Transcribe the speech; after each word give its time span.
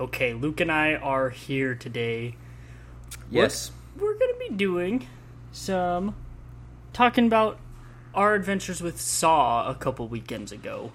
Okay, 0.00 0.32
Luke 0.32 0.60
and 0.62 0.72
I 0.72 0.94
are 0.94 1.28
here 1.28 1.74
today. 1.74 2.34
Yes. 3.30 3.70
We're 3.98 4.18
going 4.18 4.32
to 4.32 4.48
be 4.48 4.56
doing 4.56 5.06
some 5.52 6.14
talking 6.94 7.26
about 7.26 7.58
our 8.14 8.34
adventures 8.34 8.80
with 8.80 8.98
Saw 8.98 9.68
a 9.68 9.74
couple 9.74 10.08
weekends 10.08 10.52
ago. 10.52 10.92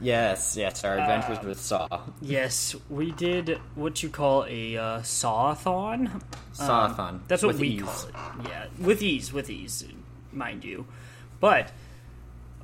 Yes, 0.00 0.56
yes, 0.56 0.82
our 0.82 0.98
adventures 0.98 1.44
with 1.44 1.60
Saw. 1.60 1.86
Yes, 2.20 2.74
we 2.90 3.12
did 3.12 3.60
what 3.76 4.02
you 4.02 4.08
call 4.08 4.44
a 4.48 4.76
uh, 4.76 4.98
Sawathon. 5.02 6.20
Sawathon. 6.52 7.20
That's 7.28 7.44
what 7.44 7.52
with 7.52 7.60
we 7.60 7.68
ease. 7.68 7.82
call 7.82 8.08
it. 8.08 8.48
Yeah, 8.48 8.66
with 8.80 9.02
ease, 9.02 9.32
with 9.32 9.50
ease, 9.50 9.84
mind 10.32 10.64
you. 10.64 10.84
But, 11.38 11.70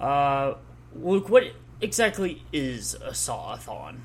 uh, 0.01 0.55
Luke, 0.97 1.29
what 1.29 1.45
exactly 1.81 2.43
is 2.53 2.95
a 2.95 3.11
Sawathon? 3.11 3.99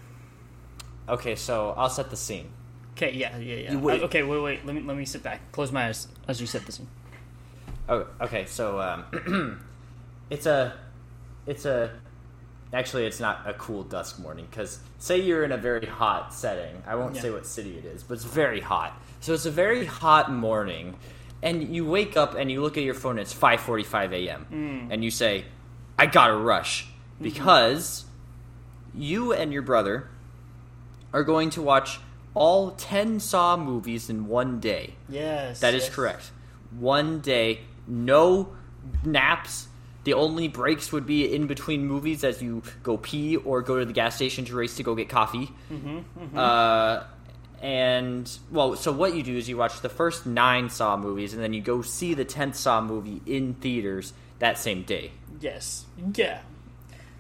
Okay, 1.10 1.36
so 1.36 1.74
I'll 1.78 1.90
set 1.90 2.10
the 2.10 2.16
scene. 2.16 2.50
Okay, 2.96 3.14
yeah, 3.14 3.38
yeah, 3.38 3.56
yeah. 3.56 3.72
You 3.72 3.80
wait. 3.80 4.02
Uh, 4.02 4.06
okay, 4.06 4.24
wait, 4.24 4.40
wait. 4.42 4.66
Let 4.66 4.76
me 4.76 4.82
let 4.82 4.96
me 4.98 5.06
sit 5.06 5.24
back. 5.24 5.52
Close 5.52 5.72
my 5.72 5.88
eyes 5.88 6.08
as 6.28 6.40
you 6.42 6.48
set 6.48 6.66
the 6.66 6.72
scene. 6.72 6.88
Oh, 7.88 8.06
okay, 8.22 8.46
so 8.46 8.80
um, 8.80 9.66
it's 10.30 10.46
a, 10.46 10.74
it's 11.48 11.66
a, 11.66 11.92
actually, 12.72 13.06
it's 13.08 13.20
not 13.20 13.50
a 13.50 13.54
cool 13.54 13.82
dusk 13.84 14.20
morning 14.20 14.46
because 14.50 14.80
say 15.00 15.20
you're 15.20 15.44
in 15.44 15.52
a 15.52 15.58
very 15.58 15.88
hot 15.88 16.34
setting. 16.34 16.84
I 16.86 16.96
won't 16.96 17.16
Yeah. 17.16 17.22
say 17.22 17.30
what 17.32 17.48
city 17.48 17.78
it 17.78 17.86
is, 17.86 18.04
but 18.04 18.14
it's 18.16 18.26
very 18.26 18.60
hot. 18.62 18.94
So 19.22 19.34
it's 19.34 19.46
a 19.48 19.52
very 19.52 19.86
hot 19.86 20.32
morning, 20.32 20.96
and 21.42 21.74
you 21.76 21.86
wake 21.86 22.16
up 22.18 22.36
and 22.36 22.52
you 22.52 22.62
look 22.62 22.78
at 22.78 22.84
your 22.84 22.94
phone. 22.94 23.12
And 23.12 23.22
it's 23.22 23.34
five 23.34 23.62
forty-five 23.62 24.14
a.m. 24.14 24.88
and 24.92 25.04
you 25.04 25.10
say, 25.10 25.46
"I 25.98 26.06
gotta 26.06 26.36
rush," 26.36 26.86
because 27.22 28.06
you 28.94 29.34
and 29.34 29.52
your 29.52 29.62
brother 29.64 30.10
are 31.14 31.24
going 31.24 31.50
to 31.52 31.62
watch 31.62 32.00
all 32.34 32.72
ten 32.72 33.20
Saw 33.20 33.58
movies 33.58 34.10
in 34.10 34.28
one 34.28 34.60
day. 34.60 34.96
Yes, 35.08 35.60
That 35.60 35.74
is 35.74 35.90
correct. 35.90 36.32
One 36.78 37.20
day, 37.22 37.62
no 37.88 38.56
naps. 39.04 39.68
The 40.06 40.14
only 40.14 40.48
breaks 40.48 40.92
would 40.92 41.06
be 41.06 41.34
in 41.34 41.48
between 41.48 41.86
movies 41.86 42.24
as 42.24 42.42
you 42.42 42.64
go 42.84 42.98
pee 42.98 43.36
or 43.36 43.62
go 43.62 43.80
to 43.80 43.86
the 43.86 43.94
gas 43.94 44.16
station 44.16 44.46
to 44.46 44.56
race 44.56 44.76
to 44.78 44.84
go 44.84 44.96
get 44.96 45.10
coffee. 45.10 45.52
Uh, 46.36 47.04
and, 47.62 48.32
well, 48.50 48.76
so 48.76 48.92
what 48.92 49.14
you 49.14 49.22
do 49.24 49.36
is 49.36 49.50
you 49.50 49.58
watch 49.58 49.82
the 49.82 49.90
first 49.90 50.26
nine 50.26 50.70
Saw 50.70 50.96
movies 50.96 51.34
and 51.34 51.44
then 51.44 51.52
you 51.54 51.62
go 51.62 51.82
see 51.82 52.14
the 52.14 52.24
10th 52.26 52.56
Saw 52.56 52.82
movie 52.82 53.22
in 53.26 53.56
theaters 53.56 54.14
that 54.40 54.58
same 54.58 54.84
day. 54.84 55.12
Yes, 55.42 55.86
yeah. 56.16 56.40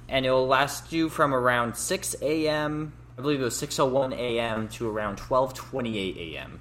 And 0.07 0.25
it 0.25 0.31
will 0.31 0.47
last 0.47 0.93
you 0.93 1.09
from 1.09 1.33
around 1.33 1.75
6 1.75 2.15
a.m., 2.21 2.93
I 3.19 3.21
believe 3.21 3.41
it 3.41 3.43
was 3.43 3.61
6.01 3.61 4.13
a.m. 4.17 4.69
to 4.69 4.89
around 4.89 5.17
12.28 5.17 6.35
a.m. 6.35 6.59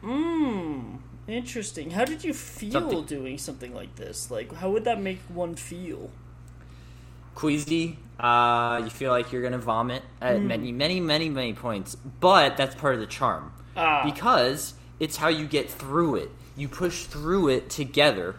Hmm. 0.00 0.96
Interesting. 1.26 1.90
How 1.90 2.04
did 2.04 2.22
you 2.22 2.32
feel 2.32 2.70
Something- 2.70 3.02
doing 3.04 3.36
something 3.36 3.74
like 3.74 3.96
this? 3.96 4.30
Like, 4.30 4.54
how 4.54 4.70
would 4.70 4.84
that 4.84 5.00
make 5.00 5.18
one 5.28 5.56
feel? 5.56 6.10
queasy. 7.34 7.98
Uh, 8.20 8.82
you 8.84 8.90
feel 8.90 9.10
like 9.10 9.32
you're 9.32 9.40
gonna 9.42 9.56
vomit 9.58 10.02
at 10.20 10.40
many, 10.42 10.70
many, 10.70 11.00
many, 11.00 11.30
many 11.30 11.54
points. 11.54 11.96
But 11.96 12.58
that's 12.58 12.74
part 12.74 12.92
of 12.94 13.00
the 13.00 13.06
charm 13.06 13.52
Ah. 13.74 14.02
because 14.04 14.74
it's 15.00 15.16
how 15.16 15.28
you 15.28 15.46
get 15.46 15.70
through 15.70 16.16
it. 16.16 16.30
You 16.56 16.68
push 16.68 17.04
through 17.06 17.48
it 17.48 17.70
together. 17.70 18.36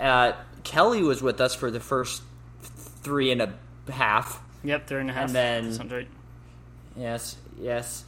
Uh, 0.00 0.32
Kelly 0.62 1.02
was 1.02 1.20
with 1.22 1.40
us 1.40 1.56
for 1.56 1.72
the 1.72 1.80
first 1.80 2.22
three 2.62 3.32
and 3.32 3.42
a 3.42 3.52
half. 3.90 4.40
Yep, 4.62 4.86
three 4.86 5.00
and 5.00 5.10
a 5.10 5.12
half. 5.12 5.24
And 5.26 5.34
then- 5.34 5.72
sounds 5.74 5.92
right. 5.92 6.08
Yes, 6.96 7.36
yes. 7.58 8.04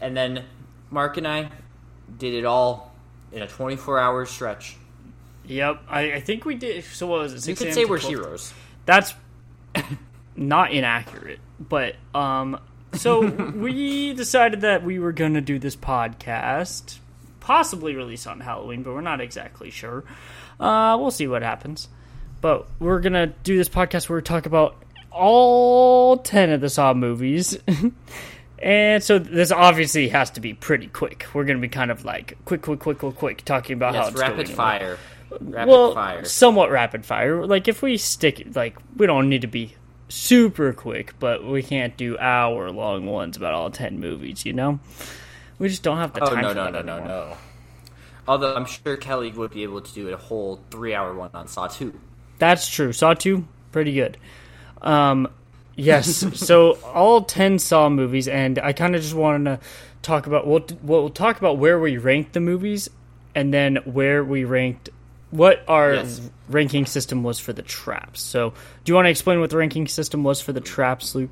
And 0.00 0.16
then 0.16 0.44
Mark 0.90 1.16
and 1.16 1.26
I 1.26 1.50
did 2.18 2.34
it 2.34 2.44
all 2.44 2.94
in 3.32 3.42
a 3.42 3.46
24 3.46 3.98
hour 3.98 4.26
stretch. 4.26 4.76
Yep, 5.46 5.82
I, 5.88 6.12
I 6.14 6.20
think 6.20 6.44
we 6.44 6.54
did. 6.56 6.84
So 6.84 7.06
what 7.06 7.20
was 7.20 7.34
it? 7.34 7.48
You 7.48 7.56
could 7.56 7.72
say 7.72 7.84
we're 7.84 7.98
12? 7.98 8.14
heroes. 8.14 8.54
That's 8.84 9.14
not 10.36 10.72
inaccurate, 10.72 11.38
but 11.60 11.96
um, 12.14 12.58
so 12.94 13.20
we 13.56 14.12
decided 14.14 14.62
that 14.62 14.84
we 14.84 14.98
were 14.98 15.12
going 15.12 15.34
to 15.34 15.40
do 15.40 15.58
this 15.58 15.76
podcast, 15.76 16.98
possibly 17.40 17.94
release 17.94 18.26
on 18.26 18.40
Halloween, 18.40 18.82
but 18.82 18.92
we're 18.94 19.00
not 19.00 19.20
exactly 19.20 19.70
sure. 19.70 20.04
Uh, 20.58 20.96
we'll 20.98 21.10
see 21.10 21.26
what 21.26 21.42
happens. 21.42 21.88
But 22.40 22.68
we're 22.78 23.00
gonna 23.00 23.28
do 23.28 23.56
this 23.56 23.68
podcast 23.68 24.08
where 24.08 24.18
we 24.18 24.22
talk 24.22 24.46
about 24.46 24.76
all 25.16 26.18
ten 26.18 26.50
of 26.50 26.60
the 26.60 26.68
Saw 26.70 26.94
movies. 26.94 27.58
And 28.58 29.02
so 29.04 29.18
this 29.18 29.52
obviously 29.52 30.08
has 30.08 30.30
to 30.30 30.40
be 30.40 30.54
pretty 30.54 30.86
quick. 30.86 31.26
We're 31.34 31.44
going 31.44 31.58
to 31.58 31.60
be 31.60 31.68
kind 31.68 31.90
of 31.90 32.06
like 32.06 32.38
quick, 32.46 32.62
quick, 32.62 32.80
quick, 32.80 32.98
quick, 32.98 33.14
quick, 33.14 33.44
talking 33.44 33.74
about 33.74 33.94
how 33.94 34.04
Yes, 34.04 34.12
it's 34.12 34.20
rapid 34.20 34.46
going. 34.46 34.56
fire. 34.56 34.98
Rapid 35.40 35.68
well, 35.70 35.92
fire. 35.94 36.24
somewhat 36.24 36.70
rapid 36.70 37.04
fire. 37.04 37.44
Like 37.44 37.68
if 37.68 37.82
we 37.82 37.98
stick, 37.98 38.46
like 38.54 38.78
we 38.96 39.06
don't 39.06 39.28
need 39.28 39.42
to 39.42 39.46
be 39.46 39.74
super 40.08 40.72
quick, 40.72 41.12
but 41.20 41.44
we 41.44 41.62
can't 41.62 41.98
do 41.98 42.16
hour 42.18 42.70
long 42.70 43.04
ones 43.04 43.36
about 43.36 43.52
all 43.52 43.70
ten 43.70 44.00
movies. 44.00 44.46
You 44.46 44.54
know, 44.54 44.80
we 45.58 45.68
just 45.68 45.82
don't 45.82 45.98
have 45.98 46.14
the 46.14 46.24
Oh 46.24 46.30
time. 46.34 46.40
no 46.42 46.48
for 46.48 46.54
no 46.54 46.64
no 46.70 46.80
no 46.80 46.96
anymore. 46.96 47.08
no. 47.08 47.36
Although 48.26 48.54
I'm 48.54 48.64
sure 48.64 48.96
Kelly 48.96 49.32
would 49.32 49.50
be 49.50 49.64
able 49.64 49.82
to 49.82 49.92
do 49.94 50.08
a 50.08 50.16
whole 50.16 50.60
three 50.70 50.94
hour 50.94 51.12
one 51.14 51.30
on 51.34 51.46
Saw 51.46 51.66
two. 51.66 51.92
That's 52.38 52.66
true. 52.70 52.94
Saw 52.94 53.12
two, 53.12 53.46
pretty 53.70 53.92
good. 53.92 54.16
Um, 54.82 55.28
yes. 55.74 56.24
so 56.38 56.72
all 56.94 57.22
ten 57.22 57.58
Saw 57.58 57.88
movies, 57.88 58.28
and 58.28 58.58
I 58.58 58.72
kind 58.72 58.94
of 58.94 59.02
just 59.02 59.14
wanted 59.14 59.44
to 59.60 59.66
talk 60.02 60.26
about. 60.26 60.46
We'll 60.46 60.66
we'll 60.82 61.10
talk 61.10 61.38
about 61.38 61.58
where 61.58 61.78
we 61.80 61.96
ranked 61.98 62.32
the 62.32 62.40
movies, 62.40 62.88
and 63.34 63.52
then 63.52 63.76
where 63.84 64.22
we 64.24 64.44
ranked 64.44 64.90
what 65.30 65.64
our 65.68 65.94
Yes. 65.94 66.20
ranking 66.48 66.86
system 66.86 67.22
was 67.24 67.38
for 67.40 67.52
the 67.52 67.62
traps. 67.62 68.22
So, 68.22 68.50
do 68.84 68.90
you 68.90 68.94
want 68.94 69.06
to 69.06 69.10
explain 69.10 69.40
what 69.40 69.50
the 69.50 69.56
ranking 69.56 69.88
system 69.88 70.22
was 70.22 70.40
for 70.40 70.52
the 70.52 70.60
traps, 70.60 71.14
Luke? 71.14 71.30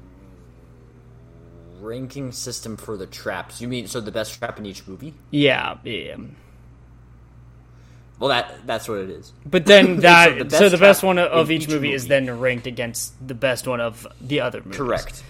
Ranking 1.80 2.32
system 2.32 2.76
for 2.76 2.96
the 2.96 3.06
traps. 3.06 3.60
You 3.60 3.68
mean 3.68 3.86
so 3.86 4.00
the 4.00 4.10
best 4.10 4.38
trap 4.38 4.58
in 4.58 4.66
each 4.66 4.86
movie? 4.86 5.14
Yeah, 5.30 5.76
yeah. 5.84 6.16
Well, 8.20 8.28
that 8.28 8.66
that's 8.66 8.88
what 8.88 8.98
it 8.98 9.10
is. 9.10 9.32
But 9.44 9.66
then 9.66 9.96
that 10.00 10.50
So 10.52 10.58
so 10.58 10.64
the 10.64 10.70
the 10.70 10.70
best 10.76 10.80
best, 10.80 11.02
one 11.02 11.18
of 11.18 11.50
each 11.50 11.62
each 11.64 11.68
movie, 11.68 11.92
is 11.92 12.06
then 12.06 12.38
ranked 12.40 12.66
against 12.66 13.14
the 13.26 13.34
best 13.34 13.66
one 13.66 13.80
of 13.80 14.06
the 14.20 14.40
other 14.40 14.60
movies. 14.60 14.76
Correct. 14.76 15.22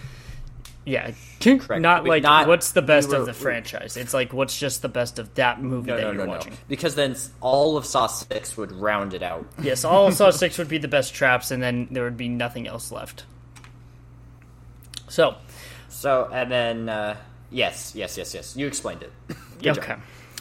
Yeah, 0.86 1.12
Correct. 1.40 1.80
Not 1.80 2.02
We- 2.04 2.10
like 2.10 2.22
not- 2.24 2.46
what's 2.46 2.72
the 2.72 2.82
best 2.82 3.08
we 3.08 3.14
were- 3.14 3.20
of 3.20 3.26
the 3.26 3.32
franchise. 3.32 3.96
It's 3.96 4.12
like 4.12 4.34
what's 4.34 4.58
just 4.58 4.82
the 4.82 4.88
best 4.90 5.18
of 5.18 5.34
that 5.36 5.62
movie 5.62 5.86
No, 5.90 5.96
that 5.96 6.02
no, 6.02 6.08
you're 6.08 6.18
no, 6.18 6.24
no. 6.26 6.30
watching. 6.32 6.52
Because 6.68 6.94
then 6.94 7.16
all 7.40 7.78
of 7.78 7.86
Saw 7.86 8.06
six 8.06 8.54
would 8.58 8.70
round 8.70 9.14
it 9.14 9.22
out. 9.22 9.46
Yes, 9.62 9.82
all 9.86 10.06
of 10.08 10.12
Saw 10.14 10.30
Six 10.30 10.58
would 10.58 10.68
be 10.68 10.76
the 10.76 10.86
best 10.88 11.14
traps, 11.14 11.50
and 11.50 11.62
then 11.62 11.88
there 11.90 12.04
would 12.04 12.18
be 12.18 12.28
nothing 12.28 12.66
else 12.66 12.92
left. 12.92 13.24
So, 15.08 15.36
So 15.88 16.28
and 16.32 16.50
then 16.50 16.88
uh, 16.90 17.16
yes, 17.50 17.92
yes, 17.94 18.18
yes, 18.18 18.34
yes. 18.34 18.54
You 18.56 18.66
explained 18.66 19.02
it. 19.02 19.12
Good 19.62 19.78
okay, 19.78 19.86
job. 19.88 20.00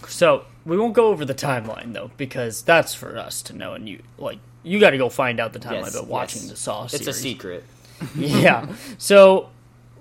so 0.10 0.46
we 0.66 0.78
won't 0.78 0.94
go 0.94 1.08
over 1.08 1.26
the 1.26 1.34
timeline 1.36 1.94
though, 1.94 2.12
because 2.18 2.62
that's 2.62 2.94
for 2.94 3.18
us 3.18 3.42
to 3.44 3.54
know, 3.54 3.74
and 3.74 3.88
you 3.90 4.02
like 4.18 4.40
you 4.64 4.80
got 4.80 4.92
to 4.92 4.98
go 4.98 5.10
find 5.10 5.40
out 5.40 5.54
the 5.54 5.60
timeline 5.60 5.84
Yes, 5.84 6.00
by 6.02 6.08
watching 6.08 6.42
yes. 6.44 6.52
the 6.52 6.58
Saw 6.58 6.86
It's 6.86 7.08
a 7.08 7.14
secret. 7.14 7.64
yeah. 8.16 8.68
So, 8.98 9.50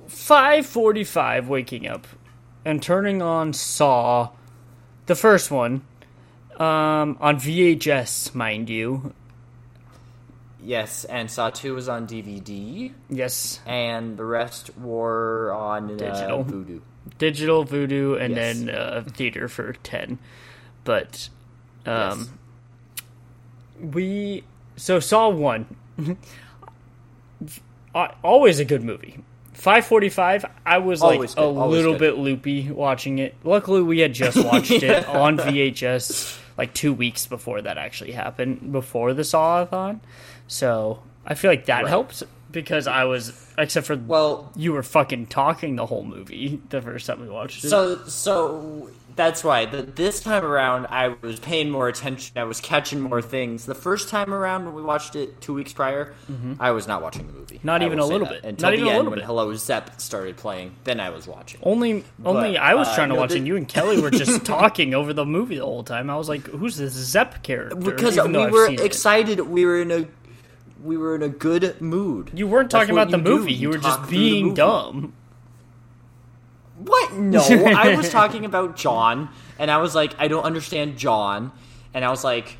five 0.09 0.67
forty-five, 0.67 1.49
waking 1.49 1.87
up 1.87 2.06
and 2.65 2.81
turning 2.83 3.21
on 3.22 3.53
Saw, 3.53 4.31
the 5.06 5.15
first 5.17 5.51
one, 5.51 5.83
um, 6.59 7.17
on 7.21 7.37
VHS, 7.41 8.34
mind 8.34 8.69
you. 8.71 9.12
Yes, 10.65 11.05
and 11.05 11.28
Saw 11.28 11.51
two 11.51 11.75
was 11.75 11.89
on 11.89 12.06
DVD, 12.06 12.93
Yes, 13.11 13.59
and 13.67 14.17
the 14.17 14.25
rest 14.25 14.71
were 14.78 15.53
on 15.53 15.91
uh, 15.91 15.97
Digital. 15.97 16.45
Vudu. 16.45 16.81
digital 17.19 17.65
Vudu 17.65 18.21
and 18.21 18.36
Yes. 18.36 18.59
then 18.60 18.71
uh, 18.75 19.03
theater 19.13 19.48
for 19.48 19.72
10 19.72 20.19
but 20.84 21.29
um 21.87 22.39
we 23.81 24.45
so 24.77 25.01
saw 25.01 25.29
one 25.29 25.67
Uh, 27.95 28.09
always 28.23 28.59
a 28.59 28.65
good 28.65 28.83
movie 28.83 29.19
545 29.53 30.47
i 30.65 30.79
was 30.79 31.03
like 31.03 31.17
Always 31.17 31.33
a 31.33 31.37
good, 31.37 31.43
always 31.43 31.77
little 31.77 31.93
good. 31.93 31.99
bit 31.99 32.19
loopy 32.19 32.71
watching 32.71 33.19
it 33.19 33.34
luckily 33.45 33.83
we 33.83 33.99
had 33.99 34.15
just 34.15 34.43
watched 34.43 34.71
it 34.71 35.07
on 35.09 35.37
vhs 35.37 36.39
like 36.57 36.73
two 36.73 36.95
weeks 36.95 37.27
before 37.27 37.61
that 37.61 37.77
actually 37.77 38.13
happened 38.13 38.73
before 38.73 39.13
the 39.13 39.21
sawathon 39.23 40.01
so 40.47 41.03
i 41.27 41.34
feel 41.34 41.51
like 41.51 41.67
that 41.67 41.83
Right. 41.83 41.89
helps 41.91 42.23
because 42.51 42.87
I 42.87 43.05
was, 43.05 43.33
except 43.57 43.87
for 43.87 43.97
Well, 43.97 44.53
you 44.55 44.75
were 44.75 44.83
fucking 44.83 45.29
talking 45.29 45.77
the 45.77 45.87
whole 45.87 46.05
movie 46.05 46.61
the 46.69 46.83
first 46.83 47.07
time 47.07 47.23
we 47.23 47.29
watched 47.31 47.65
it. 47.65 47.69
so 47.71 48.05
so 48.05 48.91
that's 49.16 49.42
why. 49.44 49.66
The, 49.66 49.82
this 49.82 50.20
time 50.20 50.44
around, 50.44 50.86
I 50.88 51.09
was 51.22 51.38
paying 51.41 51.70
more 51.70 51.88
attention. 51.88 52.36
I 52.38 52.44
was 52.44 52.60
catching 52.60 53.00
more 53.00 53.20
things. 53.22 53.66
The 53.66 53.74
first 53.74 54.09
time 54.09 54.32
around 54.32 54.64
when 54.66 54.74
we 54.74 54.82
watched 54.82 55.16
it 55.16 55.41
two 55.41 55.54
weeks 55.54 55.72
prior, 55.72 56.14
I 56.60 56.70
was 56.72 56.86
not 56.86 57.03
watching 57.03 57.26
the 57.26 57.32
movie. 57.32 57.56
Mm-hmm. 57.56 57.66
Not 57.66 57.82
I 57.82 57.86
even 57.86 57.98
a 57.98 58.06
little 58.06 58.26
bit. 58.26 58.44
until 58.44 58.66
Not 58.68 58.74
even 58.74 58.84
the 58.86 58.91
a 58.91 58.94
end 58.94 58.98
little 58.98 59.10
when 59.10 59.18
bit. 59.20 59.26
Hello 59.26 59.54
Zep 59.54 60.00
started 60.00 60.36
playing. 60.36 60.74
Then 60.84 61.00
I 61.00 61.10
was 61.10 61.26
watching. 61.26 61.60
only, 61.62 62.04
only 62.24 62.56
I 62.59 62.74
was 62.74 62.88
uh, 62.88 62.94
trying 62.94 63.09
to 63.10 63.14
no, 63.14 63.20
watch, 63.20 63.30
the- 63.30 63.36
and 63.38 63.47
you 63.47 63.56
and 63.56 63.68
Kelly 63.68 64.00
were 64.00 64.10
just 64.10 64.44
talking 64.47 64.94
over 64.94 65.12
the 65.12 65.24
movie 65.24 65.56
the 65.59 65.64
whole 65.64 65.84
time. 65.84 66.10
I 66.10 66.16
was 66.16 66.28
like, 66.28 66.47
"Who's 66.47 66.76
this 66.76 66.92
Zepp 66.92 67.42
character?" 67.42 67.76
because 67.76 68.16
Even 68.18 68.32
we 68.32 68.47
were 68.50 68.66
seen 68.68 68.78
it. 68.78 68.84
excited. 68.84 69.41
We 69.41 69.64
were 69.66 69.80
in 69.82 69.91
a 69.91 70.06
we 70.82 70.97
were 70.97 71.14
in 71.14 71.22
a 71.22 71.28
good 71.28 71.80
mood. 71.80 72.30
You 72.34 72.47
weren't 72.48 72.70
talking 72.70 72.91
about 72.91 73.10
the 73.10 73.18
movie. 73.18 73.53
You 73.53 73.68
were 73.70 73.78
just 73.78 74.09
being 74.10 74.54
dumb. 74.54 75.12
What? 76.84 77.15
No, 77.15 77.41
I 77.41 77.95
was 77.97 78.11
talking 78.21 78.45
about 78.45 78.77
John, 78.77 79.29
and 79.59 79.71
I 79.71 79.79
was 79.79 79.95
like, 79.95 80.15
I 80.19 80.29
don't 80.29 80.45
understand 80.45 80.99
John, 80.99 81.53
and 81.95 82.05
I 82.05 82.11
was 82.11 82.25
like, 82.25 82.57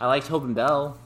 I 0.00 0.06
like 0.06 0.24
Tobin 0.24 0.54
Bell. 0.54 0.98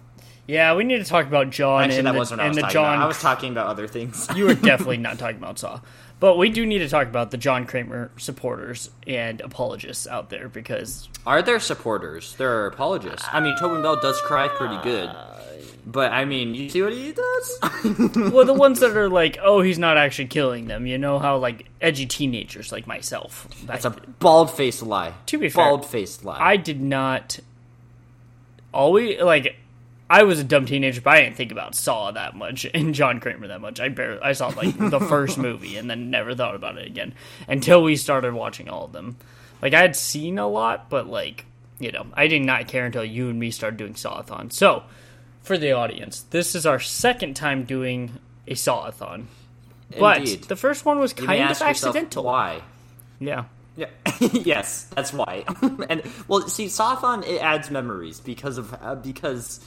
Yeah, 0.47 0.75
we 0.75 0.85
need 0.85 0.99
to 0.99 1.05
talk 1.05 1.27
about 1.27 1.51
John 1.51 1.85
Actually, 1.85 1.99
and 1.99 2.07
that 2.07 2.13
the, 2.13 2.19
wasn't 2.19 2.39
what 2.39 2.45
I 2.45 2.49
was 2.49 2.57
the 2.57 2.63
talking 2.63 2.73
John. 2.75 2.95
about. 2.95 3.05
I 3.05 3.07
was 3.09 3.21
talking 3.21 3.53
about 3.53 3.67
other 3.67 3.89
things. 3.89 4.29
you 4.35 4.45
were 4.45 4.55
definitely 4.55 4.99
not 4.99 5.19
talking 5.19 5.39
about 5.39 5.59
Saw, 5.59 5.81
but 6.21 6.39
we 6.39 6.51
do 6.51 6.65
need 6.65 6.79
to 6.79 6.89
talk 6.89 7.09
about 7.09 7.31
the 7.33 7.37
John 7.37 7.67
Kramer 7.67 8.11
supporters 8.17 8.91
and 9.07 9.41
apologists 9.41 10.07
out 10.07 10.31
there 10.31 10.49
because 10.49 11.09
Are 11.27 11.43
there 11.43 11.59
supporters? 11.59 12.37
There 12.37 12.63
are 12.63 12.67
apologists. 12.67 13.27
I 13.33 13.41
mean, 13.41 13.57
Tobin 13.59 13.83
Bell 13.83 13.97
does 14.01 14.21
cry 14.21 14.47
pretty 14.49 14.79
good, 14.83 15.11
but 15.87 16.11
I 16.11 16.25
mean, 16.25 16.55
you 16.57 16.69
see 16.69 16.83
what 16.83 16.93
he 16.93 17.13
does? 17.13 17.59
well, 18.33 18.45
the 18.45 18.53
ones 18.53 18.81
that 18.81 18.97
are 18.97 19.09
like, 19.09 19.39
oh, 19.41 19.63
he's 19.63 19.79
not 19.79 19.97
actually 19.97 20.27
killing 20.27 20.67
them. 20.67 20.85
You 20.85 20.99
know 20.99 21.21
how 21.21 21.39
like 21.39 21.69
edgy 21.81 22.07
teenagers 22.07 22.73
like 22.73 22.89
myself. 22.89 23.47
That's 23.65 23.85
a 23.85 23.91
bald 23.91 24.51
faced 24.51 24.83
lie. 24.83 25.15
To 25.27 25.39
be 25.39 25.49
fair, 25.49 25.65
bald 25.65 25.87
faced 25.87 26.25
lie. 26.25 26.39
I 26.41 26.57
did 26.57 26.81
not 26.81 27.39
always 28.75 29.21
like. 29.21 29.57
I 30.09 30.23
was 30.23 30.39
a 30.39 30.45
dumb 30.45 30.67
teenager, 30.67 31.01
but 31.01 31.15
I 31.15 31.23
didn't 31.23 31.37
think 31.37 31.51
about 31.51 31.75
Saw 31.75 32.13
that 32.13 32.37
much 32.37 32.67
and 32.75 32.93
John 32.93 33.21
Kramer 33.21 33.47
that 33.49 33.61
much. 33.61 33.79
I 33.79 33.89
barely 33.89 34.21
I 34.21 34.33
saw 34.33 34.49
like 34.49 34.77
the 34.77 35.01
first 35.01 35.39
movie 35.39 35.77
and 35.77 35.89
then 35.89 36.11
never 36.11 36.35
thought 36.35 36.57
about 36.57 36.79
it 36.79 36.87
again 36.87 37.15
until 37.47 37.83
we 37.83 37.95
started 37.95 38.35
watching 38.35 38.69
all 38.69 38.87
of 38.87 38.93
them. 38.93 39.17
Like 39.63 39.73
I 39.73 39.83
had 39.83 39.95
seen 39.95 40.39
a 40.39 40.49
lot, 40.49 40.91
but 40.91 41.07
like 41.07 41.47
you 41.79 41.93
know, 41.93 42.07
I 42.15 42.27
did 42.27 42.43
not 42.43 42.67
care 42.67 42.87
until 42.87 43.05
you 43.05 43.29
and 43.29 43.39
me 43.39 43.51
started 43.51 43.77
doing 43.77 43.95
Sawathon. 43.95 44.53
So, 44.53 44.85
for 45.47 45.57
the 45.57 45.73
audience, 45.73 46.23
this 46.31 46.57
is 46.57 46.67
our 46.67 46.81
second 46.81 47.35
time 47.35 47.65
doing 47.65 48.11
a 48.49 48.55
Sawathon. 48.55 49.27
But 49.97 50.27
the 50.49 50.57
first 50.57 50.85
one 50.85 50.99
was 50.99 51.13
kind 51.13 51.51
of 51.51 51.63
accidental. 51.63 52.25
Why? 52.25 52.63
Yeah. 53.21 53.45
Yeah. 53.77 53.87
yes, 54.21 54.85
that's 54.95 55.13
why. 55.13 55.45
and 55.89 56.03
well, 56.27 56.49
see, 56.49 56.67
Sawathon 56.67 57.25
it 57.25 57.41
adds 57.41 57.71
memories 57.71 58.19
because 58.19 58.59
of 58.59 58.75
uh, 58.83 58.97
because 58.97 59.61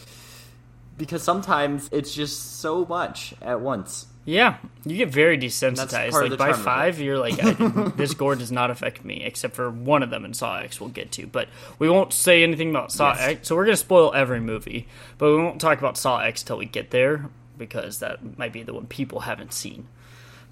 because 0.98 1.24
sometimes 1.24 1.88
it's 1.94 2.14
just 2.14 2.60
so 2.60 2.86
much 2.86 3.34
at 3.42 3.62
once. 3.62 4.08
Yeah, 4.26 4.58
you 4.86 4.98
get 4.98 5.10
very 5.10 5.38
desensitized. 5.38 6.12
Like 6.12 6.38
by 6.38 6.54
five, 6.54 7.00
you're 7.00 7.18
like, 7.18 7.38
this 7.98 8.14
gore 8.14 8.36
does 8.36 8.52
not 8.52 8.70
affect 8.70 9.04
me, 9.04 9.24
except 9.24 9.56
for 9.56 9.72
one 9.72 10.04
of 10.04 10.10
them 10.12 10.24
in 10.24 10.34
Saw 10.34 10.58
X. 10.60 10.80
We'll 10.80 10.90
get 10.92 11.12
to, 11.14 11.26
but 11.26 11.48
we 11.80 11.90
won't 11.90 12.14
say 12.14 12.44
anything 12.44 12.70
about 12.70 12.92
Saw 12.92 13.14
Yes. 13.14 13.22
X. 13.22 13.48
So 13.48 13.56
we're 13.56 13.66
gonna 13.66 13.78
spoil 13.78 14.14
every 14.14 14.40
movie, 14.40 14.88
but 15.18 15.30
we 15.32 15.38
won't 15.38 15.60
talk 15.60 15.80
about 15.80 15.98
Saw 15.98 16.20
X 16.20 16.44
till 16.44 16.58
we 16.58 16.66
get 16.66 16.92
there 16.92 17.26
because 17.58 18.00
that 18.00 18.38
might 18.38 18.54
be 18.54 18.62
the 18.62 18.74
one 18.74 18.86
people 18.88 19.22
haven't 19.22 19.54
seen. 19.54 19.88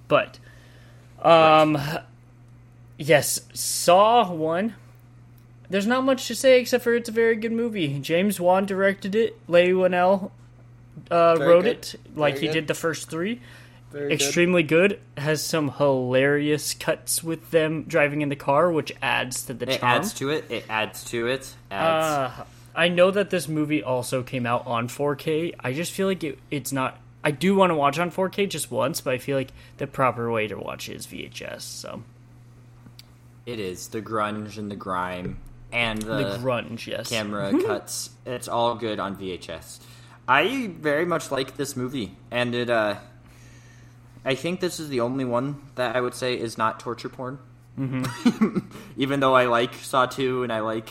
But, 0.07 0.39
um, 1.21 1.77
yes, 2.97 3.41
Saw 3.53 4.31
one. 4.31 4.75
There's 5.69 5.87
not 5.87 6.03
much 6.03 6.27
to 6.27 6.35
say 6.35 6.59
except 6.59 6.83
for 6.83 6.95
it's 6.95 7.09
a 7.09 7.11
very 7.13 7.35
good 7.35 7.51
movie. 7.51 7.99
James 7.99 8.39
Wan 8.39 8.65
directed 8.65 9.13
it. 9.13 9.37
Leigh 9.49 9.71
Whannell 9.73 10.31
uh, 11.11 11.37
wrote 11.39 11.63
good. 11.63 11.71
it, 11.77 11.95
like 12.15 12.35
Very 12.35 12.41
he 12.41 12.47
good. 12.47 12.53
did 12.53 12.67
the 12.67 12.73
first 12.73 13.09
three 13.09 13.41
Very 13.91 14.13
extremely 14.13 14.63
good. 14.63 14.99
Has 15.17 15.43
some 15.43 15.71
hilarious 15.71 16.73
cuts 16.73 17.23
with 17.23 17.51
them 17.51 17.83
driving 17.83 18.21
in 18.21 18.29
the 18.29 18.35
car, 18.35 18.71
which 18.71 18.91
adds 19.01 19.43
to 19.45 19.53
the 19.53 19.69
It 19.71 19.79
charm. 19.79 19.91
adds 20.01 20.13
to 20.15 20.29
it. 20.29 20.45
It 20.49 20.65
adds 20.69 21.03
to 21.05 21.27
it. 21.27 21.53
Adds. 21.71 22.39
Uh, 22.39 22.45
I 22.75 22.89
know 22.89 23.09
that 23.11 23.29
this 23.31 23.47
movie 23.47 23.81
also 23.81 24.21
came 24.23 24.45
out 24.45 24.67
on 24.67 24.87
4K. 24.87 25.55
I 25.59 25.73
just 25.73 25.91
feel 25.91 26.07
like 26.07 26.23
it, 26.23 26.37
it's 26.51 26.71
not. 26.71 26.99
I 27.23 27.31
do 27.31 27.55
want 27.55 27.71
to 27.71 27.75
watch 27.75 27.97
on 27.97 28.11
4K 28.11 28.47
just 28.49 28.69
once, 28.71 29.01
but 29.01 29.13
I 29.13 29.17
feel 29.17 29.35
like 29.35 29.51
the 29.77 29.87
proper 29.87 30.31
way 30.31 30.47
to 30.47 30.55
watch 30.57 30.87
is 30.87 31.07
VHS. 31.07 31.61
So 31.61 32.03
it 33.45 33.59
is 33.59 33.87
the 33.89 34.01
grunge 34.01 34.57
and 34.57 34.69
the 34.69 34.75
grime 34.75 35.39
and 35.71 36.01
the, 36.01 36.15
the 36.17 36.37
grunge, 36.37 36.85
yes. 36.87 37.09
camera 37.09 37.51
cuts. 37.65 38.11
It's 38.25 38.47
all 38.47 38.75
good 38.75 38.99
on 38.99 39.15
VHS. 39.15 39.79
I 40.27 40.67
very 40.67 41.05
much 41.05 41.31
like 41.31 41.57
this 41.57 41.75
movie, 41.75 42.15
and 42.31 42.53
it. 42.55 42.69
uh 42.69 42.95
I 44.25 44.35
think 44.35 44.59
this 44.59 44.79
is 44.79 44.89
the 44.89 44.99
only 44.99 45.23
one 45.23 45.61
that 45.75 45.95
I 45.95 46.01
would 46.01 46.13
say 46.13 46.37
is 46.37 46.57
not 46.57 46.81
torture 46.81 47.07
porn. 47.07 47.39
Mm-hmm. 47.79 48.59
Even 48.97 49.21
though 49.21 49.33
I 49.35 49.45
like 49.45 49.73
Saw 49.75 50.05
two 50.05 50.43
and 50.43 50.51
I 50.51 50.59
like 50.59 50.89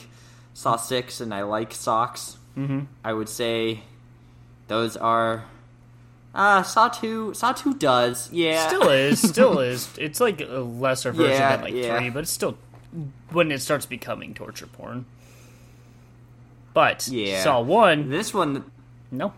Saw 0.54 0.76
six 0.76 1.20
and 1.20 1.34
I 1.34 1.42
like 1.42 1.74
Saw 1.74 2.04
X, 2.04 2.38
mm-hmm. 2.56 2.80
I 3.04 3.12
would 3.12 3.28
say 3.28 3.80
those 4.68 4.96
are. 4.96 5.44
Uh, 6.34 6.62
Saw 6.62 6.88
two. 6.88 7.34
Saw 7.34 7.52
two 7.52 7.74
does, 7.74 8.30
yeah. 8.32 8.68
Still 8.68 8.88
is, 8.88 9.20
still 9.28 9.58
is. 9.72 9.88
It's 9.98 10.20
like 10.20 10.40
a 10.40 10.60
lesser 10.60 11.12
version 11.12 11.32
Yeah, 11.32 11.56
than 11.56 11.64
like 11.64 11.74
yeah. 11.74 11.98
three, 11.98 12.08
but 12.10 12.20
it's 12.20 12.30
still 12.30 12.56
when 13.32 13.50
it 13.52 13.60
starts 13.60 13.84
becoming 13.84 14.32
torture 14.32 14.66
porn. 14.66 15.04
But 16.72 17.08
Yeah. 17.08 17.42
Saw 17.42 17.60
one, 17.60 18.08
This 18.10 18.32
one, 18.32 18.70
no, 19.10 19.32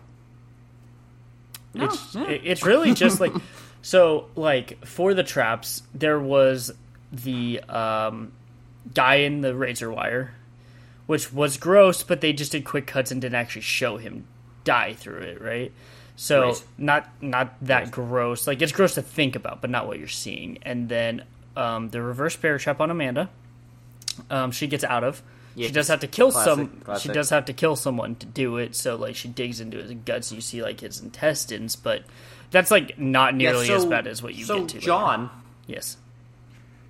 no, 1.73 1.85
it's 1.85 2.15
yeah. 2.15 2.27
it- 2.27 2.41
it's 2.43 2.63
really 2.63 2.93
just 2.93 3.19
like 3.19 3.33
so 3.81 4.27
like 4.35 4.83
for 4.85 5.13
the 5.13 5.23
traps 5.23 5.83
there 5.93 6.19
was 6.19 6.71
the 7.11 7.59
um 7.69 8.31
guy 8.93 9.15
in 9.15 9.41
the 9.41 9.55
razor 9.55 9.91
wire 9.91 10.33
which 11.05 11.31
was 11.33 11.57
gross 11.57 12.03
but 12.03 12.21
they 12.21 12.33
just 12.33 12.51
did 12.51 12.63
quick 12.65 12.85
cuts 12.87 13.11
and 13.11 13.21
didn't 13.21 13.35
actually 13.35 13.61
show 13.61 13.97
him 13.97 14.25
die 14.63 14.93
through 14.93 15.17
it 15.19 15.41
right? 15.41 15.71
So 16.15 16.47
Right. 16.49 16.63
not 16.77 17.09
not 17.21 17.53
that 17.61 17.91
gross. 17.91 18.45
Like 18.45 18.61
it's 18.61 18.73
gross 18.73 18.95
to 18.95 19.01
think 19.01 19.35
about 19.37 19.61
but 19.61 19.69
not 19.69 19.87
what 19.87 19.99
you're 19.99 20.07
seeing. 20.09 20.57
And 20.63 20.89
then 20.89 21.23
um 21.55 21.89
the 21.89 22.01
reverse 22.01 22.35
bear 22.35 22.57
trap 22.57 22.81
on 22.81 22.91
amanda 22.91 23.29
um 24.29 24.51
she 24.51 24.67
gets 24.67 24.83
out 24.83 25.03
of 25.03 25.21
she 25.57 25.71
does 25.71 25.87
have 25.89 25.99
to 26.01 26.07
kill 26.07 26.31
Classic, 26.31 26.69
some 26.85 26.97
she 26.99 27.09
does 27.09 27.29
have 27.31 27.45
to 27.45 27.53
kill 27.53 27.75
someone 27.75 28.15
to 28.15 28.25
do 28.25 28.57
it 28.57 28.75
so 28.75 28.95
like 28.95 29.15
she 29.15 29.27
digs 29.27 29.59
into 29.59 29.77
his 29.77 29.91
guts 30.05 30.31
and 30.31 30.37
you 30.37 30.41
see 30.41 30.61
like 30.61 30.79
his 30.79 30.99
intestines 31.01 31.75
but 31.75 32.03
that's 32.51 32.71
like 32.71 32.97
not 32.99 33.33
Yeah, 33.33 33.51
nearly 33.51 33.67
so- 33.67 33.75
as 33.75 33.85
bad 33.85 34.07
as 34.07 34.21
what 34.23 34.35
you 34.35 34.45
so 34.45 34.59
get 34.59 34.69
to 34.69 34.75
later. 34.77 34.85
John. 34.85 35.29
yes 35.67 35.97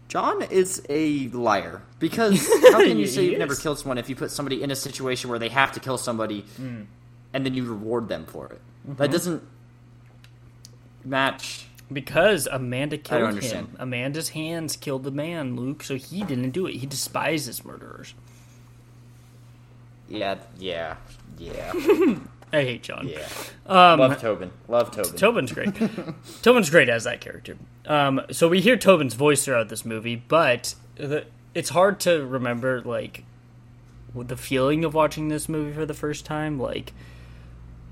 John 0.08 0.42
is 0.44 0.82
a 0.90 1.28
liar 1.30 1.82
because 2.00 2.48
how 2.72 2.80
can 2.84 2.98
you 2.98 3.06
say 3.08 3.26
you've 3.26 3.38
never 3.40 3.56
killed 3.56 3.78
someone 3.80 3.98
if 4.00 4.10
you 4.10 4.16
put 4.16 4.32
somebody 4.32 4.64
in 4.64 4.72
a 4.72 4.76
situation 4.76 5.30
where 5.30 5.38
they 5.40 5.50
have 5.50 5.72
to 5.74 5.80
kill 5.80 5.98
somebody 5.98 6.42
Hmm. 6.58 6.82
and 7.34 7.46
then 7.46 7.54
you 7.54 7.64
reward 7.66 8.08
them 8.10 8.26
for 8.26 8.48
it? 8.48 8.60
Mm-hmm. 8.88 8.96
That 8.96 9.12
doesn't 9.12 9.44
match. 11.04 11.68
because 11.92 12.48
amanda 12.52 12.98
killed 12.98 13.22
him 13.22 13.28
understand. 13.30 13.76
amanda's 13.80 14.30
hands 14.30 14.76
killed 14.76 15.04
the 15.04 15.12
man 15.12 15.56
luke 15.56 15.82
so 15.84 15.96
he 15.96 16.24
didn't 16.24 16.52
do 16.52 16.68
it 16.68 16.76
he 16.76 16.86
despises 16.86 17.64
murderers 17.66 18.14
Yeah, 20.10 20.36
yeah, 20.58 20.96
yeah, 21.38 21.72
i 22.52 22.62
hate 22.64 22.82
john 22.82 23.08
yeah. 23.08 23.28
Um, 23.68 24.00
Love 24.00 24.20
Tobin. 24.20 24.52
Love 24.68 24.90
Tobin. 24.92 25.16
Tobin's 25.16 25.52
great. 25.52 25.76
Tobin's 26.42 26.72
great 26.72 26.90
as 26.90 27.04
that 27.04 27.22
character. 27.22 27.56
Um, 27.86 28.22
so 28.32 28.48
we 28.48 28.62
hear 28.62 28.76
Tobin's 28.76 29.14
voice 29.14 29.46
throughout 29.46 29.70
this 29.70 29.86
movie, 29.86 30.16
but 30.16 30.74
the, 30.96 31.26
it's 31.54 31.70
hard 31.70 32.00
to 32.02 32.26
remember 32.26 32.82
like 32.82 33.24
the 34.16 34.36
feeling 34.36 34.84
of 34.86 34.96
watching 34.96 35.28
this 35.28 35.48
movie 35.48 35.74
for 35.74 35.86
the 35.86 35.94
first 35.94 36.26
time. 36.26 36.60
Like 36.60 36.94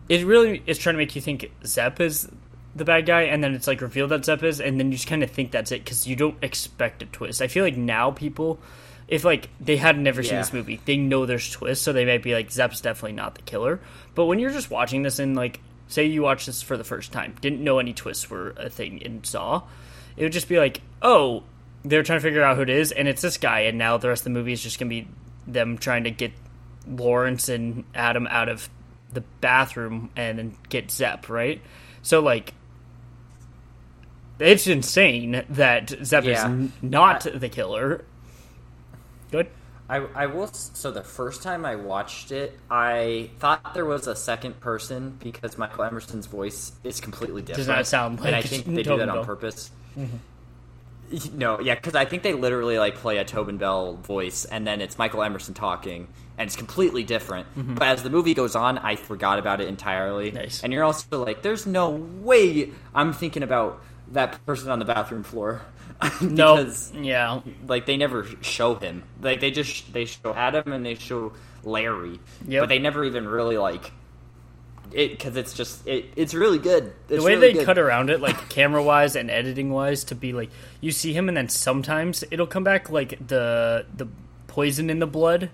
it 0.09 0.25
really 0.25 0.63
is 0.65 0.79
trying 0.79 0.95
to 0.95 0.97
make 0.97 1.15
you 1.15 1.21
think 1.21 1.51
Zepp 1.63 2.00
is 2.00 2.27
the 2.75 2.86
bad 2.86 3.05
guy, 3.05 3.24
and 3.24 3.43
then 3.43 3.53
it's 3.53 3.67
like 3.67 3.81
revealed 3.81 4.12
that 4.12 4.25
Zepp 4.25 4.43
is, 4.43 4.59
and 4.59 4.79
then 4.79 4.88
you 4.88 4.97
just 4.97 5.07
kind 5.07 5.24
of 5.24 5.29
think 5.29 5.51
that's 5.51 5.71
it 5.71 5.83
because 5.83 6.07
you 6.07 6.15
don't 6.15 6.38
expect 6.41 7.01
a 7.01 7.05
twist. 7.05 7.41
I 7.41 7.47
feel 7.47 7.63
like 7.63 7.77
now 7.77 8.12
people. 8.12 8.59
If 9.07 9.23
like 9.23 9.49
they 9.61 9.77
had 9.77 9.97
never 9.97 10.21
seen 10.21 10.33
Yeah. 10.33 10.39
this 10.41 10.51
movie, 10.53 10.81
they 10.85 10.97
know 10.97 11.25
there's 11.25 11.49
twists, 11.49 11.83
so 11.85 11.93
they 11.93 12.05
might 12.05 12.23
be 12.23 12.33
like, 12.33 12.51
"Zepp's 12.51 12.81
definitely 12.81 13.13
not 13.13 13.35
the 13.35 13.41
killer." 13.43 13.79
But 14.15 14.25
when 14.25 14.39
you're 14.39 14.51
just 14.51 14.69
watching 14.69 15.03
this 15.03 15.17
and 15.19 15.35
like, 15.35 15.61
say 15.87 16.05
you 16.05 16.21
watch 16.23 16.45
this 16.45 16.61
for 16.61 16.75
the 16.75 16.83
first 16.83 17.13
time, 17.13 17.35
didn't 17.39 17.63
know 17.63 17.79
any 17.79 17.93
twists 17.93 18.29
were 18.29 18.53
a 18.57 18.69
thing 18.69 18.97
in 18.99 19.23
Saw, 19.23 19.61
it 20.17 20.23
would 20.23 20.33
just 20.33 20.49
be 20.49 20.57
like, 20.59 20.81
"Oh, 21.01 21.43
they're 21.85 22.03
trying 22.03 22.19
to 22.19 22.23
figure 22.23 22.43
out 22.43 22.57
who 22.57 22.63
it 22.63 22.69
is, 22.69 22.91
and 22.91 23.07
it's 23.07 23.21
this 23.21 23.37
guy." 23.37 23.61
And 23.61 23.77
now 23.77 23.95
the 23.97 24.09
rest 24.09 24.21
of 24.21 24.25
the 24.25 24.29
movie 24.31 24.51
is 24.51 24.61
just 24.61 24.77
gonna 24.77 24.89
be 24.89 25.07
them 25.47 25.77
trying 25.77 26.03
to 26.03 26.11
get 26.11 26.33
Lawrence 26.85 27.47
and 27.47 27.85
Adam 27.95 28.27
out 28.29 28.49
of 28.49 28.69
the 29.13 29.21
bathroom 29.39 30.09
and 30.17 30.37
then 30.37 30.55
get 30.67 30.91
Zepp, 30.91 31.29
right? 31.29 31.61
So 32.01 32.19
like, 32.19 32.53
it's 34.39 34.67
insane 34.67 35.43
that 35.49 35.93
Zep 36.03 36.23
is 36.25 36.29
Yeah. 36.31 36.45
n- 36.45 36.73
not 36.81 37.25
the 37.33 37.49
killer. 37.49 38.03
Good. 39.31 39.48
I, 39.89 39.98
I 40.15 40.25
will. 40.25 40.48
So 40.48 40.91
the 40.91 41.03
first 41.03 41.43
time 41.43 41.65
I 41.65 41.75
watched 41.75 42.31
it, 42.31 42.60
I 42.69 43.29
thought 43.39 43.74
there 43.74 43.86
was 43.86 44.07
a 44.07 44.15
second 44.15 44.60
person 44.60 45.17
because 45.24 45.57
Michael 45.57 45.86
Emerson's 45.86 46.25
voice 46.25 46.74
is 46.84 47.00
completely 47.00 47.41
different. 47.41 47.67
Does 47.67 47.67
not 47.67 47.88
sound 47.88 48.19
like. 48.19 48.27
and 48.27 48.36
I 48.36 48.41
think 48.41 48.65
they 48.75 48.84
do 48.84 48.98
that 48.98 49.07
on 49.07 49.17
Bell. 49.17 49.25
purpose. 49.25 49.72
Mm-hmm. 49.98 50.17
No, 51.38 51.62
yeah, 51.62 51.75
because 51.75 51.96
I 51.96 52.03
think 52.03 52.24
they 52.24 52.34
literally 52.34 52.77
like 52.77 52.96
play 52.96 53.17
a 53.17 53.24
Tobin 53.24 53.57
Bell 53.57 53.93
voice, 53.96 54.43
and 54.43 54.67
then 54.67 54.81
it's 54.81 54.98
Michael 54.98 55.24
Emerson 55.24 55.53
talking, 55.53 56.10
and 56.38 56.48
it's 56.48 56.57
completely 56.57 57.05
different. 57.05 57.48
Mm-hmm. 57.55 57.75
But 57.75 57.88
as 57.88 58.03
the 58.03 58.10
movie 58.10 58.34
goes 58.34 58.57
on, 58.57 58.77
I 58.77 58.98
forgot 58.98 59.39
about 59.39 59.62
it 59.62 59.69
entirely. 59.69 60.31
Nice. 60.31 60.62
And 60.63 60.74
you're 60.74 60.84
also 60.84 61.24
like, 61.24 61.43
"There's 61.43 61.65
no 61.65 61.91
way 61.91 62.72
I'm 62.93 63.13
thinking 63.13 63.41
about 63.41 63.81
that 64.12 64.46
person 64.46 64.69
on 64.69 64.79
the 64.79 64.86
bathroom 64.86 65.24
floor." 65.24 65.62
No. 66.22 66.58
because 66.58 66.92
Yeah. 66.94 67.42
like 67.68 67.86
they 67.86 67.98
never 67.98 68.25
show 68.42 68.75
him. 68.75 69.04
Like 69.22 69.39
they 69.39 69.51
just 69.51 69.92
they 69.94 70.06
show 70.06 70.34
Adam 70.34 70.72
and 70.72 70.86
they 70.86 70.96
show 70.96 71.34
Larry, 71.63 72.20
Yep. 72.48 72.62
but 72.63 72.70
they 72.70 72.80
never 72.80 73.04
even 73.04 73.27
really 73.27 73.58
like 73.58 73.92
it 74.94 75.12
because 75.12 75.36
it's 75.36 75.54
just 75.54 75.86
it, 75.88 76.06
it's 76.16 76.34
really 76.34 76.60
good. 76.60 76.94
It's 77.10 77.20
the 77.20 77.24
way 77.25 77.36
really 77.36 77.48
they 77.48 77.54
good. 77.54 77.66
cut 77.66 77.77
around 77.77 78.10
it, 78.10 78.22
like 78.22 78.50
camera 78.50 78.82
wise 78.82 79.16
and 79.16 79.30
editing 79.30 79.70
wise, 79.72 80.04
to 80.06 80.16
be 80.16 80.34
like 80.34 80.50
you 80.82 80.92
see 80.92 81.13
him, 81.13 81.27
and 81.27 81.36
then 81.36 81.50
sometimes 81.50 82.24
it'll 82.32 82.48
come 82.48 82.63
back 82.63 82.89
like 82.89 83.18
the 83.27 83.86
the 83.96 84.08
poison 84.48 84.89
in 84.89 85.00
the 85.00 85.08
blood 85.08 85.50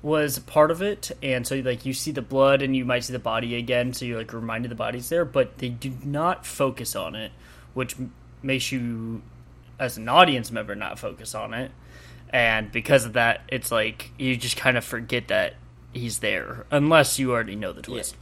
was 0.00 0.38
part 0.38 0.70
of 0.70 0.80
it, 0.80 1.10
and 1.24 1.44
so 1.44 1.56
like 1.56 1.84
you 1.84 1.92
see 1.92 2.12
the 2.12 2.22
blood 2.22 2.62
and 2.62 2.76
you 2.76 2.84
might 2.84 3.02
see 3.02 3.12
the 3.12 3.18
body 3.18 3.56
again, 3.56 3.92
so 3.92 4.04
you're 4.04 4.18
like 4.18 4.32
reminded 4.32 4.70
the 4.70 4.76
body's 4.76 5.08
there, 5.08 5.24
but 5.24 5.58
they 5.58 5.70
do 5.70 5.92
not 6.04 6.46
focus 6.46 6.94
on 6.94 7.16
it, 7.16 7.32
which 7.74 7.96
makes 8.42 8.70
you 8.70 9.20
as 9.78 9.96
an 9.96 10.08
audience 10.08 10.50
member 10.50 10.74
not 10.74 10.98
focus 10.98 11.34
on 11.34 11.54
it, 11.54 11.70
and 12.30 12.70
because 12.72 13.04
of 13.04 13.12
that, 13.14 13.42
it's 13.48 13.70
like 13.70 14.12
you 14.18 14.36
just 14.36 14.56
kind 14.56 14.76
of 14.76 14.84
forget 14.84 15.28
that 15.28 15.54
he's 15.92 16.18
there 16.18 16.66
unless 16.70 17.18
you 17.18 17.32
already 17.32 17.56
know 17.56 17.72
the 17.72 17.82
twist. 17.82 18.16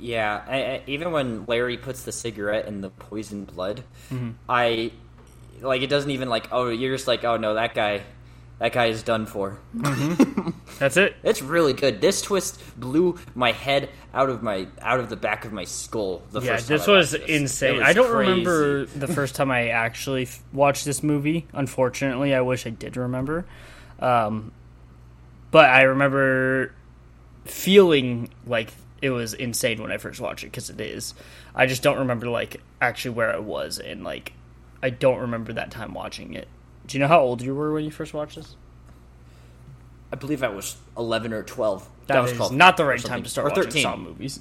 Yeah, 0.00 0.42
I, 0.46 0.56
I, 0.56 0.82
even 0.86 1.12
when 1.12 1.44
Larry 1.46 1.76
puts 1.76 2.04
the 2.04 2.12
cigarette 2.12 2.66
in 2.66 2.80
the 2.80 2.90
poisoned 2.90 3.48
blood, 3.48 3.84
Mm-hmm. 4.10 4.30
I 4.48 4.92
like 5.60 5.82
it 5.82 5.88
doesn't 5.88 6.10
even 6.10 6.28
like 6.30 6.48
oh 6.52 6.68
you're 6.70 6.94
just 6.94 7.06
like 7.06 7.22
oh 7.24 7.36
no 7.36 7.54
that 7.54 7.74
guy 7.74 8.00
that 8.60 8.72
guy 8.72 8.86
is 8.86 9.02
done 9.02 9.26
for. 9.26 9.58
That's 10.78 10.96
it. 10.96 11.16
It's 11.24 11.42
really 11.42 11.72
good. 11.72 12.00
This 12.00 12.22
twist 12.22 12.62
blew 12.78 13.18
my 13.34 13.50
head 13.52 13.90
out 14.14 14.28
of 14.30 14.42
my 14.42 14.68
out 14.80 15.00
of 15.00 15.08
the 15.10 15.16
back 15.16 15.44
of 15.44 15.52
my 15.52 15.64
skull. 15.64 16.22
The 16.30 16.40
Yeah, 16.40 16.52
first 16.56 16.68
time 16.68 16.78
this 16.78 16.88
I 16.88 16.92
was 16.92 17.10
this. 17.10 17.22
insane. 17.28 17.78
Was 17.78 17.82
I 17.88 17.92
don't 17.92 18.10
crazy. 18.10 18.30
remember 18.30 18.84
the 18.86 19.08
first 19.08 19.34
time 19.34 19.50
I 19.50 19.68
actually 19.70 20.22
f- 20.22 20.42
watched 20.52 20.84
this 20.84 21.02
movie. 21.02 21.46
Unfortunately, 21.52 22.34
I 22.34 22.40
wish 22.42 22.66
I 22.66 22.70
did 22.70 22.96
remember. 22.96 23.44
Um, 23.98 24.52
but 25.50 25.68
I 25.68 25.82
remember 25.82 26.72
feeling 27.44 28.30
like 28.46 28.72
it 29.02 29.10
was 29.10 29.34
insane 29.34 29.80
when 29.82 29.90
I 29.90 29.96
first 29.98 30.20
watched 30.20 30.44
it 30.44 30.48
because 30.48 30.70
it 30.70 30.80
is. 30.80 31.14
I 31.54 31.66
just 31.66 31.82
don't 31.82 31.98
remember 31.98 32.28
like 32.28 32.60
actually 32.80 33.12
where 33.12 33.34
I 33.34 33.38
was 33.38 33.78
and 33.78 34.04
like 34.04 34.32
I 34.82 34.90
don't 34.90 35.18
remember 35.20 35.52
that 35.54 35.70
time 35.70 35.92
watching 35.94 36.34
it. 36.34 36.48
Do 36.90 36.98
you 36.98 37.02
know 37.02 37.08
how 37.08 37.20
old 37.20 37.40
you 37.40 37.54
were 37.54 37.72
when 37.72 37.84
you 37.84 37.90
first 37.92 38.12
watched 38.12 38.34
this? 38.34 38.56
I 40.12 40.16
believe 40.16 40.42
I 40.42 40.48
was 40.48 40.76
eleven 40.98 41.32
or 41.32 41.44
twelve. 41.44 41.88
that 42.08 42.20
was 42.20 42.32
is 42.32 42.36
12 42.36 42.52
not 42.52 42.76
the 42.76 42.84
right 42.84 42.98
time 43.00 43.22
to 43.22 43.28
start 43.30 43.46
or 43.46 43.50
watching 43.50 43.62
thirteen. 43.64 43.82
Saw 43.82 43.96
movies. 43.96 44.40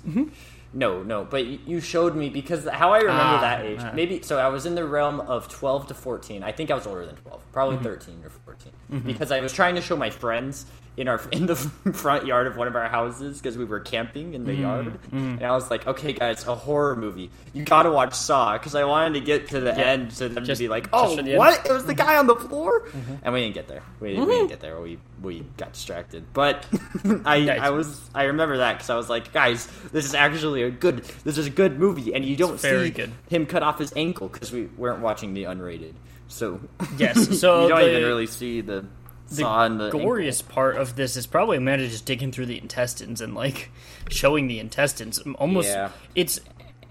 No, 0.73 1.01
no, 1.03 1.25
but 1.25 1.45
you 1.45 1.79
showed 1.79 2.15
me 2.15 2.29
because 2.29 2.67
how 2.67 2.91
I 2.91 2.99
remember 2.99 3.21
Ah, 3.23 3.41
that 3.41 3.65
age. 3.65 3.79
ah. 3.81 3.91
Maybe 3.93 4.21
so. 4.23 4.37
I 4.39 4.47
was 4.47 4.65
in 4.65 4.73
the 4.73 4.83
realm 4.85 5.19
of 5.19 5.47
twelve 5.47 5.85
to 5.87 5.93
fourteen. 5.93 6.43
I 6.43 6.51
think 6.51 6.71
I 6.71 6.73
was 6.75 6.87
older 6.87 7.05
than 7.05 7.15
twelve, 7.17 7.43
probably 7.51 7.75
Mm-hmm. 7.75 7.83
thirteen 7.85 8.23
or 8.23 8.29
14 8.31 8.73
because 9.05 9.31
I 9.31 9.41
was 9.41 9.53
trying 9.53 9.75
to 9.75 9.81
show 9.81 9.95
my 9.95 10.09
friends 10.09 10.65
in 10.99 11.07
our 11.07 11.19
in 11.31 11.45
the 11.45 11.55
front 11.55 12.25
yard 12.27 12.45
of 12.45 12.57
one 12.57 12.67
of 12.67 12.75
our 12.75 12.87
houses 12.89 13.39
because 13.39 13.57
we 13.57 13.63
were 13.65 13.79
camping 13.79 14.33
in 14.33 14.43
the 14.43 14.51
Mm-hmm. 14.51 14.61
yard, 14.61 14.99
and 15.11 15.43
I 15.43 15.51
was 15.51 15.71
like, 15.71 15.87
"Okay, 15.87 16.13
guys, 16.13 16.45
a 16.45 16.53
horror 16.53 16.95
movie. 16.95 17.31
You 17.53 17.63
got 17.63 17.83
to 17.83 17.91
watch 17.91 18.13
Saw," 18.13 18.53
because 18.57 18.75
I 18.75 18.83
wanted 18.83 19.13
to 19.19 19.25
get 19.25 19.47
to 19.49 19.59
the 19.61 19.73
end 19.75 20.11
so 20.13 20.27
them 20.27 20.43
Just- 20.45 20.59
to 20.59 20.65
be 20.65 20.67
like, 20.67 20.89
"Oh, 20.93 21.13
the 21.15 21.19
end. 21.19 21.27
Mm-hmm. 21.29 21.37
what? 21.37 21.65
It 21.65 21.71
was 21.71 21.85
the 21.85 21.93
guy 21.93 22.17
on 22.17 22.27
the 22.27 22.35
floor," 22.35 22.87
and 23.23 23.33
we 23.33 23.41
didn't 23.41 23.55
get 23.55 23.67
there. 23.67 23.81
We, 23.99 24.19
we 24.19 24.25
didn't 24.25 24.47
get 24.49 24.59
there. 24.59 24.79
We 24.81 24.99
we 25.21 25.45
got 25.57 25.73
distracted, 25.73 26.25
but 26.33 26.65
I 27.25 27.39
Nice. 27.39 27.59
I 27.61 27.69
was 27.71 28.09
I 28.13 28.23
remember 28.25 28.57
that 28.57 28.73
because 28.73 28.89
I 28.89 28.95
was 28.95 29.09
like, 29.09 29.31
guys, 29.33 29.67
this 29.91 30.05
is 30.05 30.13
actually 30.13 30.63
a 30.63 30.69
good 30.69 30.97
this 31.23 31.37
is 31.37 31.47
a 31.47 31.49
good 31.49 31.79
movie, 31.79 32.13
and 32.13 32.25
you 32.25 32.35
don't 32.35 32.59
see 32.59 32.89
good. 32.89 33.11
him 33.29 33.45
cut 33.45 33.63
off 33.63 33.79
his 33.79 33.93
ankle 33.95 34.27
because 34.27 34.51
we 34.51 34.65
weren't 34.77 34.99
watching 34.99 35.33
the 35.33 35.43
unrated, 35.43 35.93
so 36.27 36.59
Yes, 36.97 37.39
so 37.39 37.63
you 37.63 37.69
don't 37.69 37.79
the- 37.79 37.89
even 37.89 38.03
really 38.03 38.27
see 38.27 38.61
the, 38.61 38.85
the 39.29 39.43
the 39.91 39.97
ankle. 39.97 40.53
part 40.53 40.77
of 40.77 40.95
this 40.95 41.15
is 41.17 41.25
probably 41.27 41.57
Amanda 41.57 41.87
just 41.87 42.05
digging 42.05 42.31
through 42.31 42.47
the 42.47 42.57
intestines 42.57 43.21
and 43.21 43.33
like 43.35 43.69
showing 44.09 44.47
the 44.47 44.59
intestines. 44.59 45.19
Almost, 45.19 45.69
Yeah. 45.69 45.91
it's 46.15 46.39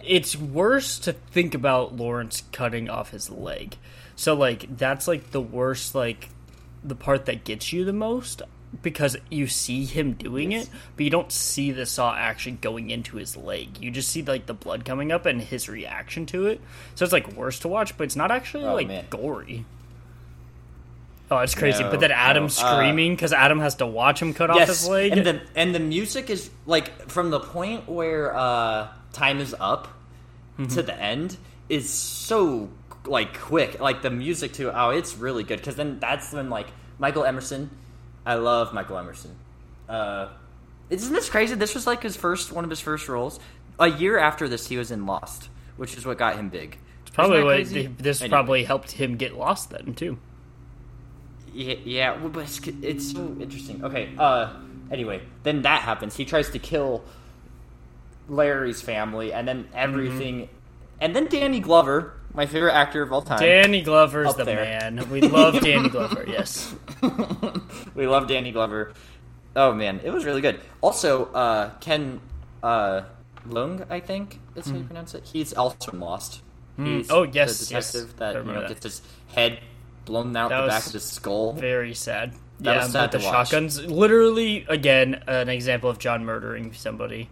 it's 0.04 0.36
worse 0.36 0.98
to 1.00 1.12
think 1.12 1.54
about 1.54 1.96
Lawrence 1.96 2.44
cutting 2.52 2.88
off 2.88 3.10
his 3.10 3.30
leg. 3.30 3.76
So 4.16 4.34
like 4.34 4.76
that's 4.76 5.06
like 5.08 5.30
the 5.32 5.40
worst, 5.40 5.94
like 5.94 6.28
the 6.84 6.94
part 6.94 7.26
that 7.26 7.44
gets 7.44 7.72
you 7.72 7.84
the 7.84 7.92
most 7.92 8.42
because 8.82 9.16
you 9.30 9.46
see 9.46 9.84
him 9.86 10.12
doing 10.12 10.52
Yes. 10.52 10.64
it, 10.64 10.70
but 10.94 11.04
you 11.04 11.10
don't 11.10 11.32
see 11.32 11.72
the 11.72 11.86
saw 11.86 12.14
actually 12.14 12.52
going 12.52 12.90
into 12.90 13.16
his 13.16 13.36
leg. 13.36 13.78
You 13.80 13.90
just 13.90 14.10
see 14.10 14.22
like 14.22 14.46
the 14.46 14.54
blood 14.54 14.84
coming 14.84 15.10
up 15.10 15.24
and 15.26 15.40
his 15.40 15.68
reaction 15.68 16.26
to 16.26 16.46
it. 16.46 16.60
So 16.94 17.04
it's 17.04 17.12
like 17.12 17.32
worse 17.32 17.58
to 17.60 17.68
watch, 17.68 17.96
but 17.96 18.04
it's 18.04 18.16
not 18.16 18.30
actually 18.30 18.64
Oh, 18.64 18.74
like 18.74 18.86
man. 18.88 19.06
gory. 19.10 19.64
Oh, 21.30 21.38
it's 21.38 21.54
crazy. 21.54 21.82
No, 21.82 21.90
but 21.90 22.00
then 22.00 22.10
Adam 22.10 22.44
no, 22.44 22.46
uh, 22.46 22.48
screaming 22.48 23.14
because 23.14 23.32
Adam 23.34 23.60
has 23.60 23.74
to 23.76 23.86
watch 23.86 24.20
him 24.22 24.32
cut 24.32 24.48
off 24.50 24.66
his 24.66 24.88
leg. 24.88 25.12
and 25.12 25.26
the 25.26 25.40
and 25.54 25.74
the 25.74 25.78
music 25.80 26.30
is 26.30 26.48
like 26.66 27.10
from 27.10 27.30
the 27.30 27.40
point 27.40 27.88
where 27.88 28.34
uh, 28.36 28.88
time 29.12 29.40
is 29.40 29.54
up 29.58 29.88
Mm-hmm. 30.58 30.74
to 30.74 30.82
the 30.82 31.00
end 31.00 31.36
is 31.68 31.88
so 31.88 32.68
like 33.04 33.38
quick. 33.38 33.78
Like 33.78 34.02
the 34.02 34.10
music 34.10 34.52
too. 34.54 34.72
Oh, 34.74 34.90
it's 34.90 35.16
really 35.16 35.44
good 35.44 35.58
because 35.58 35.76
then 35.76 36.00
that's 36.00 36.32
when 36.32 36.50
like 36.50 36.66
Michael 36.98 37.24
Emerson. 37.24 37.70
I 38.26 38.34
love 38.34 38.72
Michael 38.74 38.98
Emerson. 38.98 39.36
Uh, 39.88 40.28
isn't 40.90 41.12
this 41.12 41.28
crazy? 41.30 41.54
This 41.54 41.74
was 41.76 41.86
like 41.86 42.02
his 42.02 42.16
first 42.16 42.50
one 42.50 42.64
of 42.64 42.70
his 42.70 42.80
first 42.80 43.08
roles. 43.08 43.38
A 43.78 43.86
year 43.86 44.18
after 44.18 44.48
this, 44.48 44.66
he 44.66 44.76
was 44.76 44.90
in 44.90 45.06
Lost, 45.06 45.48
which 45.76 45.96
is 45.96 46.04
what 46.04 46.18
got 46.18 46.34
him 46.34 46.48
big. 46.48 46.76
it's 47.02 47.14
probably 47.14 47.44
what 47.44 47.98
this 47.98 48.20
Anyway. 48.20 48.28
probably 48.32 48.64
helped 48.64 48.90
him 48.90 49.16
get 49.16 49.36
lost 49.38 49.70
then 49.70 49.94
too. 49.94 50.18
Yeah, 51.54 51.74
yeah, 51.84 52.16
but 52.16 52.42
it's, 52.42 52.60
it's 52.82 53.12
so 53.12 53.36
interesting. 53.40 53.84
Okay, 53.84 54.10
uh, 54.18 54.54
anyway, 54.90 55.22
then 55.42 55.62
that 55.62 55.82
happens. 55.82 56.16
He 56.16 56.24
tries 56.24 56.50
to 56.50 56.58
kill 56.58 57.04
Larry's 58.28 58.82
family, 58.82 59.32
and 59.32 59.46
then 59.48 59.68
everything, 59.74 60.48
and 61.00 61.14
then 61.16 61.26
Danny 61.26 61.60
Glover, 61.60 62.12
my 62.34 62.46
favorite 62.46 62.74
actor 62.74 63.02
of 63.02 63.12
all 63.12 63.22
time. 63.22 63.40
Danny 63.40 63.82
Glover's 63.82 64.34
the 64.34 64.44
there. 64.44 64.64
man. 64.64 65.08
We 65.10 65.20
love 65.22 65.60
Danny 65.60 65.88
Glover. 65.88 66.24
Yes. 66.28 66.74
we 67.94 68.06
love 68.06 68.28
Danny 68.28 68.52
Glover. 68.52 68.92
Oh 69.56 69.72
man, 69.72 70.00
it 70.04 70.10
was 70.10 70.24
really 70.24 70.40
good. 70.42 70.60
Also, 70.82 71.26
uh, 71.32 71.70
Ken 71.80 72.20
uh, 72.62 73.02
Leung, 73.48 73.86
I 73.90 74.00
think 74.00 74.38
that's 74.54 74.68
how 74.68 74.76
you 74.76 74.84
pronounce 74.84 75.14
it. 75.14 75.24
He's 75.24 75.52
also 75.54 75.92
Lost. 75.96 76.42
He's 76.76 77.10
Oh, 77.10 77.24
yes, 77.24 77.66
the 77.66 77.74
yes. 77.74 77.90
detective 77.92 78.14
I 78.20 78.32
that 78.32 78.44
you 78.46 78.52
know 78.52 78.60
that. 78.60 78.68
gets 78.68 78.84
his 78.84 79.02
head 79.28 79.58
blown 80.08 80.36
out 80.36 80.50
That 80.50 80.62
the 80.62 80.68
back 80.68 80.86
of 80.86 80.92
his 80.92 81.04
skull. 81.04 81.52
Very 81.52 81.94
sad. 81.94 82.32
That 82.60 82.74
yeah, 82.74 82.82
was 82.82 82.92
sad 82.92 83.12
with 83.12 83.22
the 83.22 83.26
watch. 83.28 83.48
shotguns. 83.48 83.84
Literally, 83.84 84.66
again, 84.68 85.22
an 85.28 85.48
example 85.48 85.90
of 85.90 85.98
John 85.98 86.24
murdering 86.24 86.72
somebody. 86.72 87.30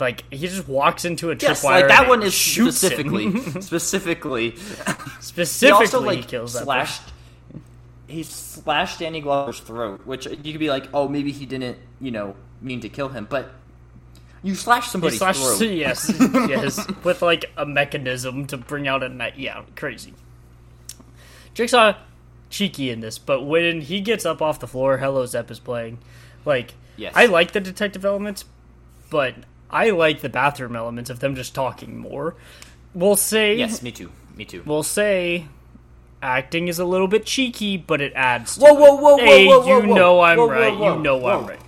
Like 0.00 0.24
he 0.32 0.46
just 0.46 0.68
walks 0.68 1.04
into 1.04 1.30
a 1.30 1.36
Yes, 1.36 1.62
tripwire. 1.62 1.70
like 1.82 1.88
that 1.88 2.08
one 2.08 2.22
is 2.22 2.34
specifically 2.34 3.60
specifically 3.60 4.54
Specifically, 5.20 5.68
he 5.68 5.72
also 5.72 6.00
like 6.00 6.28
kills 6.28 6.52
slashed 6.52 7.02
he 8.08 8.22
slashed 8.22 9.00
Danny 9.00 9.20
Glover's 9.20 9.60
throat, 9.60 10.06
which 10.06 10.26
you 10.26 10.52
could 10.52 10.60
be 10.60 10.70
like, 10.70 10.88
oh, 10.94 11.08
maybe 11.08 11.32
he 11.32 11.46
didn't, 11.46 11.78
you 12.00 12.10
know, 12.10 12.36
mean 12.60 12.80
to 12.80 12.88
kill 12.88 13.08
him, 13.08 13.26
but 13.28 13.50
you 14.42 14.54
slash 14.54 14.88
somebody's 14.88 15.18
slashed, 15.18 15.42
throat. 15.42 15.60
yes, 15.70 16.12
yes, 16.48 16.86
with 17.02 17.22
like 17.22 17.46
a 17.56 17.66
mechanism 17.66 18.46
to 18.46 18.56
bring 18.56 18.86
out 18.86 19.02
a 19.02 19.08
night. 19.08 19.36
Yeah, 19.36 19.62
crazy. 19.74 20.14
Jigsaw 21.56 21.94
cheeky 22.50 22.90
in 22.90 23.00
this, 23.00 23.16
but 23.18 23.42
when 23.42 23.80
he 23.80 24.02
gets 24.02 24.26
up 24.26 24.42
off 24.42 24.60
the 24.60 24.66
floor, 24.68 24.98
Hello 24.98 25.24
Zep 25.24 25.50
is 25.50 25.58
playing. 25.58 25.98
Like, 26.44 26.74
Yes. 26.98 27.12
I 27.16 27.26
like 27.26 27.52
the 27.52 27.60
detective 27.60 28.04
elements, 28.04 28.44
but 29.10 29.34
I 29.70 29.88
like 29.90 30.20
the 30.20 30.28
bathroom 30.28 30.76
elements 30.76 31.08
of 31.10 31.20
them 31.20 31.34
just 31.34 31.54
talking 31.54 31.98
more. 31.98 32.34
We'll 32.94 33.16
say, 33.16 33.56
Yes, 33.56 33.82
me 33.82 33.90
too. 33.90 34.12
Me 34.36 34.44
too. 34.44 34.62
we'll 34.66 34.82
say, 34.82 35.46
acting 36.22 36.68
is 36.68 36.78
a 36.78 36.84
little 36.84 37.08
bit 37.08 37.24
cheeky, 37.24 37.78
but 37.78 38.02
it 38.02 38.12
adds. 38.14 38.56
To 38.56 38.60
Whoa, 38.60 38.74
whoa, 38.74 38.94
whoa, 38.96 39.16
whoa, 39.16 39.24
Hey, 39.24 39.46
whoa, 39.46 39.60
whoa, 39.60 39.66
you 39.80 39.88
whoa. 39.88 39.94
know 39.94 40.20
I'm 40.20 40.38
Whoa, 40.38 40.48
right. 40.50 40.72
you 40.74 41.02
know. 41.02 41.26
I'm 41.26 41.46
right. 41.46 41.60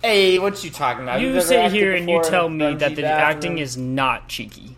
Hey, 0.00 0.38
what 0.38 0.62
you 0.62 0.70
talking 0.70 1.02
about? 1.02 1.20
You 1.20 1.40
sit 1.40 1.72
here 1.72 1.92
and 1.92 2.08
you 2.08 2.18
before 2.18 2.22
in 2.22 2.26
a 2.28 2.30
tell 2.30 2.48
me 2.48 2.74
that 2.76 2.94
the 2.94 3.04
acting 3.04 3.58
is 3.58 3.76
not 3.76 4.28
cheeky. 4.28 4.76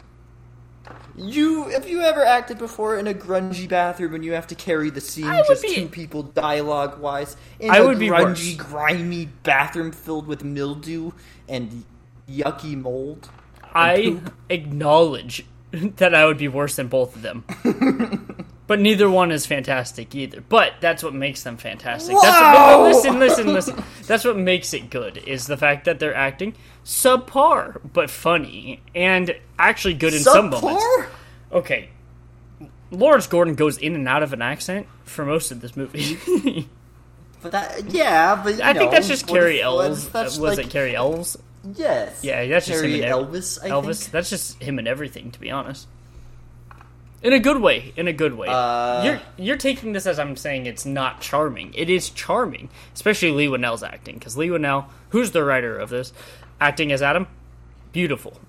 You 1.18 1.64
have 1.68 1.88
you 1.88 2.00
ever 2.02 2.24
acted 2.24 2.58
before 2.58 2.96
in 2.98 3.06
a 3.06 3.14
grungy 3.14 3.68
bathroom 3.68 4.12
when 4.12 4.22
you 4.22 4.32
have 4.32 4.46
to 4.48 4.54
carry 4.54 4.90
the 4.90 5.00
scene 5.00 5.24
just 5.46 5.62
be- 5.62 5.74
two 5.74 5.88
people 5.88 6.22
dialogue 6.22 7.00
wise 7.00 7.36
in 7.58 7.70
I 7.70 7.78
a 7.78 7.86
would 7.86 7.98
be 7.98 8.08
grungy, 8.08 8.56
worse. 8.56 8.68
grimy 8.68 9.26
bathroom 9.42 9.92
filled 9.92 10.26
with 10.26 10.44
mildew 10.44 11.12
and 11.48 11.84
yucky 12.30 12.76
mold? 12.76 13.30
I 13.74 14.20
acknowledge 14.48 15.44
that 15.72 16.14
I 16.14 16.24
would 16.24 16.38
be 16.38 16.48
worse 16.48 16.76
than 16.76 16.88
both 16.88 17.16
of 17.16 17.22
them. 17.22 17.44
but 18.68 18.78
neither 18.78 19.10
one 19.10 19.32
is 19.32 19.46
fantastic 19.46 20.14
either. 20.14 20.40
But 20.40 20.74
that's 20.80 21.02
what 21.02 21.12
makes 21.14 21.42
them 21.42 21.56
fantastic. 21.56 22.14
That's 22.22 22.56
what, 22.56 22.82
listen, 22.82 23.18
listen, 23.18 23.52
listen. 23.52 23.84
That's 24.06 24.24
what 24.24 24.36
makes 24.36 24.72
it 24.72 24.90
good 24.90 25.16
is 25.18 25.48
the 25.48 25.56
fact 25.56 25.86
that 25.86 25.98
they're 25.98 26.14
acting 26.14 26.54
subpar 26.84 27.80
but 27.92 28.10
funny 28.10 28.80
and 28.94 29.34
actually 29.58 29.94
good 29.94 30.14
in 30.14 30.20
some 30.20 30.50
moments. 30.50 30.84
Subpar? 30.84 31.06
Okay. 31.50 31.88
Lawrence 32.92 33.26
Gordon 33.26 33.56
goes 33.56 33.76
in 33.78 33.94
and 33.96 34.06
out 34.06 34.22
of 34.22 34.32
an 34.32 34.40
accent 34.42 34.86
for 35.04 35.24
most 35.24 35.50
of 35.50 35.60
this 35.60 35.76
movie. 35.76 36.68
But 37.40 37.52
that, 37.52 37.90
yeah, 37.90 38.40
but 38.42 38.56
you 38.56 38.62
I 38.64 38.74
think 38.74 38.90
that's 38.90 39.06
just 39.06 39.28
Cary 39.28 39.62
Elwes. 39.62 40.12
Was 40.12 40.40
like- 40.40 40.58
it 40.58 40.70
Cary 40.70 40.96
Elwes? 40.96 41.36
Yes. 41.76 42.24
Yeah, 42.24 42.46
that's 42.46 42.66
just 42.66 42.82
him 42.84 42.94
and 42.94 43.02
Elvis. 43.04 43.62
I 43.62 43.68
Elvis. 43.70 44.00
Think. 44.02 44.10
That's 44.12 44.30
just 44.30 44.62
him 44.62 44.78
and 44.78 44.88
everything, 44.88 45.30
to 45.32 45.40
be 45.40 45.50
honest. 45.50 45.86
In 47.22 47.32
a 47.32 47.38
good 47.40 47.60
way. 47.60 47.92
In 47.96 48.06
a 48.06 48.12
good 48.12 48.34
way. 48.34 48.46
Uh, 48.48 49.02
you're 49.04 49.20
you're 49.36 49.56
taking 49.56 49.92
this 49.92 50.06
as 50.06 50.18
I'm 50.18 50.36
saying 50.36 50.66
it's 50.66 50.86
not 50.86 51.20
charming. 51.20 51.74
It 51.74 51.90
is 51.90 52.10
charming, 52.10 52.68
especially 52.94 53.32
Leigh 53.32 53.48
Whannell's 53.48 53.82
acting, 53.82 54.14
because 54.14 54.36
Leigh 54.36 54.48
Whannell, 54.48 54.86
who's 55.10 55.32
the 55.32 55.42
writer 55.42 55.76
of 55.76 55.90
this, 55.90 56.12
acting 56.60 56.92
as 56.92 57.02
Adam, 57.02 57.26
beautiful. 57.92 58.40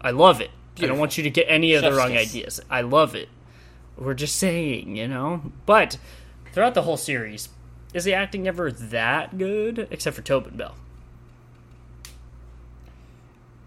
I 0.00 0.10
love 0.10 0.40
it. 0.40 0.50
I 0.78 0.86
don't 0.86 0.98
want 0.98 1.16
you 1.16 1.24
to 1.24 1.30
get 1.30 1.46
any 1.48 1.72
of 1.74 1.82
the 1.82 1.92
wrong 1.92 2.10
kiss. 2.10 2.30
ideas. 2.30 2.60
I 2.70 2.82
love 2.82 3.14
it. 3.14 3.28
We're 3.96 4.14
just 4.14 4.36
saying, 4.36 4.94
you 4.96 5.08
know. 5.08 5.50
But 5.64 5.98
throughout 6.52 6.74
the 6.74 6.82
whole 6.82 6.98
series, 6.98 7.48
is 7.94 8.04
the 8.04 8.12
acting 8.14 8.46
ever 8.46 8.70
that 8.70 9.38
good? 9.38 9.88
Except 9.90 10.14
for 10.14 10.22
Tobin 10.22 10.56
Bell. 10.56 10.74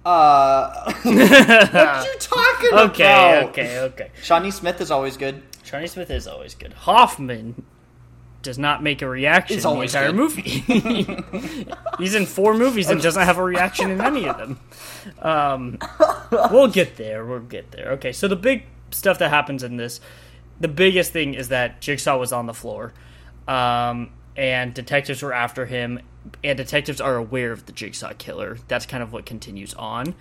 Uh, 0.09 0.93
what 1.03 2.05
you 2.05 2.19
talking 2.19 2.69
Okay, 2.73 3.03
about? 3.03 3.49
okay, 3.49 3.79
okay. 3.79 3.79
okay. 3.79 4.11
Shawnee 4.23 4.51
Smith 4.51 4.81
is 4.81 4.89
always 4.91 5.17
good. 5.17 5.43
Charlie 5.63 5.87
Smith 5.87 6.09
is 6.09 6.27
always 6.27 6.55
good. 6.55 6.73
Hoffman 6.73 7.63
does 8.41 8.57
not 8.57 8.81
make 8.81 9.01
a 9.03 9.07
reaction 9.07 9.57
in 9.57 9.61
the 9.63 9.81
entire 9.81 10.07
good. 10.11 10.15
movie. 10.15 10.41
He's 11.99 12.15
in 12.15 12.25
four 12.25 12.55
movies 12.55 12.89
and 12.89 12.99
doesn't 13.01 13.21
have 13.21 13.37
a 13.37 13.43
reaction 13.43 13.91
in 13.91 14.01
any 14.01 14.27
of 14.27 14.37
them. 14.37 14.59
Um, 15.21 15.77
we'll 16.49 16.69
get 16.69 16.95
there. 16.95 17.25
We'll 17.25 17.41
get 17.41 17.71
there. 17.71 17.91
Okay, 17.91 18.11
so 18.11 18.27
the 18.27 18.35
big 18.35 18.63
stuff 18.91 19.19
that 19.19 19.29
happens 19.29 19.61
in 19.61 19.77
this, 19.77 19.99
the 20.59 20.69
biggest 20.69 21.11
thing 21.11 21.33
is 21.35 21.49
that 21.49 21.81
Jigsaw 21.81 22.17
was 22.17 22.31
on 22.31 22.47
the 22.47 22.53
floor, 22.53 22.93
um, 23.47 24.09
and 24.35 24.73
detectives 24.73 25.21
were 25.21 25.33
after 25.33 25.65
him, 25.67 25.99
and 26.43 26.57
detectives 26.57 27.01
are 27.01 27.15
aware 27.15 27.51
of 27.51 27.65
the 27.65 27.71
Jigsaw 27.71 28.13
killer. 28.17 28.57
That's 28.67 28.85
kind 28.85 29.03
of 29.03 29.13
what 29.13 29.25
continues 29.25 29.73
on. 29.73 30.15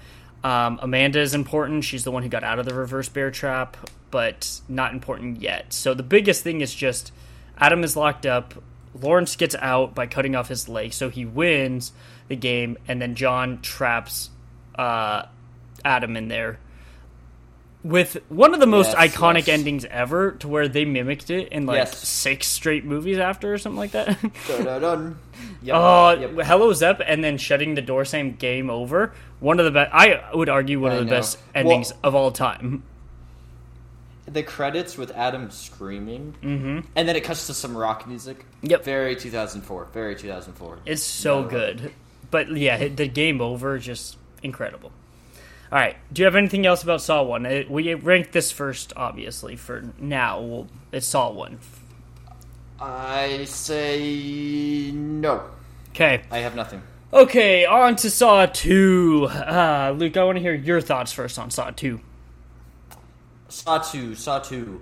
Um, 0.45 0.79
Amanda 0.83 1.21
is 1.21 1.35
important. 1.35 1.85
She's 1.85 2.05
the 2.05 2.11
one 2.11 2.23
who 2.23 2.29
got 2.29 2.45
out 2.45 2.59
of 2.59 2.67
the 2.67 2.75
reverse 2.75 3.09
bear 3.09 3.31
trap, 3.31 3.77
but 4.11 4.61
not 4.69 4.93
important 4.93 5.43
yet. 5.43 5.73
So 5.73 5.95
the 5.95 6.03
biggest 6.03 6.43
thing 6.43 6.61
is 6.61 6.75
just 6.75 7.13
Adam 7.59 7.83
is 7.83 7.97
locked 7.97 8.27
up. 8.27 8.55
Lawrence 8.95 9.37
gets 9.37 9.55
out 9.57 9.95
by 9.95 10.07
cutting 10.07 10.35
off 10.35 10.49
his 10.49 10.69
leg, 10.69 10.93
so 10.93 11.09
he 11.11 11.25
wins 11.25 11.93
the 12.29 12.37
game, 12.37 12.79
and 12.87 13.01
then 13.03 13.15
John 13.15 13.61
traps 13.61 14.31
uh, 14.77 15.27
Adam 15.85 16.17
in 16.17 16.29
there 16.29 16.59
with 17.89 18.19
one 18.29 18.53
of 18.53 18.61
the 18.61 18.67
most 18.67 18.95
Yes, 18.97 19.15
iconic 19.15 19.47
yes. 19.47 19.49
endings 19.49 19.85
ever, 19.87 20.33
to 20.33 20.49
where 20.49 20.69
they 20.69 20.85
mimicked 20.85 21.31
it 21.31 21.49
in 21.49 21.65
like 21.65 21.77
Yes. 21.77 21.97
six 22.07 22.47
straight 22.47 22.85
movies 22.85 23.19
after 23.19 23.53
or 23.55 23.59
something 23.59 23.79
like 23.79 23.93
that. 23.93 24.19
Dun-dun-dun. 24.49 25.19
Yep. 25.63 25.75
Oh, 25.77 26.11
yep. 26.13 26.47
hello 26.47 26.73
Zep, 26.75 27.01
and 27.05 27.25
then 27.25 27.39
shutting 27.39 27.75
the 27.75 27.83
door 27.83 28.05
saying 28.05 28.37
"game 28.39 28.69
over." 28.69 29.13
One 29.41 29.59
of 29.59 29.65
the 29.65 29.71
best. 29.71 29.91
I 29.95 30.21
would 30.35 30.49
argue 30.49 30.81
one 30.81 30.93
I 30.93 30.95
of 30.97 31.01
the 31.01 31.05
know. 31.07 31.11
best 31.17 31.39
endings 31.55 31.91
Well- 31.93 32.01
of 32.05 32.15
all 32.15 32.31
time. 32.31 32.83
The 34.27 34.43
credits 34.43 34.99
with 34.99 35.11
Adam 35.13 35.51
screaming, 35.51 36.35
mm-hmm. 36.43 36.81
and 36.95 37.09
then 37.09 37.17
it 37.17 37.25
cuts 37.25 37.47
to 37.47 37.55
some 37.55 37.75
rock 37.75 38.07
music. 38.07 38.45
Yep. 38.61 38.85
Very 38.85 39.17
2004. 39.17 39.87
Very 39.95 40.15
2004. 40.17 40.81
It's 40.85 41.03
so 41.03 41.41
No. 41.43 41.49
good. 41.49 41.93
But 42.31 42.55
yeah, 42.55 42.89
the 42.89 43.09
game 43.09 43.41
over 43.41 43.77
is 43.77 43.87
just 43.87 44.19
incredible. 44.43 44.93
All 45.71 45.79
right. 45.79 45.97
Do 46.13 46.23
you 46.23 46.25
have 46.27 46.37
anything 46.37 46.65
else 46.67 46.83
about 46.83 47.03
Saw 47.03 47.23
One? 47.23 47.45
Uh, 47.47 47.63
We 47.69 47.93
ranked 47.95 48.33
this 48.33 48.51
first, 48.51 48.93
obviously. 48.97 49.57
For 49.57 49.85
now, 49.99 50.41
well, 50.41 50.67
it's 50.93 51.07
Saw 51.07 51.31
One. 51.31 51.59
I 52.81 53.45
say 53.45 54.91
no. 54.95 55.43
Okay. 55.91 56.23
I 56.31 56.39
have 56.39 56.55
nothing. 56.55 56.83
Okay. 57.13 57.67
On 57.67 57.97
to 57.97 58.11
Saw 58.11 58.47
Two. 58.47 59.27
Uh, 59.31 59.95
Luke, 59.97 60.17
I 60.17 60.25
want 60.25 60.37
to 60.37 60.43
hear 60.43 60.55
your 60.55 60.81
thoughts 60.81 61.13
first 61.13 61.39
on 61.39 61.51
Saw 61.51 61.71
Two. 61.71 62.01
Saw 63.51 63.79
2, 63.79 64.15
Saw 64.15 64.39
2. 64.41 64.79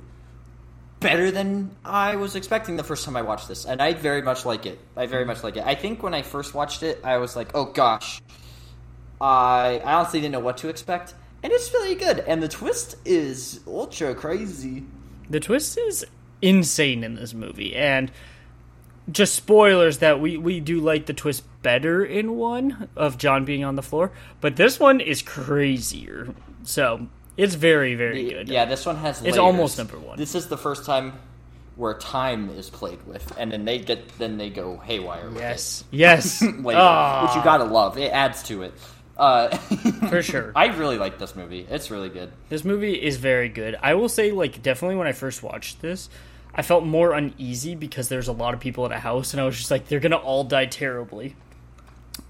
Better 0.99 1.31
than 1.31 1.71
I 1.85 2.17
was 2.17 2.35
expecting 2.35 2.77
the 2.77 2.83
first 2.83 3.05
time 3.05 3.17
I 3.17 3.23
watched 3.23 3.47
this, 3.47 3.65
and 3.65 3.81
I 3.81 3.93
very 3.95 4.23
much 4.23 4.45
like 4.45 4.67
it. 4.67 4.81
I 4.97 5.07
very 5.07 5.25
much 5.25 5.45
like 5.45 5.57
it. 5.57 5.63
I 5.65 5.77
think 5.77 6.03
when 6.03 6.15
I 6.15 6.23
first 6.23 6.53
watched 6.53 6.83
it, 6.83 7.01
I 7.05 7.19
was 7.19 7.37
like, 7.37 7.51
"Oh 7.55 7.67
gosh," 7.67 8.21
I 9.21 9.81
I 9.85 9.95
honestly 9.95 10.21
didn't 10.21 10.33
know 10.33 10.41
what 10.41 10.59
to 10.59 10.69
expect, 10.69 11.15
and 11.43 11.53
it's 11.53 11.73
really 11.73 11.95
good. 11.95 12.21
And 12.21 12.43
the 12.43 12.49
twist 12.49 12.97
is 13.05 13.61
ultra 13.67 14.15
crazy. 14.15 14.85
The 15.31 15.41
twist 15.41 15.79
is 15.79 16.05
insane 16.43 17.03
in 17.05 17.15
this 17.17 17.35
movie, 17.35 17.75
and 17.75 18.11
just 19.11 19.35
spoilers 19.35 19.99
that 19.99 20.21
we 20.21 20.37
we 20.37 20.61
do 20.61 20.81
like 20.81 21.07
the 21.07 21.13
twist 21.15 21.45
better 21.63 22.05
in 22.05 22.37
one 22.37 22.89
of 22.97 23.19
John 23.19 23.45
being 23.45 23.65
on 23.65 23.77
the 23.77 23.83
floor, 23.83 24.13
but 24.41 24.57
this 24.57 24.79
one 24.81 25.01
is 25.01 25.23
crazier. 25.23 26.35
So 26.65 27.07
it's 27.37 27.55
very 27.55 27.95
very 27.95 28.29
good. 28.31 28.49
Yeah, 28.49 28.65
this 28.65 28.85
one 28.87 28.97
has. 28.97 29.19
It's 29.19 29.25
layers. 29.25 29.39
almost 29.39 29.79
number 29.79 29.99
one. 29.99 30.19
This 30.19 30.35
is 30.35 30.49
the 30.49 30.59
first 30.59 30.85
time 30.85 31.13
where 31.77 31.95
time 31.95 32.49
is 32.51 32.71
played 32.71 33.07
with, 33.07 33.33
and 33.39 33.53
then 33.53 33.65
they 33.65 33.79
get 33.79 34.09
then 34.19 34.39
they 34.39 34.51
go 34.51 34.79
haywire. 34.79 35.29
With 35.29 35.39
Yes. 35.39 35.85
Yes. 35.91 36.43
later, 36.43 36.79
Ah, 36.81 37.27
which 37.27 37.37
you 37.37 37.43
gotta 37.45 37.65
love. 37.65 37.99
It 37.99 38.13
adds 38.13 38.43
to 38.45 38.63
it. 38.63 38.75
Uh, 39.17 39.57
for 40.09 40.23
sure. 40.23 40.53
I 40.55 40.67
really 40.67 40.99
like 40.99 41.19
this 41.19 41.35
movie. 41.35 41.67
It's 41.71 41.91
really 41.91 42.09
good. 42.11 42.31
This 42.49 42.65
movie 42.65 42.95
is 42.95 43.17
very 43.17 43.49
good. 43.49 43.77
I 43.83 43.95
will 43.95 44.09
say, 44.09 44.31
like, 44.33 44.63
definitely 44.63 44.97
when 44.97 45.07
I 45.07 45.13
first 45.13 45.43
watched 45.43 45.81
this, 45.81 46.09
I 46.55 46.63
felt 46.63 46.85
more 46.85 47.13
uneasy 47.13 47.75
because 47.75 48.09
there's 48.09 48.29
a 48.29 48.33
lot 48.33 48.55
of 48.55 48.61
people 48.61 48.85
at 48.85 48.93
a 48.93 48.99
house, 48.99 49.33
and 49.33 49.41
I 49.41 49.45
was 49.45 49.57
just 49.57 49.71
like, 49.71 49.89
they're 49.89 50.01
gonna 50.01 50.17
all 50.17 50.45
die 50.45 50.67
terribly. 50.67 51.35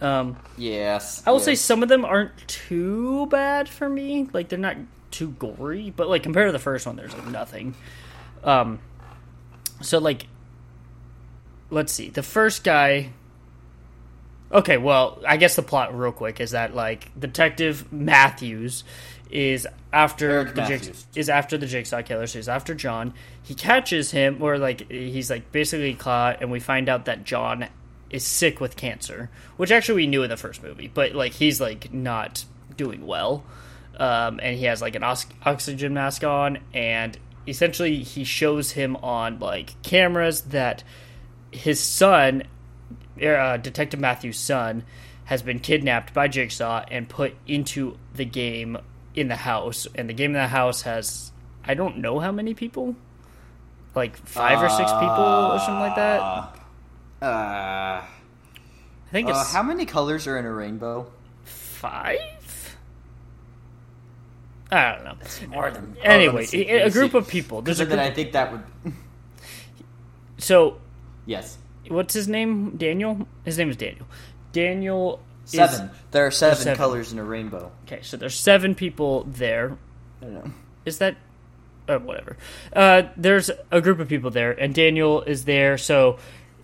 Um, 0.00 0.36
Yes. 0.56 1.22
I 1.26 1.30
will 1.30 1.40
say 1.40 1.54
some 1.54 1.82
of 1.82 1.88
them 1.88 2.04
aren't 2.04 2.36
too 2.48 3.26
bad 3.26 3.68
for 3.68 3.88
me. 3.88 4.28
Like 4.32 4.48
they're 4.48 4.58
not 4.58 4.76
too 5.10 5.30
gory, 5.38 5.92
but 5.94 6.08
like 6.08 6.22
compared 6.22 6.48
to 6.48 6.52
the 6.52 6.58
first 6.58 6.86
one, 6.86 6.96
there's 6.96 7.14
like 7.14 7.28
nothing. 7.28 7.74
Um, 8.44 8.80
so 9.80 9.98
like, 9.98 10.26
let's 11.70 11.92
see. 11.92 12.10
The 12.10 12.22
first 12.22 12.64
guy. 12.64 13.10
Okay, 14.52 14.76
well, 14.76 15.20
I 15.26 15.36
guess 15.36 15.56
the 15.56 15.62
plot 15.62 15.96
real 15.96 16.12
quick 16.12 16.40
is 16.40 16.52
that 16.52 16.74
like 16.74 17.18
Detective 17.18 17.92
Matthews 17.92 18.84
is 19.30 19.66
after 19.92 20.30
Eric 20.30 20.54
the 20.54 20.62
jig- 20.66 20.96
is 21.14 21.28
after 21.28 21.58
the 21.58 21.66
jigsaw 21.66 22.02
killer. 22.02 22.26
So 22.26 22.38
he's 22.38 22.48
after 22.48 22.74
John. 22.74 23.12
He 23.42 23.54
catches 23.54 24.10
him, 24.12 24.42
or 24.42 24.58
like 24.58 24.90
he's 24.90 25.30
like 25.30 25.50
basically 25.52 25.94
caught, 25.94 26.40
and 26.40 26.50
we 26.50 26.60
find 26.60 26.88
out 26.88 27.06
that 27.06 27.24
John 27.24 27.66
is 28.08 28.24
sick 28.24 28.60
with 28.60 28.76
cancer, 28.76 29.30
which 29.56 29.72
actually 29.72 29.96
we 29.96 30.06
knew 30.06 30.22
in 30.22 30.30
the 30.30 30.36
first 30.36 30.62
movie, 30.62 30.90
but 30.92 31.14
like 31.14 31.32
he's 31.32 31.60
like 31.60 31.92
not 31.92 32.44
doing 32.76 33.04
well, 33.04 33.44
um, 33.98 34.38
and 34.42 34.56
he 34.56 34.66
has 34.66 34.80
like 34.80 34.94
an 34.94 35.02
ox- 35.02 35.26
oxygen 35.44 35.92
mask 35.94 36.22
on, 36.22 36.58
and 36.72 37.18
essentially 37.48 38.02
he 38.02 38.22
shows 38.22 38.70
him 38.72 38.96
on 38.96 39.40
like 39.40 39.80
cameras 39.82 40.42
that 40.42 40.84
his 41.50 41.80
son, 41.80 42.44
uh, 43.22 43.56
Detective 43.56 44.00
Matthew's 44.00 44.38
son, 44.38 44.84
has 45.24 45.42
been 45.42 45.58
kidnapped 45.58 46.14
by 46.14 46.28
Jigsaw 46.28 46.84
and 46.90 47.08
put 47.08 47.34
into 47.46 47.96
the 48.14 48.24
game 48.24 48.78
in 49.14 49.28
the 49.28 49.36
house, 49.36 49.86
and 49.94 50.08
the 50.08 50.14
game 50.14 50.30
in 50.30 50.40
the 50.40 50.48
house 50.48 50.82
has 50.82 51.32
I 51.64 51.74
don't 51.74 51.98
know 51.98 52.18
how 52.20 52.32
many 52.32 52.54
people, 52.54 52.94
like 53.94 54.16
five 54.16 54.62
or 54.62 54.68
six 54.68 54.90
people 54.92 55.08
or 55.08 55.58
something 55.58 55.80
like 55.80 55.96
that. 55.96 56.20
Uh, 57.20 58.02
I 58.02 58.02
think 59.10 59.28
uh, 59.28 59.32
it's 59.32 59.52
how 59.52 59.62
many 59.62 59.86
colors 59.86 60.26
are 60.26 60.38
in 60.38 60.44
a 60.44 60.52
rainbow? 60.52 61.10
five. 61.76 62.76
I 64.70 64.92
don't 64.92 65.04
know. 65.04 65.16
More 65.48 65.70
than. 65.70 65.96
Anyway, 66.02 66.46
a, 66.52 66.86
a 66.86 66.90
group 66.90 67.14
of 67.14 67.28
people. 67.28 67.62
There's 67.62 67.80
a 67.80 67.84
Because 67.84 67.96
then 67.96 68.06
I 68.06 68.12
think 68.12 68.32
that 68.32 68.52
would. 68.52 68.62
so 70.38 70.78
Yes. 71.24 71.58
What's 71.90 72.14
his 72.14 72.28
name? 72.28 72.76
Daniel. 72.76 73.26
His 73.44 73.58
name 73.58 73.70
is 73.70 73.76
Daniel. 73.76 74.06
Daniel 74.52 75.20
is- 75.44 75.52
Seven. 75.52 75.90
There 76.10 76.26
are 76.26 76.30
seven, 76.30 76.56
seven. 76.58 76.76
colors 76.76 77.12
in 77.12 77.18
a 77.18 77.24
rainbow. 77.24 77.70
okay, 77.86 78.00
so 78.02 78.16
there's 78.16 78.34
seven 78.34 78.74
people 78.74 79.24
there. 79.24 79.76
I 80.20 80.24
don't 80.24 80.34
know. 80.34 80.50
Is 80.84 80.98
that 80.98 81.16
uh, 81.88 81.98
whatever? 81.98 82.36
Uh, 82.72 83.02
there's 83.16 83.50
a 83.70 83.80
group 83.80 84.00
of 84.00 84.08
people 84.08 84.30
there, 84.30 84.52
and 84.52 84.74
Daniel 84.74 85.22
is 85.22 85.44
there. 85.44 85.78
So 85.78 86.18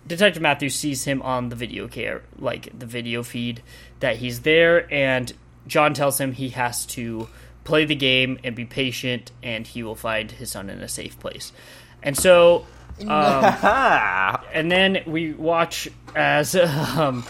Detective 0.05 0.41
Matthews 0.41 0.75
sees 0.75 1.03
him 1.05 1.21
on 1.21 1.49
the 1.49 1.55
video 1.55 1.87
care, 1.87 2.23
like 2.37 2.77
the 2.77 2.85
video 2.85 3.23
feed, 3.23 3.61
that 4.01 4.17
he's 4.17 4.41
there, 4.41 4.91
and 4.93 5.31
John 5.67 5.93
tells 5.93 6.19
him 6.19 6.33
he 6.33 6.49
has 6.49 6.85
to 6.87 7.29
play 7.63 7.85
the 7.85 7.95
game 7.95 8.37
and 8.43 8.53
be 8.55 8.65
patient, 8.65 9.31
and 9.41 9.65
he 9.65 9.81
will 9.83 9.95
find 9.95 10.29
his 10.31 10.51
son 10.51 10.69
in 10.69 10.81
a 10.81 10.89
safe 10.89 11.17
place. 11.19 11.53
And 12.01 12.17
so, 12.17 12.65
um, 13.01 13.07
and 14.53 14.71
then 14.71 15.03
we 15.05 15.33
watch 15.33 15.87
as 16.15 16.55
um, 16.55 17.25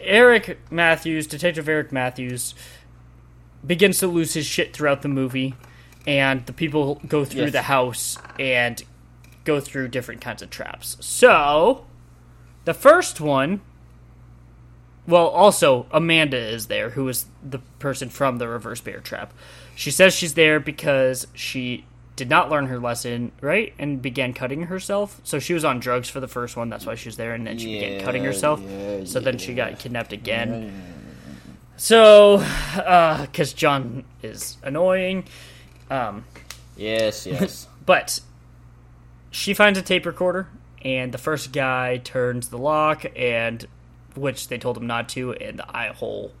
Eric 0.00 0.58
Matthews, 0.70 1.26
Detective 1.26 1.68
Eric 1.68 1.92
Matthews, 1.92 2.54
begins 3.66 3.98
to 3.98 4.06
lose 4.06 4.34
his 4.34 4.46
shit 4.46 4.72
throughout 4.72 5.02
the 5.02 5.08
movie, 5.08 5.54
and 6.06 6.46
the 6.46 6.52
people 6.52 7.00
go 7.06 7.24
through 7.24 7.42
Yes. 7.44 7.52
the 7.52 7.62
house 7.62 8.18
and 8.38 8.82
go 9.44 9.60
through 9.60 9.88
different 9.88 10.20
kinds 10.20 10.42
of 10.42 10.50
traps. 10.50 10.96
So, 11.00 11.86
the 12.64 12.74
first 12.74 13.20
one. 13.20 13.60
Well, 15.06 15.28
also 15.28 15.86
Amanda 15.90 16.36
is 16.36 16.66
there, 16.66 16.90
who 16.90 17.08
is 17.08 17.24
the 17.42 17.60
person 17.78 18.10
from 18.10 18.36
the 18.36 18.46
reverse 18.46 18.82
bear 18.82 19.00
trap. 19.00 19.32
She 19.74 19.90
says 19.90 20.12
she's 20.12 20.34
there 20.34 20.60
because 20.60 21.26
she 21.32 21.86
did 22.18 22.28
not 22.28 22.50
learn 22.50 22.66
her 22.66 22.78
lesson, 22.78 23.32
right, 23.40 23.72
and 23.78 24.02
began 24.02 24.34
cutting 24.34 24.64
herself. 24.64 25.20
So 25.24 25.38
she 25.38 25.54
was 25.54 25.64
on 25.64 25.78
drugs 25.78 26.10
for 26.10 26.20
the 26.20 26.28
first 26.28 26.56
one. 26.56 26.68
That's 26.68 26.84
why 26.84 26.96
she 26.96 27.08
was 27.08 27.16
there, 27.16 27.32
and 27.32 27.46
then 27.46 27.56
she 27.56 27.78
began 27.78 28.00
cutting 28.04 28.24
herself. 28.24 28.60
yeah, 28.60 29.04
so 29.04 29.20
then 29.20 29.38
she 29.38 29.54
got 29.54 29.78
kidnapped 29.78 30.12
again. 30.12 30.82
So, 31.76 32.44
because 32.74 33.52
John 33.52 34.04
is 34.22 34.56
annoying, 34.62 35.24
um, 35.90 36.24
Yes, 36.76 37.24
yes. 37.26 37.68
but 37.86 38.20
she 39.30 39.54
finds 39.54 39.78
a 39.78 39.82
tape 39.82 40.04
recorder, 40.04 40.48
and 40.82 41.12
the 41.12 41.18
first 41.18 41.52
guy 41.52 41.98
turns 41.98 42.48
the 42.48 42.58
lock, 42.58 43.04
and 43.16 43.64
which 44.16 44.48
they 44.48 44.58
told 44.58 44.76
him 44.76 44.86
not 44.88 45.08
to, 45.10 45.32
and 45.34 45.58
the 45.60 45.76
eye 45.76 45.88
hole, 45.94 46.32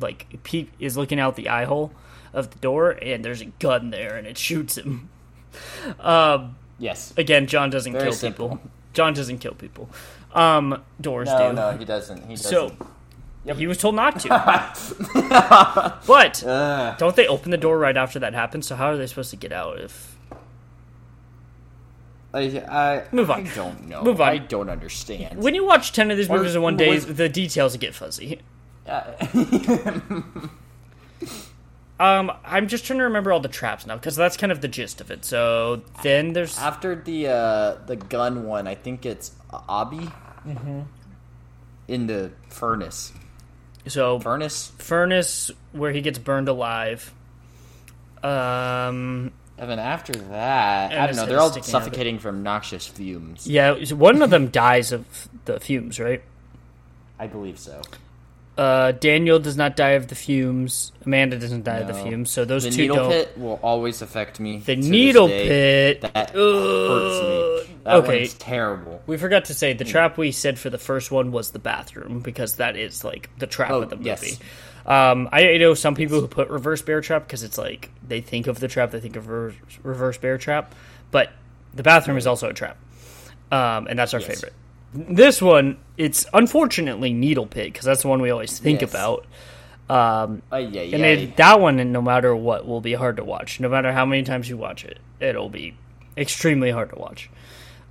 like 0.00 0.42
peek 0.42 0.72
is 0.80 0.96
looking 0.96 1.20
out 1.20 1.36
the 1.36 1.48
eye 1.48 1.64
hole 1.64 1.92
of 2.32 2.50
the 2.50 2.58
door, 2.58 2.90
and 2.90 3.24
there's 3.24 3.40
a 3.40 3.46
gun 3.46 3.90
there, 3.90 4.16
and 4.16 4.26
it 4.26 4.38
shoots 4.38 4.76
him. 4.76 5.08
Um, 5.98 6.56
yes. 6.78 7.12
again, 7.16 7.46
John 7.46 7.70
doesn't 7.70 7.92
Very 7.92 8.04
kill 8.04 8.12
simple. 8.12 8.48
people. 8.50 8.70
John 8.92 9.14
doesn't 9.14 9.38
kill 9.38 9.54
people. 9.54 9.88
Um, 10.34 10.82
doors 11.00 11.28
No, 11.28 11.48
do. 11.50 11.54
no, 11.54 11.70
he 11.76 11.84
doesn't. 11.84 12.22
He 12.28 12.34
doesn't. 12.36 12.38
So 12.50 13.54
he 13.54 13.66
was 13.66 13.78
told 13.78 13.94
not 13.94 14.18
to. 14.20 14.28
but 16.06 16.44
Ugh. 16.46 16.98
don't 16.98 17.16
they 17.16 17.26
open 17.26 17.50
the 17.50 17.56
door 17.56 17.78
right 17.78 17.96
after 17.96 18.18
that 18.20 18.34
happens? 18.34 18.66
So 18.66 18.76
how 18.76 18.88
are 18.90 18.96
they 18.96 19.06
supposed 19.06 19.30
to 19.30 19.36
get 19.36 19.52
out 19.52 19.80
if 19.80 20.16
I, 22.32 22.42
I, 22.42 23.04
Move 23.10 23.30
on. 23.30 23.46
I 23.46 23.54
don't 23.54 23.88
know. 23.88 24.04
Move 24.04 24.20
on. 24.20 24.28
I 24.28 24.38
don't 24.38 24.68
understand. 24.68 25.42
when 25.42 25.54
you 25.56 25.64
watch 25.66 25.92
ten 25.92 26.10
of 26.12 26.16
these 26.16 26.30
Or- 26.30 26.36
movies 26.38 26.54
in 26.54 26.62
one 26.62 26.76
day, 26.76 26.96
the 26.98 27.28
details 27.28 27.76
get 27.76 27.94
fuzzy. 27.94 28.40
Uh, 28.88 29.12
Um, 32.00 32.32
I'm 32.46 32.66
just 32.66 32.86
trying 32.86 32.98
to 32.98 33.04
remember 33.04 33.30
all 33.30 33.40
the 33.40 33.48
traps 33.48 33.86
now 33.86 33.94
because 33.94 34.16
that's 34.16 34.36
kind 34.38 34.50
of 34.50 34.60
the 34.62 34.68
gist 34.68 35.00
of 35.02 35.10
it. 35.10 35.24
So 35.24 35.82
then 36.02 36.32
there's 36.32 36.58
After 36.58 36.94
the 36.96 37.28
uh, 37.28 37.74
the 37.86 37.96
gun 37.96 38.44
one, 38.46 38.66
I 38.66 38.74
think 38.74 39.04
it's 39.06 39.32
Obi 39.68 40.08
Mm-hmm. 40.46 40.80
in 41.88 42.06
the 42.06 42.30
furnace. 42.48 43.12
so 43.86 44.18
Furnace. 44.20 44.72
furnace 44.78 45.50
where 45.72 45.92
he 45.92 46.00
gets 46.00 46.18
burned 46.18 46.48
alive. 46.48 47.12
Um, 48.22 49.32
And 49.58 49.70
then 49.70 49.78
after 49.78 50.12
that, 50.14 50.92
I 50.92 51.06
don't 51.06 51.16
know. 51.16 51.26
They're 51.26 51.38
all 51.40 51.50
sticking 51.50 51.74
out 51.74 51.82
of 51.82 51.86
it. 51.88 51.90
suffocating 51.90 52.18
from 52.18 52.42
noxious 52.42 52.86
fumes. 52.86 53.46
yeah, 53.46 53.74
one 53.92 54.22
of 54.22 54.30
them 54.30 54.48
dies 54.48 54.92
of 54.92 55.28
the 55.44 55.60
fumes, 55.60 56.00
right? 56.00 56.22
I 57.18 57.26
believe 57.26 57.58
so. 57.58 57.82
Uh, 58.58 58.92
Daniel 58.92 59.38
does 59.38 59.56
not 59.56 59.74
die 59.74 59.90
of 59.92 60.08
the 60.08 60.14
fumes. 60.14 60.92
Amanda 61.06 61.38
doesn't 61.38 61.64
die 61.64 61.78
of 61.78 61.86
the 61.86 61.94
fumes. 61.94 62.30
So 62.30 62.44
those 62.44 62.64
The 62.64 62.70
two 62.70 62.82
needle 62.82 62.96
don't. 62.96 63.10
pit 63.10 63.38
will 63.38 63.58
always 63.62 64.02
affect 64.02 64.38
me. 64.38 64.58
The 64.58 64.76
needle 64.76 65.28
pit. 65.28 66.02
That 66.02 66.30
hurts 66.30 67.22
me. 67.68 67.74
That 67.84 67.94
okay, 67.96 68.18
one's 68.20 68.34
terrible. 68.34 69.02
we 69.06 69.16
forgot 69.16 69.46
to 69.46 69.54
say 69.54 69.72
the 69.72 69.84
trap 69.84 70.18
we 70.18 70.32
said 70.32 70.58
for 70.58 70.68
the 70.68 70.76
first 70.78 71.10
one 71.10 71.32
was 71.32 71.52
the 71.52 71.58
bathroom 71.58 72.20
because 72.20 72.56
that 72.56 72.76
is 72.76 73.02
like 73.04 73.30
the 73.38 73.46
trap 73.46 73.70
Oh, 73.70 73.82
of 73.82 73.90
the 73.90 73.96
movie. 73.96 74.08
yes. 74.08 74.38
Um, 74.84 75.28
I, 75.32 75.50
I 75.52 75.56
know 75.56 75.72
some 75.72 75.94
people 75.94 76.20
who 76.20 76.26
put 76.26 76.50
reverse 76.50 76.82
bear 76.82 77.00
trap 77.00 77.26
because 77.26 77.42
it's 77.42 77.56
like 77.56 77.90
they 78.06 78.20
think 78.20 78.46
of 78.48 78.60
the 78.60 78.68
trap, 78.68 78.90
they 78.90 79.00
think 79.00 79.16
of 79.16 79.28
reverse, 79.28 79.54
reverse 79.82 80.18
bear 80.18 80.36
trap, 80.36 80.74
but 81.10 81.30
the 81.74 81.82
bathroom 81.82 82.18
is 82.18 82.26
also 82.26 82.48
a 82.50 82.52
trap, 82.54 82.76
um, 83.52 83.86
and 83.86 83.98
that's 83.98 84.12
our 84.12 84.20
Yes. 84.20 84.28
favorite. 84.28 84.52
This 84.92 85.40
one, 85.40 85.78
it's 86.00 86.24
unfortunately 86.32 87.12
needle 87.12 87.46
pit 87.46 87.66
because 87.72 87.84
that's 87.84 88.02
the 88.02 88.08
one 88.08 88.22
we 88.22 88.30
always 88.30 88.58
think 88.58 88.80
Yes. 88.80 88.90
about. 88.90 89.26
Um, 89.88 90.42
Ay, 90.50 90.60
ay, 90.72 90.90
and 90.94 91.04
it, 91.04 91.36
that 91.36 91.60
one, 91.60 91.92
no 91.92 92.00
matter 92.00 92.34
what, 92.34 92.66
will 92.66 92.80
be 92.80 92.94
hard 92.94 93.16
to 93.16 93.24
watch. 93.24 93.60
No 93.60 93.68
matter 93.68 93.92
how 93.92 94.06
many 94.06 94.22
times 94.22 94.48
you 94.48 94.56
watch 94.56 94.84
it, 94.84 94.98
it'll 95.20 95.48
be 95.50 95.74
extremely 96.16 96.70
hard 96.70 96.90
to 96.90 96.96
watch. 96.96 97.28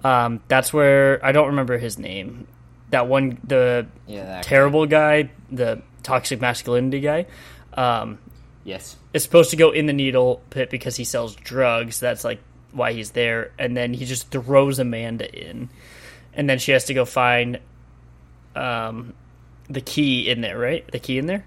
Um, 0.04 0.40
that's 0.48 0.72
where 0.74 1.24
I 1.24 1.32
don't 1.34 1.48
remember 1.48 1.78
his 1.78 2.00
name. 2.00 2.48
That 2.90 3.08
one, 3.08 3.38
the 3.44 3.86
yeah, 4.08 4.42
terrible 4.42 4.86
guy, 4.88 5.30
the 5.52 5.82
toxic 6.02 6.40
masculinity 6.42 7.02
guy, 7.02 7.26
um, 7.74 8.18
Yes. 8.64 8.96
is 9.14 9.22
supposed 9.24 9.50
to 9.52 9.58
go 9.58 9.72
in 9.72 9.86
the 9.86 9.94
needle 9.94 10.42
pit 10.50 10.70
because 10.70 10.96
he 10.96 11.04
sells 11.04 11.36
drugs. 11.36 12.00
That's 12.00 12.24
like 12.24 12.40
why 12.72 12.94
he's 12.94 13.12
there, 13.12 13.52
and 13.60 13.76
then 13.76 13.94
he 13.94 14.06
just 14.06 14.32
throws 14.32 14.80
Amanda 14.80 15.30
in, 15.32 15.70
and 16.34 16.50
then 16.50 16.60
she 16.60 16.72
has 16.72 16.86
to 16.86 16.94
go 16.94 17.04
find 17.04 17.60
um, 18.56 19.14
the 19.70 19.82
key 19.82 20.30
in 20.30 20.42
there, 20.42 20.58
right? 20.58 20.90
The 20.92 21.00
key 21.00 21.18
in 21.18 21.26
there. 21.26 21.46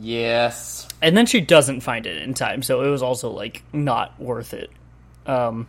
Yes. 0.00 0.86
and 1.00 1.16
then 1.16 1.24
she 1.26 1.40
doesn't 1.40 1.80
find 1.80 2.06
it 2.06 2.20
in 2.22 2.34
time 2.34 2.62
so 2.62 2.82
it 2.82 2.90
was 2.90 3.02
also 3.02 3.30
like 3.30 3.62
not 3.72 4.20
worth 4.20 4.52
it 4.52 4.70
um 5.26 5.66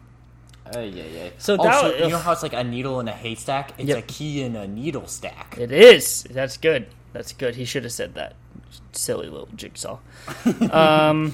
Ay, 0.75 0.81
yeah, 0.83 1.03
yeah. 1.05 1.29
So 1.39 1.55
Oh, 1.57 1.63
that- 1.63 1.79
so 1.81 2.03
you 2.05 2.09
know 2.11 2.17
how 2.19 2.33
it's 2.33 2.43
like 2.43 2.53
a 2.53 2.63
needle 2.63 2.99
in 2.99 3.07
a 3.07 3.11
haystack? 3.13 3.71
It's 3.79 3.87
Yep. 3.89 3.97
a 3.97 4.01
key 4.03 4.41
in 4.43 4.55
a 4.55 4.67
needle 4.67 5.07
stack. 5.07 5.55
it 5.57 5.71
is 5.71 6.23
that's 6.29 6.57
good 6.57 6.87
that's 7.13 7.31
good 7.33 7.55
he 7.55 7.63
should 7.65 7.83
have 7.83 7.93
said 7.93 8.13
that 8.15 8.35
silly 8.91 9.29
little 9.29 9.47
jigsaw 9.55 9.97
um 10.71 11.33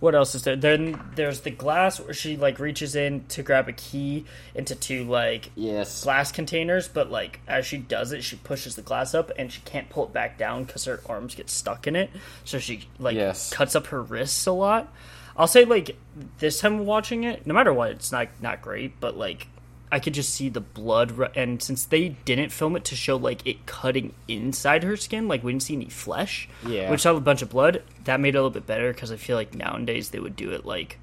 what 0.00 0.14
else 0.14 0.34
is 0.34 0.42
there 0.44 0.56
then 0.56 1.00
there's 1.16 1.40
the 1.40 1.50
glass 1.50 1.98
where 2.00 2.14
she 2.14 2.36
like 2.36 2.58
reaches 2.58 2.94
in 2.94 3.24
to 3.26 3.42
grab 3.42 3.68
a 3.68 3.72
key 3.72 4.24
into 4.54 4.74
two 4.74 5.04
like 5.04 5.50
Yes. 5.56 6.04
glass 6.04 6.30
containers 6.32 6.86
but 6.88 7.10
like 7.10 7.40
as 7.48 7.66
she 7.66 7.78
does 7.78 8.12
it 8.12 8.22
she 8.22 8.36
pushes 8.36 8.76
the 8.76 8.82
glass 8.82 9.14
up 9.14 9.30
and 9.36 9.50
she 9.52 9.60
can't 9.62 9.88
pull 9.90 10.04
it 10.04 10.12
back 10.12 10.38
down 10.38 10.64
because 10.64 10.84
her 10.84 11.00
arms 11.06 11.34
get 11.34 11.50
stuck 11.50 11.86
in 11.86 11.96
it 11.96 12.10
so 12.44 12.58
she 12.58 12.86
like 12.98 13.16
Yes. 13.16 13.50
cuts 13.52 13.74
up 13.74 13.88
her 13.88 14.02
wrists 14.02 14.46
a 14.46 14.52
lot 14.52 14.92
i'll 15.36 15.46
say 15.46 15.64
like 15.64 15.96
this 16.38 16.60
time 16.60 16.84
watching 16.86 17.24
it 17.24 17.46
no 17.46 17.54
matter 17.54 17.72
what 17.72 17.90
it's 17.90 18.12
not 18.12 18.28
not 18.40 18.62
great 18.62 18.98
but 19.00 19.16
like 19.16 19.46
i 19.90 19.98
could 19.98 20.12
just 20.14 20.34
see 20.34 20.48
the 20.48 20.60
blood 20.60 21.30
and 21.36 21.62
since 21.62 21.84
they 21.84 22.10
didn't 22.24 22.50
film 22.50 22.76
it 22.76 22.84
to 22.84 22.94
show 22.96 23.16
like 23.16 23.46
it 23.46 23.64
cutting 23.66 24.12
inside 24.28 24.82
her 24.82 24.96
skin 24.96 25.26
like 25.28 25.42
we 25.42 25.52
didn't 25.52 25.62
see 25.62 25.74
any 25.74 25.88
flesh 25.88 26.48
Yeah. 26.66 26.90
which 26.90 27.00
saw 27.02 27.14
a 27.16 27.20
bunch 27.20 27.42
of 27.42 27.48
blood 27.50 27.82
that 28.04 28.20
made 28.20 28.34
it 28.34 28.38
a 28.38 28.40
little 28.42 28.50
bit 28.50 28.66
better 28.66 28.92
because 28.92 29.10
i 29.12 29.16
feel 29.16 29.36
like 29.36 29.54
nowadays 29.54 30.10
they 30.10 30.20
would 30.20 30.36
do 30.36 30.50
it 30.52 30.64
like 30.66 30.98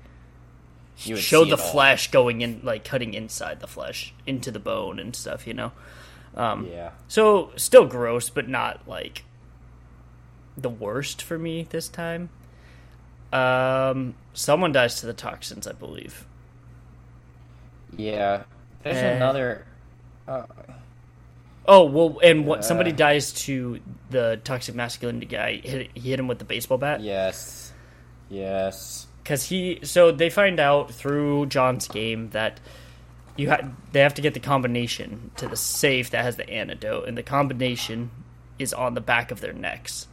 show 0.96 1.44
the 1.46 1.58
flesh 1.58 2.12
going 2.12 2.42
in 2.42 2.62
like 2.64 2.84
cutting 2.86 3.14
inside 3.14 3.60
the 3.60 3.68
flesh 3.68 4.14
into 4.26 4.50
the 4.52 4.60
bone 4.60 5.00
and 5.00 5.16
stuff 5.16 5.46
you 5.48 5.54
know 5.54 5.72
um, 6.36 6.68
Yeah. 6.72 6.92
so 7.08 7.52
still 7.56 7.86
gross 7.86 8.30
but 8.30 8.48
not 8.48 8.88
like 8.88 9.24
the 10.58 10.70
worst 10.70 11.22
for 11.22 11.38
me 11.40 11.66
this 11.70 11.88
time 11.90 12.30
um 13.34 14.14
someone 14.34 14.72
dies 14.72 15.00
to 15.00 15.06
the 15.06 15.14
toxins 15.14 15.66
i 15.68 15.72
believe 15.74 16.26
Yeah. 17.98 18.44
There's 18.86 18.98
Eh. 18.98 19.16
another. 19.16 19.66
Uh, 20.28 20.44
oh 21.68 21.86
well 21.86 22.20
and 22.24 22.46
what 22.46 22.60
Yeah. 22.60 22.62
somebody 22.62 22.92
dies 22.92 23.34
to 23.34 23.80
the 24.12 24.40
toxic 24.44 24.76
masculinity 24.76 25.26
guy 25.26 25.56
hit, 25.64 25.90
he 25.96 26.12
hit 26.12 26.20
him 26.20 26.28
with 26.28 26.38
the 26.40 26.46
baseball 26.46 26.78
bat 26.78 27.02
yes. 27.02 27.74
Yes. 28.30 29.08
because 29.24 29.46
he 29.46 29.80
so 29.84 30.12
they 30.12 30.30
find 30.30 30.60
out 30.60 30.92
through 30.92 31.48
John's 31.48 31.88
game 31.88 32.30
that 32.30 32.60
you 33.38 33.50
ha- 33.50 33.68
they 33.92 34.00
have 34.02 34.14
to 34.14 34.22
get 34.22 34.34
the 34.36 34.40
combination 34.40 35.32
to 35.38 35.48
the 35.48 35.58
safe 35.58 36.12
that 36.12 36.24
has 36.24 36.38
the 36.38 36.50
antidote, 36.50 37.08
and 37.08 37.18
the 37.18 37.24
combination 37.24 38.10
is 38.60 38.72
on 38.74 38.94
the 38.94 39.02
back 39.02 39.30
of 39.32 39.42
their 39.42 39.52
necks. 39.52 40.08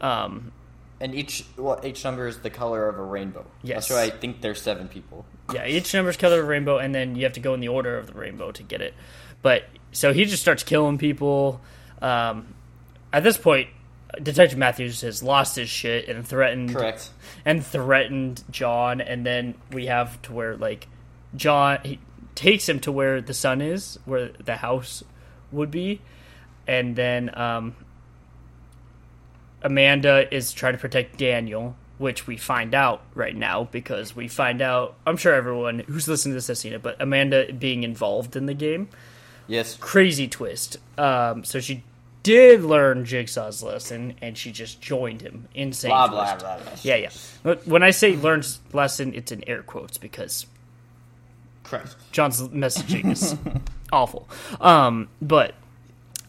Um, 0.00 0.52
And 1.00 1.14
each 1.14 1.44
well, 1.56 1.80
each 1.84 2.04
number 2.04 2.26
is 2.28 2.38
the 2.38 2.50
color 2.50 2.88
of 2.88 2.98
a 2.98 3.02
rainbow. 3.02 3.44
Yes. 3.62 3.88
So 3.88 3.98
I 3.98 4.10
think 4.10 4.40
there's 4.40 4.62
seven 4.62 4.88
people. 4.88 5.26
yeah, 5.52 5.66
each 5.66 5.92
number's 5.92 6.16
color 6.16 6.40
of 6.40 6.48
rainbow, 6.48 6.78
and 6.78 6.94
then 6.94 7.16
you 7.16 7.24
have 7.24 7.32
to 7.34 7.40
go 7.40 7.52
in 7.54 7.60
the 7.60 7.68
order 7.68 7.98
of 7.98 8.06
the 8.06 8.14
rainbow 8.14 8.52
to 8.52 8.62
get 8.62 8.80
it. 8.80 8.94
But 9.42 9.64
so 9.92 10.12
he 10.12 10.24
just 10.24 10.42
starts 10.42 10.62
killing 10.62 10.98
people. 10.98 11.60
Um, 12.00 12.54
at 13.12 13.22
this 13.22 13.36
point, 13.36 13.68
Detective 14.22 14.58
Matthews 14.58 15.00
has 15.02 15.22
lost 15.22 15.56
his 15.56 15.68
shit 15.68 16.08
and 16.08 16.26
threatened 16.26 16.74
Correct. 16.74 17.10
and 17.44 17.64
threatened 17.64 18.44
John, 18.50 19.00
and 19.00 19.26
then 19.26 19.54
we 19.72 19.86
have 19.86 20.20
to 20.22 20.32
where 20.32 20.56
like 20.56 20.88
John 21.36 21.78
he 21.84 21.98
takes 22.34 22.68
him 22.68 22.80
to 22.80 22.92
where 22.92 23.20
the 23.20 23.34
son 23.34 23.60
is, 23.60 23.98
where 24.04 24.28
the 24.28 24.56
house 24.56 25.04
would 25.52 25.70
be, 25.70 26.00
and 26.66 26.96
then 26.96 27.36
um, 27.38 27.74
Amanda 29.64 30.32
is 30.32 30.52
trying 30.52 30.74
to 30.74 30.78
protect 30.78 31.18
Daniel, 31.18 31.74
which 31.98 32.26
we 32.26 32.36
find 32.36 32.74
out 32.74 33.02
right 33.14 33.34
now 33.34 33.64
because 33.64 34.14
we 34.14 34.28
find 34.28 34.60
out. 34.62 34.94
I'm 35.06 35.16
sure 35.16 35.34
everyone 35.34 35.80
who's 35.80 36.06
listening 36.06 36.32
to 36.32 36.36
this 36.36 36.46
has 36.48 36.60
seen 36.60 36.72
it, 36.74 36.82
but 36.82 37.00
Amanda 37.00 37.52
being 37.52 37.82
involved 37.82 38.36
in 38.36 38.46
the 38.46 38.54
game, 38.54 38.88
Yes. 39.48 39.76
crazy 39.80 40.28
twist. 40.28 40.76
Um, 40.98 41.44
so 41.44 41.60
she 41.60 41.82
did 42.22 42.62
learn 42.62 43.04
Jigsaw's 43.04 43.62
lesson, 43.62 44.14
and 44.22 44.36
she 44.38 44.50
just 44.52 44.80
joined 44.80 45.20
him. 45.22 45.48
Insane. 45.54 45.90
Blah 45.90 46.08
blah 46.08 46.36
blah. 46.36 46.58
blah. 46.58 46.72
Yeah, 46.82 46.96
yeah. 47.44 47.54
When 47.64 47.82
I 47.82 47.90
say 47.90 48.16
learns 48.16 48.60
lesson, 48.72 49.14
it's 49.14 49.30
in 49.32 49.42
air 49.48 49.62
quotes 49.62 49.98
because 49.98 50.46
Correct. 51.62 51.94
John's 52.12 52.40
messaging 52.48 53.10
is 53.12 53.34
awful. 53.92 54.28
Um, 54.60 55.08
but 55.22 55.54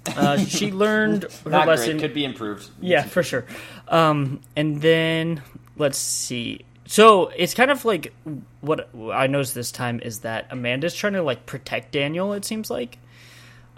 uh, 0.07 0.37
she 0.37 0.71
learned 0.71 1.23
her 1.43 1.49
Not 1.49 1.67
lesson. 1.67 1.91
great. 1.91 2.01
Could 2.01 2.13
be 2.13 2.25
improved. 2.25 2.69
Yeah, 2.81 3.03
for 3.03 3.23
sure. 3.23 3.45
Um, 3.87 4.41
and 4.55 4.81
then 4.81 5.41
let's 5.77 5.97
see. 5.97 6.65
So 6.87 7.29
it's 7.35 7.53
kind 7.53 7.71
of 7.71 7.83
like 7.85 8.13
what 8.61 8.89
I 9.11 9.27
noticed 9.27 9.55
this 9.55 9.71
time 9.71 9.99
is 10.01 10.19
that 10.19 10.47
Amanda's 10.51 10.93
trying 10.93 11.13
to 11.13 11.23
like 11.23 11.45
protect 11.45 11.91
Daniel. 11.91 12.33
It 12.33 12.45
seems 12.45 12.69
like, 12.69 12.99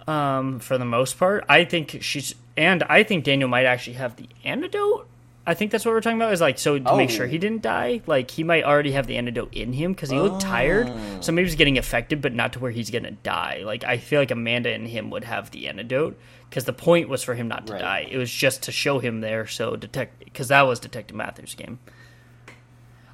um, 0.06 0.60
for 0.60 0.76
the 0.78 0.84
most 0.84 1.18
part, 1.18 1.44
I 1.48 1.64
think 1.64 1.98
she's 2.02 2.34
and 2.56 2.82
I 2.82 3.04
think 3.04 3.24
Daniel 3.24 3.48
might 3.48 3.66
actually 3.66 3.94
have 3.94 4.16
the 4.16 4.28
antidote. 4.44 5.06
I 5.48 5.54
think 5.54 5.70
that's 5.72 5.84
what 5.84 5.92
we're 5.92 6.00
talking 6.02 6.18
about. 6.18 6.32
Is 6.32 6.40
like 6.42 6.58
so 6.58 6.78
to 6.78 6.96
make 6.96 7.08
Oh. 7.08 7.12
sure 7.14 7.26
he 7.26 7.38
didn't 7.38 7.62
die. 7.62 8.02
Like 8.06 8.30
he 8.30 8.44
might 8.44 8.64
already 8.64 8.92
have 8.92 9.06
the 9.06 9.16
antidote 9.16 9.54
in 9.54 9.72
him 9.72 9.92
because 9.94 10.10
he 10.10 10.18
looked 10.20 10.42
tired. 10.42 10.88
Oh. 10.90 11.20
So 11.20 11.32
maybe 11.32 11.48
he's 11.48 11.56
getting 11.56 11.78
affected, 11.78 12.20
but 12.20 12.34
not 12.34 12.52
to 12.52 12.58
where 12.58 12.70
he's 12.70 12.90
gonna 12.90 13.12
die. 13.12 13.62
Like 13.64 13.82
I 13.82 13.96
feel 13.96 14.20
like 14.20 14.30
Amanda 14.30 14.70
and 14.70 14.86
him 14.86 15.08
would 15.10 15.24
have 15.24 15.50
the 15.50 15.66
antidote 15.68 16.18
because 16.50 16.64
the 16.64 16.72
point 16.74 17.08
was 17.08 17.24
for 17.24 17.34
him 17.34 17.48
not 17.48 17.66
to 17.68 17.72
Right. 17.72 17.82
die. 17.82 18.08
It 18.10 18.18
was 18.18 18.30
just 18.30 18.62
to 18.64 18.72
show 18.72 18.98
him 18.98 19.20
there. 19.22 19.46
So 19.46 19.74
detect 19.74 20.22
because 20.24 20.48
that 20.48 20.62
was 20.62 20.78
Detective 20.80 21.16
Matthews' 21.16 21.54
game. 21.54 21.78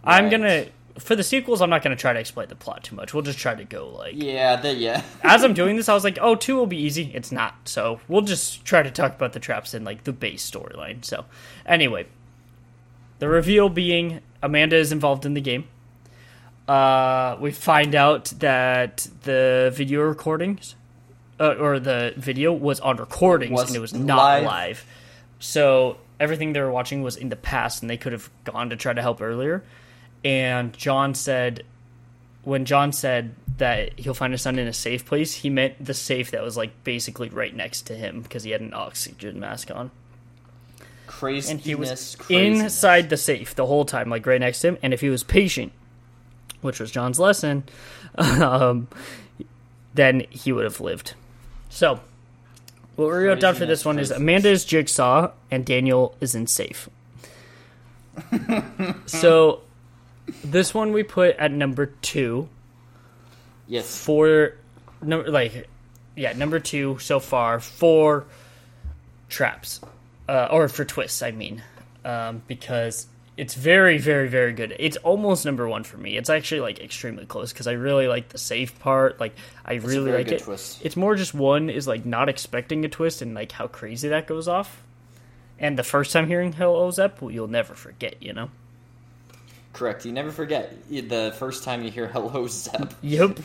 I'm 0.02 0.28
gonna 0.28 0.66
for 0.98 1.16
the 1.16 1.24
sequels. 1.24 1.60
I'm 1.60 1.70
not 1.70 1.82
gonna 1.82 1.96
try 1.96 2.12
to 2.12 2.20
explain 2.20 2.48
the 2.48 2.54
plot 2.54 2.84
too 2.84 2.94
much. 2.94 3.12
We'll 3.14 3.22
just 3.22 3.38
try 3.38 3.54
to 3.54 3.64
go 3.64 3.88
like 3.88 4.14
Yeah. 4.16 4.56
The, 4.56 4.74
yeah. 4.74 5.02
as 5.22 5.42
I'm 5.44 5.54
doing 5.54 5.76
this, 5.76 5.88
I 5.88 5.94
was 5.94 6.04
like, 6.04 6.18
oh, 6.20 6.34
two 6.34 6.56
will 6.56 6.66
be 6.66 6.76
easy. 6.78 7.10
It's 7.14 7.32
not. 7.32 7.54
So 7.68 8.00
we'll 8.08 8.22
just 8.22 8.64
try 8.64 8.82
to 8.82 8.90
talk 8.90 9.14
about 9.14 9.32
the 9.32 9.40
traps 9.40 9.74
in 9.74 9.84
like 9.84 10.04
the 10.04 10.12
base 10.12 10.48
storyline. 10.48 11.04
So 11.04 11.24
anyway, 11.66 12.06
the 13.18 13.28
reveal 13.28 13.68
being 13.68 14.20
Amanda 14.42 14.76
is 14.76 14.92
involved 14.92 15.26
in 15.26 15.34
the 15.34 15.40
game. 15.40 15.66
Uh, 16.66 17.36
we 17.40 17.50
find 17.50 17.94
out 17.94 18.26
that 18.38 19.06
the 19.22 19.72
video 19.74 20.02
recordings, 20.02 20.74
uh, 21.38 21.54
or 21.58 21.78
the 21.78 22.14
video 22.16 22.52
was 22.52 22.80
on 22.80 22.96
recordings 22.96 23.52
Was 23.52 23.68
and 23.68 23.76
it 23.76 23.80
was 23.80 23.92
not 23.92 24.16
live. 24.16 24.44
live. 24.44 24.86
So 25.38 25.98
everything 26.18 26.52
they 26.52 26.60
were 26.60 26.70
watching 26.70 27.02
was 27.02 27.16
in 27.16 27.28
the 27.28 27.36
past, 27.36 27.82
and 27.82 27.90
they 27.90 27.96
could 27.98 28.12
have 28.12 28.30
gone 28.44 28.70
to 28.70 28.76
try 28.76 28.92
to 28.92 29.02
help 29.02 29.20
earlier. 29.20 29.62
And 30.24 30.72
John 30.72 31.14
said 31.14 31.64
when 32.44 32.64
John 32.64 32.92
said 32.92 33.34
that 33.56 33.98
he'll 33.98 34.14
find 34.14 34.32
his 34.32 34.42
son 34.42 34.58
in 34.58 34.66
a 34.66 34.72
safe 34.72 35.04
place, 35.04 35.34
he 35.34 35.50
meant 35.50 35.82
the 35.84 35.94
safe 35.94 36.30
that 36.30 36.42
was 36.42 36.56
like 36.56 36.84
basically 36.84 37.28
right 37.28 37.54
next 37.54 37.82
to 37.82 37.94
him 37.94 38.22
because 38.22 38.44
he 38.44 38.50
had 38.50 38.60
an 38.60 38.74
oxygen 38.74 39.40
mask 39.40 39.70
on. 39.74 39.90
Craziness. 41.18 41.50
And 41.50 41.60
he 41.60 41.74
was 41.74 42.16
craziness. 42.16 42.62
inside 42.62 43.08
the 43.10 43.16
safe 43.16 43.54
the 43.54 43.66
whole 43.66 43.84
time, 43.84 44.10
like 44.10 44.26
right 44.26 44.40
next 44.40 44.60
to 44.60 44.68
him. 44.68 44.78
And 44.82 44.92
if 44.92 45.00
he 45.00 45.08
was 45.08 45.22
patient, 45.22 45.72
which 46.60 46.80
was 46.80 46.90
John's 46.90 47.18
lesson, 47.20 47.64
um, 48.16 48.88
then 49.94 50.26
he 50.30 50.52
would 50.52 50.64
have 50.64 50.80
lived. 50.80 51.14
So, 51.70 52.00
what 52.96 53.06
we 53.06 53.12
wrote 53.12 53.40
down 53.40 53.54
for 53.54 53.66
this 53.66 53.84
one 53.84 53.98
is. 53.98 54.10
Amanda 54.10 54.48
is 54.50 54.64
Jigsaw 54.64 55.30
and 55.50 55.64
Daniel 55.64 56.14
is 56.20 56.34
in 56.34 56.46
safe. 56.46 56.88
so, 59.06 59.60
this 60.42 60.74
one 60.74 60.92
we 60.92 61.02
put 61.02 61.36
at 61.36 61.50
number 61.52 61.86
two 61.86 62.48
Yes. 63.66 63.98
for 64.04 64.54
number 65.02 65.30
like 65.30 65.68
yeah 66.16 66.32
number 66.34 66.60
two 66.60 66.98
so 66.98 67.18
far 67.18 67.60
for 67.60 68.24
traps 69.28 69.80
uh, 70.28 70.48
or 70.50 70.68
for 70.68 70.84
twists 70.84 71.22
i 71.22 71.30
mean. 71.30 71.62
Um, 72.04 72.42
because 72.46 73.06
it's 73.36 73.54
very 73.54 73.98
very 73.98 74.28
very 74.28 74.52
good. 74.52 74.76
It's 74.78 74.96
almost 74.98 75.44
number 75.44 75.66
one 75.68 75.84
for 75.84 75.96
me. 75.96 76.16
It's 76.16 76.30
actually 76.30 76.60
like 76.60 76.80
extremely 76.80 77.26
close 77.26 77.52
because 77.52 77.66
i 77.66 77.72
really 77.72 78.06
like 78.08 78.28
the 78.28 78.38
safe 78.38 78.78
part. 78.78 79.18
Like 79.18 79.34
i 79.64 79.74
a 79.74 79.80
really 79.80 80.12
like 80.12 80.30
it. 80.30 80.42
twist. 80.42 80.80
it's 80.84 80.96
more 80.96 81.16
just 81.16 81.34
one 81.34 81.70
is 81.70 81.88
like 81.88 82.04
not 82.04 82.28
expecting 82.28 82.84
a 82.84 82.88
twist 82.88 83.22
and 83.22 83.34
like 83.34 83.52
how 83.52 83.66
crazy 83.66 84.08
that 84.08 84.26
goes 84.26 84.48
off. 84.48 84.82
And 85.58 85.78
the 85.78 85.82
first 85.82 86.12
time 86.12 86.26
hearing 86.26 86.52
hello 86.52 86.90
zep 86.90 87.20
you'll 87.22 87.48
never 87.48 87.74
forget 87.74 88.22
you 88.22 88.32
know? 88.32 88.50
Correct. 89.72 90.06
You 90.06 90.12
never 90.12 90.30
forget. 90.30 90.72
The 90.88 91.34
first 91.36 91.64
time 91.64 91.82
you 91.82 91.90
hear 91.90 92.06
"Hello, 92.06 92.46
Zep." 92.46 92.94
Yep. 93.02 93.40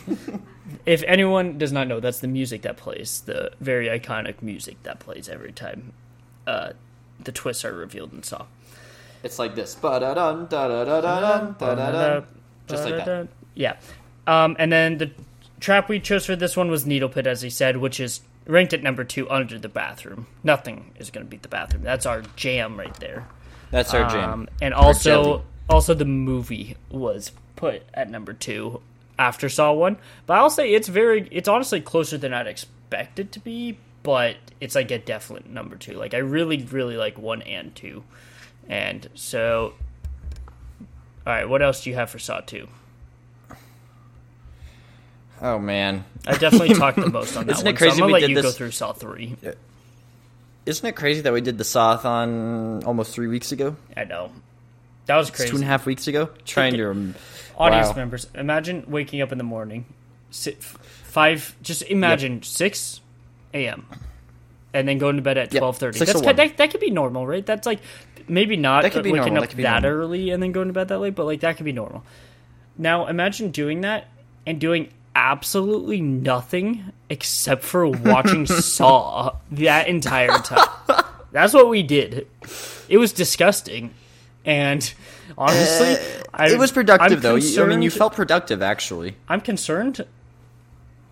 if 0.86 1.02
anyone 1.08 1.58
does 1.58 1.72
not 1.72 1.88
know, 1.88 2.00
that's 2.00 2.20
the 2.20 2.28
music 2.28 2.62
that 2.62 2.78
plays, 2.78 3.22
the 3.22 3.52
very 3.60 3.88
iconic 3.88 4.44
music 4.44 4.82
that 4.84 5.00
plays 5.00 5.28
every 5.28 5.52
time 5.52 5.92
uh, 6.50 6.74
the 7.24 7.32
twists 7.32 7.64
are 7.64 7.74
revealed 7.74 8.12
in 8.12 8.24
Saw. 8.24 8.46
It's 9.22 9.38
like 9.38 9.54
this. 9.54 9.76
Ba-da-dun, 9.76 10.48
da-da-da-dun, 10.48 11.56
da-da-dun. 11.60 12.26
Just 12.68 12.86
like 12.86 13.06
that. 13.06 13.28
Yeah. 13.54 13.78
Um, 14.26 14.56
and 14.58 14.72
then 14.72 14.98
the 14.98 15.12
trap 15.60 15.90
we 15.90 16.00
chose 16.00 16.26
for 16.26 16.36
this 16.36 16.58
one 16.58 16.72
was 16.72 16.86
Needle 16.86 17.10
Pit, 17.10 17.28
as 17.28 17.42
he 17.42 17.50
said, 17.50 17.78
which 17.78 18.00
is 18.00 18.22
ranked 18.46 18.74
at 18.74 18.82
number 18.82 19.04
two 19.04 19.30
under 19.30 19.60
the 19.60 19.70
bathroom. 19.70 20.28
Nothing 20.44 20.92
is 20.98 21.12
going 21.12 21.26
to 21.26 21.30
beat 21.30 21.44
the 21.44 21.50
bathroom. 21.50 21.84
That's 21.84 22.06
our 22.06 22.24
jam 22.36 22.80
right 22.80 22.94
there. 22.96 23.28
That's 23.72 23.94
our 23.94 24.10
jam. 24.10 24.32
Um, 24.32 24.50
and 24.62 24.74
also, 24.74 25.44
also 25.70 25.94
the 25.94 26.06
movie 26.06 26.78
was 26.90 27.32
put 27.56 27.84
at 27.94 28.10
number 28.10 28.34
two 28.34 28.82
after 29.20 29.50
Saw 29.50 29.74
one. 29.74 29.98
But 30.26 30.38
I'll 30.38 30.50
say 30.50 30.74
it's 30.74 30.88
very, 30.88 31.28
it's 31.32 31.50
honestly 31.50 31.82
closer 31.82 32.18
than 32.18 32.34
I'd 32.34 32.48
expect 32.48 33.20
it 33.20 33.32
to 33.34 33.40
be. 33.40 33.78
But 34.04 34.38
it's 34.62 34.76
like 34.76 34.92
a 34.92 34.98
definite 34.98 35.50
number 35.50 35.76
two. 35.76 35.94
Like 35.94 36.14
I 36.14 36.18
really, 36.20 36.64
really 36.64 36.96
like 36.98 37.18
one 37.18 37.42
and 37.42 37.76
two, 37.76 38.04
and 38.68 39.08
so. 39.16 39.74
All 41.28 41.34
right, 41.34 41.48
what 41.48 41.62
else 41.62 41.84
do 41.84 41.90
you 41.90 41.96
have 41.96 42.10
for 42.10 42.18
Saw 42.18 42.40
two? 42.40 42.68
Oh 45.42 45.58
man, 45.58 46.04
I 46.28 46.38
definitely 46.38 46.74
talked 46.76 46.98
the 46.98 47.10
most 47.12 47.36
on 47.38 47.46
that 47.48 47.54
Isn't 47.54 47.66
one. 47.66 47.74
it 47.76 47.78
crazy 47.78 47.92
so 47.92 47.96
I'm 47.96 48.00
gonna 48.00 48.08
we 48.08 48.14
let 48.14 48.20
did 48.22 48.30
you 48.32 48.36
go 48.36 48.42
this- 48.44 48.58
through 48.58 48.72
Saw 48.72 48.94
three. 48.94 49.36
isn't 50.66 50.86
it 50.86 50.96
crazy 50.96 51.22
that 51.22 51.32
we 51.34 51.42
did 51.42 51.58
the 51.58 51.64
Sawathon 51.64 52.86
almost 52.86 53.14
three 53.14 53.28
weeks 53.28 53.52
ago? 53.52 53.76
I 53.96 54.04
know 54.04 54.32
that 55.06 55.16
was 55.18 55.30
It's 55.30 55.38
crazy. 55.38 55.50
two 55.52 55.56
and 55.58 55.64
a 55.64 55.68
half 55.68 55.86
weeks 55.86 56.08
ago. 56.08 56.30
Trying 56.46 56.74
to. 56.74 57.14
audience 57.58 57.90
Wow. 57.90 57.94
members 57.96 58.28
imagine 58.36 58.86
waking 58.88 59.22
up 59.22 59.32
in 59.32 59.38
the 59.38 59.44
morning 59.44 59.86
five 60.32 61.56
just 61.62 61.82
imagine 61.84 62.42
6 62.44 63.02
a.m 63.54 63.86
and 64.74 64.88
then 64.88 64.98
going 64.98 65.16
to 65.16 65.22
bed 65.22 65.38
at 65.38 65.54
Yep, 65.54 65.64
12.30 65.64 65.96
six 65.96 66.12
that's 66.14 66.22
to 66.22 66.34
that, 66.34 66.58
that 66.58 66.72
could 66.72 66.80
be 66.80 66.92
normal 66.92 67.26
right? 67.26 67.46
That's 67.46 67.66
like 67.66 67.80
maybe 68.28 68.56
not 68.56 68.84
That 68.84 68.92
could 68.92 69.04
be 69.04 69.12
waking 69.12 69.34
normal, 69.34 69.44
up 69.44 69.50
that 69.50 69.82
that 69.82 69.86
early 69.86 70.30
and 70.30 70.42
then 70.42 70.52
going 70.52 70.68
to 70.68 70.74
bed 70.74 70.90
that 70.90 71.00
late 71.00 71.16
but 71.16 71.26
like 71.26 71.40
that 71.42 71.58
could 71.58 71.66
be 71.66 71.72
normal. 71.72 72.04
Now 72.78 73.08
imagine 73.08 73.52
doing 73.52 73.82
that 73.82 74.08
and 74.46 74.60
doing 74.60 74.90
absolutely 75.16 76.02
nothing 76.02 76.92
except 77.10 77.64
for 77.64 77.88
watching 77.88 78.46
saw 78.46 79.36
that 79.52 79.88
entire 79.88 80.38
time. 80.40 80.68
That's 81.32 81.54
what 81.54 81.70
we 81.70 81.84
did. 81.84 82.28
It 82.88 82.98
was 82.98 83.12
disgusting. 83.12 83.94
And 84.46 84.92
honestly 85.38 85.98
I, 86.34 86.46
Uh, 86.46 86.54
it 86.54 86.60
was 86.60 86.72
productive 86.72 87.12
I'm 87.18 87.22
though. 87.22 87.36
You- 87.36 87.64
I 87.64 87.66
mean, 87.68 87.82
you 87.82 87.90
felt 87.90 88.14
productive 88.14 88.62
actually. 88.62 89.16
I'm 89.28 89.42
concerned 89.42 90.06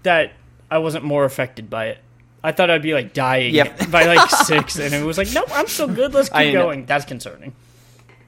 that 0.03 0.33
I 0.69 0.77
wasn't 0.77 1.03
more 1.03 1.25
affected 1.25 1.69
by 1.69 1.87
it. 1.87 1.97
I 2.43 2.51
thought 2.51 2.69
I'd 2.69 2.81
be 2.81 2.93
like 2.93 3.13
dying 3.13 3.53
Yep. 3.53 3.91
by 3.91 4.05
like 4.05 4.29
six, 4.45 4.77
and 4.79 4.93
it 4.93 5.03
was 5.03 5.17
like, 5.17 5.31
nope, 5.33 5.49
I'm 5.51 5.67
still 5.67 5.87
good. 5.87 6.13
Let's 6.13 6.31
I 6.31 6.45
keep 6.45 6.53
know. 6.53 6.63
going. 6.63 6.85
That's 6.85 7.05
concerning. 7.05 7.53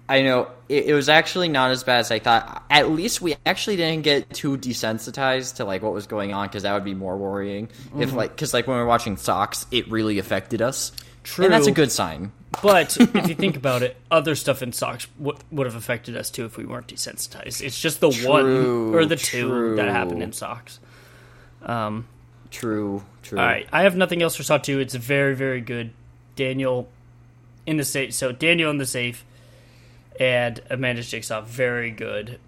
I 0.08 0.24
know 0.24 0.50
it, 0.68 0.86
it 0.86 0.94
was 0.96 1.08
actually 1.08 1.50
not 1.50 1.70
as 1.70 1.84
bad 1.84 2.00
as 2.00 2.10
I 2.12 2.18
thought. 2.18 2.64
At 2.72 2.90
least 2.90 3.22
we 3.22 3.36
actually 3.46 3.76
didn't 3.76 4.02
get 4.04 4.32
too 4.34 4.58
desensitized 4.58 5.58
to 5.58 5.66
like 5.66 5.84
what 5.84 5.94
was 5.94 6.08
going 6.08 6.34
on 6.34 6.48
because 6.48 6.64
that 6.64 6.74
would 6.74 6.84
be 6.84 6.96
more 6.96 7.16
worrying. 7.16 7.68
Mm-hmm. 7.68 8.02
If 8.02 8.14
like 8.14 8.32
because 8.32 8.52
like 8.54 8.66
when 8.66 8.78
we're 8.78 8.88
watching 8.88 9.18
Saw 9.18 9.44
X, 9.44 9.68
it 9.70 9.88
really 9.92 10.18
affected 10.18 10.62
us. 10.64 10.92
True, 11.24 11.46
and 11.46 11.54
that's 11.54 11.68
a 11.68 11.72
good 11.72 11.92
sign. 11.92 12.32
But 12.64 12.98
if 13.00 13.28
you 13.30 13.36
think 13.36 13.56
about 13.56 13.84
it, 13.84 13.98
other 14.10 14.34
stuff 14.34 14.64
in 14.64 14.74
Saw 14.74 14.94
X 14.94 15.06
w- 15.20 15.38
would 15.52 15.68
have 15.68 15.76
affected 15.76 16.18
us 16.18 16.32
too 16.32 16.46
if 16.46 16.58
we 16.58 16.66
weren't 16.66 16.88
desensitized. 16.88 17.62
It's 17.62 17.80
just 17.80 18.00
the 18.00 18.10
one 18.10 18.96
or 18.96 19.06
the 19.06 19.16
two 19.16 19.76
that 19.76 19.90
happened 19.90 20.24
in 20.24 20.34
Saw 20.34 20.56
X. 20.58 20.80
Um, 21.62 22.08
True. 22.50 23.04
True. 23.30 23.38
All 23.38 23.46
right, 23.46 23.68
I 23.72 23.84
have 23.84 23.96
nothing 23.96 24.24
else 24.24 24.36
for 24.36 24.42
Saw 24.42 24.58
Two. 24.58 24.80
It's 24.80 24.96
very, 24.96 25.36
very 25.36 25.62
good. 25.62 25.92
Daniel 26.36 26.90
in 27.68 27.78
the 27.78 27.86
safe. 27.86 28.16
So 28.16 28.32
Daniel 28.32 28.72
in 28.72 28.80
the 28.80 28.88
safe, 28.88 29.24
and 30.20 30.60
Amanda 30.72 31.04
Jigsaw, 31.04 31.42
very 31.42 31.92
good. 31.92 32.40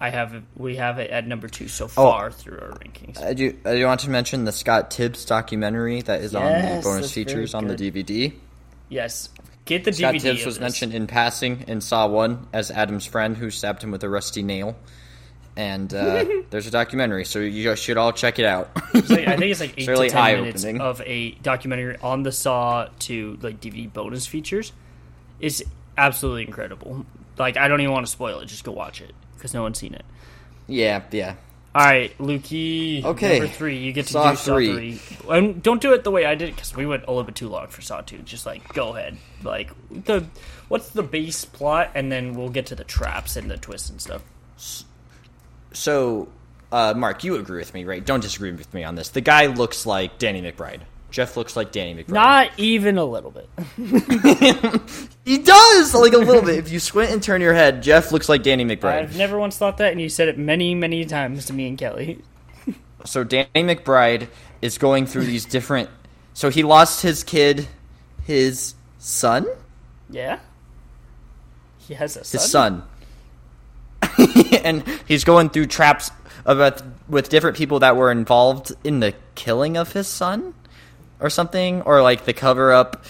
I 0.00 0.10
have 0.10 0.44
we 0.56 0.76
have 0.76 1.00
it 1.00 1.10
at 1.10 1.26
number 1.26 1.48
two 1.48 1.66
so 1.66 1.86
oh. 1.86 1.88
far 1.88 2.30
through 2.30 2.60
our 2.60 2.68
rankings. 2.68 3.20
I 3.20 3.34
do. 3.34 3.58
I 3.64 3.74
do 3.74 3.84
want 3.84 3.98
to 4.02 4.10
mention 4.10 4.44
the 4.44 4.52
Scott 4.52 4.92
Tibbs 4.92 5.24
documentary 5.24 6.02
that 6.02 6.20
is 6.20 6.36
on 6.36 6.44
the 6.44 6.82
bonus 6.84 7.12
features 7.12 7.52
on 7.52 7.66
the. 7.66 7.74
DVD. 7.74 8.32
yes, 8.88 9.30
get 9.64 9.82
the 9.82 9.92
Scott 9.92 10.14
DVD. 10.14 10.20
Tibbs 10.20 10.46
was 10.46 10.54
this. 10.54 10.60
mentioned 10.60 10.94
in 10.94 11.08
passing 11.08 11.64
in 11.66 11.80
Saw 11.80 12.06
One 12.06 12.46
as 12.52 12.70
Adam's 12.70 13.06
friend 13.06 13.36
who 13.36 13.50
stabbed 13.50 13.82
him 13.82 13.90
with 13.90 14.04
a 14.04 14.08
rusty 14.08 14.44
nail. 14.44 14.76
And 15.58 15.92
uh, 15.92 16.24
there's 16.50 16.68
a 16.68 16.70
documentary, 16.70 17.24
so 17.24 17.40
you 17.40 17.74
should 17.74 17.96
all 17.96 18.12
check 18.12 18.38
it 18.38 18.44
out. 18.44 18.70
Like- 18.94 19.10
I 19.26 19.36
think 19.36 19.50
it's 19.50 19.58
like 19.60 19.74
eight 19.76 19.88
really 19.88 20.08
to 20.08 20.14
ten 20.14 20.36
minutes 20.40 20.64
eye-opening. 20.64 20.80
of 20.80 21.02
a 21.04 21.32
documentary 21.32 21.96
on 22.00 22.22
the 22.22 22.30
Saw 22.30 22.86
to 23.00 23.36
like 23.42 23.60
DVD 23.60 23.92
bonus 23.92 24.24
features. 24.24 24.72
It's 25.40 25.60
absolutely 25.96 26.44
incredible. 26.44 27.04
Like 27.38 27.56
I 27.56 27.66
don't 27.66 27.80
even 27.80 27.92
want 27.92 28.06
to 28.06 28.12
spoil 28.12 28.38
it. 28.38 28.46
Just 28.46 28.62
go 28.62 28.70
watch 28.70 29.00
it 29.00 29.12
because 29.34 29.52
no 29.52 29.62
one's 29.62 29.78
seen 29.80 29.94
it. 29.94 30.04
yeah, 30.68 31.02
yeah. 31.10 31.34
All 31.74 31.84
right, 31.84 32.16
Lukey. 32.18 33.04
Okay. 33.04 33.38
number 33.40 33.52
three. 33.52 33.78
You 33.78 33.92
get 33.92 34.06
to 34.06 34.12
Saw 34.12 34.30
do 34.30 34.36
Saw 34.36 34.54
three. 34.54 34.94
three. 34.94 35.36
And 35.36 35.60
don't 35.62 35.80
do 35.82 35.92
it 35.92 36.02
the 36.04 36.10
way 36.12 36.24
I 36.24 36.34
did 36.36 36.54
because 36.54 36.74
we 36.74 36.86
went 36.86 37.02
a 37.04 37.10
little 37.10 37.24
bit 37.24 37.34
too 37.34 37.48
long 37.48 37.66
for 37.66 37.82
Saw 37.82 38.00
two. 38.00 38.18
Just 38.18 38.46
like 38.46 38.72
go 38.74 38.96
ahead. 38.96 39.16
Like 39.42 39.70
the 39.90 40.24
what's 40.68 40.90
the 40.90 41.02
base 41.02 41.44
plot, 41.44 41.90
and 41.96 42.12
then 42.12 42.34
we'll 42.34 42.48
get 42.48 42.66
to 42.66 42.76
the 42.76 42.84
traps 42.84 43.36
and 43.36 43.50
the 43.50 43.56
twists 43.56 43.90
and 43.90 44.00
stuff. 44.00 44.22
So, 45.72 46.28
uh, 46.72 46.94
Mark, 46.96 47.24
you 47.24 47.36
agree 47.36 47.58
with 47.58 47.74
me, 47.74 47.84
right? 47.84 48.04
Don't 48.04 48.20
disagree 48.20 48.52
with 48.52 48.72
me 48.74 48.84
on 48.84 48.94
this. 48.94 49.10
The 49.10 49.20
guy 49.20 49.46
looks 49.46 49.86
like 49.86 50.18
Danny 50.18 50.42
McBride. 50.42 50.80
Jeff 51.10 51.36
looks 51.38 51.56
like 51.56 51.72
Danny 51.72 52.02
McBride. 52.02 52.12
Not 52.12 52.50
even 52.58 52.98
a 52.98 53.04
little 53.04 53.30
bit. 53.30 53.48
he 55.24 55.38
does 55.38 55.94
like 55.94 56.12
a 56.12 56.18
little 56.18 56.42
bit. 56.42 56.58
If 56.58 56.70
you 56.70 56.78
squint 56.80 57.10
and 57.10 57.22
turn 57.22 57.40
your 57.40 57.54
head, 57.54 57.82
Jeff 57.82 58.12
looks 58.12 58.28
like 58.28 58.42
Danny 58.42 58.64
McBride. 58.64 59.02
I've 59.02 59.16
never 59.16 59.38
once 59.38 59.56
thought 59.56 59.78
that, 59.78 59.92
and 59.92 60.00
you 60.00 60.10
said 60.10 60.28
it 60.28 60.36
many, 60.36 60.74
many 60.74 61.06
times 61.06 61.46
to 61.46 61.54
me 61.54 61.66
and 61.66 61.78
Kelly. 61.78 62.22
so 63.06 63.24
Danny 63.24 63.48
McBride 63.54 64.28
is 64.60 64.76
going 64.76 65.06
through 65.06 65.24
these 65.24 65.46
different. 65.46 65.88
So 66.34 66.50
he 66.50 66.62
lost 66.62 67.00
his 67.02 67.24
kid, 67.24 67.68
his 68.24 68.74
son, 68.98 69.46
Yeah. 70.10 70.40
He 71.78 71.94
has 71.94 72.16
a 72.18 72.24
son. 72.24 72.38
his 72.40 72.50
son, 72.50 72.82
and 74.64 74.84
he's 75.06 75.24
going 75.24 75.50
through 75.50 75.66
traps 75.66 76.10
about 76.44 76.82
with 77.08 77.28
different 77.28 77.56
people 77.56 77.80
that 77.80 77.96
were 77.96 78.10
involved 78.10 78.72
in 78.84 79.00
the 79.00 79.14
killing 79.34 79.76
of 79.76 79.92
his 79.92 80.06
son, 80.08 80.54
or 81.20 81.28
something, 81.30 81.82
or 81.82 82.00
like 82.00 82.24
the 82.24 82.32
cover 82.32 82.72
up, 82.72 83.04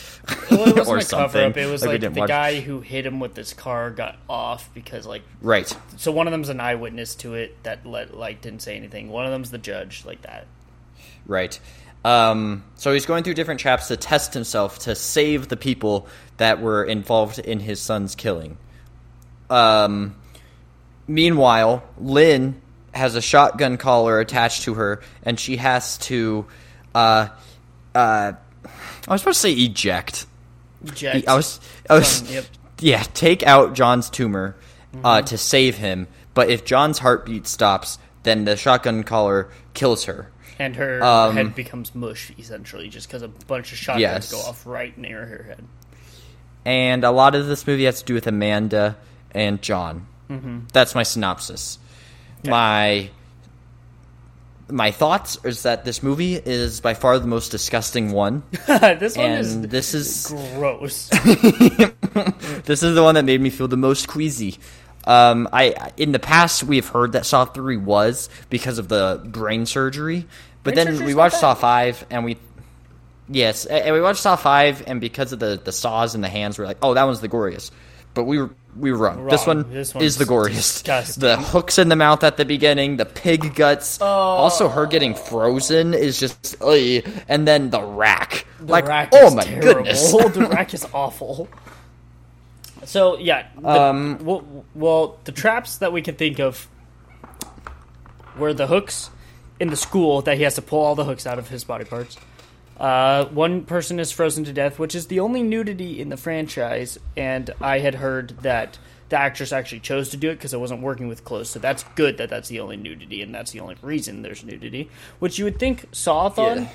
Well, 0.51 0.69
it 0.79 0.79
or 0.89 0.97
a 0.97 1.03
something. 1.03 1.31
cover 1.43 1.45
up. 1.51 1.57
It 1.57 1.67
was 1.67 1.83
we 1.83 1.89
like, 1.89 2.01
the 2.01 2.11
watch- 2.11 2.29
guy 2.29 2.61
who 2.61 2.81
hit 2.81 3.05
him 3.05 3.21
with 3.21 3.37
his 3.37 3.53
car 3.53 3.91
got 3.91 4.17
off 4.31 4.71
because 4.75 5.07
like 5.07 5.23
Right. 5.43 5.71
so 5.99 6.11
one 6.11 6.27
of 6.27 6.31
them's 6.33 6.49
an 6.49 6.59
eyewitness 6.59 7.15
to 7.17 7.35
it 7.35 7.63
that 7.65 7.85
let 7.85 8.17
like 8.17 8.41
didn't 8.41 8.63
say 8.63 8.77
anything. 8.77 9.11
One 9.11 9.27
of 9.27 9.31
them's 9.31 9.51
the 9.51 9.59
judge 9.59 10.05
like 10.07 10.23
that. 10.23 10.47
Right. 11.27 11.61
Um, 12.05 12.65
so 12.77 12.93
he's 12.95 13.05
going 13.05 13.25
through 13.25 13.35
different 13.35 13.61
traps 13.61 13.89
to 13.89 13.97
test 13.99 14.33
himself 14.33 14.79
to 14.81 14.95
save 14.95 15.49
the 15.49 15.57
people 15.59 16.07
that 16.39 16.61
were 16.63 16.85
involved 16.85 17.39
in 17.39 17.61
his 17.61 17.81
son's 17.81 18.15
killing. 18.15 18.57
Um, 19.51 20.15
meanwhile, 21.09 21.83
Lynn 21.99 22.61
has 22.95 23.15
a 23.17 23.21
shotgun 23.23 23.77
collar 23.79 24.21
attached 24.21 24.63
to 24.65 24.75
her, 24.75 25.01
and 25.25 25.39
she 25.41 25.57
has 25.57 25.99
to. 25.99 26.47
Uh, 26.95 27.29
uh, 27.95 28.33
I 29.09 29.13
was 29.13 29.21
supposed 29.23 29.41
to 29.43 29.49
say 29.49 29.53
eject. 29.53 30.27
Eject. 30.85 31.27
I 31.29 31.35
was. 31.35 31.61
I 31.91 31.95
was. 31.95 32.23
Um, 32.23 32.29
yep. 32.29 32.45
Yeah, 32.81 33.03
take 33.03 33.43
out 33.43 33.75
John's 33.75 34.09
tumor 34.09 34.55
uh, 35.03 35.23
to 35.23 35.37
save 35.37 35.77
him. 35.77 36.07
But 36.35 36.51
if 36.51 36.65
John's 36.65 36.99
heartbeat 37.01 37.49
stops, 37.49 37.99
then 38.23 38.45
the 38.45 38.57
shotgun 38.57 39.03
collar 39.03 39.51
kills 39.75 40.05
her. 40.05 40.31
and 40.61 40.77
her 40.77 41.03
um, 41.03 41.35
head 41.35 41.55
becomes 41.57 41.93
mush 41.95 42.31
essentially 42.39 42.89
just 42.89 43.09
because 43.09 43.23
a 43.23 43.29
bunch 43.29 43.73
of 43.73 43.79
shotguns 43.79 44.01
Yes. 44.01 44.31
go 44.33 44.39
off 44.41 44.65
right 44.67 44.97
near 44.97 45.27
her 45.27 45.43
head. 45.45 45.65
and 46.65 47.03
a 47.05 47.11
lot 47.11 47.35
of 47.35 47.47
this 47.49 47.67
movie 47.67 47.85
has 47.85 47.99
to 48.01 48.05
do 48.05 48.15
with 48.15 48.27
Amanda 48.29 48.97
and 49.33 49.61
John. 49.63 50.07
Mm-hmm. 50.31 50.59
That's 50.73 50.95
my 50.95 51.03
synopsis. 51.03 51.79
My 52.45 53.11
my 54.71 54.91
thoughts 54.91 55.39
is 55.45 55.63
that 55.63 55.85
this 55.85 56.03
movie 56.03 56.35
is 56.35 56.81
by 56.81 56.95
far 56.95 57.19
the 57.19 57.27
most 57.27 57.51
disgusting 57.51 58.13
one, 58.13 58.43
this 58.67 59.17
one 59.17 59.31
and 59.31 59.41
is 59.41 59.61
this 59.63 59.95
is 59.95 60.27
gross. 60.29 61.09
this 62.65 62.83
is 62.83 62.95
the 62.95 63.03
one 63.03 63.15
that 63.15 63.25
made 63.25 63.41
me 63.41 63.51
feel 63.51 63.69
the 63.69 63.77
most 63.77 64.09
queasy. 64.09 64.59
Um, 65.05 65.49
I 65.53 65.93
in 65.97 66.13
the 66.13 66.19
past 66.19 66.65
we 66.65 66.77
have 66.77 66.89
heard 66.89 67.13
that 67.13 67.25
Saw 67.25 67.47
three 67.47 67.79
was 67.79 68.29
because 68.51 68.79
of 68.79 68.89
the 68.89 69.23
brain 69.25 69.65
surgery, 69.65 70.27
but 70.63 70.75
Brain 70.75 70.87
then 70.87 71.05
we 71.05 71.15
watched. 71.15 71.37
Saw 71.37 71.55
five 71.55 72.05
and 72.11 72.25
we 72.25 72.37
yes, 73.29 73.65
and 73.65 73.95
we 73.95 74.03
watched 74.03 74.21
Saw 74.21 74.37
five 74.37 74.85
and 74.87 75.01
because 75.01 75.33
of 75.33 75.39
the 75.39 75.61
the 75.63 75.73
saws 75.73 76.15
in 76.15 76.21
the 76.21 76.29
hands, 76.29 76.59
we 76.59 76.65
are 76.65 76.69
like, 76.69 76.79
oh, 76.83 76.95
that 76.95 77.05
one's 77.05 77.21
the 77.21 77.29
goriest. 77.29 77.71
But 78.13 78.25
we 78.25 78.39
were 78.39 78.51
we 78.77 78.93
were 78.93 78.99
wrong. 78.99 79.27
This 79.27 79.47
one 79.47 79.71
This 79.73 79.95
is 79.97 80.19
the 80.19 80.25
goriest. 80.25 80.55
disgusting. 80.55 81.21
The 81.21 81.37
hooks 81.37 81.79
in 81.79 81.89
the 81.89 81.97
mouth 81.97 82.23
at 82.23 82.37
the 82.37 82.45
beginning, 82.45 82.97
the 82.97 83.07
pig 83.07 83.55
guts. 83.55 83.99
Oh. 84.01 84.05
Also, 84.07 84.69
her 84.69 84.87
getting 84.87 85.15
frozen 85.15 85.95
is 85.95 86.19
just, 86.21 86.57
ugh. 86.61 87.03
and 87.29 87.47
then 87.49 87.71
the 87.71 87.83
rack. 87.83 88.47
The 88.61 88.67
like, 88.73 88.87
rack 88.87 89.09
oh 89.13 89.27
is 89.29 89.35
my 89.35 89.43
terrible. 89.43 89.73
goodness. 89.83 90.13
the 90.35 90.49
rack 90.51 90.75
is 90.75 90.87
awful. 90.93 91.49
So 92.85 93.19
yeah, 93.19 93.49
the, 93.61 93.69
Um, 93.69 94.19
well, 94.23 94.65
well, 94.75 95.19
the 95.25 95.33
traps 95.33 95.79
that 95.79 95.93
we 95.93 96.01
can 96.03 96.15
think 96.15 96.39
of 96.39 96.69
were 98.39 98.55
the 98.55 98.67
hooks 98.69 99.11
in 99.61 99.69
the 99.69 99.77
school 99.77 100.23
that 100.23 100.37
he 100.37 100.45
has 100.45 100.55
to 100.55 100.63
pull 100.63 100.81
all 100.81 100.95
the 100.95 101.05
hooks 101.05 101.27
out 101.27 101.39
of 101.39 101.49
his 101.49 101.65
body 101.65 101.85
parts. 101.85 102.17
Uh, 102.79 103.25
one 103.27 103.65
person 103.65 103.99
is 103.99 104.13
frozen 104.13 104.45
to 104.45 104.53
death, 104.53 104.79
which 104.79 104.95
is 104.95 105.07
the 105.09 105.21
only 105.21 105.43
nudity 105.43 106.01
in 106.01 106.09
the 106.11 106.17
franchise, 106.17 106.99
and 107.17 107.51
I 107.61 107.81
had 107.81 107.97
heard 107.97 108.31
that 108.43 108.79
the 109.09 109.17
actress 109.19 109.53
actually 109.53 109.81
chose 109.81 110.11
to 110.11 110.17
do 110.17 110.31
it 110.31 110.35
because 110.37 110.53
it 110.55 110.61
wasn't 110.61 110.83
working 110.83 111.09
with 111.09 111.25
clothes. 111.25 111.49
So 111.51 111.59
that's 111.59 111.83
good 111.97 112.19
that 112.19 112.29
that's 112.31 112.49
the 112.49 112.61
only 112.61 112.77
nudity, 112.77 113.23
and 113.23 113.35
that's 113.35 113.51
the 113.51 113.61
only 113.61 113.77
reason 113.83 114.23
there's 114.23 114.45
nudity. 114.45 114.91
Which 115.19 115.39
you 115.39 115.45
would 115.47 115.59
think 115.59 115.91
Sawathon, 115.93 116.57
Yeah. 116.63 116.69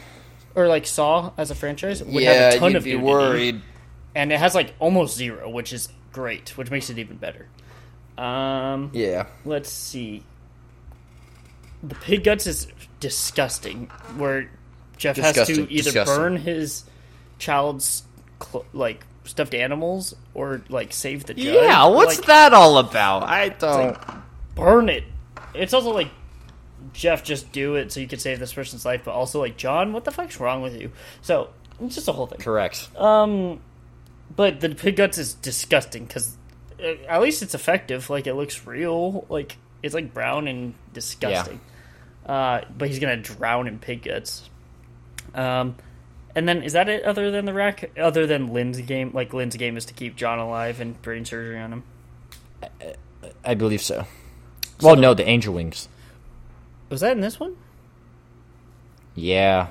or 0.55 0.67
like 0.67 0.85
Saw 0.87 1.31
as 1.37 1.51
a 1.51 1.55
franchise, 1.55 2.03
would 2.03 2.23
have 2.23 2.53
a 2.55 2.57
ton 2.57 2.75
of 2.75 2.85
nudity 2.85 3.01
worried. 3.03 3.61
and 4.15 4.31
it 4.33 4.39
has 4.39 4.53
like 4.55 4.73
almost 4.79 5.15
zero, 5.15 5.49
which 5.49 5.71
is 5.71 5.87
great, 6.11 6.57
which 6.57 6.69
makes 6.69 6.89
it 6.89 6.97
even 6.97 7.15
better. 7.17 7.47
Um, 8.17 8.89
Yeah. 8.93 9.27
let's 9.45 9.69
see. 9.69 10.23
The 11.81 11.95
pig 11.95 12.23
guts 12.23 12.45
is 12.47 12.67
disgusting. 12.99 13.87
Where 14.17 14.49
Jeff 14.97 15.17
has 15.17 15.35
to 15.47 15.53
either 15.71 15.83
disgusting. 15.83 16.15
burn 16.17 16.37
his 16.37 16.83
child's 17.39 18.03
cl- 18.41 18.65
like 18.73 19.05
stuffed 19.25 19.53
animals 19.53 20.15
or 20.33 20.61
like 20.69 20.93
save 20.93 21.25
the 21.25 21.33
judge. 21.33 21.45
Yeah, 21.55 21.85
what's 21.87 22.17
Like, 22.19 22.27
that 22.27 22.53
all 22.53 22.77
about? 22.77 23.23
I 23.23 23.49
don't. 23.49 23.97
Burn 24.55 24.89
it. 24.89 25.03
It's 25.53 25.73
also 25.73 25.91
like 25.91 26.09
Jeff, 26.93 27.23
just 27.23 27.51
do 27.51 27.75
it 27.75 27.91
so 27.91 27.99
you 27.99 28.07
can 28.07 28.19
save 28.19 28.39
this 28.39 28.53
person's 28.53 28.85
life, 28.85 29.01
but 29.05 29.11
also 29.11 29.39
like 29.39 29.57
John, 29.57 29.93
what 29.93 30.03
the 30.03 30.11
fuck's 30.11 30.39
wrong 30.39 30.61
with 30.61 30.79
you? 30.79 30.91
So 31.21 31.49
it's 31.81 31.95
just 31.95 32.07
a 32.07 32.11
whole 32.11 32.27
thing. 32.27 32.39
Correct. 32.39 32.89
Um, 32.97 33.59
but 34.35 34.59
the 34.59 34.69
pig 34.69 34.95
guts 34.97 35.17
is 35.17 35.33
disgusting 35.35 36.05
because 36.05 36.35
at 37.07 37.21
least 37.21 37.41
it's 37.41 37.55
effective. 37.55 38.09
Like 38.09 38.27
it 38.27 38.33
looks 38.35 38.65
real. 38.67 39.25
Like 39.29 39.57
it's 39.81 39.93
like 39.95 40.13
brown 40.13 40.47
and 40.47 40.73
disgusting. 40.93 41.59
Uh, 42.25 42.61
but 42.77 42.87
he's 42.89 42.99
gonna 42.99 43.17
drown 43.17 43.67
in 43.67 43.79
pig 43.79 44.03
guts. 44.03 44.49
Um, 45.33 45.75
and 46.35 46.47
then 46.47 46.63
is 46.63 46.73
that 46.73 46.89
it? 46.89 47.03
Other 47.03 47.31
than 47.31 47.45
the 47.45 47.53
rack, 47.53 47.91
other 47.97 48.25
than 48.27 48.53
Lynn's 48.53 48.79
game, 48.81 49.11
like 49.13 49.33
Lynn's 49.33 49.55
game 49.55 49.77
is 49.77 49.85
to 49.85 49.93
keep 49.93 50.15
John 50.15 50.39
alive 50.39 50.79
and 50.79 50.99
brain 51.01 51.25
surgery 51.25 51.59
on 51.59 51.73
him. 51.73 51.83
I 53.43 53.53
believe 53.53 53.81
so. 53.81 54.05
Well, 54.81 54.95
no, 54.95 55.13
the 55.13 55.27
angel 55.27 55.53
wings. 55.53 55.87
Was 56.89 57.01
that 57.01 57.11
in 57.13 57.21
this 57.21 57.39
one? 57.39 57.55
Yeah. 59.15 59.67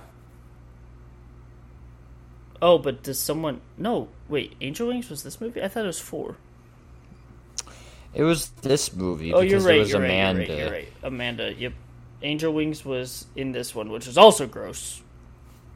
Oh, 2.61 2.79
but 2.79 3.03
does 3.03 3.19
someone? 3.19 3.61
No, 3.77 4.09
wait. 4.29 4.55
Angel 4.61 4.87
Wings 4.87 5.11
was 5.11 5.25
this 5.25 5.41
movie? 5.41 5.61
I 5.63 5.67
thought 5.69 5.83
it 5.83 5.89
was 5.89 5.99
four. 5.99 6.37
It 8.15 8.23
was 8.23 8.51
this 8.63 8.95
movie 8.95 9.33
Oh, 9.33 9.41
because 9.41 9.51
you're 9.65 9.73
right. 9.73 9.81
was 9.81 9.91
You're 9.91 10.01
right, 10.01 10.07
Amanda. 10.11 10.41
you're 10.47 10.51
right. 10.51 10.59
You're 10.63 10.71
right. 10.73 10.89
Amanda. 11.03 11.53
Yep. 11.55 11.73
Angel 12.23 12.53
Wings 12.53 12.85
was 12.85 13.27
in 13.35 13.51
this 13.51 13.75
one, 13.75 13.91
which 13.91 14.07
was 14.07 14.17
also 14.17 14.47
gross. 14.47 15.02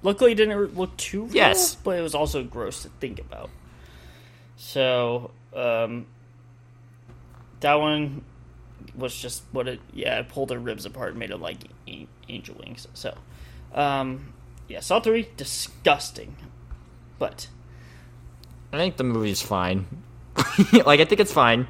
Luckily, 0.02 0.32
it 0.32 0.36
didn't 0.36 0.76
look 0.76 0.96
too 0.96 1.24
real, 1.24 1.34
Yes. 1.34 1.74
but 1.74 1.98
it 1.98 2.02
was 2.02 2.14
also 2.14 2.44
gross 2.44 2.82
to 2.82 2.88
think 3.00 3.18
about. 3.18 3.50
So, 4.56 5.30
um, 5.54 6.06
that 7.60 7.74
one 7.74 8.22
was 8.94 9.14
just 9.16 9.42
what 9.52 9.68
it. 9.68 9.80
Yeah, 9.92 10.20
it 10.20 10.28
pulled 10.28 10.50
her 10.50 10.58
ribs 10.58 10.86
apart 10.86 11.10
and 11.10 11.18
made 11.18 11.30
it 11.30 11.38
like 11.38 11.58
angel 12.28 12.56
wings. 12.64 12.86
So, 12.94 13.16
Um, 13.74 14.32
yeah, 14.68 14.80
Saw 14.80 15.00
three 15.00 15.28
disgusting, 15.36 16.36
but 17.18 17.48
I 18.72 18.76
think 18.78 18.96
the 18.96 19.04
movie's 19.04 19.42
fine. 19.42 19.86
like 20.72 21.00
I 21.00 21.04
think 21.04 21.20
it's 21.20 21.32
fine. 21.32 21.66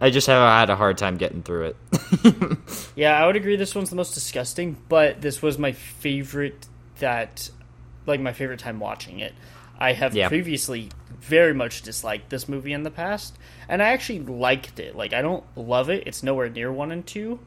I 0.00 0.10
just 0.10 0.26
have 0.26 0.46
had 0.46 0.68
a 0.70 0.76
hard 0.76 0.98
time 0.98 1.16
getting 1.16 1.42
through 1.42 1.72
it. 1.74 2.58
yeah, 2.96 3.18
I 3.22 3.26
would 3.26 3.36
agree. 3.36 3.56
This 3.56 3.74
one's 3.74 3.88
the 3.90 3.96
most 3.96 4.12
disgusting, 4.12 4.76
but 4.90 5.22
this 5.22 5.40
was 5.40 5.58
my 5.58 5.72
favorite. 5.72 6.66
That, 6.98 7.50
like, 8.06 8.20
my 8.20 8.32
favorite 8.32 8.60
time 8.60 8.80
watching 8.80 9.20
it. 9.20 9.34
I 9.78 9.92
have 9.92 10.14
Yeah. 10.14 10.28
previously 10.28 10.88
very 11.20 11.52
much 11.52 11.82
disliked 11.82 12.30
this 12.30 12.48
movie 12.48 12.72
in 12.72 12.82
the 12.82 12.90
past, 12.90 13.36
and 13.68 13.82
I 13.82 13.88
actually 13.88 14.20
liked 14.20 14.78
it. 14.80 14.96
Like, 14.96 15.12
I 15.12 15.20
don't 15.22 15.44
love 15.56 15.90
it; 15.90 16.04
it's 16.06 16.22
nowhere 16.22 16.48
near 16.48 16.72
one 16.72 16.90
and 16.92 17.06
two, 17.06 17.40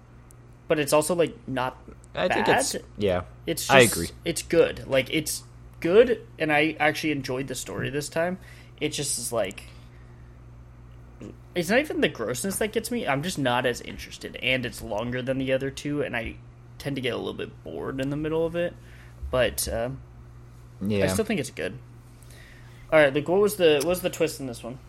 but 0.67 0.79
it's 0.79 0.93
also 0.93 1.15
like 1.15 1.35
not 1.47 1.77
I 2.13 2.27
bad. 2.27 2.45
think 2.45 2.57
it's 2.57 2.75
yeah. 2.97 3.21
It's 3.47 3.63
just, 3.63 3.71
I 3.71 3.79
agree. 3.81 4.09
It's 4.25 4.43
good. 4.43 4.87
Like 4.87 5.09
it's 5.11 5.43
good, 5.79 6.21
and 6.37 6.51
I 6.51 6.75
actually 6.79 7.11
enjoyed 7.11 7.47
the 7.47 7.55
story 7.55 7.89
this 7.89 8.09
time. 8.09 8.37
It 8.79 8.89
just 8.89 9.17
is 9.17 9.31
like 9.31 9.63
it's 11.55 11.69
not 11.69 11.79
even 11.79 12.01
the 12.01 12.09
grossness 12.09 12.57
that 12.57 12.71
gets 12.71 12.91
me. 12.91 13.07
I'm 13.07 13.23
just 13.23 13.37
not 13.39 13.65
as 13.65 13.81
interested, 13.81 14.35
and 14.37 14.65
it's 14.65 14.81
longer 14.81 15.21
than 15.21 15.37
the 15.37 15.51
other 15.53 15.71
two, 15.71 16.01
and 16.03 16.15
I 16.15 16.35
tend 16.77 16.95
to 16.95 17.01
get 17.01 17.13
a 17.13 17.17
little 17.17 17.33
bit 17.33 17.63
bored 17.63 17.99
in 17.99 18.09
the 18.09 18.15
middle 18.15 18.45
of 18.45 18.55
it. 18.55 18.75
But 19.31 19.67
uh, 19.67 19.89
Yeah. 20.81 21.03
I 21.05 21.07
still 21.07 21.25
think 21.25 21.39
it's 21.39 21.51
good. 21.51 21.77
All 22.91 22.99
right, 22.99 23.13
like 23.13 23.27
what 23.27 23.39
was 23.39 23.55
the 23.57 23.75
what 23.77 23.85
was 23.89 24.01
the 24.01 24.09
twist 24.09 24.39
in 24.39 24.47
this 24.47 24.63
one? 24.63 24.79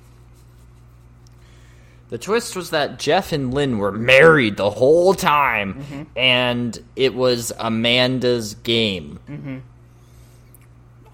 The 2.09 2.19
twist 2.19 2.57
was 2.57 2.71
that 2.71 2.99
Jeff 2.99 3.31
and 3.33 3.55
Lynn 3.55 3.79
were 3.79 3.93
married 3.93 4.57
the 4.57 4.71
whole 4.71 5.15
time, 5.15 6.09
and 6.17 6.77
it 6.97 7.15
was 7.15 7.53
Amanda's 7.59 8.55
game. 8.55 9.21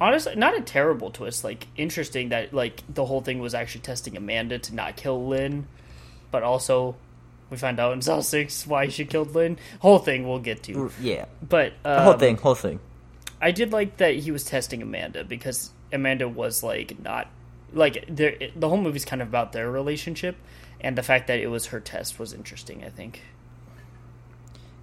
Honestly, 0.00 0.34
not 0.36 0.56
a 0.56 0.60
terrible 0.60 1.10
twist. 1.10 1.42
Like 1.44 1.66
interesting 1.76 2.28
that 2.30 2.54
like 2.54 2.82
the 2.88 3.04
whole 3.04 3.20
thing 3.20 3.40
was 3.40 3.54
actually 3.54 3.80
testing 3.82 4.16
Amanda 4.16 4.58
to 4.58 4.74
not 4.74 4.96
kill 4.96 5.26
Lynn, 5.26 5.66
but 6.30 6.42
also 6.42 6.96
we 7.50 7.56
find 7.56 7.78
out 7.80 7.92
in 7.92 8.00
Saw 8.02 8.20
Six 8.20 8.66
why 8.66 8.88
she 8.88 9.04
killed 9.04 9.34
Lynn. 9.34 9.58
Whole 9.80 9.98
thing 9.98 10.26
we'll 10.28 10.38
get 10.38 10.62
to, 10.64 10.90
Yeah, 11.00 11.26
but 11.46 11.72
um, 11.84 12.04
whole 12.04 12.12
thing, 12.14 12.36
whole 12.36 12.54
thing. 12.54 12.80
I 13.40 13.50
did 13.50 13.72
like 13.72 13.98
that 13.98 14.14
he 14.16 14.30
was 14.30 14.44
testing 14.44 14.82
Amanda 14.82 15.24
because 15.24 15.70
Amanda 15.92 16.28
was 16.28 16.62
like 16.62 16.98
not 17.02 17.28
like. 17.72 18.06
The 18.08 18.50
whole 18.62 18.80
movie's 18.80 19.04
kind 19.04 19.20
of 19.22 19.28
about 19.28 19.52
their 19.52 19.70
relationship, 19.70 20.36
and 20.80 20.96
the 20.96 21.02
fact 21.02 21.26
that 21.26 21.38
it 21.38 21.48
was 21.48 21.66
her 21.66 21.80
test 21.80 22.18
was 22.18 22.32
interesting. 22.32 22.84
I 22.84 22.88
think. 22.88 23.22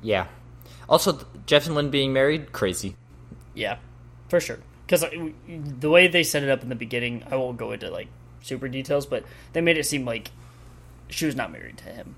Yeah. 0.02 0.28
Also, 0.88 1.26
Jeff 1.46 1.66
and 1.66 1.76
Lynn 1.76 1.90
being 1.90 2.12
married, 2.12 2.52
crazy. 2.52 2.96
Yeah, 3.54 3.78
for 4.28 4.40
sure. 4.40 4.60
Because 4.86 5.06
the 5.48 5.90
way 5.90 6.08
they 6.08 6.24
set 6.24 6.44
it 6.44 6.50
up 6.50 6.62
in 6.62 6.70
the 6.70 6.76
beginning, 6.76 7.24
I 7.32 7.38
won't 7.38 7.58
go 7.58 7.72
into 7.72 7.90
like 7.90 8.10
super 8.42 8.68
details, 8.68 9.06
but 9.06 9.24
they 9.54 9.62
made 9.62 9.78
it 9.78 9.86
seem 9.86 10.04
like 10.04 10.32
she 11.08 11.26
was 11.26 11.36
not 11.36 11.52
married 11.52 11.78
to 11.78 11.86
him, 11.86 12.16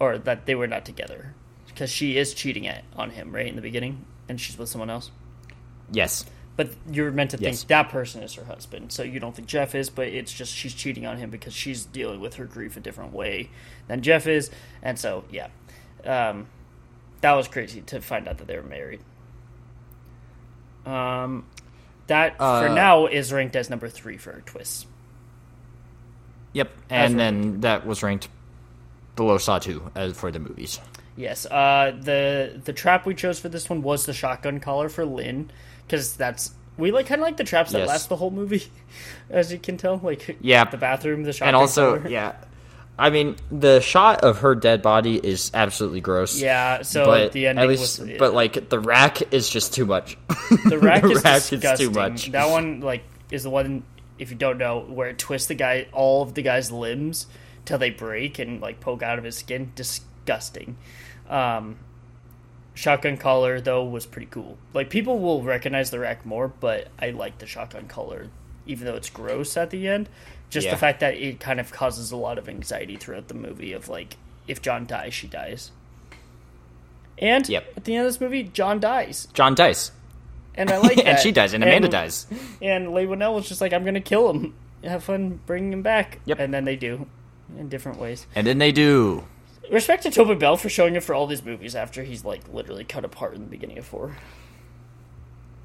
or 0.00 0.18
that 0.18 0.46
they 0.46 0.54
were 0.54 0.66
not 0.66 0.84
together. 0.84 1.34
Because 1.68 1.90
she 1.90 2.16
is 2.16 2.34
cheating 2.34 2.66
at 2.66 2.84
on 2.96 3.10
him 3.10 3.34
right 3.34 3.46
in 3.46 3.56
the 3.56 3.62
beginning, 3.62 4.04
and 4.28 4.40
she's 4.40 4.58
with 4.58 4.68
someone 4.68 4.90
else. 4.90 5.10
Yes. 5.90 6.24
But 6.56 6.70
you're 6.90 7.10
meant 7.10 7.32
to 7.32 7.36
think 7.36 7.48
Yes. 7.54 7.64
that 7.64 7.88
person 7.88 8.22
is 8.22 8.34
her 8.34 8.44
husband, 8.44 8.92
so 8.92 9.02
you 9.02 9.18
don't 9.18 9.34
think 9.34 9.48
Jeff 9.48 9.74
is, 9.74 9.90
but 9.90 10.06
it's 10.08 10.32
just 10.32 10.54
she's 10.54 10.72
cheating 10.72 11.04
on 11.04 11.16
him 11.16 11.30
because 11.30 11.52
she's 11.52 11.84
dealing 11.84 12.20
with 12.20 12.34
her 12.34 12.44
grief 12.44 12.76
a 12.76 12.80
different 12.80 13.12
way 13.12 13.50
than 13.88 14.02
Jeff 14.02 14.26
is, 14.28 14.50
and 14.82 14.96
so 14.98 15.24
yeah, 15.30 15.48
um, 16.04 16.46
that 17.22 17.32
was 17.32 17.48
crazy 17.48 17.80
to 17.82 18.00
find 18.00 18.28
out 18.28 18.38
that 18.38 18.46
they 18.46 18.56
were 18.56 18.62
married. 18.62 19.00
Um, 20.86 21.46
that 22.06 22.36
for 22.36 22.44
Uh, 22.44 22.74
now 22.74 23.06
is 23.06 23.32
ranked 23.32 23.56
as 23.56 23.70
number 23.70 23.88
three 23.88 24.16
for 24.18 24.40
twists. 24.42 24.86
Yep. 26.52 26.70
And 26.90 27.18
then 27.18 27.60
that 27.62 27.84
was 27.86 28.02
ranked 28.02 28.28
below 29.16 29.38
Saw 29.38 29.58
2 29.58 29.90
as 29.96 30.16
for 30.16 30.30
the 30.30 30.38
movies. 30.38 30.78
Yes, 31.16 31.46
uh, 31.46 31.96
the 32.00 32.60
the 32.64 32.72
trap 32.72 33.06
we 33.06 33.14
chose 33.14 33.38
for 33.40 33.48
this 33.48 33.68
one 33.70 33.82
was 33.82 34.04
the 34.06 34.12
shotgun 34.12 34.58
collar 34.60 34.88
for 34.88 35.04
Lynn 35.04 35.50
because 35.86 36.16
that's 36.16 36.52
we 36.76 36.90
like 36.90 37.06
kind 37.06 37.20
of 37.20 37.24
like 37.26 37.36
the 37.36 37.44
traps 37.44 37.72
that 37.72 37.78
Yes. 37.80 37.88
last 37.88 38.08
the 38.08 38.16
whole 38.16 38.30
movie, 38.30 38.64
as 39.30 39.52
you 39.52 39.58
can 39.58 39.76
tell. 39.76 39.98
Like 40.02 40.36
Yeah. 40.40 40.64
the 40.64 40.76
bathroom, 40.76 41.22
the 41.22 41.32
shotgun 41.32 41.48
And 41.48 41.56
also, 41.56 42.06
yeah. 42.08 42.34
I 42.96 43.10
mean, 43.10 43.34
the 43.50 43.80
shot 43.80 44.22
of 44.22 44.38
her 44.38 44.54
dead 44.54 44.80
body 44.80 45.16
is 45.16 45.50
absolutely 45.52 46.00
gross. 46.00 46.40
Yeah, 46.40 46.82
so 46.82 47.04
but 47.06 47.32
the 47.32 47.48
ending 47.48 47.62
at 47.64 47.68
least, 47.68 47.98
was 48.00 48.10
but 48.18 48.34
like 48.34 48.68
the 48.68 48.78
rack 48.78 49.32
is 49.34 49.48
just 49.50 49.74
too 49.74 49.84
much. 49.84 50.16
the 50.66 50.78
rack, 50.78 51.02
is, 51.04 51.24
rack 51.24 51.42
disgusting. 51.42 51.88
too 51.92 51.98
much. 51.98 52.30
That 52.30 52.50
one 52.50 52.80
like 52.80 53.02
is 53.32 53.42
the 53.42 53.50
one 53.50 53.82
if 54.16 54.30
you 54.30 54.36
don't 54.36 54.58
know 54.58 54.78
where 54.80 55.08
it 55.08 55.18
twists 55.18 55.48
the 55.48 55.56
guy 55.56 55.88
all 55.92 56.22
of 56.22 56.34
the 56.34 56.42
guy's 56.42 56.70
limbs 56.70 57.26
till 57.64 57.78
they 57.78 57.90
break 57.90 58.38
and 58.38 58.60
like 58.60 58.78
poke 58.78 59.02
out 59.02 59.18
of 59.18 59.24
his 59.24 59.36
skin. 59.36 59.72
Disgusting. 59.74 60.76
Um, 61.28 61.76
shotgun 62.74 63.16
collar 63.16 63.60
though 63.60 63.84
was 63.84 64.04
pretty 64.06 64.26
cool. 64.30 64.58
Like 64.72 64.90
people 64.90 65.18
will 65.20 65.42
recognize 65.42 65.90
the 65.90 65.98
rack 66.00 66.26
more, 66.26 66.48
but 66.48 66.88
I 67.00 67.10
like 67.10 67.38
the 67.38 67.46
shotgun 67.46 67.86
collar 67.86 68.28
even 68.66 68.86
though 68.86 68.94
it's 68.96 69.10
gross 69.10 69.56
at 69.56 69.70
the 69.70 69.86
end. 69.88 70.08
Just 70.50 70.64
Yeah. 70.66 70.72
the 70.72 70.78
fact 70.78 71.00
that 71.00 71.14
it 71.14 71.38
kind 71.40 71.60
of 71.60 71.70
causes 71.72 72.10
a 72.12 72.16
lot 72.16 72.38
of 72.38 72.48
anxiety 72.48 72.96
throughout 72.96 73.28
the 73.28 73.34
movie 73.34 73.72
of 73.72 73.88
like 73.88 74.16
if 74.46 74.60
John 74.62 74.86
dies, 74.86 75.14
she 75.14 75.26
dies. 75.26 75.70
And 77.18 77.48
Yep. 77.48 77.72
at 77.76 77.84
the 77.84 77.94
end 77.96 78.06
of 78.06 78.12
this 78.12 78.20
movie, 78.20 78.42
John 78.42 78.80
dies, 78.80 79.28
John 79.34 79.54
dies. 79.54 79.92
and 80.54 80.70
I 80.70 80.78
like 80.78 80.96
that. 80.96 81.06
and 81.06 81.18
she 81.18 81.30
dies, 81.32 81.52
and 81.54 81.62
Amanda 81.62 81.88
dies. 81.88 82.26
And 82.60 82.92
Leigh 82.92 83.06
Whannell 83.06 83.34
was 83.34 83.48
just 83.48 83.60
like, 83.60 83.72
"I'm 83.72 83.84
gonna 83.84 84.00
kill 84.00 84.30
him. 84.30 84.54
Have 84.82 85.04
fun 85.04 85.40
bringing 85.46 85.72
him 85.72 85.82
back." 85.82 86.18
Yep. 86.26 86.38
And 86.40 86.52
then 86.54 86.64
they 86.64 86.76
do, 86.76 87.06
in 87.58 87.68
different 87.68 87.98
ways. 87.98 88.26
And 88.34 88.46
then 88.46 88.58
they 88.58 88.72
do. 88.72 89.24
Respect 89.70 90.02
to 90.04 90.10
Tobin 90.10 90.38
Bell 90.38 90.56
for 90.56 90.68
showing 90.68 90.96
up 90.96 91.02
for 91.02 91.14
all 91.14 91.26
these 91.26 91.44
movies 91.44 91.74
after 91.74 92.02
he's 92.02 92.24
like 92.24 92.42
literally 92.52 92.84
cut 92.84 93.04
apart 93.04 93.34
in 93.34 93.40
the 93.40 93.50
beginning 93.50 93.78
of 93.78 93.84
four. 93.84 94.16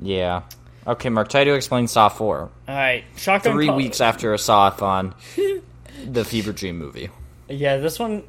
Yeah. 0.02 0.44
Okay, 0.88 1.10
Mark, 1.10 1.28
try 1.28 1.44
to 1.44 1.54
explain 1.54 1.88
Saw 1.88 2.10
4. 2.10 2.40
All 2.40 2.50
right, 2.68 3.04
shotgun. 3.18 3.54
Three 3.54 3.70
weeks 3.70 4.00
after 4.00 4.34
a 4.34 4.40
Saw-a-thon, 4.40 5.14
the 6.06 6.24
Fever 6.24 6.54
Dream 6.54 6.78
movie. 6.78 7.10
Yeah, 7.50 7.78
this 7.78 8.00
one. 8.00 8.24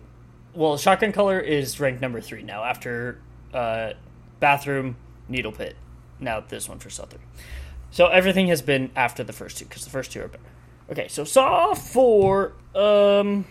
Well, 0.52 0.76
shotgun 0.76 1.12
color 1.12 1.38
is 1.38 1.78
ranked 1.78 2.02
number 2.02 2.20
three 2.20 2.42
now 2.42 2.64
after 2.64 3.20
uh, 3.54 3.92
bathroom 4.40 4.96
needle 5.28 5.52
pit. 5.52 5.76
Now 6.18 6.40
this 6.40 6.68
one 6.68 6.80
for 6.80 6.90
Saw 6.90 7.06
three. 7.06 7.20
So 7.92 8.06
everything 8.06 8.48
has 8.48 8.62
been 8.62 8.90
after 8.96 9.22
the 9.22 9.32
first 9.32 9.58
two 9.58 9.64
because 9.66 9.84
the 9.84 9.90
first 9.90 10.10
two 10.10 10.22
are 10.22 10.28
better. 10.28 10.42
Okay, 10.90 11.08
so 11.08 11.24
Saw 11.24 11.74
four 11.74 12.52
um, 12.74 13.44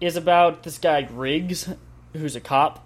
is 0.00 0.16
about 0.16 0.62
this 0.62 0.78
guy 0.78 1.06
Riggs, 1.12 1.68
who's 2.14 2.36
a 2.36 2.40
cop, 2.40 2.84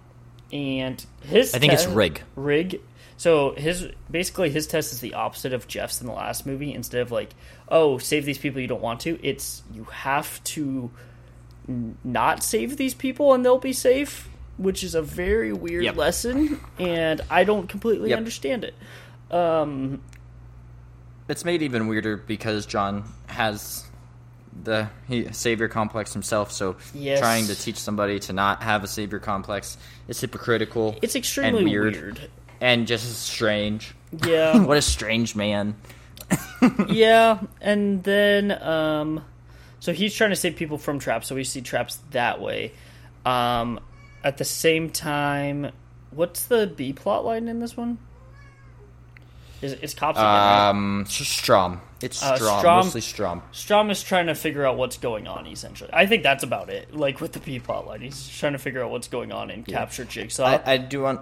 and 0.51 1.03
his. 1.23 1.53
I 1.53 1.59
think 1.59 1.73
it's 1.73 1.87
Rigg. 1.87 2.21
Rigg. 2.35 2.81
So 3.17 3.53
his 3.55 3.87
basically 4.11 4.49
his 4.49 4.67
test 4.67 4.91
is 4.91 4.99
the 4.99 5.13
opposite 5.13 5.53
of 5.53 5.67
Jeff's 5.67 6.01
in 6.01 6.07
the 6.07 6.13
last 6.13 6.45
movie. 6.45 6.73
Instead 6.73 7.01
of 7.01 7.11
like, 7.11 7.29
oh, 7.69 7.97
save 7.97 8.25
these 8.25 8.37
people 8.37 8.59
you 8.61 8.67
don't 8.67 8.81
want 8.81 8.99
to, 9.01 9.17
it's 9.25 9.63
you 9.73 9.85
have 9.85 10.43
to 10.43 10.91
n- 11.69 11.97
not 12.03 12.43
save 12.43 12.75
these 12.75 12.93
people 12.93 13.33
and 13.33 13.45
they'll 13.45 13.57
be 13.57 13.71
safe, 13.71 14.27
which 14.57 14.83
is 14.83 14.95
a 14.95 15.01
very 15.01 15.53
weird 15.53 15.85
Yep. 15.85 15.95
lesson, 15.95 16.59
and 16.77 17.21
I 17.29 17.45
don't 17.45 17.67
completely 17.69 18.09
Yep. 18.09 18.17
understand 18.17 18.65
it. 18.65 18.73
Um, 19.31 20.01
It's 21.29 21.45
made 21.45 21.61
even 21.61 21.87
weirder 21.87 22.17
because 22.17 22.65
John 22.65 23.05
has 23.27 23.84
the 24.63 24.89
he, 25.07 25.31
savior 25.33 25.67
complex 25.67 26.13
himself, 26.13 26.51
so 26.51 26.75
Yes. 26.93 27.19
trying 27.19 27.47
to 27.47 27.55
teach 27.55 27.77
somebody 27.77 28.19
to 28.21 28.33
not 28.33 28.63
have 28.63 28.83
a 28.83 28.87
savior 28.87 29.19
complex 29.19 29.77
is 30.07 30.19
hypocritical. 30.21 30.95
it's 31.01 31.15
extremely 31.15 31.59
and 31.61 31.69
weird, 31.69 31.93
weird. 31.95 32.29
and 32.61 32.87
just 32.87 33.21
strange. 33.23 33.93
Yeah. 34.25 34.57
what 34.63 34.77
a 34.77 34.81
strange 34.81 35.35
man. 35.35 35.75
yeah, 36.87 37.39
and 37.61 38.03
then 38.03 38.51
um, 38.63 39.23
so 39.79 39.93
he's 39.93 40.15
trying 40.15 40.31
to 40.31 40.35
save 40.35 40.55
people 40.55 40.77
from 40.77 40.97
traps. 40.99 41.27
So 41.27 41.35
we 41.35 41.43
see 41.43 41.61
traps 41.61 41.99
that 42.11 42.41
way. 42.41 42.71
Um, 43.25 43.79
at 44.23 44.37
the 44.37 44.45
same 44.45 44.89
time, 44.89 45.71
what's 46.11 46.45
the 46.45 46.65
B 46.65 46.93
plot 46.93 47.25
line 47.25 47.47
in 47.47 47.59
this 47.59 47.75
one? 47.77 47.97
Is 49.61 49.73
it's 49.73 49.93
cops 49.93 50.17
again? 50.17 50.25
right? 50.27 50.69
Um, 50.69 51.05
Strahm. 51.07 51.79
It's 52.05 52.21
Uh, 52.21 52.37
Strahm, 52.37 52.61
Strahm- 52.61 52.83
mostly 52.83 53.01
Strahm. 53.01 53.41
Strahm 53.51 53.89
is 53.91 54.03
trying 54.03 54.27
to 54.27 54.35
figure 54.35 54.65
out 54.65 54.77
what's 54.77 54.97
going 54.97 55.27
on. 55.27 55.47
Essentially, 55.47 55.89
I 55.91 56.05
think 56.05 56.21
that's 56.23 56.43
about 56.43 56.69
it. 56.69 56.95
Like 56.95 57.19
with 57.19 57.33
the 57.33 57.39
B 57.39 57.59
plot 57.59 57.87
line, 57.87 58.01
he's 58.01 58.27
trying 58.29 58.53
to 58.53 58.59
figure 58.59 58.83
out 58.83 58.91
what's 58.91 59.07
going 59.07 59.31
on 59.31 59.49
and 59.49 59.65
capture 59.65 60.05
Jigsaw. 60.05 60.45
I, 60.45 60.61
I 60.73 60.77
do 60.77 61.01
want. 61.01 61.21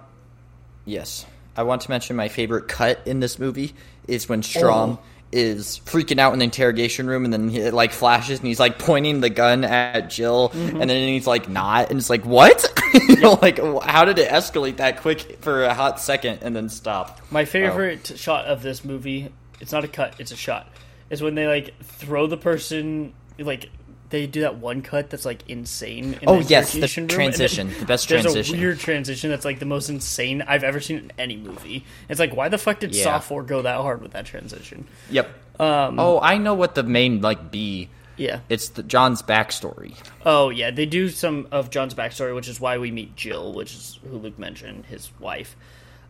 Yes, 0.85 1.25
I 1.55 1.63
want 1.63 1.81
to 1.83 1.89
mention 1.89 2.15
my 2.15 2.27
favorite 2.27 2.67
cut 2.67 2.99
in 3.05 3.19
this 3.21 3.39
movie 3.39 3.73
is 4.07 4.27
when 4.27 4.41
Strahm 4.41 4.97
Oh. 4.97 4.99
is 5.31 5.79
freaking 5.85 6.19
out 6.19 6.33
in 6.33 6.39
the 6.39 6.45
interrogation 6.45 7.07
room, 7.07 7.23
and 7.23 7.31
then 7.31 7.47
he, 7.49 7.59
it 7.59 7.73
like 7.73 7.93
flashes, 7.93 8.39
and 8.39 8.47
he's 8.47 8.59
like 8.59 8.77
pointing 8.77 9.21
the 9.21 9.29
gun 9.29 9.63
at 9.63 10.09
Jill, 10.09 10.49
Mm-hmm. 10.49 10.81
and 10.81 10.89
then 10.89 11.07
he's 11.07 11.25
like 11.27 11.47
not, 11.47 11.89
and 11.91 11.97
it's 11.99 12.09
like 12.09 12.25
what? 12.25 12.65
you 13.07 13.15
know, 13.17 13.39
like 13.41 13.57
how 13.83 14.03
did 14.03 14.19
it 14.19 14.29
escalate 14.29 14.77
that 14.77 14.99
quick 15.01 15.37
for 15.41 15.63
a 15.63 15.73
hot 15.73 16.01
second 16.01 16.39
and 16.41 16.53
then 16.53 16.67
stop? 16.67 17.21
My 17.31 17.45
favorite 17.45 18.11
shot 18.17 18.45
of 18.45 18.61
this 18.61 18.83
movie, 18.83 19.29
it's 19.59 19.71
not 19.71 19.83
a 19.83 19.87
cut, 19.87 20.15
it's 20.19 20.31
a 20.31 20.35
shot, 20.35 20.67
is 21.09 21.21
when 21.21 21.35
they 21.35 21.47
like 21.47 21.73
throw 21.83 22.27
the 22.27 22.37
person 22.37 23.13
like 23.39 23.69
they 24.09 24.27
do 24.27 24.41
that 24.41 24.57
one 24.57 24.83
cut 24.83 25.09
that's 25.09 25.25
like 25.25 25.49
insane. 25.49 26.13
In 26.15 26.19
Oh, 26.29 26.39
the 26.41 26.43
yes, 26.49 26.73
the 26.73 26.81
room, 26.81 26.87
then 26.95 27.07
transition, 27.07 27.67
the 27.79 27.85
best 27.85 28.07
there's 28.09 28.21
transition. 28.23 28.55
a 28.55 28.59
weird 28.59 28.79
transition 28.79 29.29
that's 29.31 29.43
like 29.45 29.57
the 29.59 29.65
most 29.65 29.89
insane 29.89 30.43
I've 30.43 30.63
ever 30.63 30.79
seen 30.79 30.97
in 30.97 31.11
any 31.17 31.35
movie. 31.37 31.83
It's 32.09 32.19
like 32.19 32.35
why 32.35 32.47
the 32.49 32.59
fuck 32.59 32.79
did 32.79 32.93
Yeah. 32.93 33.03
Saw 33.03 33.19
Four 33.19 33.41
go 33.43 33.63
that 33.63 33.77
hard 33.77 34.01
with 34.03 34.11
that 34.11 34.25
transition? 34.25 34.87
Yep. 35.09 35.29
Um, 35.59 35.99
oh, 35.99 36.19
I 36.19 36.37
know 36.37 36.53
what 36.53 36.75
the 36.75 36.83
main 36.83 37.21
like 37.21 37.49
B. 37.51 37.89
Yeah. 38.15 38.41
It's 38.49 38.69
the 38.69 38.83
John's 38.83 39.23
backstory. 39.23 39.95
Oh 40.23 40.49
yeah, 40.49 40.69
they 40.69 40.85
do 40.85 41.09
some 41.09 41.47
of 41.51 41.71
John's 41.71 41.95
backstory, 41.95 42.35
which 42.35 42.47
is 42.47 42.59
why 42.59 42.77
we 42.77 42.91
meet 42.91 43.15
Jill, 43.15 43.51
which 43.53 43.73
is 43.73 43.99
who 44.07 44.17
Luke 44.17 44.37
mentioned, 44.37 44.85
his 44.85 45.09
wife. 45.19 45.55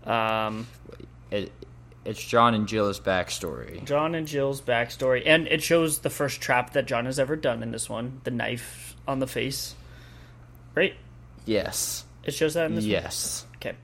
Um, 0.06 0.68
It, 1.32 1.52
it's 2.06 2.24
John 2.24 2.54
and 2.54 2.68
Jill's 2.68 3.00
backstory. 3.00 3.84
John 3.86 4.16
and 4.16 4.28
Jill's 4.28 4.62
backstory, 4.62 5.24
and 5.26 5.48
it 5.48 5.64
shows 5.64 6.00
the 6.00 6.10
first 6.10 6.42
trap 6.42 6.74
that 6.74 6.86
John 6.86 7.06
has 7.06 7.20
ever 7.20 7.36
done 7.36 7.64
in 7.64 7.72
this 7.72 7.90
one: 7.90 8.22
the 8.24 8.32
knife 8.32 8.96
on 9.08 9.20
the 9.20 9.28
face. 9.28 9.76
Right? 10.76 10.96
Yes. 11.46 12.06
It 12.24 12.34
shows 12.34 12.56
that 12.56 12.66
in 12.68 12.76
this. 12.76 12.86
Yes. 12.86 13.46
One? 13.46 13.58
Okay. 13.58 13.78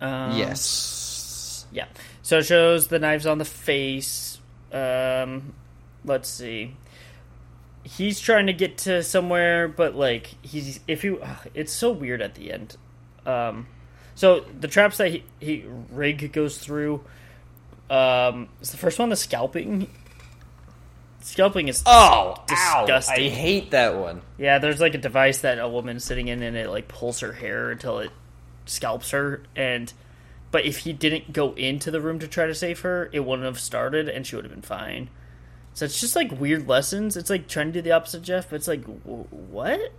Um, 0.00 0.38
yes. 0.38 1.66
Yeah. 1.72 1.86
So 2.22 2.38
it 2.38 2.46
shows 2.46 2.88
the 2.88 2.98
knives 2.98 3.26
on 3.26 3.38
the 3.38 3.44
face. 3.44 4.38
Um, 4.72 5.54
let's 6.04 6.28
see. 6.28 6.76
He's 7.82 8.20
trying 8.20 8.46
to 8.46 8.52
get 8.52 8.78
to 8.78 9.02
somewhere, 9.02 9.66
but 9.66 9.94
like 9.94 10.34
he's 10.42 10.80
if 10.86 11.04
you, 11.04 11.22
it's 11.54 11.72
so 11.72 11.90
weird 11.90 12.20
at 12.20 12.34
the 12.34 12.52
end. 12.52 12.76
Um, 13.24 13.66
so 14.14 14.40
the 14.40 14.68
traps 14.68 14.98
that 14.98 15.08
he, 15.10 15.24
he 15.40 15.64
Rigg 15.90 16.32
goes 16.32 16.58
through. 16.58 17.04
Um, 17.90 18.48
is 18.60 18.70
the 18.70 18.76
first 18.76 18.98
one 18.98 19.08
the 19.08 19.16
scalping? 19.16 19.88
Scalping 21.20 21.68
is 21.68 21.82
Oh, 21.84 22.36
Disgusting. 22.46 23.24
Ow, 23.24 23.26
I 23.26 23.28
hate 23.30 23.70
that 23.72 23.96
one. 23.96 24.22
yeah. 24.38 24.58
There's 24.58 24.80
like 24.80 24.94
a 24.94 24.98
device 24.98 25.38
that 25.40 25.58
a 25.58 25.68
woman's 25.68 26.04
sitting 26.04 26.28
in, 26.28 26.42
and 26.42 26.56
it 26.56 26.70
like 26.70 26.88
pulls 26.88 27.20
her 27.20 27.32
hair 27.32 27.70
until 27.70 27.98
it 27.98 28.10
scalps 28.66 29.10
her. 29.10 29.42
And 29.56 29.92
but 30.50 30.64
if 30.64 30.78
he 30.78 30.92
didn't 30.92 31.32
go 31.32 31.52
into 31.54 31.90
the 31.90 32.00
room 32.00 32.18
to 32.20 32.28
try 32.28 32.46
to 32.46 32.54
save 32.54 32.80
her, 32.80 33.10
it 33.12 33.20
wouldn't 33.20 33.44
have 33.46 33.60
started, 33.60 34.08
and 34.08 34.26
she 34.26 34.36
would 34.36 34.44
have 34.44 34.52
been 34.52 34.62
fine. 34.62 35.10
So 35.74 35.84
it's 35.84 36.00
just 36.00 36.16
like 36.16 36.40
weird 36.40 36.66
lessons. 36.68 37.16
It's 37.16 37.30
like 37.30 37.48
trying 37.48 37.66
to 37.68 37.72
do 37.74 37.82
the 37.82 37.92
opposite, 37.92 38.22
Jeff. 38.22 38.48
But 38.50 38.56
it's 38.56 38.68
like 38.68 38.82
w- 38.82 39.24
what? 39.50 39.92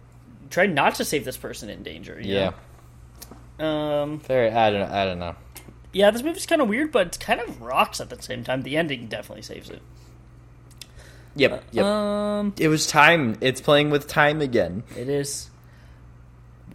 Try 0.50 0.66
not 0.66 0.96
to 0.96 1.06
save 1.06 1.26
this 1.26 1.38
person 1.38 1.70
in 1.70 1.84
danger. 1.84 2.20
Yeah. 2.22 2.54
know? 3.60 3.66
Um. 3.66 4.20
Very. 4.22 4.50
I 4.52 4.72
don't. 4.72 4.90
I 4.90 5.06
don't 5.06 5.20
know. 5.20 5.36
Yeah, 5.92 6.12
this 6.12 6.22
movie's 6.24 6.46
kind 6.46 6.62
of 6.62 6.68
weird, 6.70 6.92
but 6.92 7.08
it 7.16 7.20
kind 7.20 7.40
of 7.40 7.62
rocks 7.62 8.00
at 8.00 8.10
the 8.10 8.22
same 8.22 8.44
time. 8.44 8.62
The 8.62 8.78
ending 8.78 9.08
definitely 9.08 9.42
saves 9.42 9.70
it. 9.70 9.82
Yep. 11.36 11.64
Yep. 11.72 11.86
Um. 11.86 12.54
it 12.60 12.68
was 12.68 12.86
time. 12.88 13.38
It's 13.42 13.62
playing 13.62 13.90
with 13.90 14.08
time 14.08 14.42
again. 14.42 14.84
It 14.98 15.10
is. 15.10 15.50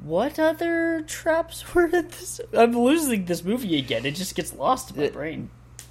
What 0.02 0.38
other 0.38 1.02
traps 1.02 1.74
were 1.74 1.84
in 1.86 2.08
this? 2.08 2.40
I'm 2.52 2.76
losing 2.76 3.24
this 3.26 3.44
movie 3.44 3.78
again. 3.78 4.04
It 4.04 4.14
just 4.16 4.34
gets 4.34 4.52
lost 4.54 4.90
in 4.90 4.96
my 4.98 5.02
It- 5.04 5.12
brain. 5.12 5.50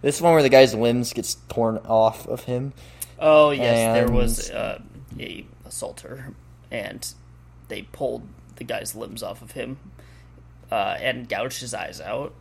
this 0.00 0.20
one 0.20 0.32
where 0.32 0.42
the 0.42 0.48
guy's 0.48 0.74
limbs 0.74 1.12
gets 1.12 1.34
torn 1.50 1.76
off 1.78 2.26
of 2.26 2.44
him. 2.44 2.72
Oh 3.18 3.50
yes, 3.50 3.94
there 3.94 4.10
was 4.10 4.50
uh, 4.50 4.80
a 5.18 5.44
assaulter, 5.66 6.32
and 6.70 7.06
they 7.68 7.82
pulled 7.82 8.22
the 8.56 8.64
guy's 8.64 8.94
limbs 8.94 9.22
off 9.22 9.42
of 9.42 9.50
him, 9.52 9.78
uh, 10.70 10.96
and 11.00 11.28
gouged 11.28 11.60
his 11.60 11.74
eyes 11.74 12.00
out. 12.00 12.34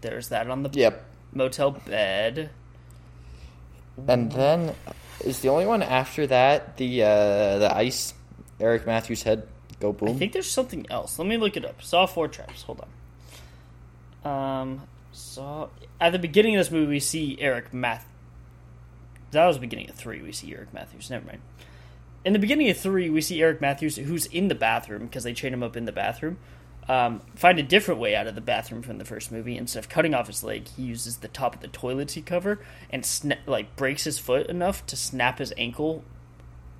There's 0.00 0.28
that 0.28 0.48
on 0.50 0.62
the 0.62 0.70
Yep. 0.72 1.04
motel 1.32 1.70
bed. 1.72 2.50
And 4.08 4.30
then 4.32 4.74
is 5.24 5.40
the 5.40 5.48
only 5.48 5.66
one 5.66 5.82
after 5.82 6.26
that 6.26 6.76
the 6.76 7.02
uh, 7.02 7.58
the 7.58 7.70
ice 7.74 8.12
Eric 8.60 8.86
Matthews 8.86 9.22
head 9.22 9.46
go 9.80 9.92
boom. 9.92 10.08
I 10.10 10.12
think 10.14 10.32
there's 10.32 10.50
something 10.50 10.86
else. 10.90 11.18
Let 11.18 11.28
me 11.28 11.36
look 11.36 11.56
it 11.56 11.64
up. 11.64 11.80
Saw 11.82 12.06
four 12.06 12.28
traps. 12.28 12.62
Hold 12.62 12.84
on. 14.24 14.60
Um, 14.70 14.82
saw 15.12 15.68
at 16.00 16.10
the 16.12 16.18
beginning 16.18 16.56
of 16.56 16.60
this 16.60 16.70
movie 16.72 16.90
we 16.90 17.00
see 17.00 17.36
Eric 17.40 17.72
Math. 17.72 18.06
That 19.30 19.46
was 19.46 19.56
the 19.56 19.60
beginning 19.60 19.90
of 19.90 19.96
three. 19.96 20.22
We 20.22 20.32
see 20.32 20.52
Eric 20.52 20.72
Matthews. 20.72 21.10
Never 21.10 21.26
mind. 21.26 21.40
In 22.24 22.32
the 22.32 22.38
beginning 22.38 22.70
of 22.70 22.78
three, 22.78 23.10
we 23.10 23.20
see 23.20 23.42
Eric 23.42 23.60
Matthews, 23.60 23.96
who's 23.96 24.26
in 24.26 24.48
the 24.48 24.54
bathroom 24.54 25.04
because 25.06 25.24
they 25.24 25.34
chain 25.34 25.52
him 25.52 25.62
up 25.62 25.76
in 25.76 25.84
the 25.84 25.92
bathroom. 25.92 26.38
Um, 26.86 27.22
find 27.34 27.58
a 27.58 27.62
different 27.62 28.00
way 28.00 28.14
out 28.14 28.26
of 28.26 28.34
the 28.34 28.42
bathroom 28.42 28.82
from 28.82 28.98
the 28.98 29.04
first 29.04 29.32
movie. 29.32 29.56
Instead 29.56 29.78
of 29.78 29.88
cutting 29.88 30.12
off 30.12 30.26
his 30.26 30.44
leg, 30.44 30.68
he 30.68 30.82
uses 30.82 31.18
the 31.18 31.28
top 31.28 31.54
of 31.54 31.60
the 31.62 31.68
toilet 31.68 32.10
seat 32.10 32.26
cover 32.26 32.60
and 32.90 33.02
sna- 33.04 33.38
like 33.46 33.74
breaks 33.76 34.04
his 34.04 34.18
foot 34.18 34.48
enough 34.48 34.84
to 34.86 34.96
snap 34.96 35.38
his 35.38 35.52
ankle 35.56 36.04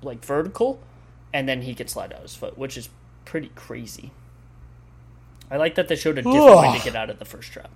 like 0.03 0.23
vertical, 0.23 0.79
and 1.33 1.49
then 1.49 1.63
he 1.63 1.73
can 1.73 1.87
slide 1.87 2.13
out 2.13 2.17
of 2.17 2.23
his 2.23 2.35
foot, 2.35 2.57
which 2.57 2.77
is 2.77 2.89
pretty 3.25 3.49
crazy. 3.55 4.11
I 5.49 5.57
like 5.57 5.75
that 5.75 5.87
they 5.87 5.95
showed 5.95 6.17
a 6.17 6.21
different 6.21 6.57
way 6.57 6.77
to 6.77 6.83
get 6.83 6.95
out 6.95 7.09
of 7.09 7.19
the 7.19 7.25
first 7.25 7.51
trap. 7.51 7.69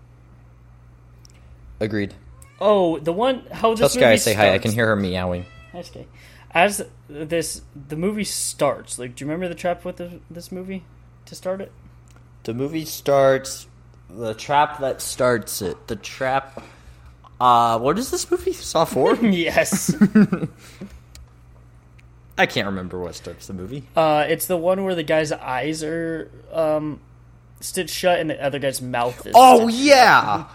Agreed. 1.80 2.14
Oh, 2.60 3.00
the 3.00 3.14
one 3.14 3.46
how 3.52 3.72
this 3.72 3.80
Tell 3.80 3.90
Sky 3.90 4.02
I 4.02 4.10
movie 4.10 4.18
say 4.18 4.34
hi. 4.34 4.54
I 4.54 4.58
can 4.60 4.72
hear 4.72 4.88
her 4.88 4.96
meowing. 4.96 5.46
Hi, 5.72 5.82
Sky. 5.82 6.06
As 6.52 6.86
this 7.08 7.62
the 7.88 7.96
movie 7.96 8.24
starts, 8.24 9.00
like, 9.00 9.16
do 9.16 9.24
you 9.24 9.30
remember 9.30 9.48
the 9.48 9.60
trap 9.60 9.86
with 9.86 9.98
the, 9.98 10.20
this 10.30 10.52
movie 10.52 10.84
to 11.26 11.36
start 11.36 11.62
it? 11.62 11.72
The 12.44 12.54
movie 12.54 12.86
starts. 12.86 13.68
The 14.10 14.34
trap 14.34 14.80
that 14.80 15.02
starts 15.02 15.62
it. 15.62 15.88
The 15.88 15.96
trap. 15.96 16.64
Uh, 17.40 17.80
what 17.80 17.98
is 18.00 18.12
this 18.12 18.30
movie? 18.32 18.54
Saw 18.54 18.86
four. 18.86 19.16
yes. 19.18 19.96
I 22.38 22.46
can't 22.46 22.68
remember 22.68 23.00
what 23.00 23.16
starts 23.16 23.48
the 23.48 23.54
movie. 23.54 23.84
uh, 23.96 24.26
it's 24.28 24.46
the 24.46 24.56
one 24.58 24.86
where 24.86 24.96
the 24.96 25.04
guy's 25.04 25.32
eyes 25.34 25.84
are 25.84 26.32
um, 26.54 27.02
stitched 27.60 27.94
shut 27.94 28.20
and 28.20 28.30
the 28.30 28.42
other 28.42 28.60
guy's 28.60 28.82
mouth 28.82 29.26
is. 29.26 29.34
Oh 29.36 29.68
yeah. 29.68 30.46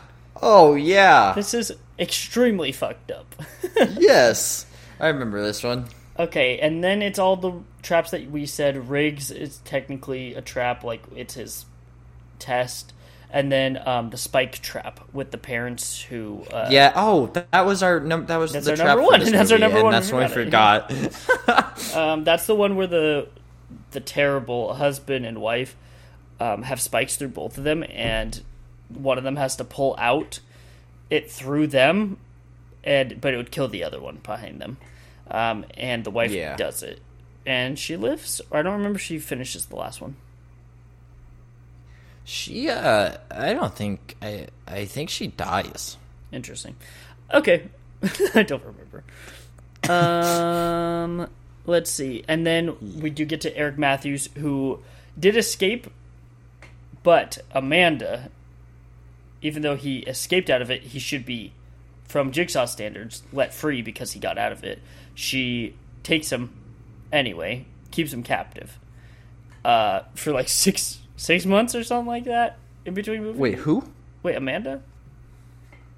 Oh 0.40 0.74
yeah. 0.74 1.34
This 1.34 1.52
is 1.52 1.72
extremely 1.98 2.72
fucked 2.72 3.10
up. 3.10 3.34
yes, 3.98 4.64
I 4.98 5.08
remember 5.08 5.42
this 5.42 5.62
one. 5.62 5.86
Okay, 6.18 6.58
and 6.58 6.82
then 6.82 7.02
it's 7.02 7.18
all 7.18 7.36
the 7.36 7.52
traps 7.82 8.12
that 8.12 8.30
we 8.30 8.46
said. 8.46 8.88
Riggs 8.88 9.30
is 9.30 9.58
technically 9.58 10.34
a 10.34 10.40
trap, 10.40 10.84
like 10.84 11.02
it's 11.14 11.34
his 11.34 11.66
test, 12.44 12.92
and 13.30 13.50
then 13.50 13.80
um, 13.86 14.10
the 14.10 14.16
spike 14.16 14.60
trap 14.60 15.00
with 15.12 15.30
the 15.30 15.38
parents 15.38 16.00
who. 16.02 16.42
Uh, 16.52 16.68
Yeah. 16.70 16.92
Oh, 16.94 17.26
that, 17.52 17.66
was 17.66 17.82
our 17.82 18.00
num- 18.00 18.26
that 18.26 18.36
was 18.36 18.52
That's 18.52 18.66
the 18.66 18.72
our 18.72 18.76
trap 18.76 18.86
number 18.88 19.02
one. 19.04 19.20
That's 19.32 19.50
our 19.52 19.58
number 19.58 19.78
and 19.78 19.84
one. 19.84 19.92
That's 19.92 20.12
when 20.12 20.28
we 20.28 20.34
forgot. 20.34 20.92
Um, 21.94 22.24
that's 22.24 22.46
the 22.46 22.54
one 22.54 22.76
where 22.76 22.86
the 22.86 23.28
the 23.92 24.00
terrible 24.00 24.74
husband 24.74 25.26
and 25.26 25.40
wife 25.40 25.76
um, 26.40 26.62
have 26.62 26.80
spikes 26.80 27.16
through 27.16 27.28
both 27.28 27.58
of 27.58 27.64
them, 27.64 27.84
and 27.88 28.40
one 28.88 29.18
of 29.18 29.24
them 29.24 29.36
has 29.36 29.56
to 29.56 29.64
pull 29.64 29.94
out 29.98 30.40
it 31.10 31.30
through 31.30 31.66
them, 31.68 32.16
and 32.82 33.20
but 33.20 33.34
it 33.34 33.36
would 33.36 33.50
kill 33.52 33.68
the 33.68 33.84
other 33.84 34.00
one 34.00 34.16
behind 34.22 34.60
them. 34.60 34.76
Um, 35.30 35.64
and 35.76 36.04
the 36.04 36.10
wife 36.10 36.32
Yeah. 36.32 36.56
does 36.56 36.82
it, 36.82 37.00
and 37.46 37.78
she 37.78 37.96
lives. 37.96 38.40
I 38.52 38.62
don't 38.62 38.74
remember 38.74 38.96
if 38.96 39.02
she 39.02 39.18
finishes 39.18 39.66
the 39.66 39.76
last 39.76 40.00
one. 40.00 40.16
She. 42.24 42.68
Uh, 42.68 43.16
I 43.30 43.52
don't 43.52 43.74
think. 43.74 44.16
I. 44.20 44.48
I 44.66 44.86
think 44.86 45.10
she 45.10 45.28
dies. 45.28 45.96
Interesting. 46.32 46.76
Okay, 47.32 47.68
I 48.34 48.42
don't 48.42 48.62
remember. 48.64 49.04
Um, 49.88 51.28
let's 51.66 51.90
see, 51.90 52.24
and 52.26 52.46
then 52.46 53.00
we 53.00 53.10
do 53.10 53.24
get 53.24 53.42
to 53.42 53.56
Eric 53.56 53.78
Matthews, 53.78 54.28
who 54.36 54.80
did 55.18 55.36
escape, 55.36 55.88
but 57.02 57.38
Amanda, 57.52 58.30
even 59.42 59.62
though 59.62 59.76
he 59.76 59.98
escaped 60.00 60.48
out 60.48 60.62
of 60.62 60.70
it, 60.70 60.82
he 60.82 60.98
should 60.98 61.26
be, 61.26 61.52
from 62.04 62.32
Jigsaw 62.32 62.64
standards, 62.64 63.22
let 63.32 63.52
free 63.52 63.82
because 63.82 64.12
he 64.12 64.20
got 64.20 64.38
out 64.38 64.52
of 64.52 64.64
it. 64.64 64.80
She 65.14 65.74
takes 66.02 66.32
him 66.32 66.50
anyway, 67.12 67.66
keeps 67.90 68.12
him 68.12 68.22
captive, 68.22 68.78
uh, 69.64 70.00
for 70.14 70.32
like 70.32 70.48
six 70.48 71.00
six 71.16 71.46
months 71.46 71.74
or 71.74 71.84
something 71.84 72.06
like 72.06 72.24
that 72.24 72.58
in 72.84 72.94
between 72.94 73.22
movies. 73.22 73.40
Wait, 73.40 73.54
who? 73.56 73.84
wait, 74.22 74.36
Amanda. 74.36 74.82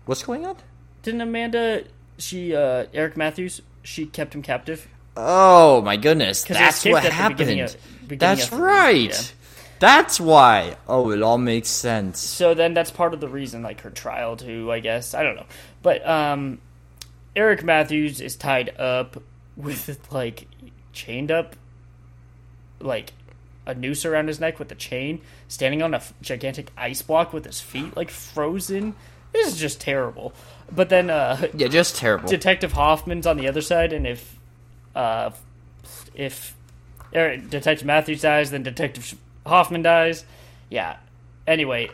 What's 0.04 0.22
going 0.22 0.46
on? 0.46 0.56
Didn't 1.02 1.20
Amanda? 1.20 1.84
She 2.18 2.54
uh, 2.54 2.86
Eric 2.94 3.16
Matthews. 3.16 3.62
She 3.82 4.06
kept 4.06 4.34
him 4.34 4.42
captive. 4.42 4.88
Oh 5.16 5.80
my 5.82 5.96
goodness! 5.96 6.44
that's 6.44 6.84
what 6.84 7.02
beginning 7.02 7.12
happened. 7.12 7.40
of- 7.74 8.08
beginning 8.08 8.18
That's 8.18 8.44
of 8.44 8.50
the 8.50 8.56
movie, 8.56 8.68
right. 8.68 9.34
That's 9.78 10.18
why. 10.20 10.76
Oh, 10.88 11.10
it 11.10 11.22
all 11.22 11.38
makes 11.38 11.68
sense. 11.68 12.18
so 12.20 12.54
then 12.54 12.72
that's 12.74 12.90
part 12.90 13.12
of 13.14 13.20
the 13.20 13.28
reason, 13.28 13.62
like 13.62 13.80
her 13.82 13.90
trial 13.90 14.36
too. 14.36 14.70
I 14.72 14.80
guess 14.80 15.14
I 15.14 15.22
don't 15.22 15.36
know, 15.36 15.46
but 15.82 16.06
um, 16.06 16.60
Eric 17.34 17.62
Matthews 17.64 18.20
is 18.20 18.36
tied 18.36 18.78
up 18.78 19.22
with 19.56 20.12
like 20.12 20.48
chained 20.92 21.30
up, 21.30 21.56
like 22.80 23.12
a 23.66 23.74
noose 23.74 24.04
around 24.04 24.28
his 24.28 24.40
neck 24.40 24.58
with 24.58 24.70
a 24.70 24.74
chain, 24.74 25.20
standing 25.48 25.82
on 25.82 25.92
a 25.92 26.02
gigantic 26.22 26.70
ice 26.76 27.02
block 27.02 27.32
with 27.32 27.44
his 27.44 27.60
feet 27.60 27.96
like 27.96 28.10
frozen. 28.10 28.94
This 29.32 29.48
is 29.48 29.58
just 29.58 29.80
terrible. 29.80 30.32
But 30.70 30.88
then 30.88 31.10
uh, 31.10 31.48
Yeah, 31.54 31.68
just 31.68 31.96
terrible. 31.96 32.28
Detective 32.28 32.72
Hoffman's 32.72 33.26
on 33.26 33.36
the 33.36 33.48
other 33.48 33.60
side, 33.60 33.92
and 33.92 34.06
if 34.06 34.38
uh, 34.94 35.30
if 36.14 36.56
er, 37.14 37.36
Detective 37.36 37.86
Matthews 37.86 38.22
dies, 38.22 38.50
then 38.50 38.62
Detective 38.62 39.14
Hoffman 39.44 39.82
dies. 39.82 40.24
Yeah. 40.70 40.96
Anyway, 41.46 41.90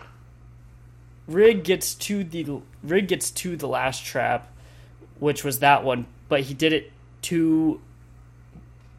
Rigg 1.27 1.65
gets 1.65 1.95
to 1.95 2.25
the 2.25 2.61
Rigg 2.83 3.09
gets 3.09 3.31
to 3.31 3.57
the 3.57 3.69
last 3.69 4.05
trap, 4.05 4.49
which 5.19 5.45
was 5.45 5.59
that 5.61 5.85
one, 5.85 6.07
but 6.29 6.43
he 6.43 6.55
did 6.55 6.73
it 6.73 6.93
too 7.23 7.81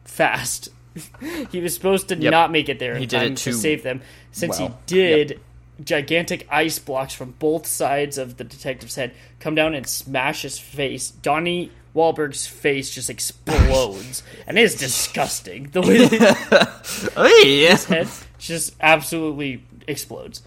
fast. 0.04 0.68
he 1.50 1.60
was 1.60 1.74
supposed 1.74 2.08
to 2.08 2.16
Yep. 2.16 2.30
not 2.30 2.50
make 2.52 2.68
it 2.68 2.78
there 2.78 2.94
in 2.94 3.00
He 3.00 3.06
did 3.06 3.18
time 3.18 3.34
to 3.34 3.52
save 3.52 3.82
them. 3.82 4.00
Since 4.32 4.58
well. 4.58 4.68
he 4.68 4.74
did, 4.86 5.40
gigantic 5.82 6.46
ice 6.50 6.78
blocks 6.78 7.14
from 7.14 7.32
both 7.38 7.66
sides 7.66 8.18
of 8.18 8.36
the 8.36 8.44
detective's 8.44 8.94
head 8.94 9.12
come 9.40 9.54
down 9.54 9.74
and 9.74 9.86
smash 9.86 10.42
his 10.42 10.58
face. 10.58 11.10
Donnie 11.10 11.70
Wahlberg's 11.94 12.46
face 12.46 12.90
just 12.90 13.10
explodes, 13.10 14.22
and 14.46 14.58
it 14.58 14.62
is 14.62 14.74
disgusting. 14.76 15.70
The 15.70 15.80
way 15.80 16.06
that 16.08 17.14
his 17.44 17.84
head 17.84 18.08
just 18.38 18.74
absolutely 18.80 19.64
explodes. 19.86 20.42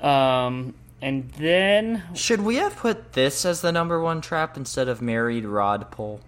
Um, 0.00 0.74
and 1.00 1.30
then, 1.32 2.02
Should 2.14 2.42
we 2.42 2.56
have 2.56 2.76
put 2.76 3.12
this 3.12 3.44
as 3.44 3.60
the 3.60 3.72
number 3.72 4.00
one 4.00 4.20
trap 4.20 4.56
instead 4.56 4.88
of 4.88 5.02
married 5.02 5.44
rod 5.44 5.90
pull? 5.90 6.20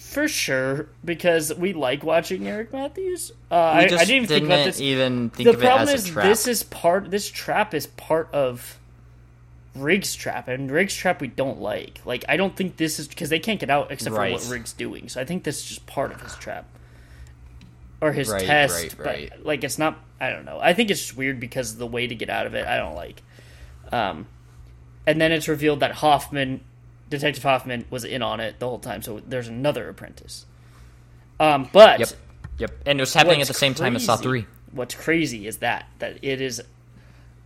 For 0.00 0.26
sure, 0.26 0.88
because 1.04 1.54
we 1.54 1.72
like 1.72 2.02
watching 2.02 2.48
Eric 2.48 2.72
Matthews. 2.72 3.32
Uh, 3.50 3.54
I, 3.54 3.78
I 3.82 3.86
didn't 3.88 4.10
even 4.10 4.28
think 4.28 4.46
about 4.46 4.64
this. 4.64 4.80
even 4.80 5.30
think 5.30 5.50
the 5.50 5.56
problem 5.58 5.88
is 5.88 6.12
this 6.14 6.48
is 6.48 6.62
part. 6.62 7.10
This 7.10 7.30
trap 7.30 7.74
is 7.74 7.86
part 7.86 8.28
of 8.32 8.78
Riggs 9.76 10.16
trap, 10.16 10.48
and 10.48 10.68
Riggs 10.70 10.96
trap 10.96 11.20
we 11.20 11.28
don't 11.28 11.60
like. 11.60 12.00
Like 12.04 12.24
I 12.28 12.36
don't 12.36 12.56
think 12.56 12.76
this 12.76 12.98
is 12.98 13.06
because 13.06 13.28
they 13.28 13.38
can't 13.38 13.60
get 13.60 13.70
out 13.70 13.92
except 13.92 14.16
Right. 14.16 14.36
for 14.36 14.44
what 14.46 14.52
Riggs 14.52 14.72
doing. 14.72 15.08
So 15.08 15.20
I 15.20 15.24
think 15.24 15.44
this 15.44 15.58
is 15.60 15.64
just 15.66 15.86
part 15.86 16.10
of 16.12 16.20
his 16.22 16.34
trap 16.36 16.66
or 18.00 18.12
his 18.12 18.28
Right, 18.30 18.44
test. 18.46 18.96
right. 18.98 19.30
But 19.30 19.46
like 19.46 19.62
it's 19.62 19.78
not. 19.78 19.98
I 20.20 20.30
don't 20.30 20.44
know. 20.44 20.58
I 20.60 20.74
think 20.74 20.90
it's 20.90 21.00
just 21.00 21.16
weird 21.16 21.38
because 21.38 21.76
the 21.76 21.86
way 21.86 22.06
to 22.06 22.14
get 22.14 22.28
out 22.30 22.46
of 22.46 22.54
it 22.54 22.66
I 22.66 22.78
don't 22.78 22.94
like. 22.96 23.22
Um, 23.92 24.26
and 25.06 25.20
then 25.20 25.30
it's 25.32 25.46
revealed 25.48 25.80
that 25.80 25.92
Hoffman, 25.92 26.60
Detective 27.10 27.42
Hoffman, 27.42 27.84
was 27.90 28.04
in 28.04 28.22
on 28.22 28.40
it 28.40 28.58
the 28.58 28.68
whole 28.68 28.78
time. 28.78 29.02
So 29.02 29.20
there's 29.26 29.48
another 29.48 29.88
apprentice. 29.88 30.46
Um, 31.38 31.68
but 31.72 32.00
Yep. 32.00 32.08
Yep. 32.58 32.70
And 32.86 32.98
it 33.00 33.02
was 33.02 33.14
happening 33.14 33.40
at 33.40 33.48
the 33.48 33.54
same 33.54 33.74
time 33.74 33.96
as 33.96 34.04
Saw 34.04 34.16
3. 34.16 34.46
What's 34.72 34.94
crazy 34.94 35.46
is 35.46 35.58
that 35.58 35.88
that 35.98 36.18
it 36.22 36.40
is 36.40 36.62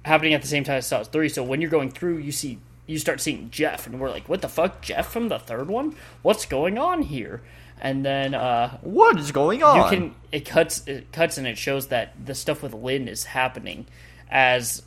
happening 0.05 0.35
at 0.35 0.43
the 0.43 0.49
same 0.49 0.65
time 0.65 0.77
as 0.77 0.87
Saw 0.87 1.03
three. 1.05 1.29
So 1.29 1.43
when 1.43 1.61
you're 1.61 1.71
going 1.71 1.91
through, 1.91 2.19
you 2.19 2.33
see 2.33 2.59
you 2.87 2.99
start 2.99 3.21
seeing 3.21 3.49
Jeff, 3.51 3.87
and 3.87 3.99
we're 3.99 4.11
like, 4.11 4.29
"What 4.29 4.43
the 4.43 4.49
fuck, 4.49 4.83
Jeff 4.83 5.11
from 5.11 5.29
the 5.29 5.39
third 5.39 5.69
one? 5.69 5.97
What's 6.23 6.45
going 6.45 6.77
on 6.77 7.03
here?" 7.03 7.41
And 7.81 8.05
then 8.05 8.35
uh, 8.35 8.77
What 8.83 9.19
is 9.19 9.33
going 9.33 9.63
on? 9.63 9.77
you 9.77 9.85
can 9.97 10.15
it 10.33 10.45
cuts 10.45 10.87
it 10.87 11.11
cuts 11.13 11.39
and 11.39 11.47
it 11.47 11.57
shows 11.57 11.87
that 11.87 12.13
the 12.23 12.35
stuff 12.35 12.63
with 12.63 12.75
Lynn 12.75 13.09
is 13.09 13.25
happening 13.25 13.87
as 14.31 14.83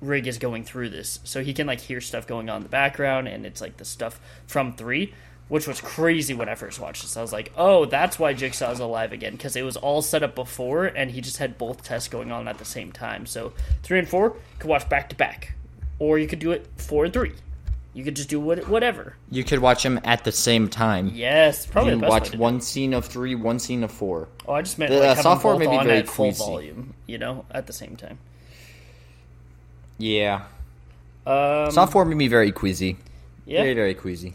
Rigg 0.00 0.26
is 0.26 0.38
going 0.38 0.64
through 0.64 0.90
this, 0.90 1.20
so 1.24 1.42
he 1.42 1.52
can 1.52 1.66
like 1.66 1.80
hear 1.80 2.00
stuff 2.00 2.26
going 2.26 2.48
on 2.48 2.58
in 2.58 2.62
the 2.62 2.68
background, 2.68 3.28
and 3.28 3.44
it's 3.44 3.60
like 3.60 3.76
the 3.76 3.84
stuff 3.84 4.20
from 4.46 4.72
three, 4.74 5.12
which 5.48 5.66
was 5.66 5.80
crazy 5.80 6.32
when 6.32 6.48
I 6.48 6.54
first 6.54 6.80
watched 6.80 7.02
this. 7.02 7.16
I 7.16 7.22
was 7.22 7.32
like, 7.32 7.52
oh, 7.56 7.84
that's 7.84 8.18
why 8.18 8.32
Jigsaw's 8.32 8.80
alive 8.80 9.12
again 9.12 9.32
because 9.32 9.56
it 9.56 9.62
was 9.62 9.76
all 9.76 10.00
set 10.00 10.22
up 10.22 10.34
before, 10.34 10.86
and 10.86 11.10
he 11.10 11.20
just 11.20 11.36
had 11.38 11.58
both 11.58 11.82
tests 11.82 12.08
going 12.08 12.32
on 12.32 12.48
at 12.48 12.58
the 12.58 12.64
same 12.64 12.92
time. 12.92 13.26
So 13.26 13.52
three 13.82 13.98
and 13.98 14.08
four 14.08 14.36
could 14.58 14.68
watch 14.70 14.88
back 14.88 15.08
to 15.10 15.16
back, 15.16 15.54
or 15.98 16.18
you 16.18 16.26
could 16.26 16.38
do 16.38 16.52
it 16.52 16.66
four 16.76 17.04
and 17.04 17.12
three. 17.12 17.32
You 17.92 18.04
could 18.04 18.14
just 18.14 18.28
do 18.28 18.38
what, 18.38 18.68
whatever. 18.68 19.16
You 19.32 19.42
could 19.42 19.58
watch 19.58 19.82
them 19.82 19.98
at 20.04 20.22
the 20.22 20.30
same 20.30 20.68
time. 20.68 21.10
Yes, 21.12 21.66
probably 21.66 21.94
You 21.94 21.98
can 21.98 22.08
watch 22.08 22.34
one 22.36 22.60
scene 22.60 22.94
of 22.94 23.04
three, 23.04 23.34
one 23.34 23.58
scene 23.58 23.82
of 23.82 23.90
four. 23.90 24.28
Oh, 24.46 24.52
I 24.52 24.62
just 24.62 24.78
meant 24.78 24.92
The, 24.92 25.00
like 25.00 25.18
uh, 25.18 25.22
software 25.22 25.58
may 25.58 25.66
be 25.66 25.84
very 25.84 25.98
at 25.98 26.06
full 26.08 26.26
queasy. 26.26 26.38
volume, 26.38 26.94
you 27.08 27.18
know, 27.18 27.44
at 27.50 27.66
the 27.66 27.72
same 27.72 27.96
time. 27.96 28.18
Yeah. 30.00 30.44
Um, 31.26 31.70
4 31.70 32.04
made 32.06 32.16
me 32.16 32.28
very 32.28 32.50
queasy. 32.52 32.96
yeah, 33.44 33.62
Very, 33.62 33.74
very 33.74 33.94
queasy. 33.94 34.32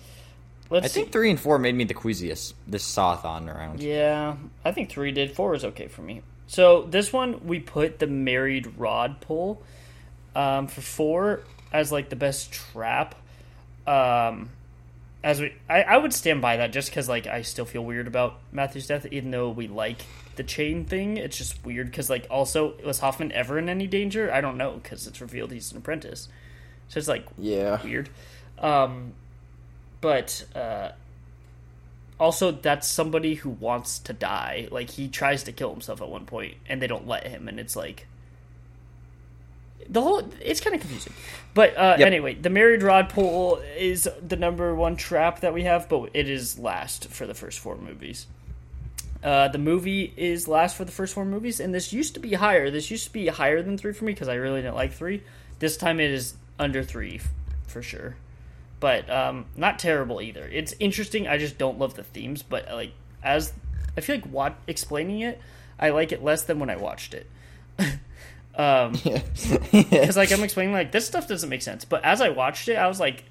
let's 0.70 0.86
I 0.86 0.88
think 0.90 1.08
see. 1.08 1.12
3 1.12 1.30
and 1.32 1.40
4 1.40 1.60
made 1.60 1.76
me 1.76 1.84
the 1.84 1.94
queasiest 1.94 2.54
this 2.68 2.84
Saw-thon 2.84 3.50
around. 3.50 3.82
Yeah, 3.82 4.36
I 4.64 4.72
think 4.72 4.90
three 4.90 5.12
did. 5.12 5.32
Four 5.36 5.56
is 5.56 5.66
okay 5.66 5.88
for 5.88 6.02
me. 6.02 6.22
So 6.48 6.84
this 6.84 7.12
one 7.12 7.46
we 7.48 7.60
put 7.60 8.00
the 8.00 8.08
married 8.08 8.78
rod 8.78 9.20
pull 9.20 9.62
um, 10.36 10.68
for 10.68 10.82
four 10.82 11.42
as 11.74 11.92
like 11.92 12.10
the 12.10 12.16
best 12.16 12.52
trap. 12.52 13.16
Um, 13.88 14.50
as 15.24 15.42
we, 15.42 15.54
I, 15.68 15.82
I 15.82 15.98
would 15.98 16.14
stand 16.14 16.42
by 16.42 16.58
that 16.58 16.72
just 16.72 16.90
because 16.90 17.10
like 17.10 17.26
I 17.26 17.42
still 17.42 17.66
feel 17.66 17.84
weird 17.84 18.06
about 18.08 18.40
Matthew's 18.52 18.86
death, 18.86 19.08
even 19.12 19.32
though 19.32 19.50
we 19.50 19.68
like 19.68 20.06
the 20.36 20.44
chain 20.44 20.86
thing. 20.86 21.18
It's 21.18 21.38
just 21.38 21.64
weird 21.66 21.88
because 21.92 22.10
like 22.10 22.28
also 22.30 22.76
was 22.86 23.00
Hoffman 23.00 23.32
ever 23.32 23.58
in 23.58 23.70
any 23.70 23.88
danger? 23.88 24.32
I 24.32 24.42
don't 24.42 24.58
know 24.58 24.80
because 24.82 25.08
it's 25.08 25.22
revealed 25.22 25.52
he's 25.52 25.72
an 25.72 25.78
apprentice. 25.78 26.28
So 26.88 26.98
it's 27.00 27.08
like 27.08 27.26
Yeah. 27.38 27.82
weird. 27.84 28.10
Um, 28.60 29.14
but 30.02 30.46
uh, 30.56 30.92
also, 32.20 32.52
that's 32.52 32.88
somebody 32.88 33.36
who 33.36 33.50
wants 33.50 34.00
to 34.00 34.14
die. 34.14 34.68
Like 34.72 34.90
he 34.90 35.08
tries 35.08 35.44
to 35.44 35.52
kill 35.52 35.72
himself 35.72 36.02
at 36.02 36.08
one 36.08 36.26
point, 36.26 36.56
and 36.70 36.82
they 36.82 36.88
don't 36.88 37.08
let 37.08 37.28
him, 37.28 37.48
and 37.48 37.60
it's 37.60 37.76
like 37.76 38.08
the 39.90 40.02
whole. 40.02 40.22
It's 40.42 40.62
kind 40.62 40.76
of 40.76 40.82
confusing. 40.82 41.14
But 41.54 41.76
uh, 41.78 41.96
Yep. 42.00 42.08
anyway, 42.08 42.34
the 42.36 42.50
married 42.50 42.84
rod 42.84 43.10
pull 43.10 43.58
is 43.78 44.08
the 44.26 44.36
number 44.36 44.74
one 44.76 44.96
trap 44.96 45.42
that 45.42 45.54
we 45.54 45.64
have, 45.64 45.90
but 45.90 46.12
it 46.14 46.30
is 46.30 46.58
last 46.58 47.08
for 47.10 47.26
the 47.26 47.34
first 47.34 47.60
four 47.60 47.76
movies. 47.78 48.28
Uh, 49.26 49.48
the 49.48 49.58
movie 49.58 50.14
is 50.16 50.48
last 50.48 50.78
for 50.78 50.86
the 50.86 50.92
first 50.92 51.16
four 51.16 51.26
movies, 51.26 51.60
and 51.60 51.74
this 51.74 51.92
used 51.92 52.14
to 52.14 52.20
be 52.20 52.34
higher. 52.34 52.70
This 52.70 52.92
used 52.92 53.06
to 53.06 53.12
be 53.12 53.26
higher 53.26 53.64
than 53.64 53.76
three 53.76 53.92
for 53.92 54.06
me 54.06 54.14
because 54.14 54.28
I 54.28 54.36
really 54.36 54.62
didn't 54.62 54.76
like 54.76 54.94
three. 54.94 55.24
This 55.58 55.78
time 55.78 56.00
it 56.00 56.12
is 56.12 56.36
under 56.60 56.84
three 56.84 57.16
f- 57.16 57.30
for 57.66 57.82
sure, 57.82 58.18
but 58.80 59.10
um, 59.10 59.46
not 59.56 59.80
terrible 59.80 60.22
either. 60.22 60.48
It's 60.54 60.76
interesting. 60.80 61.28
I 61.28 61.40
just 61.40 61.58
don't 61.58 61.80
love 61.80 61.96
the 61.96 62.04
themes, 62.04 62.44
but 62.44 62.72
like 62.72 62.92
as 63.24 63.52
I 63.98 64.02
feel 64.02 64.18
like 64.18 64.28
what 64.28 64.58
explaining 64.68 65.22
it, 65.22 65.42
I 65.80 65.90
like 65.90 66.12
it 66.12 66.24
less 66.24 66.44
than 66.44 66.60
when 66.60 66.70
I 66.70 66.76
watched 66.76 67.16
it. 67.16 67.28
um, 68.56 68.92
because 69.72 70.18
like 70.18 70.32
I'm 70.32 70.44
explaining 70.44 70.72
like 70.72 70.92
this 70.92 71.08
stuff 71.08 71.28
doesn't 71.28 71.50
make 71.50 71.64
sense, 71.64 71.84
but 71.84 72.06
as 72.06 72.22
I 72.22 72.30
watched 72.30 72.68
it, 72.68 72.76
I 72.76 72.88
was 72.88 73.00
like, 73.00 73.24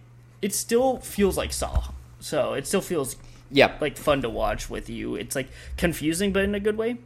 it 0.42 0.56
still 0.56 0.98
feels 0.98 1.36
like 1.36 1.52
Saw. 1.52 1.84
So 2.18 2.54
it 2.54 2.66
still 2.66 2.80
feels 2.80 3.14
Yep. 3.50 3.80
like 3.80 3.96
fun 3.96 4.22
to 4.22 4.30
watch 4.30 4.68
with 4.70 4.88
you. 4.90 5.14
It's 5.16 5.36
like 5.36 5.48
confusing, 5.76 6.32
but 6.32 6.44
in 6.44 6.54
a 6.54 6.60
good 6.60 6.76
way. 6.76 6.96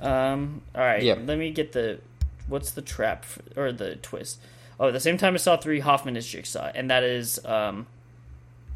Um. 0.00 0.62
All 0.74 0.80
right. 0.80 1.02
Yep. 1.02 1.20
Let 1.26 1.38
me 1.38 1.50
get 1.52 1.72
the 1.72 2.00
what's 2.48 2.72
the 2.72 2.82
trap 2.82 3.24
for, 3.24 3.42
or 3.56 3.72
the 3.72 3.96
twist. 3.96 4.40
Oh, 4.80 4.88
at 4.88 4.92
the 4.92 5.00
same 5.00 5.16
time 5.16 5.34
as 5.34 5.42
Saw 5.42 5.56
three, 5.56 5.80
Hoffman 5.80 6.16
is 6.16 6.26
Jigsaw, 6.26 6.72
and 6.74 6.90
that 6.90 7.04
is 7.04 7.44
um 7.44 7.86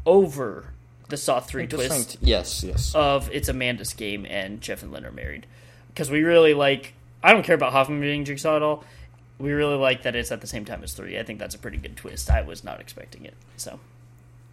over 0.05 0.71
the 1.09 1.17
Saw 1.17 1.39
three 1.39 1.67
twist 1.67 2.17
Yes, 2.21 2.63
yes. 2.63 2.93
of 2.95 3.29
it's 3.33 3.49
Amanda's 3.49 3.93
game 3.93 4.25
and 4.29 4.61
Jeff 4.61 4.83
and 4.83 4.91
Lynn 4.91 5.05
are 5.05 5.11
married 5.11 5.45
because 5.89 6.09
we 6.09 6.23
really 6.23 6.53
like. 6.53 6.93
I 7.23 7.33
don't 7.33 7.43
care 7.43 7.55
about 7.55 7.71
Hoffman 7.73 7.99
being 7.99 8.23
Jigsaw 8.25 8.55
at 8.57 8.61
all. 8.63 8.83
We 9.39 9.51
really 9.51 9.75
like 9.75 10.03
that 10.03 10.15
it's 10.15 10.31
at 10.31 10.39
the 10.41 10.47
same 10.47 10.65
time 10.65 10.83
as 10.83 10.93
three. 10.93 11.19
I 11.19 11.23
think 11.23 11.39
that's 11.39 11.55
a 11.55 11.59
pretty 11.59 11.77
good 11.77 11.97
twist. 11.97 12.29
I 12.29 12.41
was 12.41 12.63
not 12.63 12.79
expecting 12.79 13.25
it. 13.25 13.33
So, 13.57 13.79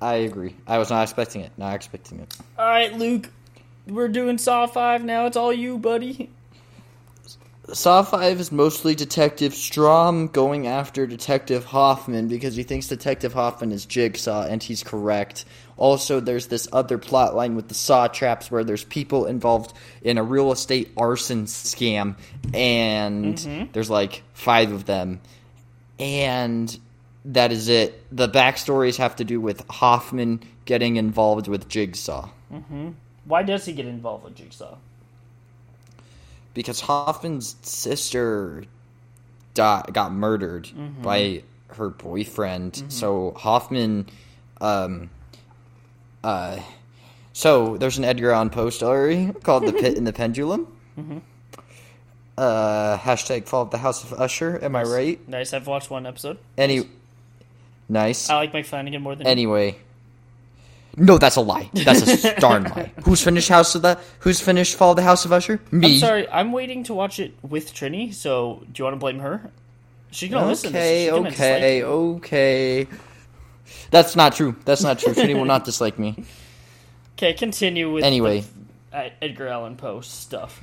I 0.04 0.16
agree. 0.16 0.54
I 0.66 0.78
was 0.78 0.90
not 0.90 1.02
expecting 1.02 1.40
it. 1.40 1.52
Not 1.56 1.74
expecting 1.74 2.20
it. 2.20 2.36
all 2.58 2.66
right, 2.66 2.92
Luke, 2.92 3.30
we're 3.86 4.08
doing 4.08 4.36
Saw 4.38 4.66
five 4.66 5.02
now. 5.02 5.26
It's 5.26 5.36
all 5.36 5.52
you, 5.52 5.78
buddy. 5.78 6.30
Saw 7.72 8.02
5 8.02 8.40
is 8.40 8.52
mostly 8.52 8.94
Detective 8.94 9.54
Strahm 9.54 10.30
going 10.30 10.66
after 10.66 11.06
Detective 11.06 11.64
Hoffman 11.64 12.28
because 12.28 12.54
he 12.54 12.62
thinks 12.62 12.88
Detective 12.88 13.32
Hoffman 13.32 13.72
is 13.72 13.86
Jigsaw, 13.86 14.42
and 14.42 14.62
he's 14.62 14.82
correct. 14.82 15.46
Also, 15.78 16.20
there's 16.20 16.48
this 16.48 16.68
other 16.74 16.98
plot 16.98 17.34
line 17.34 17.56
with 17.56 17.68
the 17.68 17.74
Saw 17.74 18.06
traps 18.06 18.50
where 18.50 18.64
there's 18.64 18.84
people 18.84 19.24
involved 19.24 19.74
in 20.02 20.18
a 20.18 20.22
real 20.22 20.52
estate 20.52 20.92
arson 20.96 21.46
scam, 21.46 22.16
and 22.52 23.36
mm-hmm. 23.36 23.72
there's 23.72 23.88
like 23.88 24.22
five 24.34 24.70
of 24.70 24.84
them. 24.84 25.22
And 25.98 26.78
that 27.26 27.52
is 27.52 27.68
it. 27.68 28.04
The 28.14 28.28
backstories 28.28 28.96
have 28.98 29.16
to 29.16 29.24
do 29.24 29.40
with 29.40 29.66
Hoffman 29.68 30.40
getting 30.64 30.96
involved 30.96 31.48
with 31.48 31.68
Jigsaw. 31.68 32.28
Why 33.24 33.42
does 33.42 33.64
he 33.66 33.72
get 33.72 33.86
involved 33.86 34.24
with 34.24 34.34
Jigsaw? 34.36 34.76
because 36.54 36.80
Hoffman's 36.80 37.56
sister 37.62 38.62
di- 39.54 39.84
got 39.92 40.12
murdered 40.12 40.64
Mm-hmm. 40.66 41.02
by 41.02 41.42
her 41.68 41.88
boyfriend. 41.88 42.84
So 42.88 43.32
Hoffman, 43.36 44.06
um, 44.60 45.10
uh, 46.22 46.60
so 47.32 47.76
there's 47.76 47.98
an 47.98 48.04
Edgar 48.04 48.30
Allan 48.30 48.50
Poe 48.50 48.70
story 48.70 49.32
called 49.42 49.66
"The 49.66 49.72
Pit 49.72 49.96
and 49.98 50.06
the 50.06 50.12
Pendulum." 50.12 50.68
Mm-hmm. 50.98 51.18
Uh, 52.38 52.98
hashtag 52.98 53.46
fall 53.46 53.62
of 53.62 53.70
the 53.70 53.78
House 53.78 54.04
of 54.04 54.12
Usher. 54.20 54.58
Am 54.62 54.74
I 54.76 54.82
right? 54.84 55.28
Nice. 55.28 55.52
I've 55.52 55.66
watched 55.66 55.90
one 55.90 56.06
episode. 56.06 56.38
Any, 56.56 56.78
nice. 56.78 56.86
I 58.30 58.36
like 58.36 58.52
Mike 58.52 58.66
Flanagan 58.66 59.02
more 59.02 59.14
than 59.14 59.26
Anyway. 59.26 59.76
No, 60.96 61.18
that's 61.18 61.36
a 61.36 61.40
lie. 61.40 61.70
That's 61.72 62.24
a 62.24 62.34
darn 62.40 62.64
lie. 62.64 62.92
Who's 63.04 63.20
finished 63.22 63.48
House 63.48 63.74
of 63.74 63.82
the 63.82 63.98
Who's 64.20 64.40
finished 64.40 64.76
Fall 64.76 64.90
of 64.92 64.96
the 64.96 65.02
House 65.02 65.24
of 65.24 65.32
Usher? 65.32 65.60
Me. 65.72 65.94
I'm 65.94 65.98
sorry. 65.98 66.28
I'm 66.28 66.52
waiting 66.52 66.84
to 66.84 66.94
watch 66.94 67.18
it 67.18 67.34
with 67.42 67.74
Trini. 67.74 68.14
So 68.14 68.62
do 68.72 68.80
you 68.80 68.84
want 68.84 68.94
to 68.94 68.98
blame 69.00 69.18
her? 69.18 69.50
She's 70.12 70.30
gonna 70.30 70.46
listen. 70.46 70.68
Okay, 70.68 71.10
gonna 71.10 71.30
dislike 71.30 71.50
okay, 71.50 71.82
okay. 71.82 72.86
That's 73.90 74.14
not 74.14 74.34
true. 74.36 74.54
That's 74.64 74.84
not 74.84 75.00
true. 75.00 75.12
Trini 75.12 75.34
will 75.34 75.44
not 75.44 75.64
dislike 75.70 75.98
me. 75.98 76.24
Okay, 77.16 77.32
continue 77.32 77.92
with 77.92 78.04
Anyway. 78.04 78.44
the, 78.92 78.96
uh, 78.96 79.10
Edgar 79.20 79.48
Allan 79.48 79.76
Poe 79.76 80.00
stuff. 80.00 80.60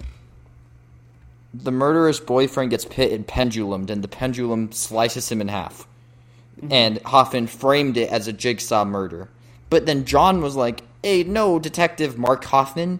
The 1.53 1.71
murderer's 1.71 2.21
boyfriend 2.21 2.69
gets 2.69 2.85
pit 2.85 3.11
and 3.11 3.27
pendulumed, 3.27 3.89
and 3.89 4.01
the 4.01 4.07
pendulum 4.07 4.71
slices 4.71 5.29
him 5.29 5.41
in 5.41 5.49
half. 5.49 5.85
And 6.69 7.01
Hoffman 7.03 7.47
framed 7.47 7.97
it 7.97 8.09
as 8.09 8.27
a 8.27 8.33
jigsaw 8.33 8.85
murder. 8.85 9.29
But 9.69 9.85
then 9.85 10.05
John 10.05 10.41
was 10.41 10.55
like, 10.55 10.81
hey, 11.01 11.23
no, 11.23 11.59
Detective 11.59 12.17
Mark 12.17 12.43
Hoffman. 12.45 12.99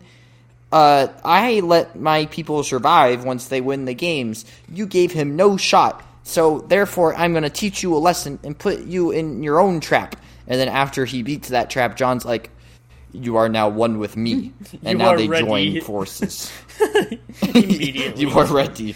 Uh, 0.72 1.08
I 1.24 1.60
let 1.60 2.00
my 2.00 2.26
people 2.28 2.64
survive 2.64 3.26
once 3.26 3.48
they 3.50 3.62
win 3.62 3.86
the 3.86 3.94
games. 3.94 4.46
You 4.72 4.86
gave 4.86 5.12
him 5.12 5.36
no 5.36 5.58
shot. 5.58 6.04
So, 6.24 6.60
therefore, 6.60 7.16
I'm 7.16 7.34
going 7.34 7.44
to 7.44 7.50
teach 7.50 7.84
you 7.84 7.96
a 7.96 7.98
lesson 7.98 8.40
and 8.44 8.58
put 8.58 8.82
you 8.82 9.12
in 9.12 9.44
your 9.44 9.60
own 9.60 9.80
trap. 9.80 10.16
And 10.48 10.60
then 10.60 10.70
after 10.70 11.04
he 11.06 11.24
beats 11.24 11.50
that 11.50 11.70
trap, 11.70 11.98
John's 11.98 12.26
like, 12.26 12.52
you 13.14 13.38
are 13.38 13.50
now 13.50 13.70
one 13.70 14.00
with 14.00 14.16
me. 14.16 14.54
And 14.84 15.00
now 15.00 15.16
they 15.16 15.28
ready. 15.28 15.46
join 15.46 15.82
forces. 15.86 16.52
Immediately. 17.42 18.22
you 18.22 18.30
are 18.32 18.46
ready. 18.46 18.96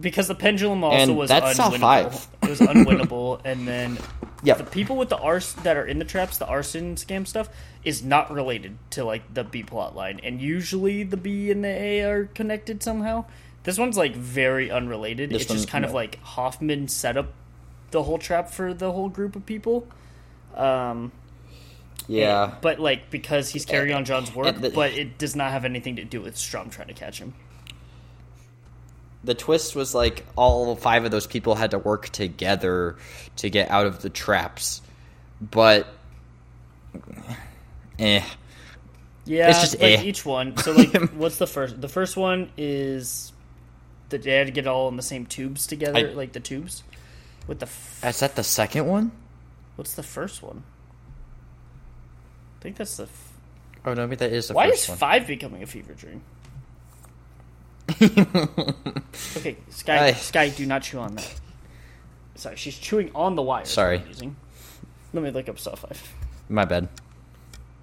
Because 0.00 0.28
the 0.28 0.34
pendulum 0.34 0.82
also 0.82 0.96
And 0.96 1.16
was 1.16 1.28
that's 1.28 1.58
unwinnable. 1.58 1.78
five. 1.80 2.26
It 2.42 2.48
was 2.50 2.60
unwinnable, 2.60 3.40
and 3.44 3.66
then 3.68 3.98
Yep. 4.42 4.58
the 4.58 4.64
people 4.64 4.96
with 4.96 5.08
the 5.08 5.16
arson 5.18 5.62
that 5.62 5.76
are 5.76 5.86
in 5.86 5.98
the 5.98 6.04
traps, 6.04 6.38
the 6.38 6.46
arson 6.46 6.96
scam 6.96 7.26
stuff, 7.26 7.48
is 7.84 8.02
not 8.02 8.32
related 8.32 8.76
to 8.90 9.04
like 9.04 9.32
the 9.32 9.44
B 9.44 9.62
plot 9.62 9.94
line, 9.94 10.20
and 10.22 10.40
usually 10.40 11.02
the 11.02 11.16
B 11.16 11.50
and 11.50 11.62
the 11.64 11.68
A 11.68 12.00
are 12.02 12.24
connected 12.26 12.82
somehow. 12.82 13.24
This 13.62 13.78
one's 13.78 13.96
like 13.96 14.14
very 14.14 14.70
unrelated. 14.70 15.30
This 15.30 15.42
it's 15.42 15.52
just 15.52 15.68
kind 15.68 15.84
of 15.84 15.92
like 15.92 16.18
Hoffman 16.22 16.88
set 16.88 17.16
up 17.16 17.32
the 17.92 18.02
whole 18.02 18.18
trap 18.18 18.50
for 18.50 18.74
the 18.74 18.90
whole 18.92 19.08
group 19.08 19.36
of 19.36 19.46
people. 19.46 19.86
Um, 20.54 21.12
Yeah. 22.06 22.54
but 22.60 22.78
like 22.80 23.10
because 23.10 23.48
he's 23.50 23.64
carrying 23.64 23.94
on 23.96 24.04
John's 24.04 24.34
work, 24.34 24.60
the- 24.60 24.70
but 24.70 24.92
it 24.92 25.16
does 25.18 25.34
not 25.36 25.52
have 25.52 25.64
anything 25.64 25.96
to 25.96 26.04
do 26.04 26.20
with 26.20 26.34
Strahm 26.36 26.70
trying 26.70 26.88
to 26.88 26.94
catch 26.94 27.18
him. 27.18 27.34
The 29.24 29.34
twist 29.34 29.74
was 29.74 29.94
like 29.94 30.24
all 30.36 30.76
five 30.76 31.04
of 31.04 31.10
those 31.10 31.26
people 31.26 31.54
had 31.54 31.70
to 31.72 31.78
work 31.78 32.08
together 32.10 32.96
to 33.36 33.50
get 33.50 33.70
out 33.70 33.86
of 33.86 34.02
the 34.02 34.10
traps. 34.10 34.82
But 35.40 35.86
eh. 37.98 38.22
Yeah, 39.26 39.48
It's 39.48 39.60
just 39.60 39.80
like 39.80 40.00
eh. 40.00 40.02
each 40.02 40.24
one. 40.26 40.56
So 40.58 40.72
like, 40.72 40.92
what's 41.14 41.38
the 41.38 41.46
first? 41.46 41.80
The 41.80 41.88
first 41.88 42.16
one 42.16 42.50
is 42.58 43.32
that 44.10 44.22
they 44.22 44.32
had 44.32 44.46
to 44.48 44.52
get 44.52 44.66
all 44.66 44.88
in 44.88 44.96
the 44.96 45.02
same 45.02 45.24
tubes 45.26 45.66
together, 45.66 45.98
I- 46.10 46.12
like 46.12 46.32
the 46.32 46.40
tubes. 46.40 46.82
With 47.46 47.58
the 47.60 47.66
f- 47.66 48.00
Is 48.04 48.20
that 48.20 48.36
the 48.36 48.44
second 48.44 48.86
one? 48.86 49.12
what's 49.76 49.94
the 49.94 50.02
first 50.02 50.42
one? 50.42 50.62
I 52.58 52.62
think 52.62 52.76
that's 52.76 52.96
the. 52.96 53.04
F- 53.04 53.30
Oh 53.86 53.92
no, 53.92 54.06
maybe 54.06 54.16
that 54.16 54.32
is 54.32 54.48
the 54.48 54.54
Why 54.54 54.68
is 54.68 54.88
one. 54.88 54.96
five 54.96 55.26
becoming 55.26 55.62
a 55.62 55.66
fever 55.66 55.92
dream? 55.92 56.22
Okay, 59.36 59.56
Sky, 59.68 60.06
Aye. 60.08 60.12
Sky, 60.12 60.48
do 60.48 60.66
not 60.66 60.82
chew 60.82 60.98
on 60.98 61.14
that. 61.14 61.34
Sorry, 62.34 62.56
she's 62.56 62.76
chewing 62.76 63.10
on 63.14 63.36
the 63.36 63.42
wire. 63.42 63.64
Sorry. 63.64 64.02
Let 65.12 65.22
me 65.22 65.30
look 65.30 65.48
up 65.48 65.58
Saw 65.58 65.74
Five. 65.76 66.02
My 66.48 66.64
bad. 66.64 66.88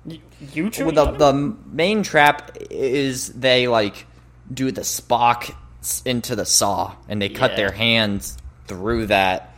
You, 0.05 0.19
you 0.53 0.69
chewing 0.69 0.95
Well, 0.95 1.13
the 1.13 1.31
the 1.31 1.55
main 1.71 2.03
trap 2.03 2.57
is 2.69 3.29
they 3.29 3.67
like 3.67 4.05
do 4.53 4.71
the 4.71 4.81
Spock 4.81 5.55
into 6.05 6.35
the 6.35 6.45
saw, 6.45 6.95
and 7.07 7.21
they 7.21 7.29
cut 7.29 7.55
their 7.55 7.71
hands 7.71 8.37
through 8.67 9.07
that, 9.07 9.55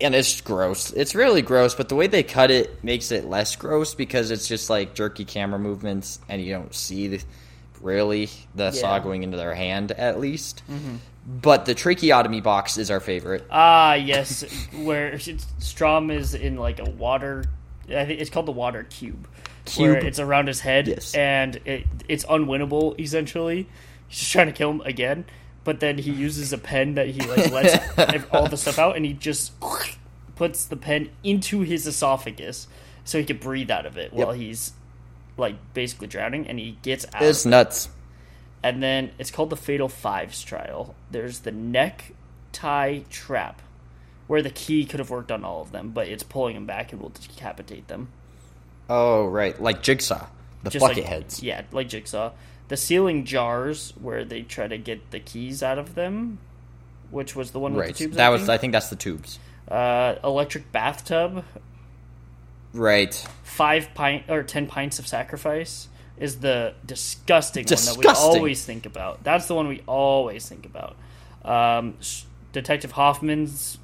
and 0.00 0.14
it's 0.14 0.40
gross. 0.40 0.92
It's 0.92 1.14
really 1.14 1.42
gross, 1.42 1.74
but 1.74 1.88
the 1.88 1.96
way 1.96 2.06
they 2.06 2.22
cut 2.22 2.50
it 2.50 2.82
makes 2.82 3.10
it 3.12 3.24
less 3.24 3.56
gross 3.56 3.94
because 3.94 4.30
it's 4.30 4.48
just 4.48 4.70
like 4.70 4.94
jerky 4.94 5.24
camera 5.24 5.58
movements, 5.58 6.20
and 6.28 6.40
you 6.40 6.52
don't 6.52 6.74
see 6.74 7.08
the, 7.08 7.22
really 7.80 8.28
the 8.54 8.70
saw 8.72 8.92
Yeah. 8.92 8.98
Mm-hmm. 8.98 9.08
going 9.08 9.22
into 9.24 9.36
their 9.36 9.54
hand 9.54 9.92
at 9.92 10.20
least. 10.20 10.62
But 11.26 11.64
the 11.66 11.74
tracheotomy 11.74 12.40
box 12.40 12.78
is 12.78 12.90
our 12.90 12.98
favorite. 13.00 13.46
Ah, 13.50 13.94
yes, 13.94 14.42
where 14.82 15.12
Strahm 15.12 16.12
is 16.12 16.34
in 16.34 16.56
like 16.56 16.78
a 16.80 16.88
water. 16.90 17.44
I 17.88 18.04
think 18.04 18.20
it's 18.20 18.30
called 18.30 18.46
the 18.46 18.52
water 18.52 18.84
cube, 18.84 19.28
where 19.76 19.96
it's 19.96 20.18
around 20.18 20.46
his 20.48 20.60
head, 20.60 20.88
Yes. 20.88 21.14
and 21.14 21.56
it 21.66 21.86
it's 22.08 22.24
unwinnable. 22.24 22.98
Essentially, 22.98 23.68
he's 24.08 24.18
just 24.20 24.32
trying 24.32 24.46
to 24.46 24.52
kill 24.52 24.70
him 24.70 24.80
again. 24.82 25.24
But 25.62 25.80
then 25.80 25.98
he 25.98 26.10
uses 26.10 26.52
a 26.54 26.58
pen 26.58 26.94
that 26.94 27.08
he 27.08 27.20
like 27.20 27.50
lets 27.52 28.24
all 28.32 28.48
the 28.48 28.56
stuff 28.56 28.78
out, 28.78 28.96
and 28.96 29.04
he 29.04 29.12
just 29.12 29.52
puts 30.36 30.64
the 30.64 30.76
pen 30.76 31.10
into 31.22 31.60
his 31.60 31.86
esophagus 31.86 32.66
so 33.04 33.18
he 33.18 33.24
could 33.24 33.40
breathe 33.40 33.70
out 33.70 33.84
of 33.86 33.98
it 33.98 34.12
while 34.12 34.32
he's 34.32 34.72
like 35.36 35.56
basically 35.74 36.06
drowning, 36.06 36.46
and 36.46 36.58
he 36.58 36.78
gets 36.82 37.06
out. 37.14 37.22
It's 37.22 37.44
nuts. 37.46 37.88
And 38.62 38.82
then 38.82 39.12
it's 39.18 39.30
called 39.30 39.50
the 39.50 39.56
Fatal 39.56 39.88
Fives 39.88 40.42
trial. 40.42 40.94
There's 41.10 41.40
the 41.40 41.52
neck 41.52 42.12
tie 42.52 43.04
trap, 43.10 43.62
where 44.26 44.42
the 44.42 44.50
key 44.50 44.84
could 44.84 45.00
have 45.00 45.08
worked 45.10 45.32
on 45.32 45.44
all 45.44 45.62
of 45.62 45.72
them, 45.72 45.90
but 45.90 46.08
it's 46.08 46.22
pulling 46.22 46.54
them 46.54 46.66
back 46.66 46.92
and 46.92 47.00
will 47.00 47.08
decapitate 47.10 47.88
them. 47.88 48.08
Oh 48.88 49.24
right, 49.26 49.60
like 49.60 49.82
Jigsaw, 49.82 50.26
the 50.62 50.70
Just 50.70 50.82
bucket 50.82 51.04
like, 51.04 51.06
heads. 51.06 51.42
Yeah, 51.42 51.62
like 51.72 51.88
Jigsaw. 51.88 52.32
The 52.68 52.76
sealing 52.76 53.24
jars, 53.24 53.92
where 54.00 54.24
they 54.24 54.42
try 54.42 54.68
to 54.68 54.78
get 54.78 55.10
the 55.10 55.20
keys 55.20 55.62
out 55.62 55.78
of 55.78 55.94
them, 55.94 56.38
which 57.10 57.34
was 57.34 57.50
the 57.52 57.58
one 57.58 57.72
with 57.74 57.80
Right. 57.80 57.88
the 57.94 57.98
tubes. 58.04 58.16
That 58.16 58.26
I 58.26 58.30
was. 58.30 58.42
think. 58.42 58.50
I 58.50 58.58
think 58.58 58.72
that's 58.72 58.90
the 58.90 58.96
tubes. 58.96 59.38
uh, 59.68 60.16
electric 60.22 60.70
bathtub. 60.72 61.44
Right. 62.72 63.14
Five 63.42 63.94
pint 63.94 64.24
or 64.28 64.42
ten 64.42 64.66
pints 64.66 64.98
of 64.98 65.06
sacrifice 65.06 65.88
is 66.18 66.40
the 66.40 66.74
disgusting, 66.84 67.64
one 67.64 67.84
that 67.84 67.96
we 67.96 68.06
always 68.06 68.64
think 68.64 68.86
about. 68.86 69.24
That's 69.24 69.46
the 69.46 69.54
one 69.54 69.68
we 69.68 69.82
always 69.86 70.48
think 70.48 70.66
about. 70.66 70.96
Um, 71.44 71.96
Detective 72.52 72.92
Hoffman's 72.92 73.78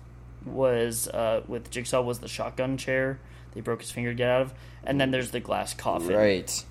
was 0.45 1.09
uh, 1.09 1.43
with 1.49 1.71
Jigsaw 1.71 2.03
was 2.03 2.21
the 2.21 2.29
shotgun 2.29 2.77
chair. 2.77 3.19
They 3.55 3.61
broke 3.63 3.81
his 3.81 3.91
finger 3.91 4.11
to 4.11 4.15
get 4.15 4.29
out 4.29 4.43
of, 4.43 4.55
and 4.85 5.01
then 5.01 5.11
there's 5.11 5.31
the 5.31 5.41
glass 5.41 5.73
coffin. 5.75 6.15
Right. 6.15 6.65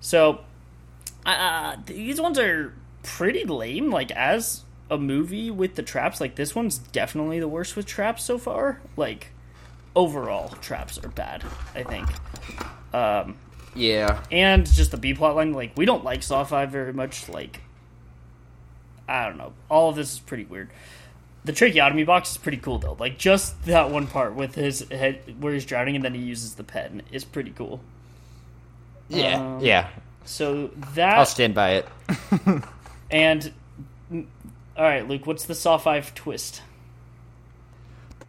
So, 0.00 0.40
uh, 1.24 1.76
these 1.86 2.20
ones 2.20 2.38
are 2.38 2.74
pretty 3.02 3.44
lame. 3.44 3.90
Like 3.90 4.10
as 4.12 4.62
a 4.90 4.98
movie 4.98 5.50
with 5.50 5.74
the 5.74 5.82
traps, 5.82 6.20
like 6.20 6.36
this 6.36 6.54
one's 6.54 6.78
definitely 6.78 7.40
the 7.40 7.48
worst 7.48 7.76
with 7.76 7.86
traps 7.86 8.24
so 8.24 8.36
far. 8.36 8.80
Like 8.96 9.28
overall, 9.96 10.50
traps 10.60 10.96
are 11.02 11.08
bad. 11.08 11.42
I 11.74 11.82
think. 11.82 12.06
Um, 12.94 13.36
Yeah. 13.74 14.22
and 14.30 14.64
just 14.64 14.92
the 14.92 14.96
B 14.96 15.12
plot 15.14 15.34
line. 15.34 15.52
Like 15.52 15.72
we 15.76 15.84
don't 15.86 16.04
like 16.04 16.22
Saw 16.22 16.44
Five 16.44 16.70
very 16.70 16.92
much. 16.92 17.28
Like 17.28 17.60
I 19.08 19.24
don't 19.26 19.38
know. 19.38 19.52
All 19.68 19.90
of 19.90 19.96
this 19.96 20.12
is 20.12 20.18
pretty 20.20 20.44
weird. 20.44 20.70
The 21.44 21.52
tracheotomy 21.52 22.04
box 22.04 22.32
is 22.32 22.38
pretty 22.38 22.58
cool 22.58 22.78
though. 22.78 22.96
Like 22.98 23.18
just 23.18 23.64
that 23.66 23.90
one 23.90 24.06
part 24.06 24.34
with 24.34 24.54
his 24.54 24.80
head 24.90 25.36
where 25.40 25.52
he's 25.52 25.64
drowning 25.64 25.94
and 25.96 26.04
then 26.04 26.14
he 26.14 26.20
uses 26.20 26.54
the 26.54 26.64
pen 26.64 27.02
is 27.12 27.24
pretty 27.24 27.50
cool. 27.50 27.80
Yeah. 29.08 29.40
Um, 29.56 29.60
yeah. 29.60 29.88
So 30.24 30.68
that 30.94 31.18
I'll 31.18 31.24
stand 31.26 31.54
by 31.54 31.74
it. 31.84 31.88
and 33.12 33.52
all 34.10 34.24
right, 34.84 35.06
Luke. 35.06 35.24
What's 35.24 35.44
the 35.44 35.54
Saw 35.54 35.78
Five 35.78 36.14
twist? 36.16 36.62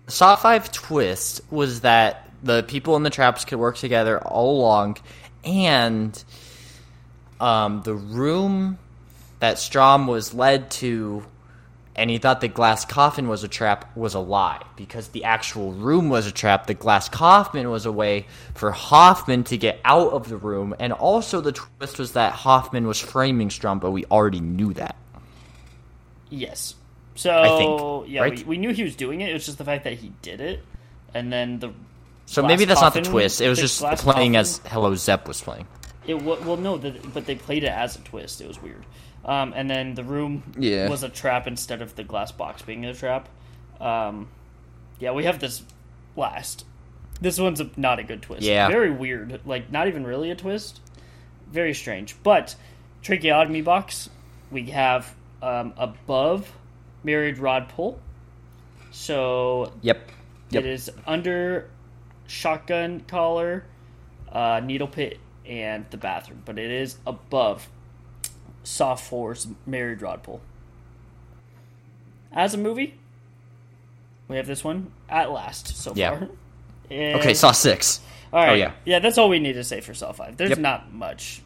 Saw 0.08 0.38
5 0.38 0.72
twist 0.72 1.42
was 1.52 1.82
that 1.82 2.30
the 2.42 2.64
people 2.64 2.96
in 2.96 3.04
the 3.04 3.10
traps 3.10 3.44
could 3.44 3.60
work 3.60 3.76
together 3.76 4.20
all 4.20 4.58
along, 4.58 4.98
and 5.44 6.24
um, 7.40 7.82
the 7.84 7.94
room 7.94 8.78
that 9.40 9.58
Strahm 9.58 10.08
was 10.08 10.34
led 10.34 10.72
to, 10.72 11.26
and 11.96 12.10
he 12.10 12.20
thought 12.20 12.40
the 12.40 12.48
glass 12.48 12.86
coffin 12.86 13.28
was 13.28 13.44
a 13.44 13.50
trap, 13.50 13.96
was 13.98 14.14
a 14.14 14.20
lie. 14.20 14.64
Because 14.78 15.10
the 15.10 15.26
actual 15.26 15.74
room 15.74 16.08
was 16.08 16.26
a 16.26 16.32
trap, 16.32 16.68
the 16.68 16.74
glass 16.74 17.10
coffin 17.10 17.70
was 17.70 17.86
a 17.86 17.92
way 17.92 18.28
for 18.56 18.72
Hoffman 18.72 19.44
to 19.46 19.58
get 19.58 19.80
out 19.84 20.14
of 20.14 20.30
the 20.30 20.38
room, 20.38 20.74
and 20.80 20.94
also 20.94 21.42
the 21.42 21.52
twist 21.52 22.00
was 22.00 22.14
that 22.14 22.32
Hoffman 22.32 22.88
was 22.88 23.00
framing 23.00 23.50
Strahm, 23.50 23.82
but 23.82 23.92
we 23.92 24.06
already 24.06 24.40
knew 24.40 24.74
that. 24.74 24.96
Yes, 26.30 26.76
So 27.18 27.58
think, 28.04 28.12
yeah, 28.14 28.22
right? 28.22 28.38
we, 28.38 28.44
we 28.44 28.58
knew 28.58 28.72
he 28.74 28.84
was 28.84 28.96
doing 28.96 29.22
it. 29.22 29.30
It 29.30 29.34
was 29.34 29.46
just 29.46 29.58
the 29.58 29.66
fact 29.66 29.84
that 29.86 29.94
he 29.94 30.14
did 30.22 30.40
it, 30.40 30.64
and 31.14 31.34
then 31.34 31.60
the 31.60 31.74
So 32.28 32.44
maybe 32.44 32.66
that's 32.66 32.80
not 32.82 32.94
the 32.94 33.02
twist. 33.02 33.42
It 33.42 33.50
was 33.50 33.60
just 33.60 33.80
playing 33.80 34.34
coffin- 34.34 34.36
as 34.36 34.62
Hello 34.68 34.94
Zepp 34.96 35.28
was 35.28 35.42
playing. 35.42 35.68
It 36.06 36.22
well 36.22 36.58
no, 36.58 36.78
the, 36.78 36.92
but 37.14 37.26
they 37.26 37.36
played 37.36 37.64
it 37.64 37.72
as 37.72 37.96
a 37.96 38.00
twist. 38.00 38.40
It 38.40 38.48
was 38.48 38.62
weird. 38.62 38.86
Um, 39.26 39.52
and 39.56 39.70
then 39.70 39.96
the 39.96 40.04
room 40.04 40.44
Yeah. 40.58 40.88
was 40.90 41.04
a 41.04 41.10
trap 41.10 41.48
instead 41.48 41.82
of 41.82 41.96
the 41.96 42.04
glass 42.04 42.32
box 42.32 42.62
being 42.62 42.86
a 42.86 42.94
trap. 42.94 43.28
Um, 43.82 44.30
yeah, 45.00 45.12
we 45.12 45.26
have 45.26 45.40
this 45.40 45.64
last. 46.16 46.66
This 47.20 47.40
one's 47.40 47.60
a, 47.60 47.70
not 47.76 48.00
a 48.00 48.04
good 48.04 48.22
twist. 48.22 48.44
Yeah. 48.44 48.68
very 48.70 48.92
weird. 48.92 49.42
Like 49.46 49.72
not 49.72 49.88
even 49.88 50.06
really 50.06 50.30
a 50.32 50.36
twist. 50.36 50.80
Very 51.52 51.74
strange. 51.74 52.16
But 52.24 52.56
tracheotomy 53.02 53.62
box 53.62 54.10
we 54.52 54.68
have 54.70 55.14
um, 55.42 55.74
above 55.78 56.50
married 57.04 57.38
rod 57.38 57.70
pull. 57.70 58.00
So 58.92 59.72
Yep. 59.82 60.12
Yep. 60.50 60.64
it 60.64 60.70
is 60.70 60.92
under 61.06 61.70
shotgun 62.28 63.02
collar, 63.08 63.66
uh, 64.32 64.60
needle 64.64 64.88
pit, 64.88 65.20
and 65.46 65.86
the 65.92 65.98
bathroom, 65.98 66.42
but 66.46 66.58
it 66.60 66.72
is 66.72 66.98
above 67.06 67.70
Saw 68.64 68.96
Four's 68.96 69.48
married 69.66 70.02
rod 70.02 70.24
pull. 70.24 70.42
As 72.32 72.54
a 72.54 72.58
movie, 72.58 72.96
we 74.28 74.36
have 74.36 74.48
this 74.48 74.64
one 74.64 74.92
at 75.10 75.32
last 75.32 75.68
so 75.78 75.94
Yeah. 75.96 76.18
far. 76.20 76.30
And- 76.90 77.16
Okay, 77.20 77.34
Saw 77.34 77.52
six. 77.52 78.02
all 78.34 78.42
right. 78.42 78.50
Oh, 78.52 78.56
yeah. 78.56 78.72
yeah. 78.86 79.00
that's 79.00 79.18
all 79.18 79.30
we 79.30 79.40
need 79.40 79.54
to 79.54 79.64
say 79.64 79.80
for 79.82 79.94
Saw 79.94 80.12
Five. 80.12 80.38
There's 80.38 80.52
Yep. 80.52 80.60
not 80.60 80.94
much. 80.94 81.42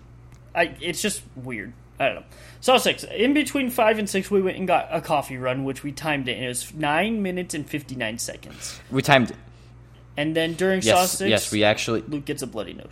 I 0.56 0.76
it's 0.82 1.02
just 1.02 1.22
weird. 1.36 1.74
I 2.02 2.06
don't 2.08 2.16
know. 2.16 2.24
Saw 2.62 2.78
six. 2.78 3.04
In 3.04 3.34
between 3.34 3.70
five 3.70 4.00
and 4.00 4.10
six, 4.10 4.30
we 4.32 4.42
went 4.42 4.58
and 4.58 4.68
got 4.68 4.88
a 4.92 5.02
coffee 5.02 5.38
run, 5.38 5.64
which 5.64 5.84
we 5.84 5.92
timed 5.92 6.28
it. 6.28 6.34
And 6.38 6.46
it 6.46 6.48
was 6.48 6.74
nine 6.74 7.22
minutes 7.22 7.54
and 7.54 7.68
fifty 7.68 7.96
nine 7.96 8.18
seconds. 8.18 8.80
We 8.90 9.02
timed. 9.02 9.32
It. 9.32 9.38
And 10.18 10.36
then 10.36 10.54
during 10.56 10.82
Saw 10.82 10.90
Yes, 11.02 11.12
six, 11.18 11.30
yes, 11.30 11.52
we 11.52 11.64
actually. 11.64 12.02
Luke 12.02 12.26
gets 12.26 12.42
a 12.42 12.48
bloody 12.48 12.74
nose. 12.74 12.92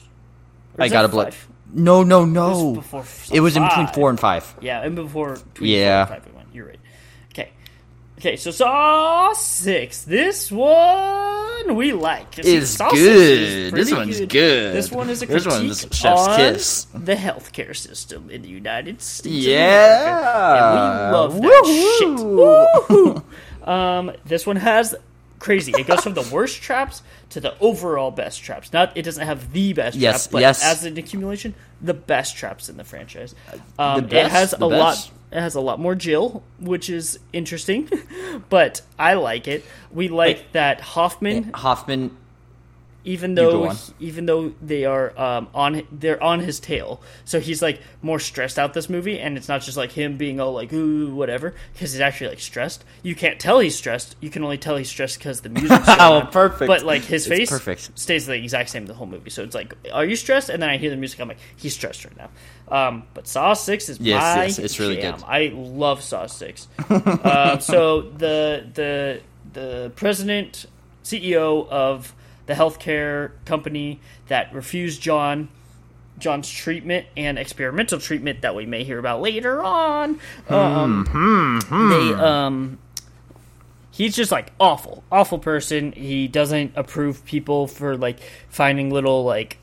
I 0.78 0.90
got 0.90 1.06
a 1.06 1.08
blood. 1.08 1.34
five? 1.34 1.48
No, 1.72 2.04
no, 2.04 2.24
It 2.24 2.28
no. 2.28 2.64
was 2.64 2.78
before 2.78 3.04
Saw 3.06 3.36
It 3.36 3.40
was 3.42 3.58
in 3.58 3.64
between 3.64 3.88
four 3.88 4.10
and 4.10 4.20
five. 4.20 4.56
Yeah, 4.62 4.82
and 4.82 4.96
before 4.96 5.38
between 5.54 5.72
Yeah. 5.72 6.06
four 6.06 6.16
and 6.16 6.24
five 6.24 6.32
we 6.32 6.38
went. 6.38 6.48
You're 6.54 6.66
right. 6.68 6.80
Okay. 8.20 8.36
So 8.36 8.52
Saw 8.52 9.32
six. 9.34 10.02
This 10.04 10.52
one 10.52 11.76
we 11.76 11.94
like. 11.94 12.38
Is 12.40 12.76
Saw 12.76 12.92
good. 12.92 13.72
pretty 13.72 13.84
This 13.86 13.94
one's 13.94 14.20
good. 14.20 14.74
This 14.76 14.92
one 14.92 15.10
is 15.10 15.24
a 15.24 15.26
This 15.26 15.44
critique 15.46 15.62
one's 15.64 15.82
chef's 15.96 16.28
on 16.28 16.38
kiss. 16.38 16.88
the 16.94 17.16
healthcare 17.16 17.76
system 17.76 18.30
in 18.30 18.42
the 18.42 18.50
United 18.50 19.02
States. 19.02 19.36
of 19.38 19.42
Yeah. 19.44 20.10
America. 20.12 20.66
and 20.66 20.76
we 21.12 21.18
love 21.18 21.42
that 21.42 23.24
shit. 23.64 23.68
Um, 23.68 24.12
this 24.26 24.46
one 24.48 24.56
has 24.58 24.96
crazy. 25.40 25.74
It 25.78 25.88
goes 25.88 26.02
from 26.02 26.14
the 26.16 26.28
worst 26.32 26.62
traps 26.62 27.02
to 27.30 27.40
the 27.40 27.58
overall 27.60 28.12
best 28.12 28.42
traps. 28.42 28.74
Not 28.74 28.92
it 28.98 29.04
doesn't 29.04 29.26
have 29.26 29.54
the 29.54 29.72
best 29.74 29.96
Yes, 29.96 30.26
trap, 30.26 30.32
but 30.34 30.42
yes. 30.42 30.64
as 30.64 30.84
an 30.84 30.98
accumulation, 30.98 31.54
the 31.82 31.94
best 31.94 32.36
traps 32.36 32.68
in 32.68 32.76
the 32.78 32.84
franchise. 32.84 33.34
Um, 33.78 34.08
The 34.08 34.26
it 34.26 34.28
has 34.32 34.54
a 34.54 34.58
the 34.58 34.68
lot. 34.68 35.10
It 35.32 35.40
has 35.40 35.56
a 35.56 35.62
lot 35.62 35.80
more 35.80 35.96
Jill, 35.96 36.44
which 36.60 36.90
is 36.90 37.20
interesting, 37.34 37.90
but 38.50 38.82
I 38.98 39.14
like 39.14 39.48
it. 39.48 39.64
We 39.92 40.08
like 40.08 40.52
that 40.54 40.82
Hoffman 40.82 41.46
eh, 41.46 41.58
Hoffman. 41.58 42.18
Even 43.06 43.34
though 43.36 43.70
on. 43.70 43.76
even 44.00 44.26
though 44.26 44.52
they 44.62 44.84
are 44.84 45.18
um, 45.18 45.48
on 45.54 45.82
they're 45.92 46.22
on 46.22 46.42
his 46.42 46.60
tail 46.60 47.02
so 47.24 47.40
he's 47.40 47.62
like 47.62 47.82
more 48.02 48.20
stressed 48.20 48.60
out 48.60 48.74
this 48.74 48.90
movie 48.90 49.18
and 49.20 49.38
it's 49.38 49.48
not 49.48 49.62
just 49.62 49.78
like 49.78 49.92
him 49.94 50.18
being 50.18 50.40
all 50.42 50.52
like 50.52 50.72
ooh 50.74 51.14
whatever 51.16 51.54
because 51.74 51.94
he's 51.94 52.02
actually 52.02 52.28
like 52.28 52.40
stressed 52.42 52.84
you 53.02 53.16
can't 53.16 53.40
tell 53.40 53.60
he's 53.60 53.76
stressed 53.76 54.18
you 54.20 54.30
can 54.30 54.44
only 54.44 54.58
tell 54.58 54.76
he's 54.76 54.90
stressed 54.90 55.18
because 55.18 55.40
the 55.42 55.50
music 55.50 55.80
Oh, 55.88 56.28
perfect. 56.30 56.68
but 56.68 56.84
like 56.84 57.04
his 57.04 57.26
It's 57.26 57.38
face 57.38 57.50
perfect. 57.50 57.98
stays 57.98 58.26
the 58.26 58.34
exact 58.34 58.70
same 58.70 58.86
the 58.86 58.94
whole 58.94 59.08
movie 59.08 59.30
so 59.30 59.44
it's 59.44 59.56
like 59.56 59.74
are 59.94 60.04
you 60.06 60.18
stressed 60.18 60.50
and 60.50 60.62
then 60.62 60.70
i 60.70 60.76
hear 60.78 60.90
the 60.90 60.98
music 60.98 61.22
i'm 61.22 61.30
like 61.30 61.38
he's 61.56 61.74
stressed 61.74 62.04
right 62.04 62.18
now 62.18 62.30
um, 62.72 63.04
but 63.16 63.28
Saw 63.28 63.54
Six 63.54 63.90
is 63.90 64.00
Yes, 64.00 64.22
my 64.36 64.44
yes, 64.44 64.60
it's 64.60 64.80
really 64.80 64.98
jam. 64.98 65.16
good. 65.16 65.24
I 65.26 65.52
love 65.56 66.04
Saw 66.04 66.28
Six. 66.28 66.68
uh, 66.88 67.58
so 67.60 68.02
the 68.02 68.64
the 68.76 69.22
the 69.54 69.92
president 69.96 70.68
CEO 71.04 71.68
of 71.68 72.14
the 72.50 72.56
healthcare 72.56 73.30
company 73.46 74.00
that 74.28 74.52
refused 74.56 75.00
John 75.00 75.50
John's 76.18 76.50
treatment 76.50 77.06
and 77.16 77.38
experimental 77.38 78.00
treatment 78.00 78.42
that 78.42 78.56
we 78.56 78.66
may 78.66 78.84
hear 78.84 78.98
about 78.98 79.22
later 79.22 79.62
on. 79.62 80.20
Um, 80.50 81.06
They 81.90 82.14
um 82.16 82.80
he's 83.92 84.16
just 84.16 84.32
like 84.32 84.52
awful, 84.60 85.04
awful 85.12 85.38
person. 85.38 85.92
He 85.92 86.28
doesn't 86.28 86.74
approve 86.76 87.24
people 87.24 87.68
for 87.68 87.96
like 87.96 88.18
finding 88.50 88.90
little 88.90 89.24
like 89.24 89.60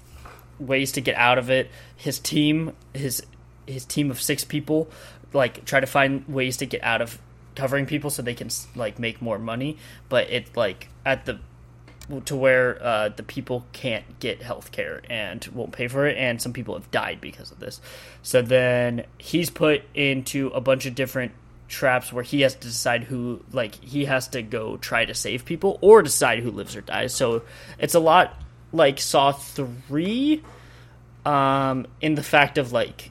ways 0.60 0.92
to 0.92 1.00
get 1.00 1.16
out 1.16 1.38
of 1.38 1.50
it. 1.50 1.68
His 1.96 2.20
team, 2.20 2.72
his 2.94 3.20
his 3.66 3.84
team 3.84 4.12
of 4.12 4.22
six 4.22 4.44
people, 4.44 4.88
like 5.32 5.64
try 5.64 5.80
to 5.80 5.88
find 5.88 6.24
ways 6.28 6.58
to 6.58 6.66
get 6.66 6.84
out 6.84 7.02
of 7.02 7.18
covering 7.56 7.86
people 7.86 8.10
so 8.10 8.22
they 8.22 8.34
can 8.34 8.48
like 8.76 9.00
make 9.00 9.20
more 9.20 9.40
money. 9.40 9.76
But 10.08 10.30
it 10.30 10.56
like 10.56 10.88
at 11.04 11.26
the 11.26 11.40
to 12.26 12.36
where 12.36 12.82
uh, 12.82 13.08
the 13.08 13.22
people 13.22 13.64
can't 13.72 14.04
get 14.20 14.42
health 14.42 14.70
care 14.72 15.02
and 15.10 15.44
won't 15.52 15.72
pay 15.72 15.88
for 15.88 16.06
it, 16.06 16.16
and 16.16 16.40
some 16.40 16.52
people 16.52 16.74
have 16.74 16.90
died 16.90 17.20
because 17.20 17.50
of 17.50 17.58
this. 17.58 17.80
So 18.22 18.42
then 18.42 19.04
he's 19.18 19.50
put 19.50 19.82
into 19.94 20.48
a 20.48 20.60
bunch 20.60 20.86
of 20.86 20.94
different 20.94 21.32
traps 21.68 22.12
where 22.12 22.22
he 22.22 22.42
has 22.42 22.54
to 22.54 22.60
decide 22.68 23.02
who, 23.04 23.42
like, 23.52 23.74
he 23.82 24.04
has 24.04 24.28
to 24.28 24.42
go 24.42 24.76
try 24.76 25.04
to 25.04 25.14
save 25.14 25.44
people 25.44 25.78
or 25.80 26.00
decide 26.02 26.38
who 26.38 26.52
lives 26.52 26.76
or 26.76 26.80
dies. 26.80 27.12
So 27.12 27.42
it's 27.78 27.94
a 27.94 28.00
lot 28.00 28.34
like 28.72 29.00
Saw 29.00 29.32
3 29.32 30.42
um, 31.24 31.86
in 32.00 32.14
the 32.14 32.22
fact 32.22 32.56
of, 32.58 32.72
like, 32.72 33.10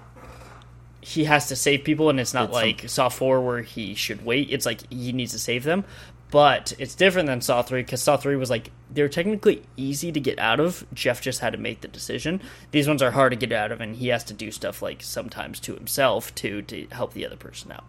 he 1.01 1.25
has 1.25 1.49
to 1.49 1.55
save 1.55 1.83
people, 1.83 2.09
and 2.09 2.19
it's 2.19 2.33
not 2.33 2.45
It's 2.45 2.53
some- 2.57 2.63
like 2.63 2.89
Saw 2.89 3.09
4 3.09 3.41
where 3.41 3.61
he 3.61 3.93
should 3.93 4.25
wait. 4.25 4.49
It's 4.51 4.65
like 4.65 4.89
he 4.91 5.11
needs 5.11 5.33
to 5.33 5.39
save 5.39 5.63
them. 5.63 5.83
But 6.31 6.73
it's 6.79 6.95
different 6.95 7.27
than 7.27 7.39
Saw 7.41 7.61
3 7.61 7.83
because 7.83 8.01
Saw 8.01 8.17
3 8.17 8.35
was 8.35 8.49
like, 8.49 8.71
they 8.91 9.01
were 9.01 9.07
technically 9.09 9.63
easy 9.77 10.11
to 10.11 10.19
get 10.19 10.37
out 10.39 10.59
of. 10.59 10.85
Jeff 10.93 11.21
just 11.21 11.39
had 11.39 11.53
to 11.53 11.59
make 11.59 11.81
the 11.81 11.87
decision. 11.87 12.41
These 12.71 12.87
ones 12.87 13.01
are 13.01 13.11
hard 13.11 13.31
to 13.31 13.37
get 13.37 13.51
out 13.51 13.71
of, 13.71 13.79
and 13.79 13.95
he 13.95 14.07
has 14.09 14.23
to 14.25 14.33
do 14.33 14.51
stuff 14.51 14.81
like 14.81 15.01
sometimes 15.03 15.59
to 15.61 15.75
himself 15.75 16.33
to, 16.35 16.61
to 16.63 16.87
help 16.91 17.13
the 17.13 17.25
other 17.25 17.35
person 17.37 17.71
out. 17.71 17.83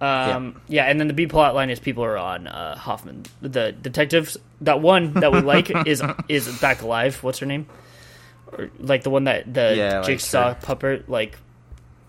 Um, 0.00 0.62
yeah. 0.66 0.84
and 0.84 0.98
then 0.98 1.08
the 1.08 1.12
B 1.14 1.26
plot 1.26 1.54
line 1.54 1.68
is 1.68 1.78
people 1.78 2.04
are 2.04 2.16
on 2.16 2.46
uh, 2.46 2.74
Hoffman. 2.76 3.24
The 3.42 3.72
detectives, 3.72 4.38
that 4.62 4.80
one 4.80 5.12
that 5.14 5.30
we 5.30 5.40
like 5.40 5.70
is 5.86 6.02
is 6.28 6.48
back 6.60 6.80
alive. 6.80 7.22
What's 7.22 7.40
her 7.40 7.46
name? 7.46 7.66
Or 8.52 8.70
like 8.78 9.02
the 9.02 9.10
one 9.10 9.24
that 9.24 9.52
the 9.52 9.74
Yeah, 9.76 9.98
like 9.98 10.06
jigsaw 10.06 10.54
her. 10.54 10.58
puppet 10.62 11.10
like 11.10 11.36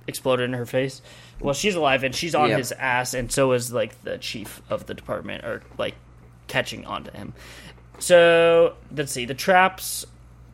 exploded 0.07 0.45
in 0.45 0.53
her 0.53 0.65
face. 0.65 1.01
Well, 1.39 1.53
she's 1.53 1.75
alive 1.75 2.03
and 2.03 2.13
she's 2.15 2.35
on 2.35 2.49
Yep. 2.49 2.57
his 2.57 2.71
ass, 2.73 3.13
and 3.13 3.31
so 3.31 3.51
is 3.53 3.71
like 3.73 4.01
the 4.03 4.17
chief 4.17 4.61
of 4.69 4.85
the 4.85 4.93
department, 4.93 5.43
or 5.45 5.61
like 5.77 5.95
catching 6.47 6.85
onto 6.85 7.11
him. 7.11 7.33
So 7.99 8.75
let's 8.95 9.11
see 9.11 9.25
the 9.25 9.33
traps. 9.33 10.05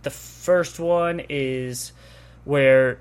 The 0.03 0.09
first 0.09 0.79
one 0.79 1.21
is 1.29 1.91
where 2.45 2.99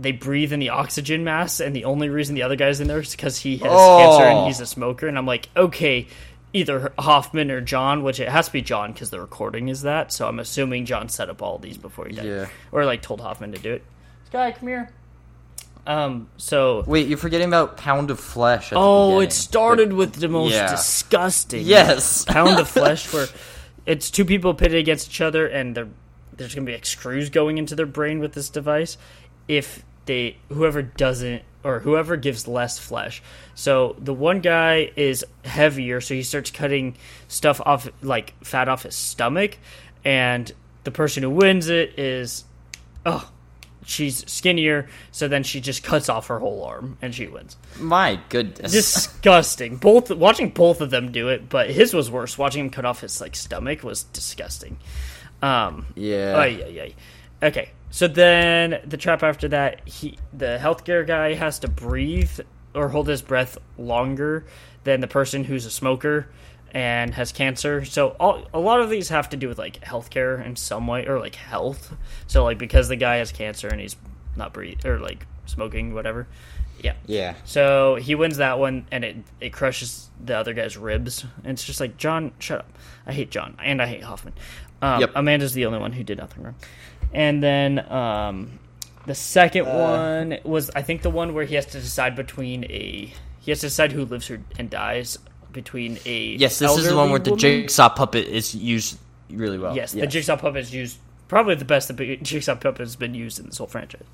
they 0.00 0.12
breathe 0.12 0.52
in 0.52 0.60
the 0.60 0.70
oxygen 0.70 1.24
mask, 1.24 1.60
and 1.60 1.74
the 1.74 1.84
only 1.84 2.08
reason 2.08 2.34
the 2.34 2.42
other 2.42 2.56
guy's 2.56 2.80
in 2.80 2.88
there 2.88 3.00
is 3.00 3.12
because 3.12 3.38
he 3.38 3.58
has 3.58 3.70
Oh. 3.72 3.98
cancer 3.98 4.24
and 4.28 4.38
oh. 4.40 4.46
he's 4.46 4.60
a 4.60 4.66
smoker. 4.66 5.06
And 5.06 5.16
I'm 5.16 5.26
like, 5.26 5.48
okay, 5.56 6.08
either 6.52 6.92
Hoffman 6.98 7.50
or 7.50 7.60
John, 7.60 8.02
which 8.02 8.18
it 8.20 8.28
has 8.28 8.46
to 8.46 8.52
be 8.52 8.62
John 8.62 8.92
because 8.92 9.10
the 9.10 9.20
recording 9.20 9.68
is 9.68 9.82
that. 9.82 10.12
So 10.12 10.26
I'm 10.28 10.38
assuming 10.40 10.84
John 10.86 11.08
set 11.08 11.30
up 11.30 11.42
all 11.42 11.58
these 11.58 11.78
before 11.78 12.06
he 12.06 12.14
died, 12.14 12.26
Yeah. 12.26 12.46
or 12.72 12.84
like 12.84 13.02
told 13.02 13.20
Hoffman 13.20 13.52
to 13.52 13.58
do 13.58 13.72
it. 13.72 13.82
Sky, 14.26 14.50
come 14.52 14.68
here. 14.68 14.90
Um. 15.86 16.28
So. 16.38 16.82
Wait, 16.86 17.08
you're 17.08 17.18
forgetting 17.18 17.48
about 17.48 17.76
Pound 17.76 18.10
of 18.10 18.18
Flesh. 18.18 18.72
At 18.72 18.78
Oh, 18.78 19.20
it 19.20 19.32
started 19.32 19.92
with 19.92 20.14
the 20.14 20.28
most 20.28 20.52
Yeah. 20.52 20.70
disgusting 20.70 21.66
Yes. 21.66 22.24
pound 22.28 22.58
of 22.58 22.68
flesh 22.68 23.12
where 23.12 23.26
it's 23.86 24.10
two 24.10 24.24
people 24.24 24.54
pitted 24.54 24.78
against 24.78 25.08
each 25.08 25.20
other 25.20 25.46
and 25.46 25.74
there's 26.36 26.54
going 26.54 26.64
to 26.64 26.70
be 26.70 26.74
like 26.74 26.86
screws 26.86 27.28
going 27.30 27.58
into 27.58 27.74
their 27.76 27.86
brain 27.86 28.18
with 28.18 28.32
this 28.32 28.48
device 28.48 28.96
if 29.46 29.84
they 30.06 30.36
whoever 30.48 30.80
doesn't 30.82 31.42
or 31.62 31.80
whoever 31.80 32.16
gives 32.16 32.48
less 32.48 32.78
flesh. 32.78 33.22
So 33.54 33.94
the 33.98 34.14
one 34.14 34.40
guy 34.40 34.90
is 34.96 35.24
heavier 35.44 36.00
so 36.00 36.14
he 36.14 36.22
starts 36.22 36.50
cutting 36.50 36.96
stuff 37.28 37.60
off 37.64 37.88
like 38.02 38.32
fat 38.42 38.68
off 38.70 38.84
his 38.84 38.94
stomach 38.96 39.58
and 40.04 40.50
the 40.84 40.90
person 40.90 41.22
who 41.22 41.30
wins 41.30 41.68
it 41.68 41.98
is 41.98 42.44
oh 43.06 43.30
she's 43.84 44.24
skinnier 44.30 44.88
so 45.12 45.28
then 45.28 45.42
she 45.42 45.60
just 45.60 45.82
cuts 45.84 46.08
off 46.08 46.26
her 46.28 46.38
whole 46.38 46.64
arm 46.64 46.96
and 47.02 47.14
she 47.14 47.26
wins 47.26 47.56
My 47.78 48.18
goodness. 48.28 48.72
disgusting. 48.72 49.76
Both 49.76 50.10
watching 50.10 50.50
both 50.50 50.80
of 50.80 50.90
them 50.90 51.12
do 51.12 51.28
it, 51.28 51.48
but 51.48 51.70
his 51.70 51.92
was 51.94 52.10
worse. 52.10 52.36
Watching 52.38 52.64
him 52.64 52.70
cut 52.70 52.84
off 52.84 53.00
his 53.00 53.20
like 53.20 53.36
stomach 53.36 53.82
was 53.82 54.04
disgusting. 54.04 54.78
Um, 55.42 55.86
yeah. 55.94 56.36
Ay, 56.36 56.64
ay. 56.80 56.94
Okay, 57.46 57.70
so 57.90 58.08
then 58.08 58.80
the 58.86 58.96
trap 58.96 59.22
after 59.22 59.48
that, 59.48 59.86
he 59.86 60.16
the 60.32 60.58
healthcare 60.60 61.06
guy 61.06 61.34
has 61.34 61.58
to 61.60 61.68
breathe 61.68 62.40
or 62.74 62.88
hold 62.88 63.06
his 63.08 63.20
breath 63.22 63.58
longer 63.76 64.46
than 64.84 65.00
the 65.00 65.06
person 65.06 65.44
who's 65.44 65.66
a 65.66 65.70
smoker 65.70 66.28
and 66.74 67.14
has 67.14 67.32
cancer. 67.32 67.84
So 67.84 68.08
all, 68.20 68.46
a 68.52 68.58
lot 68.58 68.80
of 68.80 68.90
these 68.90 69.08
have 69.08 69.30
to 69.30 69.36
do 69.36 69.48
with 69.48 69.58
like 69.58 69.80
healthcare 69.80 70.44
in 70.44 70.56
some 70.56 70.86
way 70.86 71.06
or 71.06 71.20
like 71.20 71.36
health. 71.36 71.96
So 72.26 72.44
like 72.44 72.58
because 72.58 72.88
the 72.88 72.96
guy 72.96 73.16
has 73.16 73.32
cancer 73.32 73.68
and 73.68 73.80
he's 73.80 73.96
not 74.36 74.52
breathe 74.52 74.84
or 74.84 74.98
like 74.98 75.26
smoking 75.46 75.94
whatever. 75.94 76.26
Yeah. 76.82 76.94
Yeah. 77.06 77.34
So 77.44 77.94
he 77.94 78.14
wins 78.14 78.38
that 78.38 78.58
one, 78.58 78.86
and 78.90 79.04
it 79.04 79.16
it 79.40 79.52
crushes 79.52 80.10
the 80.22 80.36
other 80.36 80.52
guy's 80.52 80.76
ribs. 80.76 81.24
And 81.44 81.52
it's 81.52 81.64
just 81.64 81.80
like 81.80 81.96
John, 81.96 82.32
shut 82.40 82.58
up. 82.58 82.78
I 83.06 83.12
hate 83.12 83.30
John, 83.30 83.56
and 83.62 83.80
I 83.80 83.86
hate 83.86 84.02
Hoffman. 84.02 84.34
Um, 84.82 85.00
Yep. 85.00 85.12
Amanda's 85.14 85.54
the 85.54 85.64
only 85.66 85.78
one 85.78 85.92
who 85.92 86.02
did 86.02 86.18
nothing 86.18 86.42
wrong. 86.42 86.56
And 87.12 87.42
then 87.42 87.90
um, 87.90 88.58
the 89.06 89.14
second 89.14 89.66
one 89.66 90.38
was, 90.42 90.70
I 90.74 90.82
think, 90.82 91.02
the 91.02 91.10
one 91.10 91.32
where 91.32 91.44
he 91.44 91.54
has 91.54 91.66
to 91.66 91.80
decide 91.80 92.16
between 92.16 92.64
a 92.64 93.12
he 93.40 93.50
has 93.50 93.60
to 93.60 93.66
decide 93.66 93.92
who 93.92 94.04
lives 94.04 94.30
or, 94.30 94.42
and 94.58 94.68
dies 94.68 95.18
between 95.54 95.98
a 96.04 96.36
Yes, 96.36 96.58
this 96.58 96.76
is 96.76 96.88
the 96.88 96.96
one 96.96 97.10
where 97.10 97.18
the 97.18 97.30
woman- 97.30 97.40
jigsaw 97.40 97.88
puppet 97.88 98.26
is 98.26 98.54
used 98.54 98.98
really 99.30 99.58
well. 99.58 99.74
Yes, 99.74 99.92
the 99.92 100.06
jigsaw 100.06 100.36
puppet 100.36 100.62
is 100.62 100.74
used 100.74 100.98
probably 101.28 101.54
the 101.54 101.64
best 101.64 101.94
the 101.96 102.16
jigsaw 102.22 102.54
puppet 102.54 102.80
has 102.80 102.96
been 102.96 103.14
used 103.14 103.38
in 103.38 103.46
this 103.46 103.58
whole 103.58 103.66
franchise. 103.66 104.04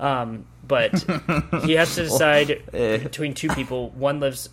Um, 0.00 0.46
but 0.66 0.92
he 1.64 1.74
has 1.74 1.94
to 1.94 2.04
decide 2.04 2.62
eh. 2.72 2.98
between 2.98 3.34
two 3.34 3.48
people. 3.50 3.90
One 3.90 4.20
lives 4.20 4.48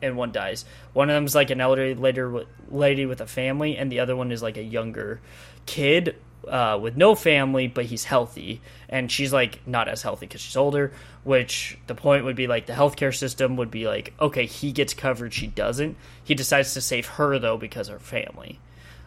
and 0.00 0.16
one 0.16 0.30
dies. 0.30 0.64
One 0.92 1.10
of 1.10 1.14
them 1.14 1.24
is 1.24 1.34
like 1.34 1.50
an 1.50 1.60
elderly 1.60 1.94
later 1.94 2.44
lady 2.70 3.06
with 3.06 3.20
a 3.20 3.26
family, 3.26 3.76
and 3.76 3.90
the 3.90 4.00
other 4.00 4.14
one 4.14 4.30
is 4.30 4.42
like 4.42 4.56
a 4.56 4.62
younger 4.62 5.20
kid 5.66 6.16
uh, 6.48 6.78
with 6.80 6.96
no 6.96 7.14
family, 7.14 7.66
but 7.68 7.84
he's 7.84 8.04
healthy, 8.04 8.60
and 8.88 9.10
she's 9.10 9.32
like 9.32 9.60
not 9.66 9.88
as 9.88 10.02
healthy 10.02 10.26
because 10.26 10.40
she's 10.40 10.56
older. 10.56 10.92
Which 11.24 11.78
the 11.86 11.94
point 11.94 12.24
would 12.24 12.36
be 12.36 12.46
like 12.46 12.66
the 12.66 12.72
healthcare 12.72 13.14
system 13.14 13.56
would 13.56 13.70
be 13.70 13.86
like, 13.86 14.14
okay, 14.20 14.46
he 14.46 14.72
gets 14.72 14.94
covered, 14.94 15.34
she 15.34 15.46
doesn't. 15.46 15.96
He 16.24 16.34
decides 16.34 16.74
to 16.74 16.80
save 16.80 17.06
her 17.06 17.38
though 17.38 17.56
because 17.56 17.88
her 17.88 17.98
family. 17.98 18.58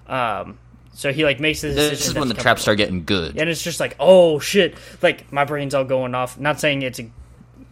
Um, 0.07 0.59
so 0.93 1.13
he 1.13 1.23
like 1.23 1.39
makes 1.39 1.61
the 1.61 1.69
decision. 1.69 1.89
This 1.91 2.07
is 2.07 2.13
when 2.13 2.27
the 2.27 2.33
traps 2.33 2.61
start 2.61 2.77
getting 2.77 3.05
good. 3.05 3.37
And 3.37 3.49
it's 3.49 3.63
just 3.63 3.79
like, 3.79 3.95
oh 3.99 4.39
shit! 4.39 4.77
Like 5.01 5.31
my 5.31 5.45
brain's 5.45 5.73
all 5.73 5.85
going 5.85 6.13
off. 6.15 6.39
Not 6.39 6.59
saying 6.59 6.81
it's 6.81 6.99
a, 6.99 7.09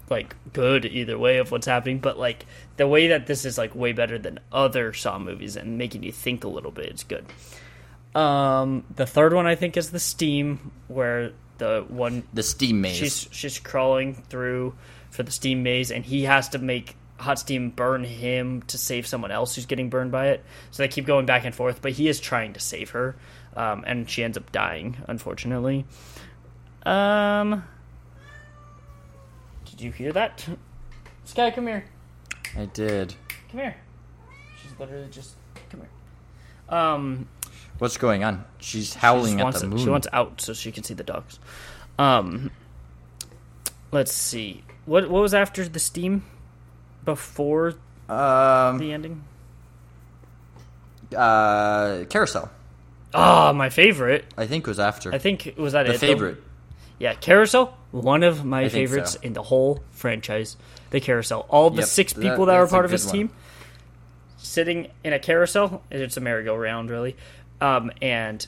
like 0.10 0.36
good 0.54 0.86
either 0.86 1.18
way 1.18 1.38
of 1.38 1.52
what's 1.52 1.68
happening, 1.68 2.00
but 2.00 2.18
like 2.18 2.46
the 2.78 2.88
way 2.88 3.08
that 3.10 3.28
this 3.28 3.46
is 3.46 3.58
like 3.58 3.76
way 3.76 3.92
better 3.92 4.18
than 4.18 4.40
other 4.52 4.94
Saw 4.94 5.20
movies 5.20 5.56
and 5.56 5.78
making 5.78 6.04
you 6.04 6.12
think 6.12 6.44
a 6.44 6.48
little 6.48 6.72
bit. 6.72 6.86
It's 6.88 7.04
good. 7.04 7.26
Um, 8.16 8.86
the 8.96 9.06
third 9.06 9.34
one 9.34 9.46
I 9.46 9.56
think 9.56 9.78
is 9.78 9.92
the 9.92 10.00
Steam, 10.00 10.72
where 10.88 11.32
the 11.60 11.86
one 11.88 12.24
The 12.34 12.42
steam 12.44 12.82
maze. 12.82 12.96
she's 12.96 13.28
she's 13.32 13.60
crawling 13.60 14.16
through 14.16 14.76
for 15.12 15.24
the 15.24 15.32
steam 15.32 15.62
maze, 15.64 15.92
and 15.92 16.04
he 16.06 16.24
has 16.24 16.50
to 16.50 16.58
make 16.58 16.96
hot 17.18 17.38
steam 17.38 17.70
burn 17.70 18.04
him 18.06 18.62
to 18.64 18.78
save 18.78 19.06
someone 19.06 19.30
else 19.30 19.56
who's 19.56 19.66
getting 19.66 19.90
burned 19.90 20.12
by 20.12 20.28
it. 20.30 20.44
So 20.72 20.82
they 20.84 20.88
keep 20.88 21.06
going 21.06 21.26
back 21.26 21.44
and 21.46 21.54
forth, 21.54 21.82
but 21.82 21.92
he 21.92 22.08
is 22.08 22.20
trying 22.20 22.54
to 22.54 22.60
save 22.62 22.92
her, 22.92 23.16
um, 23.58 23.84
and 23.86 24.10
she 24.10 24.24
ends 24.24 24.38
up 24.38 24.52
dying, 24.54 24.96
unfortunately. 25.08 25.86
Um, 26.84 27.64
did 29.66 29.82
you 29.82 29.92
hear 29.92 30.14
that? 30.14 30.48
Sky, 31.26 31.52
come 31.52 31.68
here. 31.68 31.86
I 32.58 32.66
did. 32.66 33.14
Come 33.52 33.60
here. 33.60 33.76
She's 34.62 34.72
literally 34.80 35.10
just 35.12 35.36
come 35.70 35.82
here. 35.82 36.78
Um, 36.78 37.28
What's 37.80 37.98
going 37.98 38.24
on? 38.24 38.46
She's 38.60 38.94
howling 38.94 39.38
just 39.40 39.56
at 39.58 39.62
the 39.62 39.68
it- 39.68 39.70
moon. 39.70 39.80
She 39.80 39.90
wants 39.90 40.08
out 40.14 40.42
so 40.42 40.54
she 40.54 40.72
can 40.72 40.84
see 40.84 40.94
the 40.94 41.04
dogs. 41.04 41.40
Um, 41.98 42.52
let's 43.92 44.12
see. 44.14 44.64
What 44.86 45.10
what 45.10 45.22
was 45.22 45.34
after 45.34 45.68
the 45.68 45.80
steam? 45.80 46.24
Before 47.06 47.76
um, 48.10 48.78
the 48.78 48.92
ending? 48.94 49.24
uh, 51.16 52.04
carousel. 52.10 52.52
Ah, 53.14 53.52
my 53.54 53.70
favorite. 53.70 54.26
I 54.38 54.46
think 54.46 54.66
it 54.66 54.68
was 54.70 54.80
after 54.80 55.14
I 55.14 55.18
think 55.18 55.48
it 55.48 55.58
was 55.58 55.74
that 55.74 55.84
the 55.88 55.94
it. 55.94 56.00
though? 56.00 56.08
favorite. 56.08 56.44
Yeah, 57.00 57.14
Carousel. 57.14 57.78
One 57.92 58.24
of 58.24 58.44
my 58.44 58.64
I 58.64 58.70
favorites 58.70 59.14
so. 59.14 59.20
in 59.24 59.32
the 59.34 59.42
whole 59.42 59.82
franchise. 59.92 60.58
The 60.90 61.00
Carousel. 61.00 61.46
All 61.50 61.70
the 61.70 61.78
Yep, 61.78 61.86
six 61.88 62.14
people 62.14 62.46
that, 62.48 62.60
were 62.60 62.68
part 62.68 62.84
of 62.84 62.92
his 62.92 63.06
one. 63.06 63.16
team 63.16 63.30
sitting 64.38 64.88
in 65.04 65.14
a 65.14 65.20
carousel. 65.20 65.82
It's 65.90 66.18
a 66.18 66.20
merry-go-round, 66.22 66.90
really. 66.90 67.16
Um, 67.62 67.92
and 68.02 68.46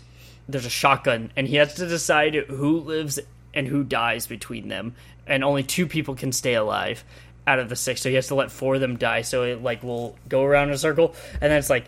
there's 0.47 0.65
a 0.65 0.69
shotgun, 0.69 1.31
and 1.35 1.47
he 1.47 1.57
has 1.57 1.75
to 1.75 1.87
decide 1.87 2.35
who 2.35 2.79
lives 2.79 3.19
and 3.53 3.67
who 3.67 3.83
dies 3.83 4.27
between 4.27 4.67
them. 4.67 4.95
And 5.27 5.43
only 5.43 5.63
two 5.63 5.87
people 5.87 6.15
can 6.15 6.31
stay 6.31 6.55
alive 6.55 7.03
out 7.45 7.59
of 7.59 7.69
the 7.69 7.75
six, 7.75 8.01
so 8.01 8.09
he 8.09 8.15
has 8.15 8.27
to 8.27 8.35
let 8.35 8.51
four 8.51 8.75
of 8.75 8.81
them 8.81 8.97
die. 8.97 9.21
So 9.21 9.43
it 9.43 9.61
like 9.61 9.83
will 9.83 10.17
go 10.27 10.43
around 10.43 10.69
in 10.69 10.73
a 10.73 10.77
circle, 10.77 11.15
and 11.33 11.51
then 11.51 11.59
it's 11.59 11.69
like. 11.69 11.85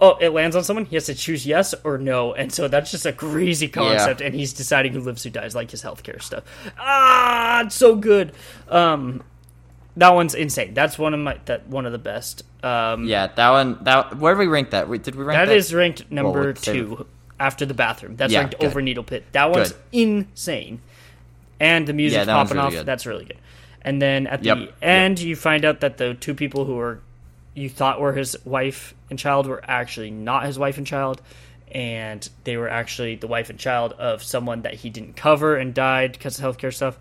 Oh, 0.00 0.16
it 0.20 0.28
lands 0.28 0.54
on 0.54 0.62
someone. 0.62 0.84
He 0.84 0.94
has 0.94 1.06
to 1.06 1.14
choose 1.16 1.44
yes 1.44 1.74
or 1.82 1.98
no, 1.98 2.32
and 2.32 2.52
so 2.52 2.68
that's 2.68 2.92
just 2.92 3.04
a 3.04 3.12
crazy 3.12 3.66
concept. 3.66 4.20
And 4.20 4.32
he's 4.32 4.52
deciding 4.52 4.92
who 4.92 5.00
lives, 5.00 5.24
who 5.24 5.30
dies, 5.30 5.56
like 5.56 5.72
his 5.72 5.82
healthcare 5.82 6.22
stuff. 6.22 6.44
Ah, 6.78 7.62
it's 7.62 7.74
so 7.74 7.96
good. 7.96 8.32
Um, 8.68 9.24
that 9.98 10.10
one's 10.14 10.34
insane. 10.34 10.74
That's 10.74 10.98
one 10.98 11.12
of 11.14 11.20
my 11.20 11.38
that 11.44 11.66
one 11.68 11.86
of 11.86 11.92
the 11.92 11.98
best. 11.98 12.42
Um, 12.64 13.04
Yeah, 13.04 13.26
that 13.28 13.50
one. 13.50 13.78
That 13.82 14.16
where 14.18 14.34
did 14.34 14.40
we 14.40 14.46
rank 14.46 14.70
that? 14.70 14.90
Did 15.02 15.14
we 15.14 15.24
rank 15.24 15.38
that 15.38 15.46
that? 15.46 15.56
is 15.56 15.72
ranked 15.74 16.10
number 16.10 16.52
the- 16.52 16.60
two 16.60 17.06
after 17.38 17.66
the 17.66 17.74
bathroom. 17.74 18.16
That's 18.16 18.32
Yeah, 18.32 18.40
ranked 18.40 18.58
good. 18.58 18.66
over 18.66 18.80
Needle 18.82 19.04
Pit. 19.04 19.24
That 19.32 19.50
one's 19.50 19.72
Good. 19.72 19.80
insane, 19.92 20.80
and 21.60 21.86
the 21.86 21.92
music 21.92 22.18
Yeah, 22.18 22.24
popping 22.26 22.56
really 22.56 22.66
off. 22.66 22.72
good. 22.72 22.86
That's 22.86 23.06
really 23.06 23.24
good. 23.26 23.38
And 23.82 24.02
then 24.02 24.26
at 24.26 24.40
the 24.40 24.46
Yep, 24.46 24.58
yep. 24.58 24.74
end, 24.82 25.20
you 25.20 25.36
find 25.36 25.64
out 25.64 25.80
that 25.80 25.98
the 25.98 26.14
two 26.14 26.34
people 26.34 26.64
who 26.64 26.74
were 26.76 27.00
you 27.54 27.68
thought 27.68 28.00
were 28.00 28.12
his 28.12 28.36
wife 28.44 28.94
and 29.10 29.18
child 29.18 29.46
were 29.46 29.62
actually 29.66 30.10
not 30.10 30.44
his 30.46 30.58
wife 30.58 30.78
and 30.78 30.86
child, 30.86 31.20
and 31.72 32.28
they 32.44 32.56
were 32.56 32.68
actually 32.68 33.14
the 33.16 33.26
wife 33.26 33.50
and 33.50 33.58
child 33.58 33.92
of 33.98 34.22
someone 34.22 34.62
that 34.62 34.74
he 34.74 34.90
didn't 34.90 35.16
cover 35.16 35.56
and 35.56 35.74
died 35.74 36.12
because 36.12 36.38
of 36.38 36.44
healthcare 36.56 36.72
stuff. 36.74 36.98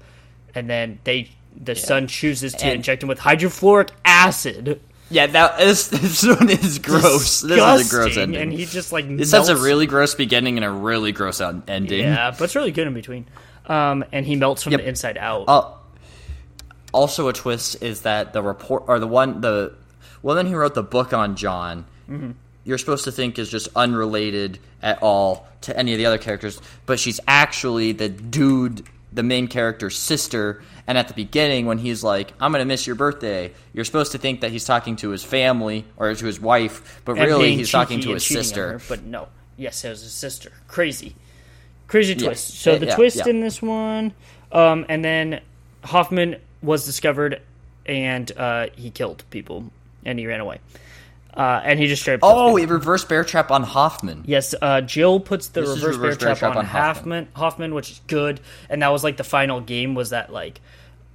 And 0.56 0.70
then 0.70 1.00
they, 1.04 1.30
the 1.64 1.76
son 1.76 2.08
chooses 2.08 2.54
to 2.54 2.66
And- 2.66 2.76
inject 2.76 3.04
him 3.04 3.10
with 3.10 3.20
hydrofluoric 3.20 3.90
acid. 4.06 4.80
Yeah, 5.10 5.28
that 5.28 5.62
is 5.62 5.90
this 5.92 6.24
one 6.26 6.50
is 6.50 6.80
gross. 6.80 7.42
This 7.42 7.82
is 7.82 7.92
a 7.92 7.96
gross 7.96 8.18
ending. 8.18 8.42
And 8.42 8.52
he 8.54 8.66
just 8.66 8.92
like 8.92 9.08
this 9.18 9.32
has 9.32 9.48
a 9.50 9.56
really 9.56 9.86
gross 9.88 10.16
beginning 10.16 10.58
and 10.58 10.66
a 10.66 10.70
really 10.72 11.12
gross 11.14 11.40
ending. 11.42 12.02
yeah, 12.02 12.32
but 12.32 12.42
it's 12.46 12.56
really 12.56 12.72
good 12.72 12.88
in 12.88 12.94
between. 12.94 13.26
Um, 13.68 14.04
and 14.12 14.26
he 14.26 14.36
melts 14.36 14.64
from 14.64 14.72
Yep. 14.74 14.82
the 14.82 14.88
inside 14.90 15.18
out. 15.18 15.46
Uh, 15.48 15.72
also, 16.94 17.28
a 17.28 17.34
twist 17.34 17.82
is 17.84 18.02
that 18.02 18.34
the 18.34 18.42
report 18.42 18.84
or 18.88 19.00
the 19.00 19.08
one 19.08 19.42
the 19.42 19.74
woman 20.24 20.46
who 20.48 20.56
wrote 20.56 20.74
the 20.74 20.84
book 20.84 21.14
on 21.14 21.36
John, 21.36 21.86
Mm-hmm. 22.10 22.32
you're 22.64 22.78
supposed 22.78 23.04
to 23.04 23.12
think 23.12 23.38
is 23.38 23.50
just 23.50 23.68
unrelated 23.76 24.60
at 24.82 25.02
all 25.04 25.46
to 25.62 25.78
any 25.78 25.92
of 25.94 25.98
the 25.98 26.06
other 26.06 26.18
characters, 26.18 26.62
but 26.86 27.00
she's 27.00 27.20
actually 27.28 27.92
the 27.92 28.08
dude, 28.08 28.84
the 29.12 29.24
main 29.24 29.48
character's 29.48 29.98
sister. 29.98 30.62
And 30.88 30.98
at 30.98 31.10
the 31.10 31.14
beginning, 31.14 31.66
when 31.66 31.80
he's 31.80 32.02
like, 32.02 32.34
"I'm 32.40 32.52
gonna 32.54 32.64
miss 32.66 32.88
your 32.88 32.96
birthday," 32.96 33.52
you're 33.74 33.84
supposed 33.86 34.14
to 34.14 34.18
think 34.18 34.40
that 34.42 34.52
he's 34.52 34.64
talking 34.64 34.96
to 34.98 35.10
his 35.10 35.24
family 35.24 35.84
or 35.98 36.16
to 36.16 36.26
his 36.26 36.40
wife, 36.40 37.02
but 37.04 37.18
and 37.18 37.28
really 37.28 37.56
he's 37.56 37.70
talking 37.70 38.00
to 38.02 38.12
his 38.14 38.26
sister. 38.26 38.74
her, 38.74 38.82
but 38.88 39.04
no, 39.04 39.28
yes, 39.58 39.84
it 39.84 39.90
was 39.90 40.02
his 40.02 40.14
sister. 40.14 40.54
Crazy, 40.68 41.16
crazy 41.88 42.16
twist. 42.16 42.60
So 42.62 42.72
Yeah, 42.74 42.78
the 42.80 42.86
yeah, 42.88 42.96
twist 42.96 43.18
yeah. 43.18 43.28
in 43.28 43.42
this 43.42 43.62
one, 43.62 44.14
um, 44.54 44.86
and 44.88 45.04
then 45.04 45.42
Hoffman 45.84 46.38
was 46.62 46.86
discovered, 46.86 47.42
and 47.86 48.32
uh, 48.38 48.68
he 48.76 48.90
killed 48.90 49.24
people, 49.30 49.66
and 50.06 50.18
he 50.18 50.26
ran 50.26 50.40
away, 50.40 50.60
uh, 51.38 51.62
and 51.64 51.80
he 51.80 51.88
just 51.88 52.02
straight. 52.02 52.20
Oh, 52.24 52.58
it 52.58 52.68
reversed 52.68 53.08
bear 53.08 53.24
trap 53.24 53.52
on 53.52 53.62
Hoffman. 53.62 54.24
Yes, 54.26 54.56
uh, 54.60 54.82
Jill 54.82 55.20
puts 55.20 55.50
the 55.50 55.62
is 55.62 55.84
reverse, 55.84 56.18
bear, 56.18 56.36
trap, 56.36 56.56
on, 56.56 56.66
Hoffman. 56.66 56.66
Hoffman, 56.66 57.28
Hoffman, 57.34 57.74
which 57.76 57.92
is 57.92 58.02
good, 58.08 58.42
and 58.70 58.82
that 58.82 58.90
was 58.90 59.04
like 59.04 59.18
the 59.18 59.24
final 59.24 59.62
game. 59.62 59.94
Was 59.94 60.10
that 60.10 60.34
like 60.34 60.60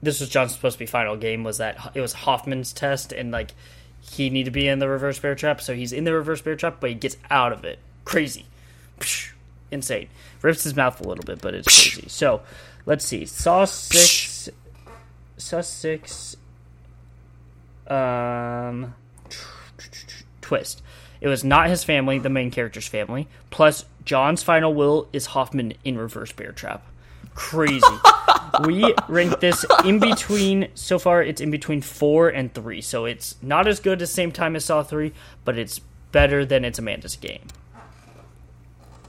this 0.00 0.20
was 0.20 0.28
John's 0.28 0.54
supposed 0.54 0.74
to 0.74 0.78
be 0.78 0.86
final 0.86 1.16
game? 1.16 1.42
Was 1.42 1.58
that 1.58 1.90
it 1.94 2.00
was 2.00 2.12
Hoffman's 2.12 2.72
test, 2.72 3.12
and 3.12 3.32
like 3.32 3.52
he 4.00 4.30
needed 4.30 4.46
to 4.46 4.50
be 4.52 4.68
in 4.68 4.78
the 4.78 4.88
reverse 4.88 5.18
bear 5.18 5.34
trap, 5.34 5.60
so 5.60 5.74
he's 5.74 5.92
in 5.92 6.04
the 6.04 6.12
reverse 6.12 6.40
bear 6.40 6.54
trap, 6.54 6.76
but 6.78 6.90
he 6.90 6.94
gets 6.94 7.16
out 7.28 7.52
of 7.52 7.64
it. 7.64 7.80
Crazy, 8.04 8.46
Psh, 9.00 9.32
insane. 9.72 10.08
Rips 10.40 10.62
his 10.62 10.76
mouth 10.76 11.00
a 11.00 11.08
little 11.08 11.24
bit, 11.24 11.40
but 11.40 11.54
it's 11.54 11.66
crazy. 11.66 12.08
So 12.08 12.42
let's 12.86 13.04
see, 13.04 13.26
Saw 13.26 13.64
six, 13.64 14.48
Saw 15.36 15.60
six, 15.60 16.36
um, 17.88 18.94
twist. 20.52 20.82
It 21.22 21.28
was 21.28 21.42
not 21.42 21.70
his 21.70 21.82
family, 21.82 22.18
the 22.18 22.28
main 22.28 22.50
character's 22.50 22.86
family. 22.86 23.26
Plus, 23.48 23.86
John's 24.04 24.42
final 24.42 24.74
will 24.74 25.08
is 25.10 25.26
Hoffman 25.26 25.72
in 25.82 25.96
reverse 25.96 26.30
bear 26.30 26.52
trap. 26.52 26.84
Crazy. 27.34 27.80
we 28.66 28.92
ranked 29.08 29.40
this 29.40 29.64
in 29.86 29.98
between. 29.98 30.68
So 30.74 30.98
far, 30.98 31.22
it's 31.22 31.40
in 31.40 31.50
between 31.50 31.80
four 31.80 32.28
and 32.28 32.52
three. 32.52 32.82
So 32.82 33.06
it's 33.06 33.36
not 33.40 33.66
as 33.66 33.80
good 33.80 34.02
as 34.02 34.12
same 34.12 34.30
time 34.30 34.54
as 34.54 34.66
Saw 34.66 34.82
three, 34.82 35.14
but 35.46 35.56
it's 35.56 35.78
better 36.10 36.44
than 36.44 36.66
it's 36.66 36.78
Amanda's 36.78 37.16
game. 37.16 37.46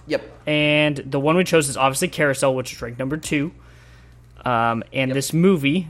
Yep. 0.08 0.48
And 0.48 0.98
the 0.98 1.20
one 1.20 1.36
we 1.36 1.44
chose 1.44 1.68
is 1.68 1.76
obviously 1.76 2.08
Carousel, 2.08 2.56
which 2.56 2.72
is 2.72 2.82
ranked 2.82 3.00
number 3.00 3.18
two. 3.18 3.52
Um, 4.46 4.82
and 4.94 5.12
this 5.12 5.34
movie 5.34 5.90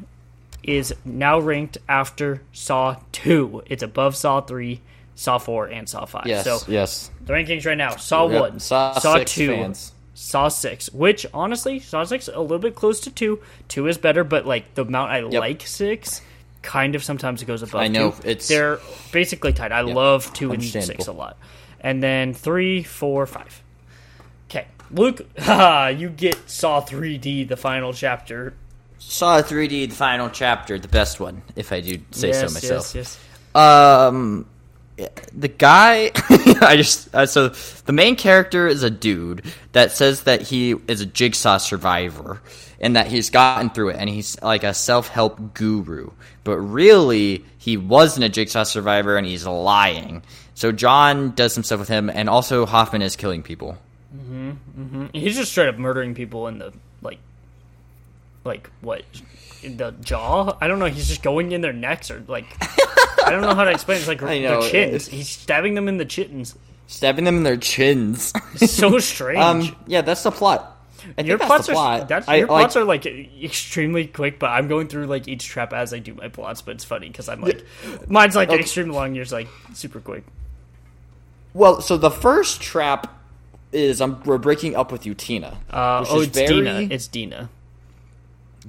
is 0.63 0.95
now 1.05 1.39
ranked 1.39 1.77
after 1.87 2.41
Saw 2.53 2.95
2. 3.11 3.63
It's 3.67 3.83
above 3.83 4.15
Saw 4.15 4.41
3, 4.41 4.81
Saw 5.15 5.37
4, 5.37 5.67
and 5.67 5.87
Saw 5.87 6.05
5. 6.05 6.23
Yes, 6.25 6.43
so 6.43 6.59
yes. 6.67 7.11
the 7.25 7.33
rankings 7.33 7.65
right 7.65 7.77
now 7.77 7.95
Saw 7.95 8.27
Yep, 8.27 8.41
1, 8.41 8.59
Saw, 8.59 8.93
Saw 8.99 9.23
2, 9.23 9.47
fans. 9.47 9.91
Saw 10.15 10.47
6, 10.47 10.91
which 10.91 11.25
honestly, 11.33 11.79
Saw 11.79 12.03
6 12.03 12.27
a 12.29 12.39
little 12.39 12.59
bit 12.59 12.75
close 12.75 12.99
to 13.01 13.11
2. 13.11 13.39
2 13.67 13.87
is 13.87 13.97
better, 13.97 14.23
but 14.23 14.45
like 14.45 14.73
the 14.75 14.83
amount 14.83 15.11
I 15.11 15.19
like 15.21 15.65
6 15.65 16.21
kind 16.61 16.95
of 16.95 17.03
sometimes 17.03 17.41
it 17.41 17.45
goes 17.45 17.61
above 17.61 17.81
I 17.81 17.87
know, 17.89 18.11
2. 18.11 18.17
it's- 18.27 18.47
They're 18.47 18.79
basically 19.11 19.53
tied. 19.53 19.71
I 19.71 19.81
love 19.81 20.31
2 20.33 20.51
and 20.51 20.63
6 20.63 21.07
a 21.07 21.11
lot. 21.11 21.37
And 21.81 22.01
then 22.01 22.33
3, 22.33 22.83
4, 22.83 23.25
5. 23.27 23.63
Okay. 24.49 24.67
Luke, 24.91 25.27
haha, 25.37 25.87
you 25.89 26.09
get 26.09 26.49
Saw 26.49 26.81
3D, 26.81 27.47
the 27.47 27.57
final 27.57 27.91
chapter. 27.93 28.53
Saw 28.99 29.41
3D, 29.41 29.89
the 29.89 29.95
final 29.95 30.29
chapter, 30.29 30.79
the 30.79 30.87
best 30.87 31.19
one, 31.19 31.41
if 31.57 31.73
I 31.73 31.81
do 31.81 31.99
say 32.11 32.31
so 32.31 32.41
Yes, 32.43 32.53
myself. 32.53 32.95
Yes, 32.95 32.95
yes. 32.95 33.19
Um, 33.53 34.45
the 35.33 35.47
guy, 35.47 36.11
I 36.61 36.75
just 36.77 37.13
uh, 37.15 37.25
so 37.25 37.49
the 37.49 37.93
main 37.93 38.15
character 38.15 38.67
is 38.67 38.83
a 38.83 38.89
dude 38.89 39.43
that 39.71 39.91
says 39.91 40.23
that 40.23 40.41
he 40.41 40.75
is 40.87 41.01
a 41.01 41.05
jigsaw 41.05 41.57
survivor 41.57 42.41
and 42.79 42.95
that 42.95 43.07
he's 43.07 43.29
gotten 43.29 43.69
through 43.69 43.89
it 43.89 43.95
and 43.97 44.09
he's 44.09 44.39
like 44.41 44.63
a 44.63 44.73
self 44.73 45.07
help 45.07 45.53
guru, 45.53 46.11
but 46.43 46.57
really 46.57 47.43
he 47.57 47.77
wasn't 47.77 48.25
a 48.25 48.29
jigsaw 48.29 48.63
survivor 48.63 49.17
and 49.17 49.25
he's 49.25 49.45
lying. 49.45 50.21
So 50.55 50.71
John 50.71 51.31
does 51.31 51.53
some 51.53 51.63
stuff 51.63 51.79
with 51.79 51.89
him, 51.89 52.09
and 52.09 52.29
also 52.29 52.65
Hoffman 52.65 53.01
is 53.01 53.15
killing 53.15 53.41
people. 53.41 53.77
He's 55.13 55.35
just 55.35 55.51
straight 55.51 55.69
up 55.69 55.77
murdering 55.77 56.13
people 56.13 56.47
in 56.47 56.59
the 56.59 56.71
like, 57.01 57.17
like 58.43 58.69
what, 58.81 59.03
the 59.77 59.91
jaw? 60.01 60.57
I 60.61 60.67
don't 60.67 60.79
know. 60.79 60.85
He's 60.85 61.07
just 61.07 61.23
going 61.23 61.51
in 61.51 61.61
their 61.61 61.73
necks 61.73 62.11
or 62.11 62.23
like, 62.27 62.45
I 63.25 63.29
don't 63.31 63.41
know 63.41 63.55
how 63.55 63.63
to 63.63 63.71
explain. 63.71 63.97
It's 63.99 64.07
like 64.07 64.21
I 64.23 64.39
know, 64.39 64.61
their 64.61 64.69
chins. 64.69 65.07
He's 65.07 65.29
stabbing 65.29 65.73
them 65.75 65.87
in 65.87 65.97
the 65.97 66.05
chins. 66.05 66.55
Stabbing 66.87 67.25
them 67.25 67.37
in 67.37 67.43
their 67.43 67.57
chins. 67.57 68.33
So 68.57 68.99
strange. 68.99 69.39
um, 69.39 69.75
yeah, 69.87 70.01
that's 70.01 70.23
the 70.23 70.31
plot. 70.31 70.69
I 71.17 71.21
your 71.23 71.37
plots 71.37 71.67
plot. 71.67 72.09
are 72.11 72.23
I- 72.27 72.37
your 72.37 72.47
like- 72.47 72.61
plots 72.61 72.75
are 72.77 72.83
like 72.85 73.05
extremely 73.05 74.07
quick, 74.07 74.39
but 74.39 74.47
I'm 74.51 74.67
going 74.67 74.87
through 74.87 75.07
like 75.07 75.27
each 75.27 75.45
trap 75.45 75.73
as 75.73 75.93
I 75.93 75.99
do 75.99 76.13
my 76.13 76.27
plots. 76.29 76.61
But 76.61 76.75
it's 76.75 76.83
funny 76.85 77.07
because 77.09 77.27
I'm 77.29 77.41
like, 77.41 77.65
mine's 78.07 78.35
like 78.35 78.49
Okay. 78.49 78.59
extremely 78.61 78.93
long. 78.95 79.13
Yours 79.15 79.31
like 79.31 79.47
super 79.73 79.99
quick. 79.99 80.23
Well, 81.53 81.81
so 81.81 81.97
the 81.97 82.09
first 82.11 82.61
trap 82.61 83.19
is 83.71 83.99
um, 84.01 84.21
we're 84.25 84.37
breaking 84.37 84.75
up 84.75 84.91
with 84.91 85.05
you, 85.05 85.13
Tina. 85.13 85.57
Uh, 85.69 86.05
oh, 86.07 86.21
it's 86.21 86.37
very- 86.37 86.47
Dina. 86.47 86.87
It's 86.93 87.07
Dina. 87.07 87.49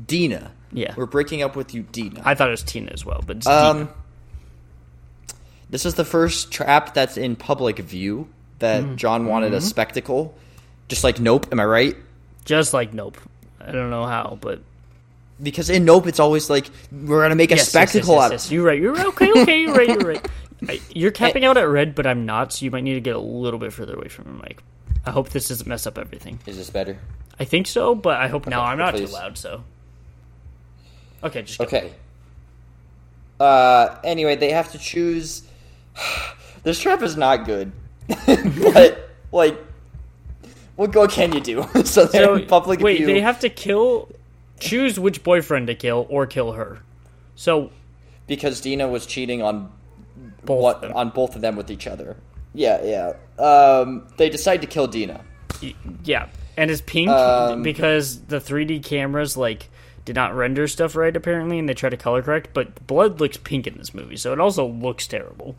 Dina. 0.07 0.51
Yeah. 0.75 0.93
We're 0.97 1.07
breaking 1.07 1.41
up 1.43 1.57
with 1.57 1.73
you, 1.75 1.83
Dina. 1.85 2.21
I 2.25 2.35
thought 2.35 2.49
it 2.49 2.51
was 2.51 2.63
Tina 2.65 2.91
as 2.93 3.05
well, 3.07 3.23
but 3.27 3.37
it's 3.39 3.47
Dina. 3.47 3.57
um, 3.59 3.89
this 5.71 5.87
is 5.87 5.95
the 5.95 6.05
first 6.05 6.51
trap 6.53 6.95
that's 6.95 7.17
in 7.17 7.37
public 7.37 7.79
view 7.79 8.29
that 8.59 8.83
Mm-hmm. 8.83 8.97
John 8.97 9.27
wanted 9.27 9.55
a 9.55 9.61
spectacle. 9.61 10.37
Just 10.89 11.03
like 11.05 11.19
Nope, 11.21 11.47
am 11.53 11.61
I 11.61 11.65
right? 11.65 11.97
Just 12.45 12.75
like 12.75 12.93
Nope. 12.93 13.19
I 13.61 13.73
don't 13.73 13.91
know 13.91 14.05
how, 14.07 14.37
but 14.41 14.61
Because 15.43 15.71
in 15.71 15.85
Nope, 15.85 16.07
it's 16.07 16.21
always 16.21 16.51
like 16.51 16.69
we're 16.93 17.23
gonna 17.23 17.35
make 17.35 17.51
a 17.51 17.55
Yes, 17.57 17.73
yes, 17.73 17.75
yes, 17.75 17.91
spectacle 17.91 18.15
yes, 18.17 18.25
out 18.25 18.35
of. 18.47 18.53
You're 18.53 18.65
right. 18.65 18.81
You're 18.81 18.93
right. 18.95 19.07
Okay. 19.07 19.31
Okay. 19.43 19.61
You're 19.63 19.75
right. 19.75 19.89
You're 19.89 19.99
right. 20.09 20.29
I, 20.69 20.81
you're 20.91 21.11
capping 21.11 21.45
out 21.45 21.57
at 21.57 21.69
red, 21.69 21.95
but 21.95 22.07
I'm 22.07 22.27
not. 22.27 22.53
So 22.53 22.65
you 22.65 22.71
might 22.71 22.85
need 22.85 22.95
to 22.95 23.01
get 23.01 23.17
a 23.17 23.21
little 23.21 23.59
bit 23.59 23.73
further 23.73 23.95
away 23.95 24.09
from 24.09 24.27
your 24.27 24.43
mic. 24.43 24.63
I 25.05 25.11
hope 25.11 25.31
this 25.31 25.49
doesn't 25.49 25.67
mess 25.67 25.87
up 25.87 25.99
everything. 25.99 26.39
Is 26.47 26.57
this 26.57 26.71
better? 26.71 26.99
I 27.39 27.45
think 27.45 27.67
so, 27.67 27.95
but 27.95 28.17
I 28.21 28.29
hope 28.29 28.47
now 28.47 28.63
I'm 28.63 28.79
not 28.79 28.95
please. 28.95 29.09
too 29.11 29.15
loud. 29.15 29.37
So 29.37 29.65
okay, 31.25 31.43
just 31.43 31.59
go. 31.59 31.65
Okay. 31.65 31.93
Uh, 33.41 33.97
anyway, 34.05 34.37
they 34.37 34.51
have 34.53 34.71
to 34.73 34.79
choose. 34.79 35.43
this 36.63 36.79
trap 36.81 37.03
is 37.03 37.17
not 37.17 37.45
good, 37.45 37.73
but 38.27 39.11
like, 39.33 39.59
what, 40.77 40.95
what 40.95 41.11
can 41.11 41.33
you 41.33 41.41
do? 41.41 41.63
so 41.85 42.05
they're 42.07 42.25
So 42.25 42.35
in 42.35 42.47
public 42.47 42.81
wait, 42.81 42.99
view. 42.99 43.07
they 43.07 43.21
have 43.21 43.41
to 43.41 43.49
kill, 43.49 44.09
choose 44.61 44.99
which 45.01 45.23
boyfriend 45.23 45.67
to 45.69 45.75
kill 45.75 46.07
or 46.09 46.27
kill 46.27 46.53
her. 46.53 46.79
So 47.35 47.71
because 48.27 48.61
Dina 48.61 48.89
was 48.89 49.07
cheating 49.07 49.43
on 49.43 49.71
both 50.45 50.63
what 50.63 50.85
on 50.93 51.11
both 51.11 51.35
of 51.35 51.41
them 51.43 51.57
with 51.57 51.71
each 51.71 51.87
other. 51.87 52.17
Yeah, 52.55 52.81
yeah. 52.85 53.43
Um, 53.45 54.07
they 54.17 54.31
decide 54.31 54.61
to 54.61 54.69
kill 54.69 54.87
Dina. 54.87 55.25
Yeah, 56.05 56.29
and 56.57 56.71
it's 56.71 56.83
pink 56.83 57.11
Um, 57.11 57.63
because 57.63 58.21
the 58.27 58.39
3D 58.41 58.85
cameras 58.85 59.37
like 59.37 59.69
did 60.05 60.15
not 60.17 60.35
render 60.35 60.67
stuff 60.69 60.97
right 60.97 61.15
apparently, 61.17 61.59
and 61.59 61.69
they 61.69 61.75
tried 61.75 61.91
to 61.91 61.97
color 61.97 62.23
correct. 62.23 62.51
But 62.53 62.87
blood 62.87 63.21
looks 63.21 63.37
pink 63.37 63.67
in 63.67 63.77
this 63.79 63.95
movie, 63.95 64.17
so 64.17 64.33
it 64.33 64.41
also 64.41 64.67
looks 64.67 65.07
terrible. 65.07 65.57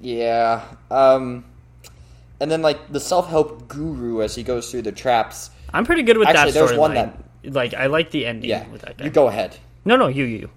Yeah. 0.00 0.64
Um, 0.90 1.44
and 2.40 2.50
then 2.50 2.62
like 2.62 2.92
the 2.92 3.00
self 3.00 3.28
help 3.28 3.68
guru 3.68 4.22
as 4.22 4.34
he 4.34 4.42
goes 4.42 4.70
through 4.70 4.82
the 4.82 4.92
traps. 4.92 5.50
I'm 5.72 5.84
pretty 5.84 6.02
good 6.02 6.18
with 6.18 6.28
Actually, 6.28 6.52
that 6.52 6.66
there's 6.66 6.78
one 6.78 6.92
storyline. 6.92 7.12
Like 7.44 7.74
I 7.74 7.86
like 7.86 8.10
the 8.10 8.26
ending 8.26 8.48
Yeah, 8.50 8.66
with 8.68 8.82
that 8.82 8.96
guy. 8.98 9.04
you 9.04 9.10
go 9.10 9.28
ahead. 9.28 9.56
No, 9.84 9.96
no, 9.96 10.06
you, 10.08 10.24
you. 10.24 10.50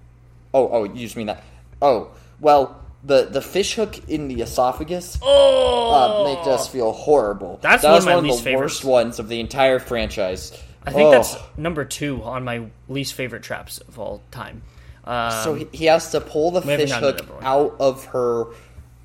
Oh, 0.53 0.69
oh, 0.71 0.83
you 0.85 0.95
just 0.95 1.17
mean 1.17 1.27
that. 1.27 1.43
Oh, 1.81 2.11
well, 2.39 2.81
the 3.03 3.25
the 3.25 3.41
fish 3.41 3.75
hook 3.75 4.07
in 4.09 4.27
the 4.27 4.41
esophagus 4.41 5.17
Oh, 5.21 5.93
uh, 5.93 6.33
made 6.33 6.47
us 6.51 6.67
feel 6.67 6.91
horrible. 6.91 7.59
That's 7.61 7.83
that 7.83 7.89
one 7.89 7.95
was 7.95 8.03
of 8.03 8.09
my 8.09 8.15
one 8.15 8.29
of 8.29 8.43
the 8.43 8.55
worst 8.55 8.85
ones 8.85 9.19
of 9.19 9.27
the 9.27 9.39
entire 9.39 9.79
franchise. 9.79 10.51
I 10.88 10.91
think 10.91 11.07
Oh. 11.07 11.11
that's 11.11 11.35
number 11.57 11.85
two 11.85 12.23
on 12.23 12.43
my 12.43 12.65
least 12.88 13.13
favorite 13.13 13.43
traps 13.43 13.79
of 13.79 13.99
all 13.99 14.21
time. 14.31 14.61
Um, 15.03 15.31
So 15.43 15.53
he, 15.55 15.67
he 15.71 15.85
has 15.85 16.11
to 16.11 16.21
pull 16.21 16.51
the 16.51 16.61
fish 16.61 16.91
hook 16.91 17.25
out 17.41 17.75
of 17.79 18.05
her 18.05 18.47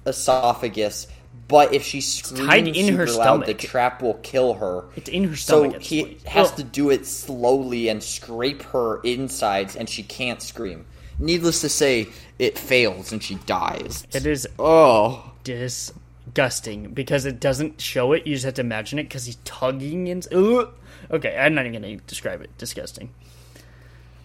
esophagus, 0.07 1.07
but 1.49 1.73
if 1.75 1.85
she 1.85 2.01
screams 2.01 2.47
tied 2.47 2.69
in 2.69 2.95
her 2.97 3.07
super 3.07 3.19
loud, 3.25 3.47
the 3.47 3.55
trap 3.55 4.03
will 4.03 4.15
kill 4.15 4.55
her. 4.55 4.85
it's 4.97 5.09
in 5.09 5.25
her 5.29 5.37
stomach. 5.37 5.75
So 5.75 5.79
he 5.81 6.05
point. 6.05 6.23
has 6.27 6.51
Ugh. 6.51 6.57
to 6.59 6.65
do 6.65 6.91
it 6.91 7.07
slowly 7.07 7.89
and 7.89 8.03
scrape 8.03 8.63
her 8.63 9.01
insides, 9.03 9.77
and 9.77 9.89
she 9.89 10.03
can't 10.03 10.41
scream. 10.43 10.87
Needless 11.19 11.61
to 11.61 11.69
say, 11.69 12.09
it 12.39 12.59
fails 12.59 13.13
and 13.13 13.23
she 13.23 13.35
dies. 13.47 14.07
It 14.13 14.27
is 14.27 14.49
Oh, 14.59 15.33
disgusting 15.45 16.91
because 16.95 17.27
it 17.27 17.39
doesn't 17.39 17.81
show 17.81 18.13
it. 18.13 18.27
You 18.27 18.35
just 18.35 18.45
have 18.45 18.55
to 18.55 18.63
imagine 18.63 18.99
it 18.99 19.05
because 19.05 19.27
he's 19.27 19.37
tugging 19.45 20.09
and. 20.09 20.27
Ugh. 20.33 20.69
Okay, 21.13 21.37
I'm 21.37 21.55
not 21.55 21.67
even 21.67 21.83
going 21.83 21.99
to 21.99 22.05
describe 22.07 22.41
it. 22.41 22.57
Disgusting. 22.59 23.11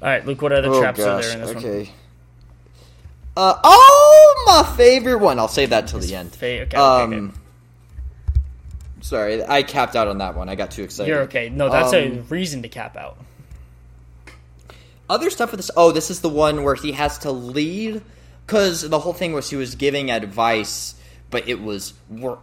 All 0.01 0.07
right, 0.07 0.25
Luke. 0.25 0.41
What 0.41 0.51
other 0.53 0.69
oh 0.69 0.79
traps 0.79 0.99
gosh. 0.99 1.07
are 1.25 1.27
there 1.27 1.37
in 1.49 1.55
this 1.55 1.63
one? 1.63 1.87
Uh, 3.35 3.59
oh, 3.63 4.43
my 4.47 4.75
favorite 4.77 5.19
one. 5.19 5.37
I'll 5.37 5.47
save 5.47 5.69
that 5.71 5.87
till 5.87 5.99
the 5.99 6.15
end. 6.15 6.33
Fa- 6.33 6.45
okay, 6.45 6.61
okay, 6.63 6.77
um, 6.77 7.13
okay. 7.13 7.37
sorry, 9.01 9.43
I 9.43 9.63
capped 9.63 9.95
out 9.95 10.07
on 10.07 10.19
that 10.19 10.35
one. 10.35 10.49
I 10.49 10.55
got 10.55 10.71
too 10.71 10.83
excited. 10.83 11.09
You're 11.09 11.21
okay. 11.21 11.49
No, 11.49 11.69
that's 11.69 11.93
a 11.93 12.07
Um, 12.07 12.25
reason 12.29 12.61
to 12.63 12.69
cap 12.69 12.95
out. 12.95 13.17
other 15.09 15.29
stuff 15.29 15.51
with 15.51 15.59
this. 15.59 15.71
Oh, 15.77 15.91
this 15.91 16.09
is 16.09 16.21
the 16.21 16.29
one 16.29 16.63
where 16.63 16.75
he 16.75 16.93
has 16.93 17.19
to 17.19 17.31
lead 17.31 18.01
because 18.45 18.87
the 18.89 18.99
whole 18.99 19.13
thing 19.13 19.33
was 19.33 19.49
he 19.49 19.55
was 19.55 19.75
giving 19.75 20.09
advice, 20.09 20.95
but 21.29 21.47
it 21.47 21.61
was 21.61 21.93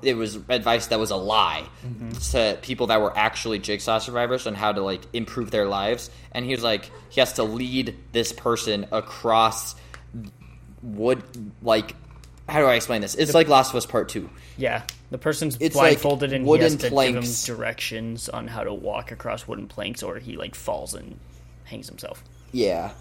it 0.02 0.14
was 0.14 0.36
advice 0.48 0.88
that 0.88 0.98
was 0.98 1.10
a 1.10 1.16
lie 1.16 1.66
mm-hmm. 1.84 2.10
to 2.10 2.58
people 2.60 2.88
that 2.88 3.00
were 3.00 3.16
actually 3.16 3.58
jigsaw 3.58 3.98
survivors 3.98 4.46
on 4.46 4.54
how 4.54 4.72
to 4.72 4.82
like 4.82 5.02
improve 5.12 5.50
their 5.50 5.66
lives. 5.66 6.10
And 6.32 6.44
he 6.44 6.50
was 6.52 6.62
like, 6.62 6.90
he 7.08 7.20
has 7.20 7.34
to 7.34 7.44
lead 7.44 7.96
this 8.12 8.32
person 8.32 8.86
across 8.92 9.74
wood 10.82 11.22
like. 11.62 11.96
How 12.46 12.58
do 12.58 12.66
I 12.66 12.74
explain 12.74 13.00
this? 13.00 13.14
It's 13.14 13.32
like 13.32 13.48
Last 13.48 13.70
of 13.70 13.76
Us 13.76 13.86
Part 13.86 14.10
Two. 14.10 14.28
Yeah, 14.58 14.82
the 15.10 15.16
person's 15.16 15.56
It's 15.60 15.74
like 15.74 16.02
blindfolded 16.02 16.34
and 16.34 16.46
he 16.46 16.58
has 16.58 16.76
to 16.76 16.90
give 16.90 17.14
him 17.14 17.56
directions 17.56 18.28
on 18.28 18.48
how 18.48 18.64
to 18.64 18.74
walk 18.74 19.12
across 19.12 19.48
wooden 19.48 19.66
planks, 19.66 20.02
or 20.02 20.18
he 20.18 20.36
like 20.36 20.54
falls 20.54 20.92
and 20.92 21.18
hangs 21.64 21.88
himself. 21.88 22.22
Yeah. 22.52 22.92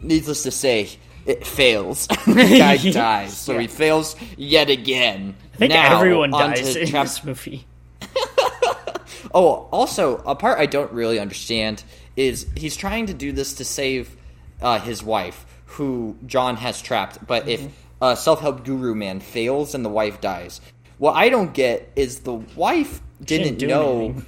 Needless 0.00 0.42
to 0.42 0.50
say, 0.50 0.88
it 1.26 1.46
fails. 1.46 2.06
the 2.26 2.34
guy 2.58 2.76
dies, 2.76 3.36
so 3.36 3.58
he 3.58 3.66
fails 3.66 4.16
yet 4.36 4.70
again. 4.70 5.34
I 5.54 5.56
think 5.56 5.72
now, 5.72 5.96
everyone 5.96 6.30
dies 6.30 6.76
in 6.76 6.86
chap- 6.88 7.06
this 7.06 7.24
movie. 7.24 7.66
Oh, 9.32 9.68
also, 9.70 10.16
a 10.26 10.34
part 10.34 10.58
I 10.58 10.66
don't 10.66 10.90
really 10.92 11.20
understand 11.20 11.84
is 12.16 12.46
he's 12.56 12.74
trying 12.74 13.06
to 13.06 13.14
do 13.14 13.30
this 13.30 13.54
to 13.54 13.64
save 13.64 14.16
uh, 14.60 14.80
his 14.80 15.04
wife, 15.04 15.46
who 15.66 16.16
John 16.26 16.56
has 16.56 16.82
trapped. 16.82 17.24
But 17.26 17.44
Mm-hmm. 17.44 17.66
if 17.66 17.84
uh, 18.02 18.14
self 18.16 18.40
help 18.40 18.64
guru 18.64 18.94
man 18.94 19.20
fails 19.20 19.74
and 19.74 19.84
the 19.84 19.88
wife 19.88 20.20
dies, 20.20 20.60
what 20.98 21.12
I 21.12 21.28
don't 21.28 21.52
get 21.54 21.92
is 21.94 22.20
the 22.20 22.34
wife 22.34 23.00
didn't 23.22 23.58
didn't 23.58 23.68
know 23.68 23.98
anything. 24.00 24.26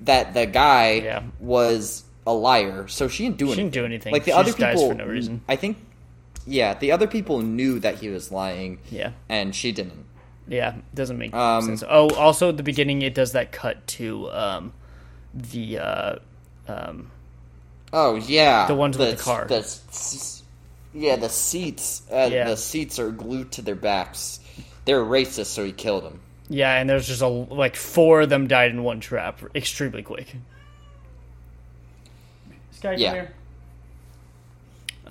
that 0.00 0.34
the 0.34 0.46
guy 0.46 0.92
Yeah. 0.94 1.22
was 1.38 2.02
a 2.26 2.32
liar, 2.32 2.86
so 2.88 3.08
she 3.08 3.24
didn't 3.24 3.38
do 3.38 3.46
anything. 3.46 3.56
She 3.56 3.62
didn't 3.62 3.74
do 3.74 3.84
anything. 3.84 4.12
Like 4.12 4.24
the 4.24 4.30
She 4.30 4.36
other 4.36 4.44
just 4.50 4.58
dies 4.58 4.74
people, 4.76 4.88
for 4.90 4.94
no 4.94 5.06
reason. 5.06 5.40
I 5.48 5.56
think. 5.56 5.76
Yeah, 6.46 6.74
the 6.74 6.92
other 6.92 7.06
people 7.06 7.40
knew 7.40 7.78
that 7.80 7.96
he 8.00 8.08
was 8.08 8.32
lying. 8.32 8.78
Yeah. 8.90 9.12
and 9.28 9.54
she 9.54 9.72
didn't. 9.72 10.04
Yeah, 10.48 10.74
doesn't 10.92 11.18
make 11.18 11.32
Um, 11.34 11.62
sense. 11.64 11.84
Oh, 11.88 12.10
also 12.14 12.48
at 12.48 12.56
the 12.56 12.62
beginning, 12.64 13.02
it 13.02 13.14
does 13.14 13.32
that 13.32 13.52
cut 13.52 13.86
to 13.88 14.28
um, 14.32 14.72
the 15.32 15.78
uh, 15.78 16.16
um, 16.68 17.10
Oh 17.92 18.16
yeah, 18.16 18.66
The 18.66 18.74
ones 18.74 18.98
with 18.98 19.16
the 19.16 19.22
car. 19.22 19.46
the 19.46 20.40
yeah, 20.94 21.16
the 21.16 21.28
seats. 21.28 22.02
Uh, 22.10 22.28
Yeah. 22.30 22.48
The 22.48 22.56
seats 22.56 22.98
are 22.98 23.10
glued 23.10 23.52
to 23.52 23.62
their 23.62 23.74
backs. 23.76 24.40
They're 24.84 25.04
racist, 25.04 25.46
so 25.46 25.64
he 25.64 25.72
killed 25.72 26.04
them. 26.04 26.20
Yeah, 26.48 26.74
and 26.74 26.90
there's 26.90 27.06
just 27.06 27.22
a 27.22 27.28
like 27.28 27.76
four 27.76 28.22
of 28.22 28.28
them 28.28 28.46
died 28.48 28.72
in 28.72 28.82
one 28.82 28.98
trap, 29.00 29.40
extremely 29.54 30.02
quick. 30.02 30.34
Sky, 32.82 32.94
Yeah. 32.98 33.12
here. 33.12 33.32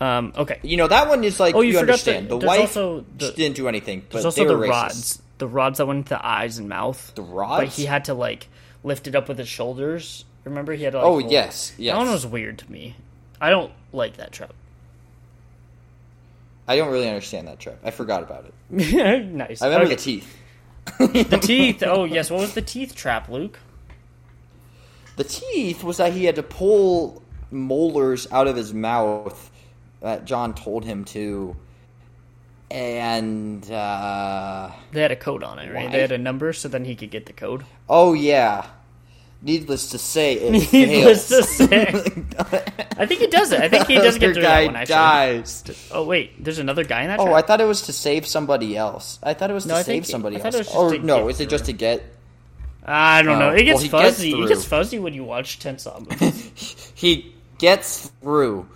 Um. 0.01 0.33
Okay. 0.35 0.59
You 0.63 0.77
know 0.77 0.87
that 0.87 1.07
one 1.07 1.23
is 1.23 1.39
like 1.39 1.55
Oh, 1.55 1.61
you 1.61 1.69
you 1.69 1.73
forgot 1.79 1.91
understand. 1.91 2.29
the- 2.29 2.37
The, 2.39 2.45
wife 2.47 2.59
also 2.61 3.05
the- 3.17 3.31
didn't 3.31 3.55
do 3.55 3.67
anything, 3.67 4.01
but 4.01 4.11
There's 4.13 4.25
also 4.25 4.45
the 4.45 4.55
racist. 4.55 4.69
rods, 4.69 5.21
the 5.37 5.47
rods 5.47 5.77
that 5.77 5.85
went 5.85 5.97
into 5.97 6.09
the 6.09 6.25
eyes 6.25 6.57
and 6.57 6.67
mouth. 6.67 7.13
The 7.15 7.21
rods, 7.21 7.61
But 7.63 7.67
he 7.69 7.85
had 7.85 8.05
to 8.05 8.13
like 8.13 8.47
lift 8.83 9.07
it 9.07 9.15
up 9.15 9.27
with 9.29 9.37
his 9.37 9.47
shoulders. 9.47 10.25
Remember, 10.43 10.73
he 10.73 10.83
had 10.83 10.93
to. 10.93 10.97
Like, 10.97 11.05
oh 11.05 11.19
hold- 11.19 11.31
yes, 11.31 11.73
yes. 11.77 11.93
That 11.93 11.99
one 11.99 12.11
was 12.11 12.25
weird 12.25 12.57
to 12.59 12.71
me. 12.71 12.95
I 13.39 13.51
don't 13.51 13.71
like 13.93 14.17
that 14.17 14.31
trap. 14.31 14.53
I 16.67 16.75
don't 16.77 16.91
really 16.91 17.07
understand 17.07 17.47
that 17.47 17.59
trap. 17.59 17.77
I 17.83 17.91
forgot 17.91 18.23
about 18.23 18.45
it. 18.45 18.53
nice. 19.33 19.61
I 19.61 19.65
remember 19.67 19.85
Okay. 19.85 19.95
the 19.95 20.01
teeth. 20.01 20.37
The 20.99 21.39
teeth. 21.41 21.83
Oh 21.85 22.05
yes. 22.05 22.31
What 22.31 22.41
was 22.41 22.53
the 22.55 22.61
teeth 22.61 22.95
trap, 22.95 23.29
Luke? 23.29 23.59
The 25.17 25.23
teeth 25.25 25.83
was 25.83 25.97
that 25.97 26.13
he 26.13 26.25
had 26.25 26.35
to 26.35 26.43
pull 26.43 27.21
molars 27.51 28.27
out 28.31 28.47
of 28.47 28.55
his 28.55 28.73
mouth 28.73 29.51
that 30.01 30.25
John 30.25 30.53
told 30.55 30.85
him 30.85 31.05
to, 31.05 31.55
and 32.69 33.69
uh, 33.69 34.71
They 34.91 35.01
had 35.01 35.11
a 35.11 35.15
code 35.15 35.43
on 35.43 35.59
it, 35.59 35.71
right? 35.73 35.85
Why? 35.85 35.91
They 35.91 36.01
had 36.01 36.11
a 36.11 36.17
number, 36.17 36.53
so 36.53 36.67
then 36.69 36.85
he 36.85 36.95
could 36.95 37.11
get 37.11 37.25
the 37.25 37.33
code. 37.33 37.65
oh 37.89 38.13
yeah. 38.13 38.65
Needless 39.43 39.89
to 39.89 39.97
say, 39.97 40.33
it 40.35 40.51
Needless 40.71 41.27
to 41.29 41.41
say, 41.43 41.87
I 42.97 43.07
think 43.07 43.21
he 43.21 43.27
does 43.27 43.51
it. 43.51 43.59
I 43.59 43.69
think 43.69 43.87
he 43.87 43.95
does 43.95 44.19
get 44.19 44.33
through 44.35 44.43
guy 44.43 44.61
that 44.61 44.65
one. 44.67 44.75
Actually. 44.75 44.93
dies. 44.93 45.63
Oh 45.91 46.05
wait, 46.05 46.43
there's 46.43 46.59
another 46.59 46.83
guy 46.83 47.01
in 47.01 47.07
that. 47.07 47.19
Oh, 47.19 47.25
trap? 47.25 47.35
I 47.35 47.41
thought 47.41 47.59
it 47.59 47.65
was 47.65 47.81
to 47.83 47.93
save 47.93 48.27
somebody 48.27 48.77
else. 48.77 49.17
I 49.23 49.33
thought 49.33 49.49
it 49.49 49.53
was 49.55 49.65
No, 49.65 49.73
to 49.73 49.79
I 49.79 49.83
save 49.83 50.05
somebody 50.05 50.39
I 50.39 50.41
else. 50.45 50.55
it 50.55 50.75
Or 50.75 50.95
no, 50.99 51.27
is 51.27 51.39
it 51.39 51.49
just 51.49 51.65
to 51.65 51.73
get? 51.73 52.03
I 52.85 53.23
don't 53.23 53.39
know. 53.39 53.49
Oh, 53.49 53.53
It 53.55 53.63
gets 53.63 53.81
well, 53.81 53.83
he 53.83 53.89
gets 53.89 54.17
fuzzy. 54.17 54.31
it 54.43 54.47
gets 54.47 54.65
fuzzy 54.65 54.99
when 54.99 55.13
you 55.15 55.23
watch 55.23 55.57
Ten 55.57 55.77
movies. 56.09 56.91
He 56.93 57.30
gets 57.61 58.07
through, 58.21 58.67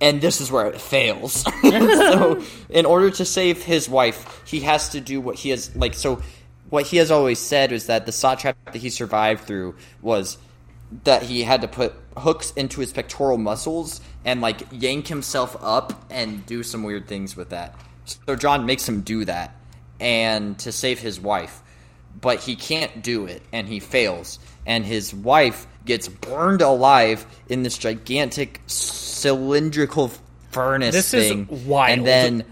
and 0.00 0.20
this 0.20 0.40
is 0.40 0.50
where 0.50 0.66
it 0.66 0.80
fails. 0.80 1.44
so, 1.62 2.42
in 2.68 2.84
order 2.84 3.10
to 3.10 3.24
save 3.24 3.62
his 3.62 3.88
wife, 3.88 4.42
he 4.44 4.60
has 4.60 4.90
to 4.90 5.00
do 5.00 5.20
what 5.20 5.36
he 5.36 5.50
has 5.50 5.74
like. 5.74 5.94
So, 5.94 6.20
what 6.68 6.84
he 6.84 6.96
has 6.96 7.10
always 7.10 7.38
said 7.38 7.70
is 7.70 7.86
that 7.86 8.04
the 8.04 8.12
saw 8.12 8.34
trap 8.34 8.56
that 8.64 8.74
he 8.74 8.90
survived 8.90 9.44
through 9.44 9.76
was 10.02 10.36
that 11.04 11.22
he 11.22 11.44
had 11.44 11.62
to 11.62 11.68
put 11.68 11.94
hooks 12.16 12.50
into 12.52 12.80
his 12.80 12.92
pectoral 12.92 13.38
muscles 13.38 14.00
and 14.24 14.40
like 14.40 14.62
yank 14.72 15.06
himself 15.06 15.56
up 15.60 16.04
and 16.10 16.44
do 16.46 16.62
some 16.62 16.82
weird 16.82 17.06
things 17.06 17.36
with 17.36 17.50
that. 17.50 17.74
So 18.04 18.36
John 18.36 18.66
makes 18.66 18.88
him 18.88 19.02
do 19.02 19.24
that 19.24 19.54
and 20.00 20.58
to 20.60 20.72
save 20.72 20.98
his 20.98 21.20
wife. 21.20 21.62
But 22.20 22.40
he 22.40 22.56
can't 22.56 23.02
do 23.02 23.26
it 23.26 23.42
and 23.52 23.68
he 23.68 23.78
fails 23.78 24.38
and 24.66 24.84
his 24.84 25.14
wife 25.14 25.66
gets 25.84 26.08
burned 26.08 26.60
alive 26.60 27.24
in 27.48 27.62
this 27.62 27.78
gigantic 27.78 28.60
cylindrical 28.66 30.10
furnace 30.50 30.94
This 30.94 31.14
is 31.14 31.28
thing. 31.28 31.66
wild. 31.66 31.98
And 31.98 32.06
then 32.06 32.44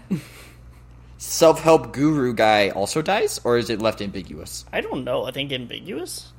self-help 1.17 1.91
guru 1.93 2.33
guy 2.33 2.69
also 2.69 3.01
dies 3.01 3.39
or 3.43 3.57
is 3.57 3.69
it 3.69 3.81
left 3.81 4.01
ambiguous? 4.01 4.65
I 4.71 4.81
don't 4.81 5.03
know. 5.03 5.25
I 5.25 5.31
think 5.31 5.51
ambiguous. 5.51 6.31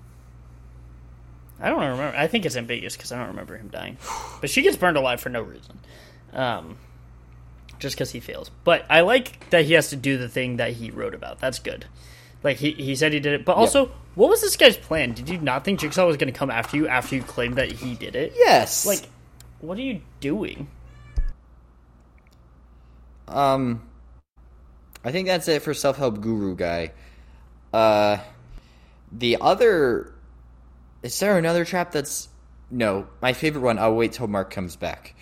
I 1.61 1.69
don't 1.71 1.81
remember. 1.81 2.17
I 2.17 2.27
think 2.27 2.45
it's 2.45 2.57
ambiguous 2.57 2.97
because 2.97 3.13
I 3.13 3.19
don't 3.19 3.29
remember 3.29 3.57
him 3.57 3.69
dying. 3.69 3.97
But 4.41 4.51
she 4.51 4.63
gets 4.63 4.77
burned 4.77 4.97
alive 4.99 5.21
for 5.21 5.31
no 5.31 5.41
reason, 5.41 5.79
um, 6.35 6.77
just 7.79 7.97
because 7.97 8.11
he 8.11 8.21
fails. 8.21 8.51
But 8.65 8.85
I 8.91 9.01
like 9.01 9.49
that 9.51 9.65
he 9.65 9.73
has 9.73 9.89
to 9.91 9.97
do 9.97 10.19
the 10.19 10.29
thing 10.29 10.59
that 10.59 10.73
he 10.75 10.91
wrote 10.91 11.15
about. 11.15 11.39
That's 11.41 11.59
good. 11.59 11.87
Like 12.43 12.59
he, 12.59 12.73
he 12.73 12.95
said 12.95 13.13
he 13.13 13.21
did 13.21 13.33
it. 13.33 13.45
But 13.45 13.57
also, 13.57 13.91
what 14.15 14.29
was 14.29 14.41
this 14.41 14.57
guy's 14.57 14.77
plan? 14.77 15.13
Did 15.13 15.29
you 15.29 15.39
not 15.39 15.65
think 15.65 15.81
Jigsaw 15.81 16.07
was 16.07 16.17
going 16.17 16.33
to 16.33 16.39
come 16.39 16.51
after 16.51 16.77
you 16.77 16.89
after 16.89 17.17
you 17.17 17.23
claimed 17.23 17.57
that 17.57 17.73
he 17.73 17.95
did 17.95 18.15
it? 18.15 18.35
Yes. 18.37 18.87
Like, 18.87 19.03
what 19.61 19.79
are 19.79 19.83
you 19.83 20.01
doing? 20.21 20.69
Um, 23.29 23.83
I 25.05 25.11
think 25.11 25.27
that's 25.27 25.49
it 25.49 25.63
for 25.63 25.75
self 25.75 25.97
help 25.97 26.21
guru 26.21 26.55
guy. 26.55 26.93
Uh, 27.73 28.19
the 29.11 29.39
other 29.41 30.15
is 31.03 31.19
there 31.21 31.37
another 31.37 31.65
trap 31.65 31.93
that's 31.93 32.29
no 32.71 33.07
my 33.21 33.33
favorite 33.33 33.63
one. 33.63 33.79
I'll 33.79 33.95
wait 33.95 34.13
till 34.13 34.29
Mark 34.29 34.51
comes 34.51 34.77
back 34.77 35.15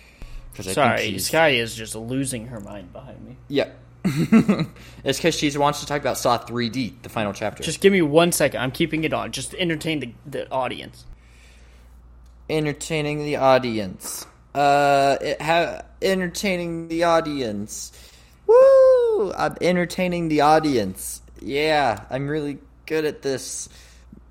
Sorry, 0.63 1.19
Sky 1.19 1.49
is 1.49 1.75
just 1.75 1.95
losing 1.95 2.47
her 2.47 2.59
mind 2.59 2.93
behind 2.93 3.21
me. 3.25 3.37
yeah. 3.47 3.69
It's 4.05 5.17
because 5.17 5.35
she 5.35 5.55
wants 5.57 5.79
to 5.79 5.85
talk 5.85 5.99
about 6.01 6.17
Saw 6.17 6.37
3D, 6.37 7.01
the 7.01 7.09
final 7.09 7.33
chapter. 7.33 7.63
Just 7.63 7.81
give 7.81 7.91
me 7.91 8.01
one 8.01 8.31
second. 8.31 8.61
I'm 8.61 8.71
keeping 8.71 9.03
it 9.03 9.13
on. 9.13 9.31
Just 9.31 9.53
entertain 9.55 9.99
the, 9.99 10.13
the 10.25 10.51
audience. 10.51 11.05
entertaining 12.49 13.19
the 13.19 13.37
audience. 13.37 14.25
Uh, 14.53 15.17
it 15.21 15.41
ha- 15.41 15.81
entertaining 16.01 16.87
the 16.87 17.03
audience. 17.03 17.91
Woo! 18.47 19.33
I'm 19.33 19.57
entertaining 19.59 20.27
the 20.29 20.41
audience. 20.41 21.21
Yeah, 21.41 22.03
I'm 22.09 22.27
really 22.27 22.59
good 22.85 23.05
at 23.05 23.21
this. 23.21 23.67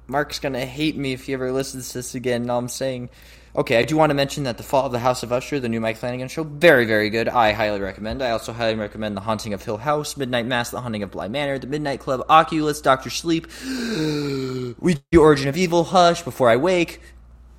Mark's 0.06 0.38
gonna 0.38 0.64
hate 0.64 0.96
me 0.96 1.12
if 1.12 1.26
he 1.26 1.32
ever 1.32 1.50
listens 1.52 1.88
to 1.90 1.98
this 1.98 2.14
again. 2.14 2.48
All 2.48 2.58
I'm 2.58 2.68
saying. 2.68 3.10
Okay, 3.56 3.78
I 3.78 3.84
do 3.84 3.96
want 3.96 4.10
to 4.10 4.14
mention 4.14 4.44
that 4.44 4.56
The 4.56 4.64
Fall 4.64 4.86
of 4.86 4.90
the 4.90 4.98
House 4.98 5.22
of 5.22 5.32
Usher, 5.32 5.60
the 5.60 5.68
new 5.68 5.80
Mike 5.80 5.96
Flanagan 5.96 6.26
show, 6.26 6.42
very, 6.42 6.86
very 6.86 7.08
good. 7.08 7.28
I 7.28 7.52
highly 7.52 7.80
recommend. 7.80 8.20
I 8.20 8.30
also 8.30 8.52
highly 8.52 8.74
recommend 8.74 9.16
The 9.16 9.20
Haunting 9.20 9.54
of 9.54 9.62
Hill 9.62 9.76
House, 9.76 10.16
Midnight 10.16 10.46
Mass, 10.46 10.70
The 10.70 10.80
Haunting 10.80 11.04
of 11.04 11.12
Bly 11.12 11.28
Manor, 11.28 11.60
The 11.60 11.68
Midnight 11.68 12.00
Club, 12.00 12.24
Oculus, 12.28 12.80
Doctor 12.80 13.10
Sleep, 13.10 13.46
We 13.64 14.98
Do 15.12 15.20
Origin 15.20 15.46
of 15.46 15.56
Evil, 15.56 15.84
Hush, 15.84 16.22
Before 16.22 16.50
I 16.50 16.56
Wake, 16.56 17.00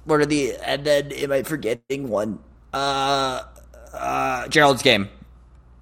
what 0.06 0.20
are 0.20 0.26
the 0.26 0.56
and 0.58 0.86
then 0.86 1.12
am 1.12 1.32
I 1.32 1.44
forgetting 1.44 2.10
one? 2.10 2.40
Uh 2.72 3.44
uh 3.94 4.48
Gerald's 4.48 4.84
Game. 4.84 5.10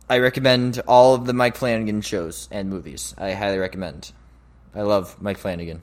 I 0.10 0.20
recommend 0.20 0.82
all 0.88 1.16
of 1.16 1.26
the 1.26 1.34
Mike 1.34 1.56
Flanagan 1.56 2.02
shows 2.02 2.48
and 2.52 2.70
movies. 2.70 3.14
I 3.18 3.34
highly 3.34 3.58
recommend. 3.58 4.12
I 4.74 4.82
love 4.82 5.22
Mike 5.22 5.38
Flanagan. 5.38 5.82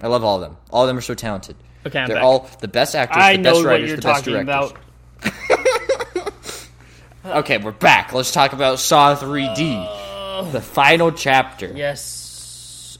I 0.00 0.08
love 0.08 0.24
all 0.24 0.36
of 0.36 0.42
them. 0.42 0.56
All 0.70 0.82
of 0.82 0.88
them 0.88 0.98
are 0.98 1.02
so 1.02 1.14
talented. 1.14 1.56
Okay, 1.86 1.98
I'm 2.00 2.08
They're 2.08 2.16
back. 2.16 2.24
all 2.24 2.48
the 2.60 2.68
best 2.68 2.94
actors, 2.94 3.22
I 3.22 3.32
the 3.36 3.42
know 3.42 3.50
best 3.52 3.64
what 3.64 3.66
writers, 3.70 3.88
you're 3.88 3.96
the 3.96 4.02
best 4.02 4.24
talking 4.24 4.44
directors. 4.44 4.72
about. 5.22 6.32
Okay, 7.24 7.58
we're 7.58 7.72
back. 7.72 8.12
Let's 8.12 8.30
talk 8.30 8.52
about 8.52 8.78
Saw 8.78 9.16
3D. 9.16 10.52
the 10.52 10.60
final 10.60 11.10
chapter. 11.10 11.72
Yes. 11.74 12.98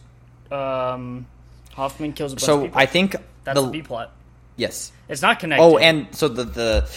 Um, 0.51 1.27
Hoffman 1.75 2.13
kills 2.13 2.33
a 2.33 2.35
bunch 2.35 2.43
of 2.43 2.47
So 2.47 2.63
people. 2.63 2.79
I 2.79 2.87
think 2.87 3.15
That's 3.45 3.57
the, 3.61 3.67
the 3.67 3.71
B 3.71 3.83
plot. 3.83 4.11
yes. 4.57 4.91
It's 5.09 5.23
not 5.23 5.39
connected. 5.39 5.63
Oh, 5.63 5.79
and 5.79 6.09
so 6.11 6.27
the 6.27 6.43
the 6.43 6.91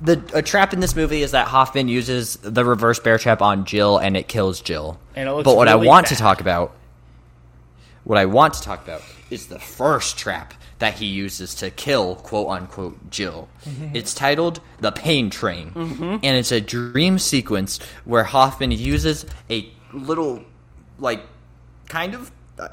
the 0.00 0.22
a 0.32 0.42
trap 0.42 0.72
in 0.72 0.78
this 0.78 0.94
movie 0.94 1.22
is 1.22 1.32
that 1.32 1.48
Hoffman 1.48 1.88
uses 1.88 2.36
the 2.36 2.64
reverse 2.64 3.00
bear 3.00 3.18
trap 3.18 3.42
on 3.42 3.64
Jill, 3.64 3.98
and 3.98 4.16
it 4.16 4.28
kills 4.28 4.60
Jill. 4.60 5.00
And 5.16 5.28
it 5.28 5.32
looks 5.32 5.44
but 5.44 5.56
what 5.56 5.66
really 5.66 5.88
I 5.88 5.90
want 5.90 6.06
to 6.06 6.14
bad. 6.14 6.18
talk 6.20 6.40
about, 6.40 6.76
what 8.04 8.16
I 8.16 8.26
want 8.26 8.54
to 8.54 8.62
talk 8.62 8.84
about, 8.84 9.02
is 9.30 9.48
the 9.48 9.58
first 9.58 10.16
trap 10.18 10.54
that 10.78 10.94
he 10.94 11.06
uses 11.06 11.54
to 11.56 11.70
kill 11.70 12.16
quote 12.16 12.48
unquote 12.48 13.10
Jill. 13.10 13.48
Mm-hmm. 13.66 13.94
It's 13.96 14.12
titled 14.14 14.60
the 14.80 14.90
Pain 14.92 15.30
Train, 15.30 15.72
and 15.74 16.24
it's 16.24 16.52
a 16.52 16.60
dream 16.60 17.18
sequence 17.18 17.78
where 18.04 18.24
Hoffman 18.24 18.70
uses 18.72 19.24
a 19.50 19.68
little 19.92 20.42
like 20.98 21.22
kind 21.88 22.14
of 22.14 22.30
uh, 22.58 22.68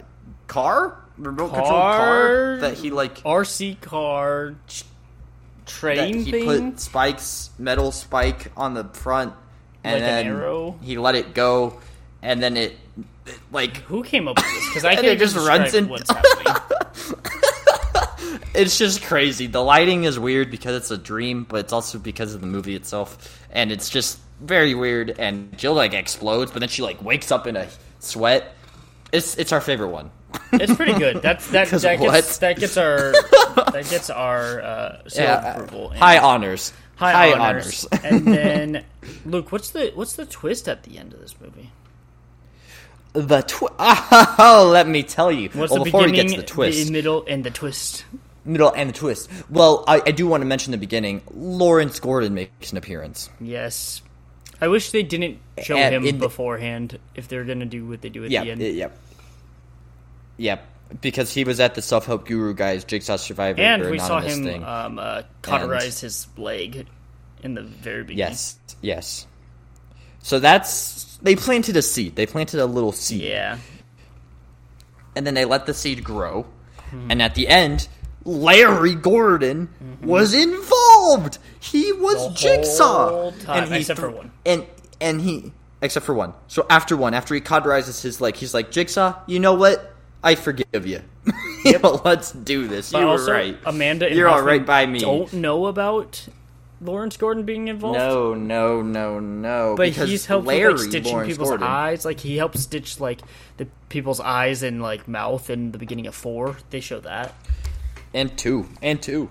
car 0.48 0.98
remote 1.18 1.50
control 1.50 1.68
car 1.70 1.98
Car? 1.98 2.58
that 2.58 2.74
he 2.76 2.90
like 2.92 3.16
RC 3.24 3.80
car 3.82 4.56
ch- 4.68 4.84
that 4.84 5.66
train 5.66 6.26
he 6.26 6.32
thing. 6.32 6.46
put 6.74 6.80
spikes, 6.80 7.52
metal 7.60 7.92
spike 7.92 8.52
on 8.58 8.74
the 8.74 8.84
front, 8.86 9.34
and 9.84 9.94
Like 10.02 10.02
an 10.04 10.08
then 10.26 10.28
arrow? 10.28 10.80
he 10.82 10.98
let 10.98 11.16
it 11.16 11.34
go, 11.36 11.80
and 12.22 12.42
then 12.42 12.58
it, 12.58 12.76
it, 13.28 13.40
like 13.52 13.78
Who 13.84 14.04
came 14.04 14.28
up 14.28 14.38
with 14.38 14.46
this? 14.46 14.68
Because 14.70 14.86
I 14.86 14.96
can't 14.96 15.06
it 15.08 15.20
just 15.20 15.36
runs 15.38 15.74
in- 15.76 15.88
what's 15.88 16.10
happening. 16.14 16.56
It's 18.54 18.78
just 18.78 19.04
crazy. 19.04 19.48
The 19.48 19.62
lighting 19.64 20.04
is 20.04 20.20
weird 20.20 20.52
because 20.52 20.76
it's 20.76 20.92
a 20.92 20.98
dream, 20.98 21.44
but 21.44 21.62
it's 21.62 21.74
also 21.74 21.98
because 22.00 22.34
of 22.34 22.42
the 22.42 22.48
movie 22.48 22.76
itself, 22.76 23.40
and 23.52 23.72
it's 23.72 23.90
just 23.90 24.20
very 24.42 24.74
weird. 24.74 25.16
And 25.20 25.58
Jill 25.58 25.74
like 25.74 25.94
explodes, 25.94 26.52
but 26.52 26.60
then 26.60 26.70
she 26.70 26.82
like 26.82 27.02
wakes 27.04 27.32
up 27.32 27.48
in 27.48 27.56
a 27.56 27.68
sweat. 28.00 28.54
It's 29.12 29.38
it's 29.38 29.52
our 29.52 29.62
favorite 29.62 29.90
one. 29.90 30.12
It's 30.54 30.74
pretty 30.76 30.94
good. 30.94 31.22
That's 31.22 31.50
that. 31.52 31.68
That 31.82 32.00
gets 32.00 32.38
that 32.38 32.58
gets 32.58 32.78
our 32.78 33.12
that 33.72 33.88
gets 33.90 34.10
our 34.10 34.62
uh, 34.62 35.02
Yeah, 35.14 35.54
approval. 35.56 35.90
And 35.92 36.00
high 36.00 36.18
honors. 36.20 36.72
high, 36.96 37.34
honors. 37.34 37.86
and 38.04 38.26
then 38.34 38.86
Luke, 39.26 39.52
what's 39.52 39.72
the 39.72 39.92
what's 39.96 40.14
the 40.16 40.26
twist 40.26 40.70
at 40.70 40.84
the 40.84 40.98
end 40.98 41.14
of 41.14 41.20
this 41.20 41.36
movie? 41.42 41.70
the 43.14 43.42
twi- 43.42 43.68
oh, 44.40 44.70
let 44.72 44.88
me 44.88 45.04
tell 45.04 45.30
you. 45.34 45.50
What's 45.50 45.72
well, 45.72 45.80
the 45.80 45.86
before 45.86 46.06
beginning, 46.06 46.30
he 46.32 46.36
gets 46.38 46.50
the 46.50 46.54
twist, 46.56 46.86
the 46.88 46.92
middle, 46.94 47.26
and 47.28 47.44
the 47.44 47.52
twist? 47.52 48.06
Middle, 48.46 48.72
and 48.76 48.90
the 48.90 48.94
twist. 48.94 49.30
Well, 49.50 49.84
I, 49.88 50.02
I 50.06 50.12
do 50.12 50.28
want 50.28 50.42
to 50.42 50.46
mention 50.46 50.72
the 50.72 50.78
beginning. 50.78 51.22
Lawrence 51.34 52.00
Gordon 52.00 52.34
makes 52.34 52.72
an 52.72 52.78
appearance. 52.78 53.30
Yes. 53.40 54.02
I 54.60 54.68
wish 54.68 54.92
they 54.92 55.04
didn't 55.04 55.40
show 55.64 55.76
And 55.76 55.96
him 55.96 56.06
in 56.06 56.20
the- 56.20 56.28
beforehand 56.28 57.00
if 57.16 57.28
they're 57.28 57.44
gonna 57.46 57.66
do 57.66 57.88
what 57.88 58.02
they 58.02 58.10
do 58.10 58.24
at 58.26 58.30
Yeah, 58.32 58.44
the 58.44 58.52
end. 58.52 58.62
yep, 58.62 58.98
yep. 60.38 60.68
Because 61.02 61.34
he 61.34 61.44
was 61.46 61.60
at 61.60 61.74
the 61.76 61.82
self 61.82 62.06
help 62.06 62.28
guru 62.28 62.54
guys, 62.54 62.84
Jigsaw 62.84 63.16
Survivor, 63.16 63.62
and 63.62 63.90
we 63.90 63.98
saw 63.98 64.20
him 64.20 64.44
thing. 64.44 64.64
um, 64.64 65.00
uh, 65.00 65.24
cauterize 65.42 66.02
his 66.02 66.28
leg 66.38 66.86
in 67.44 67.54
the 67.56 67.62
very 67.64 68.04
beginning. 68.04 68.30
yes, 68.32 68.60
yes. 68.82 69.26
So 70.20 70.38
that's 70.40 71.18
they 71.24 71.36
planted 71.36 71.76
a 71.78 71.82
seed. 71.82 72.16
They 72.16 72.26
planted 72.28 72.60
a 72.60 72.66
little 72.66 72.92
seed. 72.92 73.22
Yeah. 73.22 73.58
and 75.16 75.26
then 75.26 75.34
they 75.34 75.46
let 75.46 75.66
the 75.66 75.74
seed 75.74 76.04
grow. 76.04 76.46
And 77.10 77.22
at 77.22 77.36
the 77.36 77.48
end, 77.48 77.88
Larry 78.24 78.96
Gordon 78.96 79.68
mm-hmm. 79.68 80.08
was 80.08 80.34
involved. 80.34 81.40
He 81.60 81.92
was 81.94 82.30
The 82.30 82.34
Jigsaw, 82.36 83.10
whole 83.10 83.32
time, 83.34 83.64
and 83.64 83.74
he 83.74 83.80
except 83.80 84.00
for 84.00 84.10
one. 84.10 84.32
And 84.46 84.66
and 85.00 85.22
he 85.22 85.54
except 85.82 86.06
for 86.06 86.14
one. 86.14 86.34
So 86.48 86.66
after 86.70 86.96
one, 86.96 87.14
after 87.14 87.34
he 87.34 87.42
cauterizes 87.42 88.02
his 88.02 88.22
leg, 88.22 88.36
he's 88.36 88.54
like, 88.54 88.72
Jigsaw, 88.72 89.20
you 89.26 89.40
know 89.40 89.54
what? 89.54 89.96
I 90.24 90.36
forgive 90.36 90.86
you. 90.86 91.02
you 91.66 91.80
know, 91.80 92.02
let's 92.06 92.32
do 92.32 92.68
this. 92.68 92.92
But 92.92 93.00
you 93.00 93.08
also, 93.08 93.28
were 93.28 93.34
right. 93.34 93.58
Amanda 93.66 94.08
and 94.08 94.16
You're 94.16 94.30
all 94.30 94.44
right 94.44 94.64
by 94.64 94.86
me. 94.86 95.00
Don't 95.00 95.34
know 95.34 95.66
about 95.66 96.28
Lawrence 96.80 97.18
Gordon 97.18 97.44
being 97.44 97.70
involved. 97.70 97.98
No, 97.98 98.36
no, 98.36 98.84
no, 98.84 99.20
no. 99.20 99.76
But 99.76 99.90
because 99.90 100.10
he's 100.10 100.28
helped 100.28 100.46
Larry, 100.46 100.74
with 100.74 100.82
like 100.82 100.90
stitching 100.90 101.12
Lawrence 101.14 101.34
people's 101.34 101.50
Gordon, 101.50 101.68
eyes. 101.68 102.06
Like 102.06 102.20
he 102.20 102.38
helped 102.38 102.60
stitch 102.60 103.00
like 103.00 103.22
the 103.58 103.68
people's 103.90 104.20
eyes 104.20 104.62
and 104.62 104.82
like 104.82 105.08
mouth 105.08 105.50
in 105.50 105.72
the 105.72 105.80
beginning 105.80 106.06
of 106.06 106.14
four. 106.14 106.58
They 106.70 106.82
show 106.82 107.00
that 107.00 107.34
and 108.14 108.38
two, 108.38 108.68
and 108.82 109.02
two. 109.02 109.30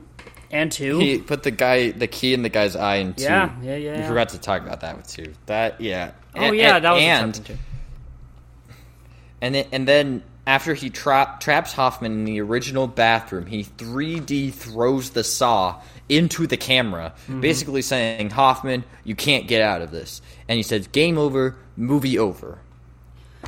and 0.50 0.70
two. 0.72 0.98
He 0.98 1.18
put 1.18 1.42
the 1.42 1.50
guy, 1.50 1.90
the 1.90 2.06
key 2.06 2.34
in 2.34 2.42
the 2.42 2.48
guy's 2.48 2.74
eye, 2.76 2.96
and 2.96 3.16
two. 3.16 3.24
Yeah, 3.24 3.54
yeah, 3.62 3.76
yeah, 3.76 3.92
We 3.92 3.98
yeah. 4.00 4.08
forgot 4.08 4.30
to 4.30 4.38
talk 4.40 4.62
about 4.62 4.80
that 4.80 4.96
with 4.96 5.06
two. 5.08 5.32
That, 5.46 5.80
yeah. 5.80 6.12
oh 6.36 6.40
And- 6.40 6.56
yeah, 6.56 6.78
that 6.78 6.92
was 6.92 7.02
and 7.02 7.58
and 9.42 9.54
then, 9.54 9.66
and 9.72 9.88
then 9.88 10.22
after 10.46 10.74
he 10.74 10.90
tra- 10.90 11.36
traps 11.40 11.72
Hoffman 11.72 12.12
in 12.12 12.24
the 12.24 12.40
original 12.40 12.86
bathroom, 12.86 13.46
he 13.46 13.64
3D 13.64 14.52
throws 14.52 15.10
the 15.10 15.24
saw 15.24 15.80
into 16.08 16.46
the 16.46 16.56
camera, 16.56 17.14
Mm-hmm. 17.28 17.40
basically 17.40 17.82
saying, 17.82 18.30
"Hoffman, 18.30 18.84
you 19.04 19.14
can't 19.14 19.46
get 19.46 19.62
out 19.62 19.80
of 19.80 19.90
this." 19.92 20.20
And 20.48 20.56
he 20.56 20.62
says, 20.62 20.86
"Game 20.88 21.16
over, 21.18 21.56
movie 21.76 22.18
over." 22.18 22.58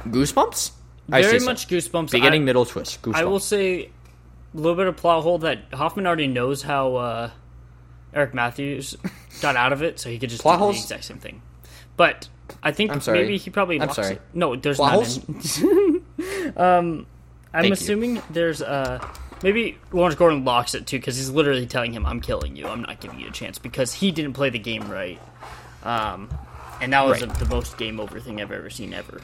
Goosebumps. 0.07 0.71
I 1.11 1.21
Very 1.23 1.33
say 1.33 1.39
so. 1.41 1.45
much 1.47 1.69
goosebumps. 1.69 2.11
Beginning, 2.13 2.43
I, 2.43 2.45
middle, 2.45 2.65
twist. 2.65 3.03
Goosebumps. 3.03 3.15
I 3.17 3.25
will 3.25 3.41
say 3.41 3.91
little 4.55 4.75
bit 4.77 4.87
of 4.87 4.97
plot 4.97 5.23
hole 5.23 5.39
that 5.39 5.73
Hoffman 5.73 6.07
already 6.07 6.27
knows 6.27 6.63
how 6.63 6.97
uh, 6.97 7.31
Eric 8.15 8.35
Matthews 8.35 8.97
got 9.41 9.57
out 9.57 9.73
of 9.73 9.83
it, 9.83 9.99
so 9.99 10.11
he 10.11 10.19
could 10.19 10.31
just 10.31 10.43
Plot 10.43 10.57
do 10.59 10.65
holes? 10.65 10.77
the 10.77 10.83
exact 10.83 11.05
same 11.05 11.19
thing. 11.19 11.43
But 11.97 12.29
I 12.63 12.73
think 12.73 13.07
maybe 13.07 13.37
he 13.39 13.51
probably 13.51 13.81
I'm 13.81 13.91
sorry. 13.93 14.15
it. 14.15 14.23
No, 14.35 14.57
there's 14.57 14.77
Plot 14.77 14.95
um, 16.57 17.07
I'm 17.55 17.63
Thank 17.63 17.67
you. 17.67 17.73
assuming 17.73 18.23
there's 18.31 18.63
uh 18.63 19.07
maybe 19.43 19.79
Lawrence 19.93 20.15
Gordon 20.17 20.45
locks 20.45 20.75
it 20.75 20.87
too 20.87 20.99
because 20.99 21.17
he's 21.17 21.31
literally 21.31 21.67
telling 21.67 21.93
him, 21.93 22.07
"I'm 22.07 22.21
killing 22.21 22.57
you. 22.57 22.67
I'm 22.69 22.83
not 22.83 23.01
giving 23.01 23.21
you 23.21 23.29
a 23.29 23.33
chance," 23.33 23.59
because 23.59 23.93
he 23.93 24.11
didn't 24.11 24.33
play 24.35 24.51
the 24.51 24.59
game 24.59 24.91
right. 24.91 25.21
Um, 25.85 26.29
and 26.81 26.93
that 26.93 27.05
was 27.07 27.23
Right. 27.23 27.35
the 27.39 27.45
most 27.47 27.77
game 27.77 28.01
over 28.01 28.21
thing 28.21 28.41
I've 28.41 28.53
ever 28.53 28.71
seen 28.71 28.93
ever. 28.95 29.21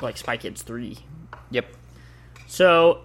Like 0.00 0.16
Spy 0.16 0.36
Kids 0.36 0.62
three. 0.62 0.98
Yep. 1.50 1.66
So, 2.46 3.00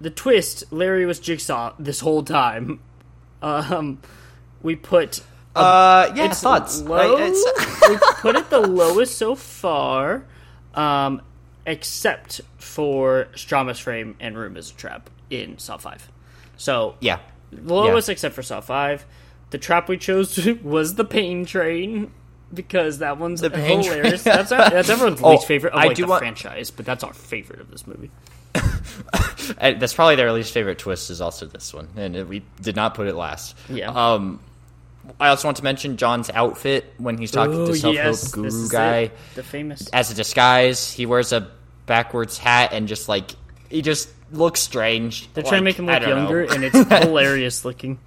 the 0.00 0.10
twist: 0.10 0.64
Larry 0.70 1.06
was 1.06 1.18
Jigsaw 1.20 1.74
this 1.78 2.00
whole 2.00 2.22
time. 2.22 2.80
Um, 3.42 3.98
we 4.62 4.74
put 4.76 5.20
Uh, 5.54 6.12
yeah. 6.14 6.26
it's 6.26 6.40
thoughts. 6.40 6.80
low. 6.80 7.16
I- 7.16 7.22
it's- 7.28 7.88
we 7.88 7.96
put 8.20 8.36
it 8.36 8.50
the 8.50 8.60
lowest 8.60 9.16
so 9.16 9.34
far, 9.34 10.24
um, 10.74 11.22
except 11.66 12.40
for 12.58 13.28
Strahm's 13.34 13.78
frame 13.78 14.16
and 14.20 14.36
Room 14.36 14.56
is 14.56 14.70
a 14.70 14.74
Trap 14.74 15.10
in 15.30 15.58
Saw 15.58 15.76
Five. 15.76 16.10
So 16.56 16.96
yeah. 17.00 17.18
the 17.52 17.72
lowest 17.74 18.08
except 18.08 18.34
for 18.34 18.42
Saw 18.42 18.60
Five. 18.60 19.04
The 19.50 19.58
trap 19.58 19.88
we 19.88 19.96
chose 19.96 20.36
was 20.62 20.96
the 20.96 21.04
Pain 21.04 21.46
Train 21.46 22.10
because 22.52 22.98
that 22.98 23.18
one's 23.18 23.40
The 23.40 23.50
hilarious. 23.50 24.22
That's 24.22 24.52
our, 24.52 24.68
that's 24.70 24.88
everyone's 24.88 25.20
Oh, 25.22 25.30
least 25.30 25.46
favorite 25.46 25.72
of 25.74 25.78
I 25.80 25.92
do 25.94 26.02
the 26.02 26.08
want- 26.08 26.20
franchise, 26.20 26.70
but 26.70 26.84
that's 26.84 27.04
our 27.04 27.12
favorite 27.14 27.60
of 27.60 27.70
this 27.70 27.86
movie. 27.86 28.10
That's 29.60 29.94
probably 29.94 30.16
their 30.16 30.32
least 30.32 30.52
favorite 30.52 30.78
twist 30.78 31.10
is 31.10 31.20
also 31.20 31.46
this 31.46 31.72
one, 31.74 31.88
and 31.96 32.28
we 32.28 32.42
did 32.60 32.76
not 32.76 32.94
put 32.94 33.06
it 33.08 33.14
last. 33.14 33.56
Yeah. 33.68 33.90
Um, 33.90 34.40
I 35.18 35.28
also 35.28 35.48
want 35.48 35.56
to 35.56 35.64
mention 35.64 35.96
John's 35.96 36.28
outfit 36.30 36.92
when 36.98 37.16
he's 37.16 37.30
talking 37.30 37.54
to 37.54 37.62
Oh, 37.62 37.66
the 37.66 37.76
self 37.76 37.94
help 37.96 38.06
yes, 38.06 38.30
guru 38.32 38.68
guy 38.68 38.96
it. 38.98 39.12
the 39.34 39.42
famous. 39.42 39.88
as 39.88 40.10
a 40.10 40.14
disguise. 40.14 40.92
He 40.92 41.06
wears 41.06 41.32
a 41.32 41.50
backwards 41.86 42.36
hat 42.36 42.72
and 42.74 42.86
just 42.88 43.08
like 43.08 43.30
he 43.70 43.80
just 43.82 44.10
looks 44.32 44.60
strange. 44.60 45.32
They're 45.32 45.42
trying 45.44 45.60
to 45.60 45.64
make 45.64 45.76
him 45.78 45.86
look 45.86 46.00
don't 46.00 46.10
know. 46.10 46.16
younger, 46.16 46.42
and 46.42 46.62
it's 46.64 46.76
hilarious 47.04 47.64
looking. 47.64 47.98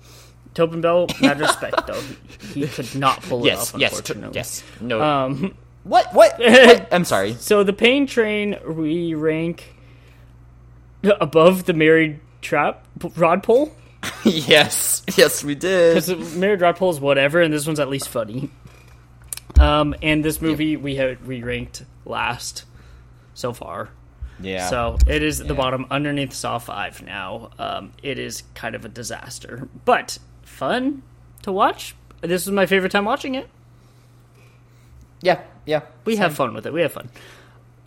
Tobin 0.54 0.82
Bell, 0.82 1.08
mad 1.22 1.40
respect 1.40 1.88
though. 1.88 2.02
He, 2.54 2.66
he 2.66 2.68
could 2.68 2.94
not 2.94 3.22
pull 3.24 3.46
it 3.48 3.54
off. 3.54 3.74
yes, 3.78 3.92
t- 3.94 3.98
Unfortunately. 4.04 4.36
yes. 4.36 4.64
No. 4.82 5.02
Um, 5.02 5.56
what? 5.84 6.14
What? 6.14 6.38
what? 6.38 6.88
I'm 6.94 7.06
sorry. 7.06 7.34
so 7.36 7.64
the 7.64 7.74
Pain 7.74 8.06
Train 8.06 8.58
we 8.68 9.14
rank 9.16 9.71
above 11.04 11.66
the 11.66 11.74
Married 11.74 12.20
Trap 12.42 12.86
Rod 13.16 13.44
Pole 13.44 13.76
yes, 14.24 15.04
yes, 15.16 15.44
we 15.44 15.56
did. 15.56 15.96
because 15.96 16.36
Married 16.36 16.62
Rod 16.62 16.76
Pole 16.76 16.90
is 16.90 17.00
whatever, 17.00 17.42
and 17.42 17.54
this 17.54 17.68
one's 17.68 17.80
at 17.80 17.88
least 17.90 18.10
funny. 18.10 18.50
Um, 19.60 19.94
and 20.02 20.26
this 20.26 20.42
movie 20.42 20.76
we 20.76 20.96
had 20.96 21.26
we 21.26 21.44
ranked 21.44 21.84
last 22.06 22.66
so 23.34 23.54
far. 23.54 23.90
Yeah. 24.40 24.70
So 24.70 24.98
it 25.06 25.22
is 25.22 25.40
at 25.42 25.48
the 25.48 25.54
bottom 25.54 25.86
underneath 25.92 26.34
Saw 26.34 26.58
5 26.58 27.04
now. 27.04 27.52
Um, 27.60 27.92
it 28.02 28.18
is 28.18 28.42
kind 28.56 28.74
of 28.74 28.86
a 28.86 28.90
disaster, 28.90 29.70
but 29.86 30.18
fun 30.42 31.04
to 31.44 31.52
watch. 31.52 31.96
This 32.22 32.48
was 32.48 32.54
my 32.54 32.66
favorite 32.66 32.92
time 32.92 33.06
watching 33.06 33.36
it. 33.36 33.48
yeah, 35.22 35.42
yeah. 35.66 35.82
We 36.06 36.16
have 36.16 36.34
fun 36.34 36.56
with 36.56 36.66
it. 36.66 36.74
We 36.74 36.82
have 36.82 36.94
fun. 36.94 37.10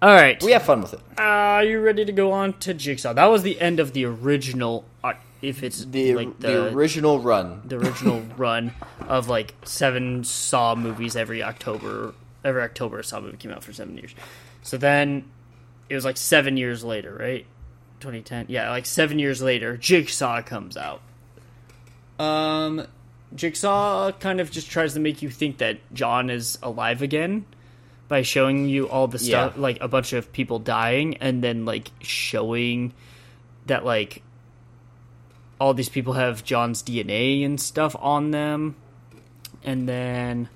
All 0.02 0.14
right. 0.14 0.42
we 0.42 0.52
have 0.52 0.62
fun 0.64 0.82
with 0.82 0.92
it. 0.94 1.00
Are 1.16 1.64
you 1.64 1.80
ready 1.80 2.04
to 2.04 2.12
go 2.12 2.32
on 2.32 2.52
to 2.60 2.74
Jigsaw? 2.74 3.14
That 3.14 3.26
was 3.26 3.42
the 3.42 3.60
end 3.60 3.80
of 3.80 3.92
the 3.92 4.04
original. 4.04 4.84
Uh, 5.02 5.14
if 5.40 5.62
it's 5.62 5.84
The 5.84 6.14
like 6.14 6.38
the, 6.40 6.48
the 6.48 6.68
original 6.74 7.20
run. 7.20 7.62
the 7.64 7.76
original 7.76 8.22
run 8.36 8.72
of 9.08 9.28
like 9.28 9.54
seven 9.64 10.24
Saw 10.24 10.74
movies 10.74 11.16
every 11.16 11.42
October. 11.42 12.14
Every 12.44 12.62
October, 12.62 12.98
a 12.98 13.04
Saw 13.04 13.20
movie 13.20 13.36
came 13.38 13.50
out 13.50 13.64
for 13.64 13.72
seven 13.72 13.96
years. 13.96 14.14
So 14.62 14.76
then 14.76 15.24
it 15.88 15.94
was 15.94 16.04
like 16.04 16.16
seven 16.18 16.56
years 16.58 16.84
later, 16.84 17.14
right? 17.18 17.46
2010. 18.00 18.46
Yeah, 18.48 18.70
like 18.70 18.84
seven 18.86 19.18
years 19.18 19.40
later, 19.40 19.76
Jigsaw 19.78 20.42
comes 20.42 20.76
out. 20.76 21.00
Um, 22.18 22.86
Jigsaw 23.34 24.12
kind 24.12 24.40
of 24.40 24.50
just 24.50 24.70
tries 24.70 24.94
to 24.94 25.00
make 25.00 25.22
you 25.22 25.30
think 25.30 25.58
that 25.58 25.78
John 25.94 26.28
is 26.30 26.58
alive 26.62 27.00
again 27.02 27.46
by 28.08 28.22
showing 28.22 28.68
you 28.68 28.88
all 28.88 29.06
the 29.08 29.18
stuff, 29.18 29.54
Yeah. 29.56 29.60
like 29.62 29.78
a 29.80 29.88
bunch 29.88 30.12
of 30.12 30.32
people 30.32 30.58
dying, 30.58 31.16
and 31.18 31.42
then 31.42 31.64
like 31.64 31.90
showing 32.00 32.92
that 33.66 33.84
like 33.84 34.22
all 35.60 35.72
these 35.74 35.88
people 35.88 36.14
have 36.14 36.44
John's 36.44 36.82
DNA 36.82 37.44
and 37.44 37.60
stuff 37.60 37.96
on 37.98 38.30
them, 38.30 38.76
and 39.62 39.88
then 39.88 40.48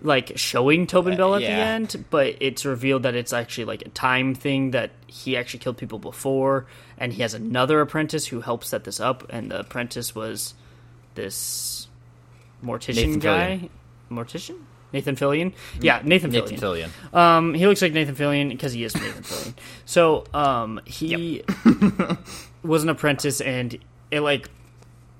like 0.00 0.32
showing 0.36 0.86
Tobin 0.86 1.14
uh, 1.14 1.16
Bell 1.16 1.34
at 1.34 1.40
the 1.40 1.48
end, 1.48 2.04
but 2.10 2.36
it's 2.40 2.64
revealed 2.64 3.02
that 3.02 3.14
it's 3.14 3.32
actually 3.32 3.64
like 3.64 3.82
a 3.82 3.88
time 3.88 4.34
thing 4.34 4.70
that 4.70 4.90
he 5.08 5.36
actually 5.36 5.58
killed 5.60 5.76
people 5.76 5.98
before, 5.98 6.66
and 6.96 7.12
he 7.12 7.22
has 7.22 7.34
another 7.34 7.80
apprentice 7.80 8.26
who 8.26 8.40
helps 8.40 8.68
set 8.68 8.84
this 8.84 9.00
up, 9.00 9.26
and 9.30 9.50
the 9.50 9.60
apprentice 9.60 10.14
was 10.14 10.54
this 11.14 11.88
mortician 12.64 12.94
Nathan 12.94 13.18
guy, 13.18 13.68
mortician. 14.10 14.56
Nathan 14.92 15.16
Fillion, 15.16 15.52
yeah, 15.80 16.00
Nathan, 16.02 16.30
Nathan 16.30 16.56
Fillion. 16.56 16.88
Fillion. 17.12 17.14
Um, 17.14 17.54
he 17.54 17.66
looks 17.66 17.82
like 17.82 17.92
Nathan 17.92 18.14
Fillion 18.14 18.48
because 18.48 18.72
he 18.72 18.84
is 18.84 18.94
Nathan 18.94 19.22
Fillion. 19.22 19.54
So, 19.84 20.24
um, 20.32 20.80
he 20.86 21.42
was 22.62 22.82
an 22.82 22.88
apprentice, 22.88 23.40
and 23.40 23.78
it 24.10 24.20
like 24.20 24.48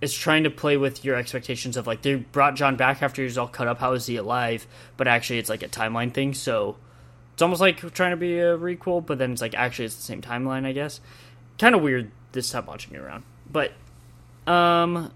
is 0.01 0.15
trying 0.15 0.45
to 0.45 0.51
play 0.51 0.77
with 0.77 1.05
your 1.05 1.17
expectations 1.17 1.77
of 1.77 1.87
like 1.87 2.03
they 2.03 2.15
brought 2.15 2.55
John 2.55 2.77
back 2.77 3.03
after 3.03 3.23
he 3.23 3.27
was 3.27 3.37
all 3.37 3.49
cut 3.49 3.69
up. 3.69 3.79
How 3.79 3.93
is 3.93 4.07
he 4.07 4.17
alive? 4.17 4.67
But 4.97 5.09
actually, 5.09 5.39
it's 5.39 5.51
like 5.51 5.63
a 5.63 5.69
timeline 5.69 6.15
thing. 6.15 6.35
So 6.35 6.77
it's 7.35 7.43
almost 7.43 7.61
like 7.61 7.79
trying 7.95 8.13
to 8.13 8.17
be 8.17 8.39
a 8.39 8.57
requel, 8.57 9.05
but 9.05 9.19
then 9.19 9.33
it's 9.33 9.43
like 9.43 9.55
actually 9.55 9.87
it's 9.87 9.97
the 9.97 10.03
same 10.03 10.23
timeline. 10.23 10.65
I 10.65 10.73
guess 10.73 11.01
kind 11.59 11.75
of 11.75 11.83
weird 11.83 12.11
this 12.33 12.51
time 12.51 12.67
watching 12.67 12.95
it 12.95 13.01
around, 13.01 13.25
but 13.51 13.73
um. 14.47 15.13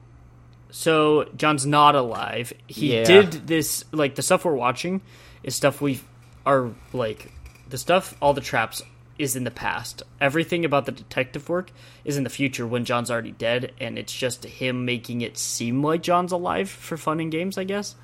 So 0.72 1.24
John's 1.36 1.64
not 1.66 1.94
alive. 1.94 2.52
He 2.66 2.94
Yeah. 2.96 3.04
did 3.04 3.46
this 3.46 3.84
like 3.92 4.14
the 4.16 4.22
stuff 4.22 4.44
we're 4.44 4.54
watching 4.54 5.02
is 5.44 5.54
stuff 5.54 5.80
we 5.80 6.00
are 6.44 6.70
like 6.92 7.30
the 7.68 7.78
stuff 7.78 8.14
all 8.20 8.32
the 8.34 8.40
traps 8.40 8.82
is 9.18 9.36
in 9.36 9.44
the 9.44 9.50
past. 9.50 10.02
Everything 10.20 10.64
about 10.64 10.86
the 10.86 10.92
detective 10.92 11.48
work 11.48 11.70
is 12.04 12.16
in 12.16 12.24
the 12.24 12.30
future 12.30 12.66
when 12.66 12.84
John's 12.86 13.10
already 13.10 13.30
dead, 13.32 13.72
and 13.78 13.98
it's 13.98 14.12
just 14.12 14.44
him 14.44 14.84
making 14.86 15.20
it 15.20 15.36
seem 15.38 15.82
like 15.84 16.02
John's 16.02 16.32
alive 16.32 16.68
for 16.70 16.96
fun 16.96 17.20
and 17.20 17.30
games, 17.30 17.56
I 17.58 17.64
guess. 17.64 17.94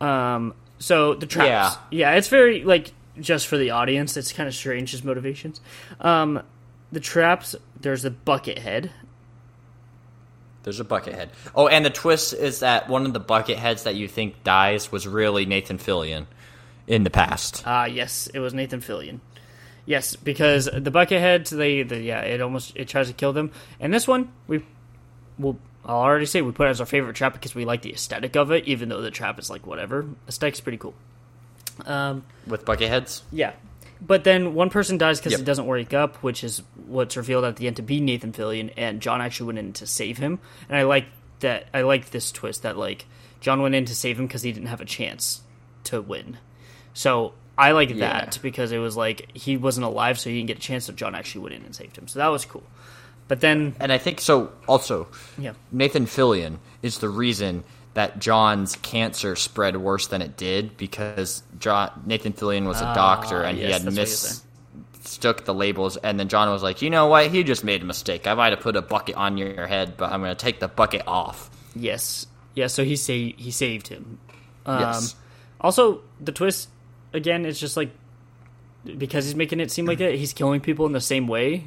Um. 0.00 0.54
So 0.78 1.14
the 1.14 1.26
traps, 1.26 1.76
yeah, 1.90 2.12
it's 2.12 2.28
very 2.28 2.62
like 2.64 2.92
just 3.18 3.46
for 3.46 3.58
the 3.58 3.70
audience. 3.70 4.16
It's 4.16 4.32
kind 4.32 4.48
of 4.48 4.54
strange 4.54 4.92
his 4.92 5.04
motivations. 5.04 5.60
Um, 6.00 6.42
the 6.92 7.00
traps. 7.00 7.56
There's 7.78 8.04
a 8.04 8.10
bucket 8.10 8.58
head. 8.58 8.90
There's 10.62 10.80
a 10.80 10.84
bucket 10.84 11.14
head. 11.14 11.30
Oh, 11.54 11.68
and 11.68 11.84
the 11.84 11.90
twist 11.90 12.34
is 12.34 12.60
that 12.60 12.88
one 12.88 13.06
of 13.06 13.12
the 13.12 13.20
bucket 13.20 13.58
heads 13.58 13.84
that 13.84 13.94
you 13.94 14.06
think 14.08 14.44
dies 14.44 14.92
was 14.92 15.06
really 15.06 15.46
Nathan 15.46 15.78
Fillion 15.78 16.26
in 16.86 17.04
the 17.04 17.10
past. 17.10 17.62
Ah, 17.66 17.86
yes, 17.86 18.26
it 18.34 18.40
was 18.40 18.52
Nathan 18.52 18.80
Fillion. 18.80 19.20
Yes, 19.86 20.16
because 20.16 20.66
the 20.66 20.90
bucketheads, 20.90 21.48
they, 21.50 21.82
the 21.82 21.98
yeah, 22.00 22.20
it 22.20 22.40
almost 22.42 22.76
it 22.76 22.88
tries 22.88 23.08
to 23.08 23.14
kill 23.14 23.32
them. 23.32 23.50
And 23.80 23.92
this 23.92 24.06
one, 24.06 24.30
we, 24.46 24.62
well, 25.38 25.56
I'll 25.84 25.96
already 25.96 26.26
say 26.26 26.42
we 26.42 26.52
put 26.52 26.66
it 26.66 26.70
as 26.70 26.80
our 26.80 26.86
favorite 26.86 27.16
trap 27.16 27.32
because 27.32 27.54
we 27.54 27.64
like 27.64 27.80
the 27.82 27.92
aesthetic 27.92 28.36
of 28.36 28.50
it, 28.52 28.66
even 28.66 28.90
though 28.90 29.00
the 29.00 29.10
trap 29.10 29.38
is 29.38 29.48
like 29.48 29.66
whatever. 29.66 30.06
Aesthetic's 30.28 30.60
pretty 30.60 30.78
cool. 30.78 30.94
Um, 31.86 32.24
With 32.46 32.66
bucket 32.66 32.88
heads? 32.88 33.22
yeah, 33.32 33.52
but 34.00 34.24
then 34.24 34.54
one 34.54 34.70
person 34.70 34.98
dies 34.98 35.18
because 35.18 35.32
Yep. 35.32 35.40
he 35.40 35.44
doesn't 35.44 35.66
wake 35.66 35.92
up, 35.94 36.16
which 36.22 36.42
is 36.44 36.62
what's 36.86 37.16
revealed 37.16 37.44
at 37.44 37.56
the 37.56 37.66
end 37.66 37.76
to 37.76 37.82
be 37.82 38.00
Nathan 38.00 38.32
Fillion, 38.32 38.72
and 38.76 39.00
John 39.00 39.20
actually 39.20 39.46
went 39.48 39.58
in 39.58 39.72
to 39.74 39.86
save 39.86 40.18
him. 40.18 40.38
And 40.68 40.76
I 40.78 40.82
like 40.82 41.06
that. 41.40 41.66
I 41.74 41.82
like 41.82 42.10
this 42.10 42.30
twist 42.32 42.62
that 42.62 42.76
like 42.76 43.06
John 43.40 43.62
went 43.62 43.74
in 43.74 43.84
to 43.86 43.94
save 43.94 44.18
him 44.18 44.26
because 44.26 44.42
he 44.42 44.52
didn't 44.52 44.68
have 44.68 44.80
a 44.80 44.84
chance 44.86 45.42
to 45.84 46.00
win. 46.00 46.38
So 46.94 47.32
I 47.56 47.72
like 47.72 47.90
Yeah. 47.90 47.96
that 47.96 48.38
because 48.42 48.72
it 48.72 48.78
was 48.78 48.96
like 48.96 49.28
he 49.34 49.56
wasn't 49.56 49.84
alive, 49.86 50.18
so 50.18 50.30
he 50.30 50.36
didn't 50.36 50.48
get 50.48 50.58
a 50.58 50.60
chance. 50.60 50.86
So 50.86 50.92
John 50.92 51.14
actually 51.14 51.42
went 51.42 51.54
in 51.56 51.64
and 51.64 51.74
saved 51.74 51.96
him. 51.98 52.08
So 52.08 52.18
that 52.18 52.28
was 52.28 52.44
cool. 52.44 52.64
But 53.28 53.40
then, 53.40 53.76
And 53.78 53.92
I 53.92 53.98
think 53.98 54.20
so 54.20 54.50
also 54.66 55.06
yeah, 55.38 55.52
Nathan 55.70 56.06
Fillion 56.06 56.56
is 56.82 56.98
the 56.98 57.08
reason 57.08 57.62
that 57.94 58.18
John's 58.20 58.76
cancer 58.76 59.34
spread 59.36 59.76
worse 59.76 60.06
than 60.06 60.22
it 60.22 60.36
did 60.36 60.76
because 60.76 61.42
John 61.58 61.90
Nathan 62.06 62.32
Fillion 62.32 62.66
was 62.66 62.80
a 62.80 62.84
doctor 62.94 63.42
and 63.42 63.58
Ah, 63.58 63.60
yes, 63.60 63.66
he 63.66 63.72
had 63.72 63.82
that's 63.82 63.86
what 63.96 64.42
you're 64.44 65.00
mistook 65.02 65.44
the 65.44 65.54
labels 65.54 65.96
and 65.96 66.20
then 66.20 66.28
John 66.28 66.50
was 66.50 66.62
like, 66.62 66.82
"You 66.82 66.90
know 66.90 67.06
what? 67.06 67.30
He 67.30 67.42
just 67.42 67.64
made 67.64 67.82
a 67.82 67.84
mistake. 67.86 68.26
I 68.26 68.34
might 68.34 68.52
have 68.52 68.60
put 68.60 68.76
a 68.76 68.82
bucket 68.82 69.16
on 69.16 69.36
your 69.38 69.66
head, 69.66 69.96
but 69.96 70.12
I'm 70.12 70.20
going 70.20 70.34
to 70.36 70.40
take 70.40 70.60
the 70.60 70.68
bucket 70.68 71.02
off." 71.06 71.50
yes, 71.74 72.26
yeah. 72.54 72.66
So 72.66 72.84
he 72.84 72.96
sa- 72.96 73.12
he 73.36 73.50
saved 73.50 73.88
him. 73.88 74.18
Um, 74.66 74.80
Yes. 74.80 75.16
Also, 75.60 76.02
the 76.20 76.32
twist 76.32 76.68
again 77.12 77.44
is 77.44 77.58
just 77.58 77.76
like 77.76 77.90
because 78.96 79.24
he's 79.24 79.34
making 79.34 79.60
it 79.60 79.70
seem 79.70 79.84
like 79.86 80.00
it, 80.00 80.14
he's 80.18 80.32
killing 80.32 80.60
people 80.60 80.86
in 80.86 80.92
the 80.92 81.00
same 81.00 81.26
way 81.26 81.64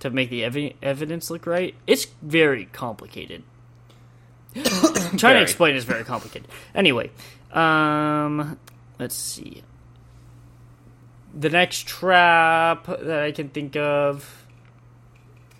to 0.00 0.10
make 0.10 0.30
the 0.30 0.42
evi- 0.42 0.74
evidence 0.82 1.30
look 1.30 1.46
right. 1.46 1.74
It's 1.86 2.06
very 2.22 2.66
complicated. 2.66 3.42
trying 5.16 5.36
to 5.36 5.42
explain 5.42 5.74
is 5.74 5.84
very 5.84 6.04
complicated. 6.04 6.48
Anyway, 6.74 7.10
um, 7.52 8.58
let's 8.98 9.14
see. 9.14 9.62
The 11.34 11.50
next 11.50 11.86
trap 11.86 12.86
that 12.86 13.22
I 13.22 13.32
can 13.32 13.50
think 13.50 13.76
of 13.76 14.46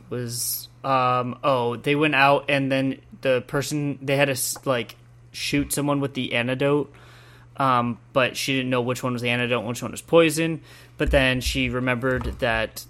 was 0.08 0.68
um 0.84 1.38
oh 1.42 1.76
they 1.76 1.96
went 1.96 2.14
out 2.14 2.44
and 2.48 2.70
then 2.70 3.00
the 3.22 3.42
person 3.46 3.98
they 4.00 4.16
had 4.16 4.34
to 4.34 4.58
like 4.64 4.96
shoot 5.32 5.72
someone 5.72 6.00
with 6.00 6.14
the 6.14 6.34
antidote 6.34 6.92
um 7.56 7.98
but 8.12 8.36
she 8.36 8.54
didn't 8.54 8.70
know 8.70 8.80
which 8.80 9.02
one 9.02 9.12
was 9.12 9.22
the 9.22 9.30
antidote 9.30 9.58
and 9.58 9.68
which 9.68 9.82
one 9.82 9.90
was 9.90 10.00
poison 10.00 10.60
but 10.96 11.10
then 11.10 11.40
she 11.40 11.68
remembered 11.68 12.24
that 12.38 12.84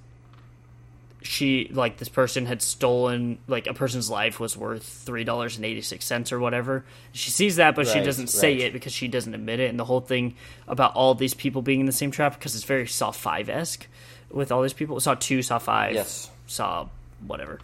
she 1.26 1.68
like 1.72 1.96
this 1.96 2.08
person 2.08 2.46
had 2.46 2.62
stolen 2.62 3.38
like 3.48 3.66
a 3.66 3.74
person's 3.74 4.08
life 4.08 4.38
was 4.38 4.56
worth 4.56 4.82
three 4.82 5.24
dollars 5.24 5.56
and 5.56 5.64
eighty 5.64 5.80
six 5.80 6.04
cents 6.04 6.32
or 6.32 6.38
whatever. 6.38 6.84
She 7.12 7.30
sees 7.30 7.56
that, 7.56 7.74
but 7.74 7.86
she 7.86 8.00
doesn't 8.00 8.28
say 8.28 8.52
right. 8.52 8.60
it 8.62 8.72
because 8.72 8.92
she 8.92 9.08
doesn't 9.08 9.34
admit 9.34 9.60
it. 9.60 9.68
And 9.70 9.78
the 9.78 9.84
whole 9.84 10.00
thing 10.00 10.36
about 10.68 10.94
all 10.94 11.14
these 11.14 11.34
people 11.34 11.62
being 11.62 11.80
in 11.80 11.86
the 11.86 11.92
same 11.92 12.10
trap 12.10 12.34
because 12.34 12.54
it's 12.54 12.64
very 12.64 12.86
Saw 12.86 13.10
Five 13.10 13.48
esque 13.48 13.86
with 14.30 14.52
all 14.52 14.62
these 14.62 14.72
people. 14.72 14.98
Saw 15.00 15.14
two, 15.14 15.42
Saw 15.42 15.58
five, 15.58 15.94
Yes. 15.94 16.30
Saw 16.46 16.88
whatever. 17.26 17.58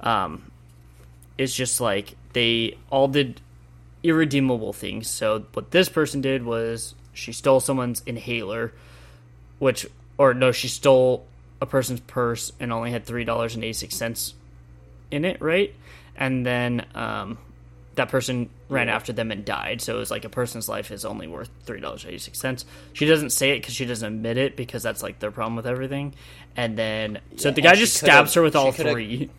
Um, 0.00 0.50
it's 1.38 1.54
just 1.54 1.80
like 1.80 2.16
they 2.32 2.76
all 2.90 3.08
did 3.08 3.40
irredeemable 4.02 4.72
things. 4.72 5.08
So 5.08 5.46
what 5.54 5.70
this 5.70 5.88
person 5.88 6.20
did 6.20 6.44
was 6.44 6.94
she 7.12 7.32
stole 7.32 7.60
someone's 7.60 8.02
inhaler, 8.06 8.72
which 9.58 9.86
or 10.18 10.34
no, 10.34 10.52
she 10.52 10.68
stole 10.68 11.26
a 11.60 11.66
person's 11.66 12.00
purse 12.00 12.52
and 12.60 12.72
only 12.72 12.90
had 12.90 13.04
three 13.04 13.24
dollars 13.24 13.54
and 13.54 13.64
eighty 13.64 13.72
six 13.72 13.94
cents 13.96 14.34
in 15.10 15.24
it, 15.24 15.40
right? 15.40 15.74
And 16.16 16.44
then 16.44 16.86
um, 16.94 17.38
that 17.94 18.08
person 18.08 18.50
ran 18.68 18.88
after 18.88 19.12
them 19.12 19.30
and 19.30 19.44
died. 19.44 19.80
So 19.80 19.96
it 19.96 19.98
was 19.98 20.10
like 20.10 20.24
a 20.24 20.28
person's 20.28 20.68
life 20.68 20.90
is 20.90 21.04
only 21.04 21.26
worth 21.26 21.50
three 21.64 21.80
dollars 21.80 22.04
eighty 22.04 22.18
six 22.18 22.38
cents. 22.38 22.64
She 22.92 23.06
doesn't 23.06 23.30
say 23.30 23.50
it 23.52 23.60
because 23.60 23.74
she 23.74 23.86
doesn't 23.86 24.14
admit 24.14 24.38
it 24.38 24.56
because 24.56 24.82
that's 24.82 25.02
like 25.02 25.18
their 25.18 25.30
problem 25.30 25.56
with 25.56 25.66
everything. 25.66 26.14
And 26.56 26.76
then 26.76 27.20
so 27.36 27.50
the 27.50 27.60
guy 27.60 27.74
just 27.74 27.96
stabs 27.96 28.34
her 28.34 28.42
with 28.42 28.56
all 28.56 28.72
three. 28.72 29.30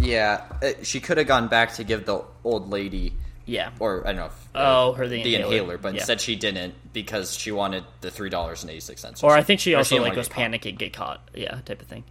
Yeah, 0.00 0.44
uh, 0.62 0.70
she 0.82 1.00
could 1.00 1.18
have 1.18 1.26
gone 1.26 1.48
back 1.48 1.74
to 1.74 1.84
give 1.84 2.06
the 2.06 2.24
old 2.44 2.70
lady 2.70 3.12
Yeah. 3.52 3.70
or 3.80 4.00
I 4.06 4.12
don't 4.12 4.16
know. 4.16 4.26
If, 4.26 4.48
Oh, 4.54 4.92
her 4.94 5.06
the 5.06 5.22
the 5.22 5.34
inhaler. 5.34 5.52
inhaler, 5.54 5.78
but 5.78 5.92
Yeah. 5.94 6.00
instead 6.00 6.20
she 6.20 6.36
didn't 6.36 6.74
because 6.92 7.36
she 7.36 7.52
wanted 7.52 7.84
the 8.00 8.10
three 8.10 8.30
dollars 8.30 8.62
and 8.62 8.70
eighty 8.70 8.80
six 8.80 9.00
cents. 9.02 9.22
Or 9.22 9.32
I 9.36 9.42
think 9.42 9.60
she 9.60 9.74
also 9.74 9.96
didn't 9.96 10.08
like 10.08 10.16
was 10.16 10.28
panicking, 10.28 10.78
get 10.78 10.92
caught, 10.92 11.20
yeah, 11.34 11.58
type 11.64 11.80
of 11.82 11.86
thing. 11.88 12.04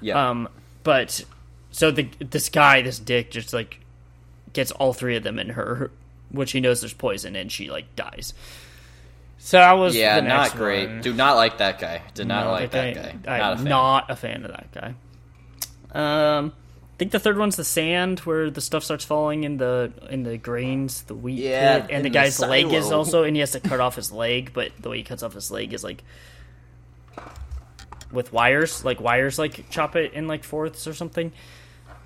Yeah, 0.00 0.30
Um, 0.30 0.48
but 0.84 1.24
so 1.70 1.90
the 1.90 2.08
this 2.20 2.48
guy, 2.48 2.82
this 2.82 2.98
dick, 2.98 3.30
just 3.30 3.52
like 3.52 3.80
gets 4.52 4.70
all 4.70 4.92
three 4.94 5.16
of 5.16 5.22
them 5.24 5.38
in 5.38 5.50
her, 5.50 5.90
which 6.30 6.52
he 6.52 6.60
knows 6.60 6.80
there's 6.80 6.94
poison, 6.94 7.36
and 7.36 7.50
she 7.52 7.70
like 7.70 7.94
dies. 7.96 8.32
So 9.40 9.58
that 9.58 9.72
was 9.74 9.94
yeah, 9.94 10.16
the 10.20 10.26
not 10.26 10.42
next 10.42 10.54
great. 10.56 10.88
one. 10.88 11.00
Do 11.00 11.12
not 11.14 11.36
like 11.36 11.58
that 11.58 11.78
guy. 11.78 12.02
Did 12.14 12.26
not 12.28 12.44
No, 12.46 12.50
like 12.52 12.70
that 12.72 12.94
guy. 12.94 13.34
I'm 13.36 13.38
Not 13.40 13.52
a 13.52 13.56
fan. 13.56 13.64
not 13.68 14.10
a 14.10 14.16
fan 14.16 14.44
of 14.44 14.50
that 14.52 14.72
guy. 14.72 14.94
Um, 15.92 16.52
I 16.52 16.67
think 16.98 17.12
the 17.12 17.18
third 17.20 17.38
one's 17.38 17.56
the 17.56 17.64
sand, 17.64 18.20
where 18.20 18.50
the 18.50 18.60
stuff 18.60 18.84
starts 18.84 19.04
falling 19.04 19.44
in 19.44 19.56
the 19.56 19.92
in 20.10 20.24
the 20.24 20.36
grains, 20.36 21.02
the 21.02 21.14
wheat 21.14 21.38
Yeah, 21.38 21.80
pit, 21.80 21.86
and 21.90 22.04
the 22.04 22.08
in 22.08 22.12
the 22.12 22.18
guy's 22.18 22.38
leg 22.40 22.72
is 22.72 22.90
also, 22.92 23.22
and 23.24 23.36
he 23.36 23.40
has 23.40 23.52
to 23.52 23.60
cut 23.60 23.80
off 23.80 23.96
his 23.96 24.12
leg, 24.12 24.50
but 24.52 24.72
the 24.80 24.90
way 24.90 24.98
he 24.98 25.02
cuts 25.04 25.22
off 25.22 25.32
his 25.34 25.50
leg 25.50 25.72
is 25.72 25.84
like 25.84 26.02
with 28.10 28.32
wires, 28.32 28.84
like 28.84 29.00
wires, 29.00 29.38
like 29.38 29.68
chop 29.70 29.96
it 29.96 30.12
in 30.14 30.26
like 30.28 30.44
fourths 30.44 30.86
or 30.86 30.94
something. 30.94 31.32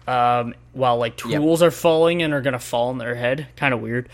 Um, 0.06 0.54
while 0.72 0.98
like 0.98 1.16
Yep. 1.24 1.40
tools 1.40 1.62
are 1.62 1.70
falling 1.70 2.22
and 2.22 2.34
are 2.34 2.40
gonna 2.42 2.58
fall 2.58 2.88
on 2.88 2.98
their 2.98 3.14
head, 3.14 3.46
kind 3.56 3.72
of 3.72 3.80
weird. 3.80 4.08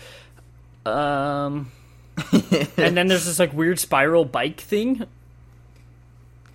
Um, 0.85 1.71
and 2.77 2.95
then 2.95 3.07
there's 3.07 3.25
this 3.25 3.39
like 3.39 3.53
weird 3.53 3.79
spiral 3.79 4.23
bike 4.25 4.59
thing. 4.61 5.05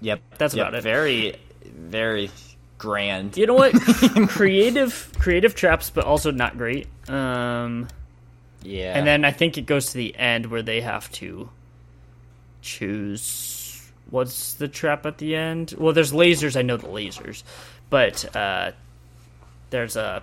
Yep, 0.00 0.20
That's 0.38 0.54
yep, 0.54 0.68
about 0.68 0.78
it. 0.78 0.82
Very, 0.82 1.36
very 1.64 2.30
grand. 2.78 3.36
You 3.36 3.46
know 3.46 3.54
what? 3.54 3.72
creative, 4.28 5.10
creative 5.18 5.54
traps, 5.54 5.90
but 5.90 6.04
also 6.04 6.30
not 6.30 6.56
great. 6.58 6.86
Um, 7.08 7.88
Yeah, 8.62 8.96
and 8.96 9.06
then 9.06 9.24
I 9.24 9.30
think 9.30 9.56
it 9.58 9.66
goes 9.66 9.86
to 9.92 9.98
the 9.98 10.16
end 10.16 10.46
where 10.46 10.62
they 10.62 10.80
have 10.80 11.10
to 11.12 11.48
choose 12.62 13.90
what's 14.10 14.54
the 14.54 14.68
trap 14.68 15.06
at 15.06 15.18
the 15.18 15.36
end. 15.36 15.74
Well, 15.78 15.92
there's 15.92 16.12
lasers. 16.12 16.56
I 16.56 16.62
know 16.62 16.76
the 16.76 16.88
lasers, 16.88 17.42
but 17.90 18.34
uh, 18.36 18.72
there's 19.70 19.96
a 19.96 20.22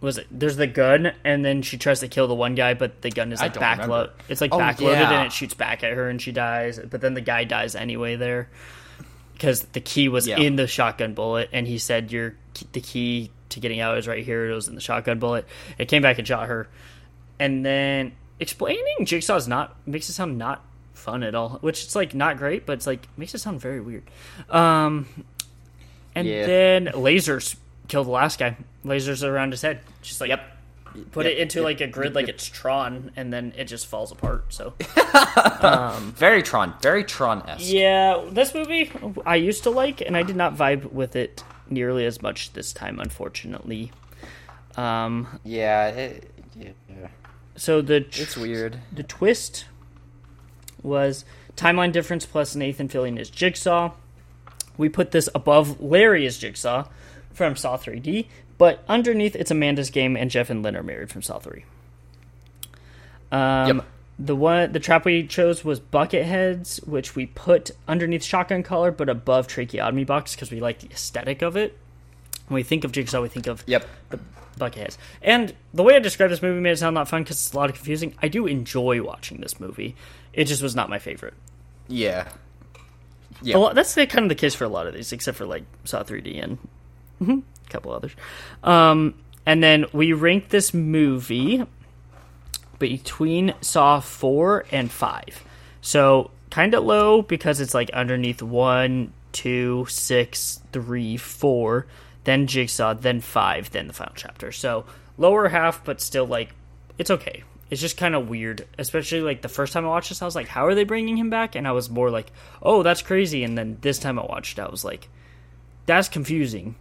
was 0.00 0.18
it? 0.18 0.26
There's 0.30 0.56
the 0.56 0.66
gun, 0.66 1.12
and 1.24 1.44
then 1.44 1.62
she 1.62 1.78
tries 1.78 2.00
to 2.00 2.08
kill 2.08 2.28
the 2.28 2.34
one 2.34 2.54
guy, 2.54 2.74
but 2.74 3.00
the 3.02 3.10
gun 3.10 3.32
is 3.32 3.40
like 3.40 3.54
don't 3.54 3.62
backload. 3.62 4.10
It's 4.28 4.40
like 4.40 4.52
Oh, 4.52 4.58
backloaded, 4.58 4.92
yeah. 5.00 5.10
and 5.20 5.26
it 5.26 5.32
shoots 5.32 5.54
back 5.54 5.82
at 5.82 5.92
her, 5.94 6.08
and 6.08 6.20
she 6.20 6.32
dies. 6.32 6.78
But 6.78 7.00
then 7.00 7.14
the 7.14 7.20
guy 7.22 7.44
dies 7.44 7.74
anyway 7.74 8.16
there 8.16 8.48
because 9.36 9.62
the 9.72 9.80
key 9.80 10.08
was 10.08 10.26
Yeah. 10.26 10.38
in 10.38 10.56
the 10.56 10.66
shotgun 10.66 11.14
bullet, 11.14 11.50
and 11.52 11.66
he 11.66 11.78
said 11.78 12.10
your 12.10 12.34
the 12.72 12.80
key 12.80 13.30
to 13.50 13.60
getting 13.60 13.80
out 13.80 13.98
is 13.98 14.08
right 14.08 14.24
here. 14.24 14.50
It 14.50 14.54
was 14.54 14.66
in 14.68 14.74
the 14.74 14.80
shotgun 14.80 15.18
bullet. 15.18 15.46
It 15.78 15.88
came 15.88 16.02
back 16.02 16.18
and 16.18 16.26
shot 16.26 16.48
her, 16.48 16.68
and 17.38 17.64
then 17.64 18.12
explaining 18.40 19.04
Jigsaw 19.04 19.36
is 19.36 19.46
not 19.48 19.76
makes 19.86 20.08
it 20.08 20.14
sound 20.14 20.38
not 20.38 20.64
fun 20.94 21.22
at 21.22 21.34
all. 21.34 21.58
Which 21.60 21.84
it's 21.84 21.94
like 21.94 22.14
not 22.14 22.38
great, 22.38 22.64
but 22.66 22.74
it's 22.74 22.86
like 22.86 23.06
makes 23.16 23.34
it 23.34 23.38
sound 23.38 23.60
very 23.60 23.80
weird. 23.80 24.04
Um, 24.48 25.06
and 26.14 26.26
Yeah. 26.26 26.46
then 26.46 26.86
lasers 26.94 27.56
kill 27.88 28.04
the 28.04 28.10
last 28.10 28.38
guy. 28.38 28.56
Lasers 28.84 29.22
around 29.22 29.52
his 29.52 29.62
head, 29.62 29.80
just 30.02 30.20
like 30.20 30.28
Yep. 30.30 30.55
Put 31.12 31.26
Yep, 31.26 31.34
it 31.34 31.38
into 31.38 31.58
yep, 31.60 31.64
like 31.64 31.80
a 31.80 31.86
grid 31.86 32.06
yep, 32.08 32.14
like 32.14 32.26
yep. 32.26 32.34
it's 32.36 32.46
Tron, 32.46 33.10
and 33.16 33.32
then 33.32 33.52
it 33.56 33.64
just 33.64 33.86
falls 33.86 34.12
apart. 34.12 34.46
So 34.52 34.74
very 36.16 36.42
Tron, 36.42 36.74
very 36.80 37.04
Tron 37.04 37.42
esque. 37.48 37.64
yeah, 37.72 38.24
this 38.30 38.54
movie 38.54 38.90
I 39.24 39.36
used 39.36 39.62
to 39.64 39.70
like, 39.70 40.00
and 40.00 40.16
I 40.16 40.22
did 40.22 40.36
not 40.36 40.56
vibe 40.56 40.92
with 40.92 41.16
it 41.16 41.44
nearly 41.68 42.04
as 42.06 42.22
much 42.22 42.52
this 42.52 42.72
time, 42.72 42.98
unfortunately. 43.00 43.92
Um, 44.76 45.40
Yeah, 45.44 45.88
it, 45.88 46.30
yeah, 46.54 47.08
so 47.56 47.80
the 47.82 48.00
tr- 48.00 48.22
it's 48.22 48.36
weird. 48.36 48.80
the 48.92 49.02
twist 49.02 49.66
was 50.82 51.24
Timeline 51.56 51.92
difference 51.92 52.26
plus 52.26 52.54
Nathan 52.54 52.88
Fillion 52.88 53.18
is 53.18 53.30
Jigsaw. 53.30 53.92
We 54.76 54.88
put 54.90 55.10
this 55.12 55.28
above 55.34 55.80
Larry 55.80 56.26
as 56.26 56.36
Jigsaw 56.38 56.86
from 57.32 57.56
Saw 57.56 57.78
3D, 57.78 58.26
but 58.58 58.84
underneath 58.88 59.36
it's 59.36 59.50
Amanda's 59.50 59.90
Game 59.90 60.16
and 60.16 60.30
Jeff 60.30 60.50
and 60.50 60.62
Lynn 60.62 60.76
are 60.76 60.82
married 60.82 61.10
from 61.10 61.22
Saw 61.22 61.38
3. 61.38 61.64
Um, 63.32 63.76
Yep. 63.78 63.86
The 64.18 64.34
one 64.34 64.72
the 64.72 64.80
trap 64.80 65.04
we 65.04 65.26
chose 65.26 65.62
was 65.62 65.78
bucket 65.78 66.24
heads, 66.24 66.78
which 66.86 67.14
we 67.14 67.26
put 67.26 67.72
underneath 67.86 68.24
shotgun 68.24 68.62
collar, 68.62 68.90
but 68.90 69.10
above 69.10 69.46
tracheotomy 69.46 70.04
box 70.04 70.34
because 70.34 70.50
we 70.50 70.58
like 70.58 70.78
the 70.78 70.88
aesthetic 70.90 71.42
of 71.42 71.54
it. 71.54 71.76
When 72.48 72.54
we 72.54 72.62
think 72.62 72.84
of 72.84 72.92
Jigsaw, 72.92 73.20
we 73.20 73.28
think 73.28 73.46
of 73.46 73.62
Yep. 73.66 73.86
the 74.08 74.20
bucket 74.56 74.82
heads. 74.84 74.98
And 75.20 75.52
the 75.74 75.82
way 75.82 75.96
I 75.96 75.98
described 75.98 76.32
this 76.32 76.40
movie 76.40 76.60
made 76.62 76.70
it 76.70 76.78
sound 76.78 76.94
not 76.94 77.08
fun 77.08 77.24
because 77.24 77.36
it's 77.44 77.52
a 77.52 77.56
lot 77.58 77.68
of 77.68 77.76
confusing. 77.76 78.14
I 78.22 78.28
do 78.28 78.46
enjoy 78.46 79.02
watching 79.02 79.42
this 79.42 79.60
movie. 79.60 79.94
It 80.32 80.44
just 80.46 80.62
was 80.62 80.74
not 80.74 80.88
my 80.88 80.98
favorite. 80.98 81.34
Yeah. 81.86 82.28
Yeah. 83.42 83.58
lot, 83.58 83.74
that's 83.74 83.94
the, 83.94 84.06
kind 84.06 84.24
of 84.24 84.28
the 84.30 84.34
case 84.34 84.54
for 84.54 84.64
a 84.64 84.68
lot 84.68 84.86
of 84.86 84.94
these, 84.94 85.12
except 85.12 85.36
for 85.36 85.44
like 85.44 85.64
Saw 85.84 86.02
3D 86.02 86.42
and 86.42 86.56
mhm, 87.20 87.42
a 87.66 87.70
couple 87.70 87.92
others. 87.92 88.12
Um, 88.62 89.14
and 89.44 89.62
then 89.62 89.86
we 89.92 90.12
ranked 90.12 90.50
this 90.50 90.74
movie 90.74 91.64
between 92.78 93.54
Saw 93.60 94.00
4 94.00 94.66
and 94.70 94.90
5. 94.90 95.44
So 95.80 96.30
kind 96.50 96.74
of 96.74 96.84
low 96.84 97.22
because 97.22 97.60
it's 97.60 97.74
like 97.74 97.90
underneath 97.90 98.42
1, 98.42 99.12
2, 99.32 99.86
6, 99.88 100.60
3, 100.72 101.16
4, 101.16 101.86
then 102.24 102.46
Jigsaw, 102.46 102.94
then 102.94 103.20
5, 103.20 103.70
then 103.70 103.86
the 103.86 103.92
final 103.92 104.14
chapter. 104.16 104.50
So 104.52 104.84
lower 105.18 105.48
half, 105.48 105.84
but 105.84 106.00
still 106.00 106.26
like 106.26 106.54
it's 106.98 107.10
okay. 107.10 107.44
It's 107.68 107.80
just 107.80 107.96
kind 107.96 108.14
of 108.14 108.28
weird, 108.28 108.66
especially 108.78 109.20
like 109.20 109.42
the 109.42 109.48
first 109.48 109.72
time 109.72 109.84
I 109.84 109.88
watched 109.88 110.08
this, 110.10 110.22
I 110.22 110.24
was 110.24 110.36
like, 110.36 110.46
"How 110.46 110.66
are 110.66 110.74
they 110.74 110.84
bringing 110.84 111.16
him 111.16 111.30
back?" 111.30 111.56
And 111.56 111.66
I 111.66 111.72
was 111.72 111.90
more 111.90 112.10
like, 112.10 112.30
"Oh, 112.62 112.82
that's 112.84 113.02
crazy." 113.02 113.42
And 113.42 113.58
then 113.58 113.78
this 113.80 113.98
time 113.98 114.18
I 114.18 114.24
watched, 114.24 114.58
it, 114.58 114.62
I 114.62 114.68
was 114.68 114.84
like, 114.84 115.08
"That's 115.84 116.08
confusing. 116.08 116.76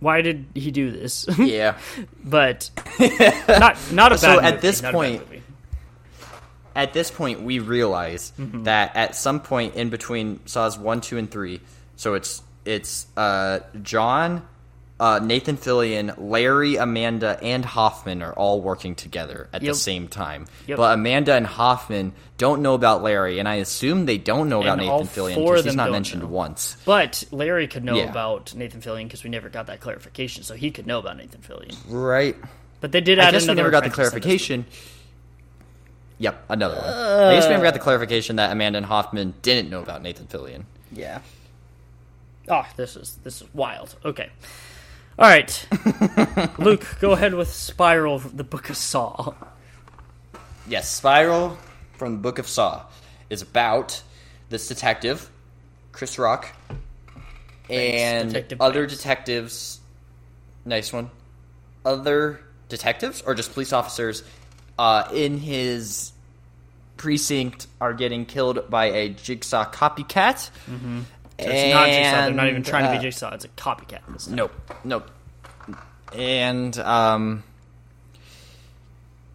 Why 0.00 0.22
did 0.22 0.46
he 0.54 0.70
do 0.70 0.90
this?" 0.90 1.26
Yeah. 1.38 1.76
but 2.24 2.70
not 3.48 3.76
not 3.92 4.12
a 4.12 4.14
bad. 4.14 4.18
So 4.20 4.40
at 4.40 4.54
movie, 4.54 4.60
this 4.66 4.82
not 4.82 4.88
a 4.90 4.92
bad 4.92 4.98
point- 4.98 5.42
At 6.76 6.92
this 6.92 7.10
point, 7.10 7.42
we 7.42 7.58
realize 7.58 8.32
Mm-hmm. 8.38 8.62
that 8.64 8.94
at 8.94 9.16
some 9.16 9.40
point 9.40 9.74
in 9.74 9.88
between 9.90 10.40
Saws 10.46 10.78
one, 10.78 11.00
two, 11.00 11.18
and 11.18 11.28
three, 11.30 11.60
so 11.96 12.14
it's 12.14 12.42
it's 12.64 13.06
uh, 13.16 13.60
John, 13.82 14.46
uh, 15.00 15.20
Nathan 15.22 15.56
Fillion, 15.56 16.12
Larry, 16.18 16.76
Amanda, 16.76 17.38
and 17.42 17.64
Hoffman 17.64 18.20
are 18.22 18.32
all 18.32 18.60
working 18.60 18.94
together 18.96 19.48
at 19.52 19.62
Yep. 19.62 19.72
the 19.74 19.78
same 19.78 20.08
time. 20.08 20.46
Yep. 20.66 20.76
But 20.76 20.94
Amanda 20.94 21.34
and 21.34 21.46
Hoffman 21.46 22.12
don't 22.36 22.62
know 22.62 22.74
about 22.74 23.02
Larry, 23.02 23.38
and 23.38 23.48
I 23.48 23.56
assume 23.56 24.06
they 24.06 24.18
don't 24.18 24.48
know 24.48 24.60
about 24.60 24.80
And 24.80 24.88
all 24.88 25.00
Nathan 25.04 25.22
Fillion 25.24 25.34
four 25.34 25.44
because 25.52 25.60
of 25.60 25.64
he's 25.66 25.72
them 25.74 25.76
not 25.86 25.92
mentioned 25.92 26.22
know. 26.22 26.28
once. 26.28 26.76
But 26.84 27.22
Larry 27.30 27.68
could 27.68 27.84
know 27.84 27.96
Yeah. 27.96 28.10
about 28.10 28.54
Nathan 28.54 28.80
Fillion 28.80 29.04
because 29.04 29.22
we 29.22 29.30
never 29.30 29.48
got 29.48 29.66
that 29.66 29.80
clarification, 29.80 30.42
so 30.42 30.54
he 30.54 30.70
could 30.72 30.86
know 30.86 30.98
about 30.98 31.16
Nathan 31.16 31.40
Fillion. 31.42 31.76
Right. 31.88 32.36
But 32.80 32.92
they 32.92 33.00
did 33.00 33.18
I 33.18 33.30
guess 33.30 33.46
we 33.48 33.54
never 33.54 33.70
got 33.70 33.84
the 33.84 33.90
apprentice 33.90 34.14
in 34.14 34.20
this 34.20 34.22
clarification. 34.22 34.66
Yep, 36.18 36.44
another 36.48 36.74
one. 36.76 36.84
I 36.84 37.34
guess 37.34 37.44
we 37.44 37.50
never 37.50 37.62
got 37.62 37.74
the 37.74 37.80
clarification 37.80 38.36
that 38.36 38.50
Amanda 38.50 38.78
and 38.78 38.86
Hoffman 38.86 39.34
didn't 39.42 39.70
know 39.70 39.80
about 39.80 40.02
Nathan 40.02 40.26
Fillion. 40.26 40.64
Yeah. 40.92 41.20
Oh, 42.48 42.66
this 42.76 42.96
is 42.96 43.18
this 43.22 43.40
is 43.42 43.48
wild. 43.54 43.94
Okay. 44.04 44.30
All 45.18 45.28
right. 45.28 45.66
Luke, 46.58 46.86
go 47.00 47.12
ahead 47.12 47.34
with 47.34 47.48
Spiral, 47.52 48.18
the 48.20 48.44
Book 48.44 48.70
of 48.70 48.76
Saw. 48.76 49.34
Yes, 50.68 50.88
Spiral 50.88 51.58
from 51.94 52.12
the 52.12 52.18
Book 52.18 52.38
of 52.38 52.46
Saw 52.46 52.84
is 53.28 53.42
about 53.42 54.00
this 54.48 54.68
detective, 54.68 55.28
Chris 55.90 56.18
Rock, 56.18 56.54
and 57.68 58.28
Detective 58.28 58.60
other 58.60 58.82
Banks. 58.86 58.96
detectives. 58.96 59.80
Nice 60.64 60.92
one. 60.92 61.10
Other 61.84 62.40
detectives 62.68 63.20
or 63.22 63.34
just 63.34 63.52
police 63.54 63.72
officers 63.72 64.22
uh, 64.78 65.08
in 65.12 65.38
his 65.38 66.12
precinct 66.96 67.66
are 67.80 67.94
getting 67.94 68.24
killed 68.26 68.70
by 68.70 68.86
a 68.86 69.08
jigsaw 69.08 69.64
copycat. 69.70 70.50
So 71.40 71.46
it's 71.48 71.72
not 71.74 71.86
Jigsaw. 71.86 72.24
They're 72.26 72.30
not 72.32 72.48
even 72.48 72.62
trying 72.62 72.84
to 72.84 72.90
uh, 72.90 72.94
be 72.94 72.98
Jigsaw. 73.02 73.34
It's 73.34 73.44
a 73.44 73.48
copycat. 73.48 74.00
this. 74.12 74.28
Nope. 74.28 74.52
Nope. 74.84 75.08
And 76.14 76.76
um 76.78 77.42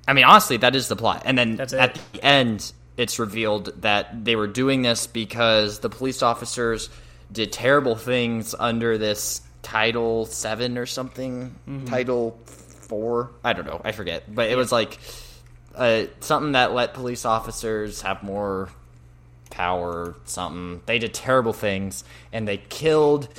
I 0.07 0.13
mean 0.13 0.25
honestly 0.25 0.57
that 0.57 0.75
is 0.75 0.87
the 0.87 0.95
plot. 0.95 1.23
And 1.25 1.37
then 1.37 1.59
at 1.59 1.69
the 2.11 2.23
end 2.23 2.71
it's 2.97 3.19
revealed 3.19 3.81
that 3.81 4.25
they 4.25 4.35
were 4.35 4.47
doing 4.47 4.81
this 4.81 5.07
because 5.07 5.79
the 5.79 5.89
police 5.89 6.21
officers 6.21 6.89
did 7.31 7.51
terrible 7.51 7.95
things 7.95 8.53
under 8.57 8.97
this 8.97 9.41
title 9.63 10.25
7 10.25 10.77
or 10.77 10.85
something, 10.85 11.55
Mm-hmm. 11.67 11.85
title 11.85 12.37
4, 12.45 13.31
I 13.43 13.53
don't 13.53 13.65
know, 13.65 13.81
I 13.83 13.91
forget. 13.93 14.23
But 14.33 14.49
it 14.51 14.55
was 14.57 14.71
like 14.71 14.99
uh, 15.73 16.03
something 16.19 16.51
that 16.51 16.73
let 16.73 16.93
police 16.93 17.25
officers 17.25 18.01
have 18.01 18.21
more 18.21 18.69
power, 19.53 20.15
something. 20.25 20.81
They 20.85 20.99
did 20.99 21.13
terrible 21.13 21.53
things 21.53 22.03
and 22.31 22.47
they 22.47 22.57
killed 22.57 23.29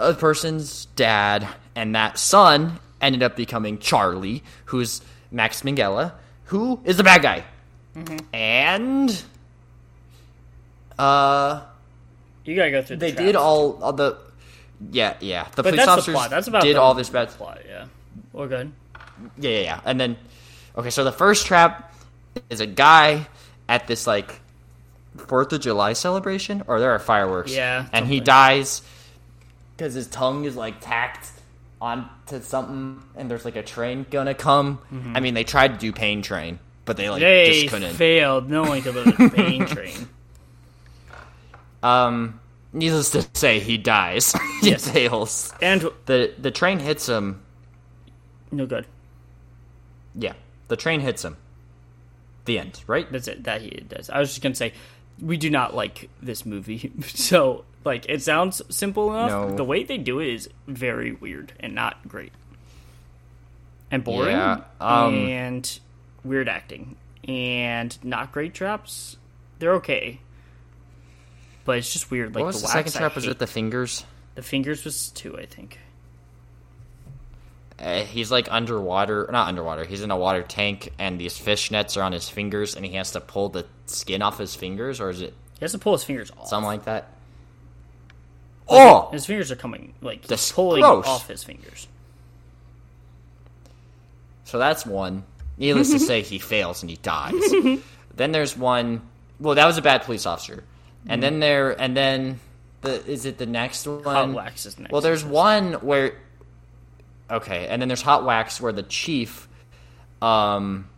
a 0.00 0.14
person's 0.14 0.86
dad, 0.96 1.46
and 1.74 1.94
that 1.94 2.18
son 2.18 2.78
ended 3.00 3.22
up 3.22 3.36
becoming 3.36 3.78
Charlie, 3.78 4.42
who's 4.66 5.00
Max 5.30 5.62
Minghella, 5.62 6.12
who 6.44 6.80
is 6.84 6.96
the 6.96 7.04
bad 7.04 7.22
guy. 7.22 7.44
And 8.32 9.22
uh, 10.98 11.62
You 12.44 12.56
gotta 12.56 12.70
go 12.70 12.82
through. 12.82 12.96
The 12.96 13.10
they 13.10 13.12
did 13.12 13.36
all, 13.36 13.82
all 13.82 13.92
the 13.92 14.18
yeah 14.90 15.16
yeah 15.20 15.44
the 15.54 15.62
But 15.62 15.70
police 15.70 15.86
the 15.86 15.90
officers 15.90 16.14
plot. 16.14 16.30
That's 16.30 16.48
about 16.48 16.62
did 16.62 16.76
the 16.76 16.80
all 16.80 16.94
this 16.94 17.08
bad 17.08 17.28
plot. 17.28 17.60
Yeah. 17.66 17.86
We're 18.32 18.48
good. 18.48 18.72
yeah, 19.38 19.50
yeah, 19.50 19.60
yeah. 19.60 19.80
And 19.84 19.98
then, 19.98 20.16
okay, 20.76 20.90
so 20.90 21.04
the 21.04 21.12
first 21.12 21.46
trap 21.46 21.94
is 22.50 22.60
a 22.60 22.66
guy 22.66 23.26
at 23.68 23.86
this 23.86 24.06
like 24.06 24.40
Fourth 25.16 25.52
of 25.52 25.60
July 25.60 25.92
celebration, 25.94 26.62
or 26.66 26.80
there 26.80 26.90
are 26.92 26.98
fireworks. 26.98 27.52
Yeah, 27.54 27.86
and 27.92 28.06
he 28.06 28.20
dies 28.20 28.82
because 29.76 29.94
his 29.94 30.06
tongue 30.06 30.44
is 30.44 30.56
like 30.56 30.80
tacked 30.80 31.30
onto 31.80 32.40
something, 32.40 33.02
and 33.16 33.30
there's 33.30 33.44
like 33.44 33.56
a 33.56 33.62
train 33.62 34.06
gonna 34.10 34.34
come. 34.34 34.78
I 35.14 35.20
mean, 35.20 35.34
they 35.34 35.44
tried 35.44 35.74
to 35.74 35.78
do 35.78 35.92
Pain 35.92 36.22
Train, 36.22 36.58
but 36.84 36.96
they 36.96 37.08
like 37.10 37.20
They 37.20 37.62
just 37.62 37.74
couldn't. 37.74 37.94
failed. 37.94 38.48
No 38.50 38.62
one 38.62 38.80
could 38.82 38.94
live 38.94 39.06
in 39.18 39.26
a 39.26 39.30
pain 39.30 39.66
train. 39.66 40.08
um, 41.82 42.40
needless 42.72 43.10
to 43.10 43.26
say, 43.34 43.60
he 43.60 43.78
dies. 43.78 44.32
he 44.62 44.70
Yes. 44.70 44.88
fails. 44.90 45.52
And 45.60 45.88
the 46.06 46.32
The 46.38 46.50
train 46.50 46.78
hits 46.78 47.06
him. 47.08 47.42
no 48.50 48.66
good. 48.66 48.86
Yeah, 50.14 50.32
the 50.68 50.76
train 50.76 51.00
hits 51.00 51.24
him. 51.24 51.36
The 52.46 52.58
end, 52.60 52.80
right? 52.86 53.10
That's 53.10 53.28
it. 53.28 53.44
That 53.44 53.60
he 53.60 53.70
does. 53.88 54.08
I 54.08 54.18
was 54.20 54.30
just 54.30 54.40
gonna 54.42 54.54
say, 54.54 54.72
we 55.20 55.36
do 55.36 55.50
not 55.50 55.74
like 55.74 56.10
this 56.22 56.44
movie. 56.44 56.92
so 57.06 57.64
like, 57.84 58.06
it 58.08 58.22
sounds 58.22 58.62
simple 58.68 59.10
enough. 59.10 59.30
No. 59.30 59.56
The 59.56 59.64
way 59.64 59.84
they 59.84 59.98
do 59.98 60.20
it 60.20 60.28
is 60.28 60.48
very 60.66 61.12
weird 61.12 61.52
and 61.60 61.74
not 61.74 62.06
great, 62.08 62.32
and 63.90 64.02
boring, 64.02 64.36
Yeah, 64.36 64.64
um, 64.80 65.14
and 65.14 65.80
weird 66.24 66.48
acting, 66.48 66.96
and 67.26 67.96
not 68.04 68.32
great 68.32 68.54
traps. 68.54 69.16
They're 69.58 69.74
okay, 69.74 70.20
but 71.64 71.78
it's 71.78 71.92
just 71.92 72.10
weird. 72.10 72.34
Like 72.34 72.44
what 72.44 72.46
was 72.48 72.62
the, 72.62 72.66
the, 72.66 72.72
second 72.72 72.84
wax, 72.84 72.96
I 72.96 72.98
trap? 72.98 73.14
Was 73.14 73.24
hate. 73.24 73.30
it 73.30 73.38
the 73.38 73.46
fingers? 73.46 74.04
the 74.36 74.42
fingers 74.42 74.84
was 74.84 75.08
two, 75.10 75.36
I 75.36 75.46
think. 75.46 75.78
Uh, 77.78 78.00
he's 78.04 78.30
like 78.30 78.48
underwater, 78.50 79.28
not 79.30 79.48
underwater. 79.48 79.84
He's 79.84 80.02
in 80.02 80.10
a 80.10 80.16
water 80.16 80.42
tank, 80.42 80.92
and 80.98 81.20
these 81.20 81.36
fish 81.36 81.70
nets 81.70 81.96
are 81.98 82.02
on 82.02 82.12
his 82.12 82.28
fingers, 82.28 82.74
and 82.74 82.84
he 82.86 82.92
has 82.94 83.10
to 83.12 83.20
pull 83.20 83.50
the 83.50 83.66
skin 83.86 84.22
off 84.22 84.38
his 84.38 84.54
fingers, 84.54 84.98
or 85.00 85.10
is 85.10 85.20
it 85.20 85.34
He 85.58 85.60
has 85.64 85.72
to 85.72 85.78
pull 85.78 85.92
his 85.92 86.02
fingers 86.04 86.30
off. 86.38 86.48
something 86.48 86.66
like 86.66 86.84
that? 86.86 87.08
Oh, 88.68 89.10
His 89.12 89.26
fingers 89.26 89.52
are 89.52 89.56
coming 89.56 89.94
like 90.00 90.22
he's 90.22 90.28
That's 90.28 90.50
pulling 90.50 90.80
gross. 90.82 91.06
off 91.06 91.28
his 91.28 91.44
fingers. 91.44 91.86
so 94.44 94.58
that's 94.58 94.86
one. 94.86 95.24
Needless 95.58 95.90
to 95.90 95.98
say, 96.00 96.22
he 96.22 96.38
fails 96.38 96.82
and 96.82 96.90
he 96.90 96.96
dies. 96.96 97.34
then 98.14 98.32
there's 98.32 98.56
one. 98.56 99.02
Well, 99.38 99.54
that 99.54 99.66
was 99.66 99.76
a 99.78 99.82
bad 99.82 100.02
police 100.02 100.24
officer, 100.26 100.64
and 101.08 101.22
then 101.22 101.40
there, 101.40 101.78
and 101.80 101.96
then 101.96 102.40
the 102.80 103.04
is 103.06 103.24
it 103.26 103.38
the 103.38 103.46
next 103.46 103.86
one? 103.86 104.02
Hot 104.02 104.32
wax 104.32 104.66
is 104.66 104.78
next. 104.78 104.92
Well, 104.92 105.00
there's 105.02 105.24
one 105.24 105.74
where. 105.74 106.14
Okay, 107.30 107.66
and 107.66 107.80
then 107.82 107.88
there's 107.88 108.02
hot 108.02 108.24
wax 108.24 108.60
where 108.60 108.72
the 108.72 108.82
chief, 108.84 109.48
um, 110.22 110.88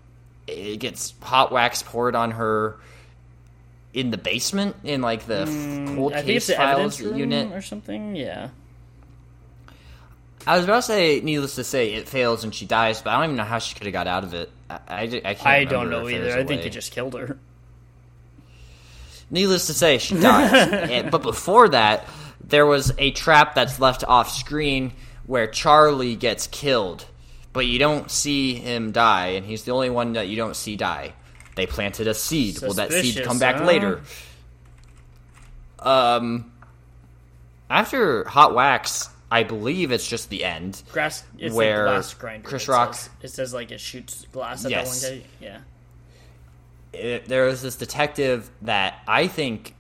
it 0.46 0.78
gets 0.78 1.14
hot 1.22 1.50
wax 1.52 1.82
poured 1.82 2.14
on 2.14 2.32
her 2.32 2.76
in 3.94 4.10
the 4.10 4.18
basement 4.18 4.76
in 4.84 5.00
like 5.00 5.26
the 5.26 5.40
f 5.40 5.48
cold 5.48 6.12
Mm, 6.12 6.16
I 6.16 6.22
case 6.22 6.50
files 6.55 7.00
unit. 7.00 7.50
or 7.52 7.62
something. 7.62 8.14
Yeah. 8.14 8.50
I 10.46 10.56
was 10.56 10.64
about 10.64 10.76
to 10.76 10.82
say, 10.82 11.20
needless 11.20 11.56
to 11.56 11.64
say, 11.64 11.92
it 11.94 12.09
fails 12.09 12.44
and 12.44 12.55
she 12.55 12.64
dies, 12.66 13.02
but 13.02 13.10
I 13.10 13.16
don't 13.16 13.24
even 13.24 13.36
know 13.36 13.44
how 13.44 13.59
she 13.59 13.74
could 13.74 13.86
have 13.86 13.92
got 13.92 14.06
out 14.06 14.24
of 14.24 14.34
it. 14.34 14.50
I, 14.70 14.76
I, 14.88 15.00
I 15.02 15.34
can't. 15.34 15.46
I 15.46 15.64
don't 15.64 15.90
know 15.90 16.09
either. 16.09 16.38
I 16.38 16.44
think 16.44 16.62
they 16.62 16.70
just 16.70 16.92
killed 16.92 17.14
her. 17.14 17.38
Needless 19.30 19.66
to 19.66 19.74
say, 19.74 19.98
she 19.98 20.14
dies. 20.14 20.52
And- 20.90 21.10
but 21.10 21.22
before 21.22 21.68
that, 21.70 22.06
there 22.42 22.64
was 22.66 22.92
a 22.98 23.10
trap 23.10 23.55
that's 23.55 23.78
left 23.78 24.05
off 24.05 24.30
screen 24.30 24.92
where 25.28 25.46
Charlie 25.46 26.16
gets 26.16 26.46
killed, 26.48 27.05
but 27.52 27.66
you 27.66 27.78
don't 27.78 28.10
see 28.10 28.55
him 28.55 28.90
die, 28.92 29.28
and 29.28 29.46
he's 29.46 29.62
the 29.62 29.70
only 29.72 29.90
one 29.90 30.14
that 30.14 30.26
you 30.26 30.36
don't 30.36 30.56
see 30.56 30.74
die. 30.74 31.12
They 31.55 31.66
planted 31.66 32.09
a 32.09 32.14
seed. 32.14 32.60
Will 32.62 32.72
that 32.74 32.90
seed 32.90 33.22
come 33.24 33.38
back 33.38 33.56
huh? 33.56 33.64
later? 33.66 34.00
Um, 35.80 36.50
after 37.68 38.24
Hot 38.28 38.55
Wax, 38.55 39.10
I 39.30 39.42
believe 39.42 39.92
it's 39.92 40.09
just 40.09 40.30
the 40.30 40.44
end. 40.44 40.82
Grass. 40.92 41.24
It's 41.38 41.55
Where 41.55 41.84
like 41.84 41.94
glass 41.96 42.14
grinder. 42.14 42.48
Chris 42.48 42.64
it 42.68 42.72
Rock- 42.72 42.94
Says. 42.94 43.10
It 43.22 43.28
says 43.28 43.55
like 43.55 43.70
it 43.70 43.80
shoots 43.80 44.26
glass 44.32 44.64
at 44.64 44.70
Yes. 44.70 45.02
that 45.02 45.10
one 45.10 45.18
guy. 45.20 45.26
Yeah. 45.40 45.59
it, 46.98 47.26
there 47.26 47.44
was 47.44 47.60
this 47.62 47.76
detective 47.76 48.50
that 48.62 49.02
I 49.06 49.26
think 49.26 49.74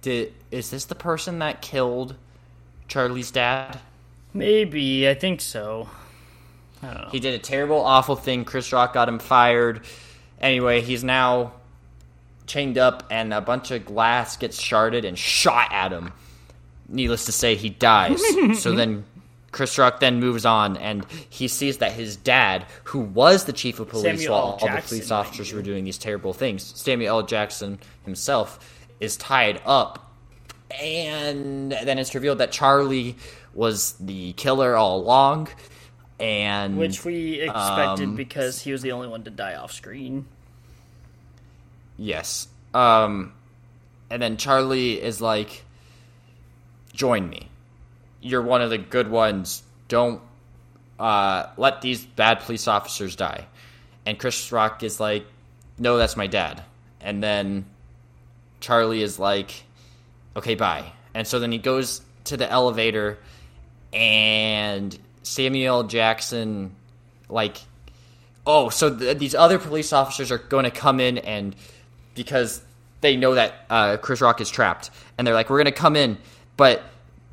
did. 0.00 0.34
Is 0.50 0.70
this 0.70 0.86
the 0.86 0.94
person 0.96 1.38
that 1.38 1.62
killed 1.62 2.16
Charlie's 2.88 3.30
dad? 3.30 3.78
Maybe 4.34 5.08
I 5.08 5.14
think 5.14 5.40
so. 5.40 5.88
I. 6.82 7.08
He 7.12 7.20
did 7.20 7.34
a 7.34 7.38
terrible, 7.38 7.80
awful 7.80 8.16
thing. 8.16 8.44
Chris 8.44 8.72
Rock 8.72 8.94
got 8.94 9.08
him 9.08 9.18
fired. 9.18 9.82
Anyway, 10.40 10.80
he's 10.80 11.04
now 11.04 11.52
chained 12.46 12.78
up, 12.78 13.04
and 13.10 13.32
a 13.32 13.40
bunch 13.40 13.70
of 13.70 13.84
glass 13.84 14.36
gets 14.36 14.60
sharded 14.60 15.06
and 15.06 15.18
shot 15.18 15.72
at 15.72 15.92
him. 15.92 16.12
Needless 16.88 17.26
to 17.26 17.32
say, 17.32 17.54
he 17.54 17.70
dies. 17.70 18.20
so 18.60 18.72
then. 18.72 19.04
Chris 19.52 19.76
Rock 19.76 20.00
then 20.00 20.18
moves 20.18 20.46
on, 20.46 20.78
and 20.78 21.04
he 21.28 21.46
sees 21.46 21.76
that 21.76 21.92
his 21.92 22.16
dad, 22.16 22.64
who 22.84 23.00
was 23.00 23.44
the 23.44 23.52
chief 23.52 23.80
of 23.80 23.90
police 23.90 24.04
Samuel 24.04 24.32
while 24.32 24.42
L. 24.44 24.58
all 24.70 24.76
the 24.76 24.80
police 24.80 25.10
officers 25.10 25.52
were 25.52 25.60
doing 25.60 25.84
these 25.84 25.98
terrible 25.98 26.32
things, 26.32 26.62
Samuel 26.80 27.18
L. 27.18 27.26
Jackson 27.26 27.78
himself 28.06 28.58
is 28.98 29.14
tied 29.18 29.60
up 29.66 30.12
and 30.80 31.72
then 31.72 31.98
it's 31.98 32.14
revealed 32.14 32.38
that 32.38 32.52
Charlie 32.52 33.16
was 33.54 33.92
the 34.00 34.32
killer 34.34 34.76
all 34.76 34.98
along, 35.00 35.48
and 36.18 36.78
Which 36.78 37.04
we 37.04 37.40
expected 37.40 38.08
um, 38.08 38.16
because 38.16 38.60
he 38.60 38.72
was 38.72 38.82
the 38.82 38.92
only 38.92 39.08
one 39.08 39.24
to 39.24 39.30
die 39.30 39.54
off 39.54 39.72
screen. 39.72 40.26
yes, 41.96 42.48
um, 42.74 43.32
and 44.10 44.22
then 44.22 44.36
Charlie 44.36 45.00
is 45.00 45.20
like, 45.20 45.64
"Join 46.92 47.28
me. 47.28 47.48
You're 48.20 48.42
one 48.42 48.62
of 48.62 48.70
the 48.70 48.78
good 48.78 49.10
ones. 49.10 49.62
Don't 49.88 50.20
uh, 50.98 51.46
let 51.56 51.80
these 51.82 52.04
bad 52.04 52.40
police 52.40 52.68
officers 52.68 53.16
die." 53.16 53.46
And 54.04 54.18
Chris 54.18 54.50
Rock 54.52 54.82
is 54.82 54.98
like, 55.00 55.26
"No, 55.78 55.96
that's 55.96 56.16
my 56.16 56.26
dad." 56.26 56.62
And 57.00 57.22
then 57.22 57.66
Charlie 58.60 59.02
is 59.02 59.18
like, 59.18 59.64
okay, 60.36 60.54
bye. 60.54 60.92
And 61.14 61.26
so 61.26 61.38
then 61.40 61.52
he 61.52 61.58
goes 61.58 62.00
to 62.24 62.36
the 62.36 62.50
elevator, 62.50 63.18
and 63.92 64.96
Samuel. 65.22 65.84
Jackson, 65.84 66.74
like, 67.28 67.58
oh, 68.46 68.68
so 68.68 68.94
th- 68.96 69.18
these 69.18 69.34
other 69.34 69.58
police 69.58 69.92
officers 69.92 70.30
are 70.30 70.38
going 70.38 70.64
to 70.64 70.70
come 70.70 71.00
in 71.00 71.18
and 71.18 71.54
because 72.14 72.62
they 73.00 73.16
know 73.16 73.34
that 73.34 73.54
uh, 73.68 73.96
Chris 73.96 74.20
Rock 74.20 74.40
is 74.40 74.50
trapped, 74.50 74.90
and 75.18 75.26
they're 75.26 75.34
like, 75.34 75.50
we're 75.50 75.58
going 75.58 75.66
to 75.66 75.72
come 75.72 75.96
in, 75.96 76.18
but 76.56 76.82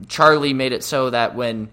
Charlie 0.08 0.54
made 0.54 0.72
it 0.72 0.84
so 0.84 1.10
that 1.10 1.36
when 1.36 1.70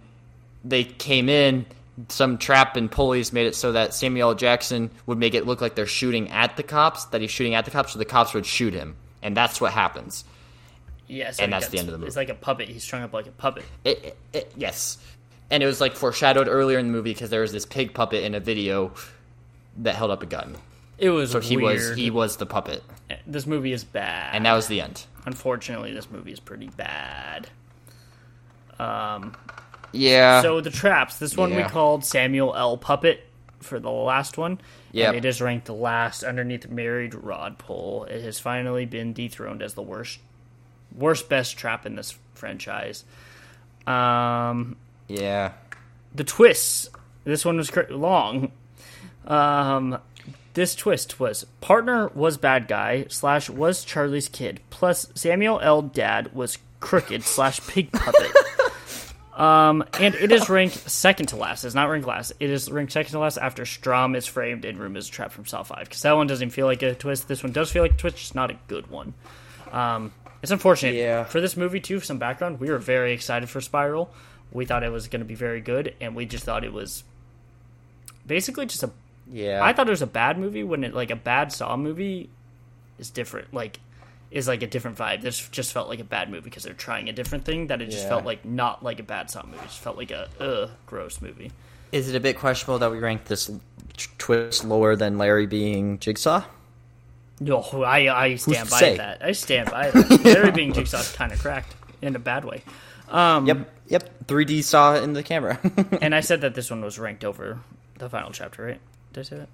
they 0.65 0.85
came 0.85 1.29
in, 1.29 1.67
some 2.09 2.37
trap 2.37 2.77
and 2.77 2.91
pulleys 2.91 3.33
made 3.33 3.47
it 3.47 3.55
so 3.55 3.73
that 3.73 3.95
Samuel. 3.95 4.35
Jackson 4.35 4.91
would 5.07 5.19
make 5.19 5.35
it 5.35 5.47
look 5.47 5.61
like 5.61 5.75
they're 5.75 5.87
shooting 5.87 6.31
at 6.31 6.57
the 6.57 6.63
cops, 6.63 7.07
that 7.07 7.21
he's 7.21 7.31
shooting 7.31 7.55
at 7.55 7.65
the 7.65 7.71
cops, 7.71 7.93
so 7.93 7.99
the 7.99 8.05
cops 8.05 8.35
would 8.35 8.45
shoot 8.45 8.75
him. 8.75 8.97
And 9.23 9.37
that's 9.37 9.61
what 9.61 9.73
happens. 9.73 10.25
Yeah, 11.09 11.33
And 11.39 11.53
that's 11.53 11.69
the 11.69 11.79
end 11.79 11.89
of 11.89 11.93
the 11.93 11.99
movie. 11.99 12.09
It's 12.09 12.17
like 12.17 12.29
a 12.31 12.35
puppet. 12.35 12.69
He's 12.69 12.83
strung 12.83 13.03
up 13.03 13.13
like 13.13 13.27
a 13.27 13.31
puppet. 13.33 13.65
It, 13.85 14.05
it, 14.05 14.17
it- 14.33 14.53
yes. 14.57 14.99
And 15.51 15.63
it 15.63 15.67
was 15.67 15.81
like 15.81 15.95
foreshadowed 15.95 16.49
earlier 16.49 16.79
in 16.79 16.87
the 16.89 16.93
movie 16.93 17.13
because 17.15 17.31
there 17.31 17.43
was 17.43 17.53
this 17.53 17.65
pig 17.65 17.95
puppet 17.95 18.25
in 18.25 18.35
a 18.35 18.41
video 18.41 18.93
that 19.79 19.95
held 19.95 20.11
up 20.11 20.23
a 20.23 20.27
gun. 20.27 20.57
It 20.99 21.11
was 21.11 21.31
So 21.31 21.39
he 21.41 21.57
weird. 21.57 21.77
was 21.91 21.97
he 21.97 22.11
was 22.11 22.37
the 22.39 22.47
puppet, 22.47 22.83
This 23.27 23.47
movie 23.47 23.73
is 23.73 23.85
bad. 23.85 24.35
and 24.35 24.45
that 24.47 24.55
was 24.55 24.67
the 24.67 24.81
end. 24.81 25.05
Unfortunately, 25.27 25.93
this 25.95 26.11
movie 26.11 26.33
is 26.33 26.41
pretty 26.41 26.69
bad. 26.69 27.49
Um, 28.79 29.37
Yeah. 29.93 30.43
so 30.43 30.61
the 30.61 30.71
traps. 30.71 31.19
This 31.19 31.37
one 31.37 31.55
we 31.55 31.63
called 31.65 32.05
Samuel 32.05 32.55
L. 32.57 32.77
Puppet 32.77 33.25
for 33.61 33.79
the 33.79 33.91
last 33.91 34.37
one. 34.39 34.61
Yeah. 34.93 35.13
It 35.13 35.25
is 35.25 35.41
ranked 35.41 35.69
last 35.69 36.25
underneath 36.25 36.69
Married 36.69 37.15
Rod 37.15 37.59
Pole. 37.59 38.05
It 38.11 38.23
has 38.23 38.39
finally 38.39 38.85
been 38.87 39.13
dethroned 39.13 39.63
as 39.63 39.75
the 39.75 39.83
worst, 39.83 40.19
worst 40.97 41.29
best 41.29 41.57
trap 41.57 41.87
in 41.87 41.97
this 41.97 42.17
franchise. 42.35 43.05
Um, 43.87 44.77
yeah. 45.09 45.53
the 46.15 46.25
twists. 46.25 46.89
This 47.25 47.45
one 47.45 47.57
was 47.57 47.71
cr- 47.71 47.91
long. 47.91 48.53
Um, 49.27 49.99
this 50.55 50.75
twist 50.75 51.21
was 51.21 51.45
partner 51.61 52.09
was 52.15 52.37
bad 52.37 52.69
guy 52.69 53.07
slash 53.09 53.51
was 53.51 53.85
Charlie's 53.85 54.29
kid 54.29 54.61
plus 54.71 55.09
Samuel 55.15 55.61
L. 55.61 55.83
Dad 55.83 56.33
was 56.35 56.59
crooked 56.81 57.25
slash 57.25 57.61
pig 57.67 57.93
puppet. 57.93 58.33
Um, 59.37 59.85
and 60.01 60.15
it 60.15 60.33
is 60.33 60.49
ranked 60.49 60.89
second 60.91 61.27
to 61.27 61.37
last. 61.37 61.63
It's 61.63 61.75
not 61.75 61.91
ranked 61.91 62.09
last. 62.09 62.33
It 62.41 62.49
is 62.49 62.71
ranked 62.71 62.93
second 62.93 63.13
to 63.13 63.19
last 63.19 63.37
after 63.37 63.65
Strahm 63.65 64.17
is 64.17 64.25
framed 64.27 64.65
and 64.65 64.79
Room 64.79 64.97
is 64.97 65.07
trapped 65.07 65.35
from 65.35 65.45
Saw 65.45 65.63
Five 65.63 65.85
because 65.85 66.01
that 66.03 66.17
one 66.17 66.27
doesn't 66.27 66.51
feel 66.51 66.65
like 66.65 66.81
a 66.81 66.95
twist. 66.95 67.29
This 67.29 67.43
one 67.43 67.53
does 67.53 67.71
feel 67.71 67.83
like 67.83 67.93
a 67.93 67.97
twist, 67.97 68.17
just 68.17 68.35
not 68.35 68.51
a 68.51 68.57
good 68.67 68.87
one. 68.87 69.13
Um, 69.73 70.11
it's 70.43 70.53
unfortunate. 70.53 70.95
Yeah. 70.95 71.25
For 71.25 71.41
this 71.41 71.57
movie 71.57 71.81
too, 71.81 72.01
some 72.01 72.19
background. 72.19 72.61
We 72.61 72.71
were 72.71 72.79
very 72.79 73.13
excited 73.13 73.49
for 73.49 73.61
Spiral. 73.61 74.11
We 74.53 74.65
thought 74.65 74.83
it 74.85 74.93
was 74.93 75.09
going 75.09 75.21
to 75.21 75.27
be 75.27 75.35
very 75.35 75.61
good, 75.61 75.95
and 76.01 76.15
we 76.15 76.25
just 76.27 76.45
thought 76.45 76.65
it 76.65 76.73
was 76.73 77.05
basically 78.27 78.67
just 78.67 78.83
a. 78.83 78.91
Yeah. 79.31 79.61
I 79.63 79.73
thought 79.73 79.89
it 79.89 79.91
was 79.91 80.03
a 80.03 80.07
bad 80.07 80.39
movie 80.39 80.63
when 80.63 80.85
it 80.85 80.95
like 80.95 81.11
a 81.11 81.17
bad 81.17 81.53
Saw 81.53 81.77
movie 81.77 82.31
is 82.99 83.11
different. 83.11 83.53
Like 83.53 83.81
is 84.31 84.47
like 84.49 84.63
a 84.63 84.67
different 84.67 84.99
vibe. 84.99 85.23
This 85.23 85.49
just 85.49 85.73
felt 85.73 85.89
like 85.89 86.01
a 86.01 86.05
bad 86.05 86.31
movie 86.31 86.43
because 86.43 86.63
they're 86.65 86.75
trying 86.75 87.09
a 87.09 87.13
different 87.13 87.45
thing. 87.45 87.67
That 87.69 87.83
it 87.83 87.87
just 87.87 88.05
Yeah. 88.05 88.11
felt 88.11 88.25
like 88.25 88.45
not 88.45 88.83
like 88.83 89.01
a 89.01 89.03
bad 89.03 89.31
Saw 89.31 89.43
movie. 89.45 89.59
It 89.59 89.63
just 89.69 89.81
felt 89.81 89.97
like 89.97 90.11
a 90.11 90.29
uh 90.41 90.69
gross 90.87 91.21
movie. 91.21 91.51
Is 91.93 92.09
it 92.09 92.17
a 92.17 92.21
bit 92.21 92.37
questionable 92.39 92.79
that 92.81 92.91
we 92.91 92.99
ranked 92.99 93.27
this 93.27 93.51
twist 94.19 94.65
lower 94.65 94.97
than 94.97 95.19
Larry 95.19 95.47
being 95.47 95.99
Jigsaw? 95.99 96.45
No, 97.41 97.61
I 97.85 98.25
I 98.25 98.35
stand 98.37 98.71
by 98.71 98.79
say? 98.79 98.97
that. 98.97 99.23
I 99.25 99.33
stand 99.33 99.71
by 99.71 99.91
that. 99.91 100.21
Larry 100.25 100.51
being 100.53 100.73
Jigsaw's 100.73 101.13
kind 101.13 101.33
of 101.33 101.39
cracked 101.41 101.75
in 102.01 102.17
a 102.17 102.19
bad 102.19 102.45
way. 102.45 102.63
Um, 103.09 103.47
Yep. 103.47 103.73
Yep. 103.89 104.27
3D 104.27 104.65
saw 104.65 104.97
in 104.97 105.13
the 105.13 105.23
camera. 105.23 105.59
And 106.01 106.15
I 106.15 106.21
said 106.21 106.41
that 106.41 106.55
this 106.55 106.71
one 106.71 106.83
was 106.83 106.99
ranked 106.99 107.25
over 107.25 107.61
the 107.99 108.09
final 108.09 108.31
chapter, 108.33 108.65
right? 108.65 108.81
Did 109.13 109.21
I 109.21 109.23
say 109.23 109.37
that? 109.37 109.49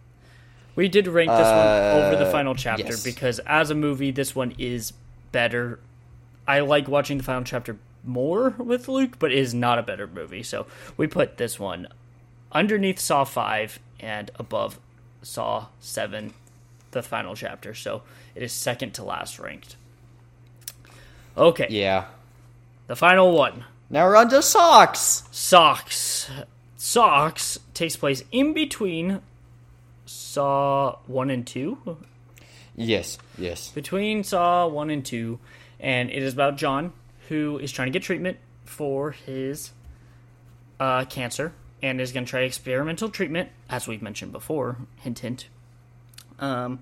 We 0.74 0.88
did 0.88 1.06
rank 1.06 1.28
this 1.30 1.46
one 1.46 2.06
over 2.06 2.16
the 2.16 2.28
Uh, 2.28 2.32
final 2.32 2.54
chapter 2.54 2.84
yes. 2.84 3.04
because 3.04 3.40
as 3.40 3.70
a 3.70 3.74
movie, 3.74 4.10
this 4.10 4.34
one 4.34 4.54
is 4.58 4.92
better. 5.32 5.78
I 6.48 6.60
like 6.60 6.88
watching 6.88 7.18
the 7.18 7.24
final 7.24 7.44
chapter 7.44 7.76
more 8.04 8.50
with 8.58 8.88
Luke, 8.88 9.18
but 9.18 9.32
it 9.32 9.38
is 9.38 9.52
not 9.52 9.78
a 9.78 9.82
better 9.82 10.06
movie. 10.06 10.42
So 10.42 10.66
we 10.96 11.06
put 11.06 11.36
this 11.36 11.58
one 11.60 11.88
underneath 12.52 12.98
Saw 12.98 13.24
5 13.24 13.78
and 14.00 14.30
above 14.36 14.78
Saw 15.22 15.66
7, 15.80 16.32
the 16.92 17.02
final 17.02 17.34
chapter. 17.34 17.74
So 17.74 18.02
it 18.34 18.42
is 18.42 18.52
second 18.52 18.92
to 18.94 19.04
last 19.04 19.38
ranked. 19.38 19.76
Okay, 21.36 21.66
yeah. 21.70 22.06
the 22.86 22.96
final 22.96 23.32
one. 23.32 23.64
Now 23.90 24.06
we're 24.06 24.16
on 24.16 24.28
to 24.30 24.42
Saw 24.42 24.82
X. 24.82 25.24
Socks. 25.30 26.30
Saw 26.76 27.26
X 27.26 27.58
takes 27.74 27.96
place 27.96 28.22
in 28.32 28.54
between 28.54 29.20
Saw 30.04 30.96
1 31.06 31.30
and 31.30 31.46
2. 31.46 31.98
Yes. 32.74 33.18
Yes. 33.38 33.70
Between 33.70 34.24
Saw 34.24 34.66
1 34.66 34.90
and 34.90 35.04
2. 35.04 35.38
And 35.80 36.10
it 36.10 36.22
is 36.22 36.32
about 36.32 36.56
John, 36.56 36.92
who 37.28 37.58
is 37.58 37.72
trying 37.72 37.86
to 37.86 37.92
get 37.92 38.02
treatment 38.02 38.38
for 38.64 39.10
his 39.12 39.72
uh, 40.80 41.04
cancer 41.04 41.52
and 41.82 42.00
is 42.00 42.12
going 42.12 42.24
to 42.24 42.30
try 42.30 42.40
experimental 42.40 43.10
treatment, 43.10 43.50
as 43.68 43.86
we've 43.86 44.02
mentioned 44.02 44.32
before. 44.32 44.76
Hint, 45.00 45.18
hint. 45.20 45.48
Um, 46.42 46.80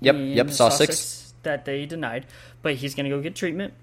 Yep. 0.00 0.16
Yep. 0.18 0.50
Saw 0.50 0.68
six. 0.70 1.34
that 1.42 1.64
they 1.64 1.84
denied, 1.86 2.26
but 2.62 2.74
he's 2.74 2.94
going 2.94 3.04
to 3.04 3.10
go 3.14 3.20
get 3.20 3.34
treatment. 3.34 3.74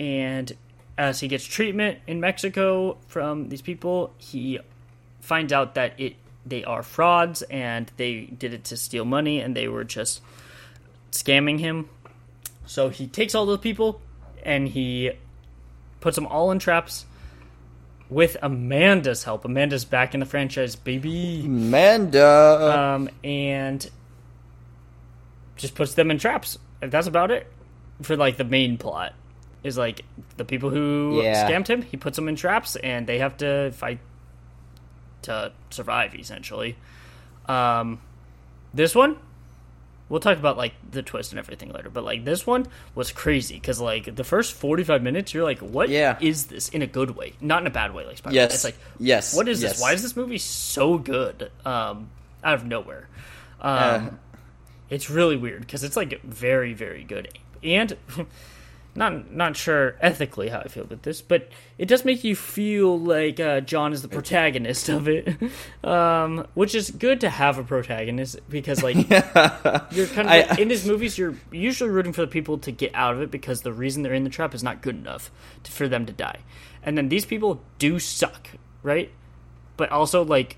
And 0.00 0.50
as 0.96 1.20
he 1.20 1.28
gets 1.28 1.44
treatment 1.44 1.98
in 2.06 2.20
Mexico 2.20 2.96
from 3.08 3.48
these 3.50 3.62
people, 3.62 4.14
he 4.18 4.60
finds 5.20 5.52
out 5.52 5.74
that 5.74 5.98
it 5.98 6.16
they 6.46 6.64
are 6.64 6.82
frauds 6.82 7.42
and 7.42 7.90
they 7.98 8.20
did 8.22 8.54
it 8.54 8.64
to 8.64 8.76
steal 8.76 9.04
money 9.04 9.40
and 9.40 9.54
they 9.54 9.68
were 9.68 9.84
just 9.84 10.22
scamming 11.12 11.58
him. 11.58 11.90
So 12.64 12.88
he 12.88 13.06
takes 13.06 13.34
all 13.34 13.44
those 13.44 13.58
people 13.58 14.00
and 14.42 14.66
he 14.68 15.10
puts 16.00 16.14
them 16.14 16.26
all 16.26 16.50
in 16.50 16.58
traps 16.58 17.04
with 18.08 18.38
Amanda's 18.40 19.24
help. 19.24 19.44
Amanda's 19.44 19.84
back 19.84 20.14
in 20.14 20.20
the 20.20 20.26
franchise, 20.26 20.74
baby 20.76 21.42
Amanda. 21.44 22.78
um, 22.78 23.10
and 23.22 23.90
just 25.58 25.74
puts 25.74 25.92
them 25.94 26.10
in 26.10 26.18
traps. 26.18 26.56
That's 26.80 27.06
about 27.06 27.30
it. 27.30 27.46
for 28.02 28.16
like 28.16 28.36
the 28.36 28.44
main 28.44 28.78
plot 28.78 29.12
is 29.64 29.76
like 29.76 30.02
the 30.36 30.44
people 30.44 30.70
who 30.70 31.20
Yeah. 31.22 31.50
scammed 31.50 31.66
him. 31.66 31.82
He 31.82 31.96
puts 31.96 32.14
them 32.16 32.28
in 32.28 32.36
traps, 32.36 32.76
and 32.76 33.06
they 33.08 33.18
have 33.18 33.36
to 33.38 33.72
fight 33.72 33.98
to 35.22 35.52
survive. 35.70 36.14
Essentially, 36.14 36.76
um, 37.46 38.00
this 38.72 38.94
one 38.94 39.16
we'll 40.08 40.20
talk 40.20 40.38
about 40.38 40.56
like 40.56 40.72
the 40.90 41.02
twist 41.02 41.32
and 41.32 41.38
everything 41.38 41.70
later. 41.70 41.90
But 41.90 42.02
like 42.04 42.24
this 42.24 42.46
one 42.46 42.66
was 42.94 43.10
crazy 43.12 43.54
because 43.56 43.78
like 43.80 44.14
the 44.14 44.24
first 44.24 44.54
forty 44.54 44.84
five 44.84 45.02
minutes, 45.02 45.34
you're 45.34 45.44
like, 45.44 45.58
what 45.58 45.86
is 45.86 45.92
Yeah. 45.92 46.16
is 46.20 46.46
this 46.46 46.68
in 46.70 46.80
a 46.82 46.86
good 46.86 47.10
way, 47.16 47.32
not 47.40 47.60
in 47.62 47.66
a 47.66 47.70
bad 47.70 47.92
way. 47.92 48.06
Like 48.06 48.18
Spider-Man. 48.18 48.34
Yes. 48.36 48.54
it's 48.54 48.64
like 48.64 48.76
Yes. 48.98 49.34
what 49.36 49.48
is 49.48 49.60
Yes. 49.60 49.72
this? 49.72 49.80
Why 49.82 49.92
is 49.92 50.02
this 50.02 50.16
movie 50.16 50.38
so 50.38 50.98
good? 50.98 51.50
Um, 51.66 52.08
out 52.44 52.54
of 52.54 52.64
nowhere. 52.64 53.08
Um, 53.60 53.76
Uh, 53.76 54.10
it's 54.90 55.10
really 55.10 55.36
weird 55.36 55.60
because 55.60 55.84
it's 55.84 55.96
like 55.96 56.22
very 56.22 56.74
very 56.74 57.04
good. 57.04 57.28
And 57.62 57.96
not 58.94 59.30
not 59.32 59.56
sure 59.56 59.96
ethically 60.00 60.48
how 60.48 60.58
I 60.58 60.68
feel 60.68 60.84
about 60.84 61.02
this, 61.04 61.22
but 61.22 61.48
it 61.78 61.86
does 61.86 62.04
make 62.04 62.24
you 62.24 62.34
feel 62.34 62.98
like 62.98 63.38
uh, 63.38 63.60
John 63.60 63.92
is 63.92 64.02
the 64.02 64.08
protagonist 64.08 64.88
of 64.88 65.08
it, 65.08 65.36
um, 65.84 66.46
which 66.54 66.74
is 66.74 66.90
good 66.90 67.20
to 67.20 67.30
have 67.30 67.58
a 67.58 67.62
protagonist 67.64 68.40
because 68.48 68.82
like 68.82 68.96
you're 69.92 70.06
kind 70.08 70.26
of 70.26 70.32
I- 70.32 70.56
in 70.58 70.68
his 70.70 70.84
movies 70.84 71.16
you're 71.16 71.34
usually 71.52 71.90
rooting 71.90 72.12
for 72.12 72.22
the 72.22 72.26
people 72.26 72.58
to 72.58 72.72
get 72.72 72.94
out 72.94 73.14
of 73.14 73.22
it 73.22 73.30
because 73.30 73.62
the 73.62 73.72
reason 73.72 74.02
they're 74.02 74.14
in 74.14 74.24
the 74.24 74.30
trap 74.30 74.54
is 74.54 74.62
not 74.62 74.82
good 74.82 74.96
enough 74.96 75.30
to, 75.62 75.70
for 75.70 75.88
them 75.88 76.04
to 76.06 76.12
die, 76.12 76.40
and 76.82 76.98
then 76.98 77.08
these 77.08 77.24
people 77.24 77.60
do 77.78 77.98
suck, 77.98 78.48
right? 78.82 79.10
But 79.76 79.90
also 79.92 80.24
like 80.24 80.56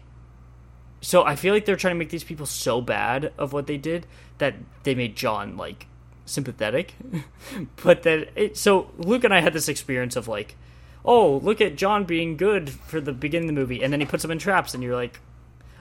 so 1.00 1.24
I 1.24 1.36
feel 1.36 1.54
like 1.54 1.64
they're 1.64 1.76
trying 1.76 1.94
to 1.94 1.98
make 1.98 2.10
these 2.10 2.24
people 2.24 2.46
so 2.46 2.80
bad 2.80 3.32
of 3.38 3.52
what 3.52 3.66
they 3.66 3.76
did 3.76 4.06
that 4.38 4.54
they 4.82 4.94
made 4.94 5.16
John 5.16 5.56
like 5.56 5.86
sympathetic. 6.26 6.94
but 7.82 8.02
that 8.02 8.28
it, 8.36 8.56
so 8.56 8.90
Luke 8.98 9.24
and 9.24 9.34
I 9.34 9.40
had 9.40 9.52
this 9.52 9.68
experience 9.68 10.16
of 10.16 10.28
like, 10.28 10.56
oh, 11.04 11.38
look 11.38 11.60
at 11.60 11.76
John 11.76 12.04
being 12.04 12.36
good 12.36 12.70
for 12.70 13.00
the 13.00 13.12
beginning 13.12 13.48
of 13.48 13.54
the 13.54 13.60
movie, 13.60 13.82
and 13.82 13.92
then 13.92 14.00
he 14.00 14.06
puts 14.06 14.22
them 14.22 14.30
in 14.30 14.38
traps, 14.38 14.74
and 14.74 14.82
you're 14.82 14.94
like, 14.94 15.20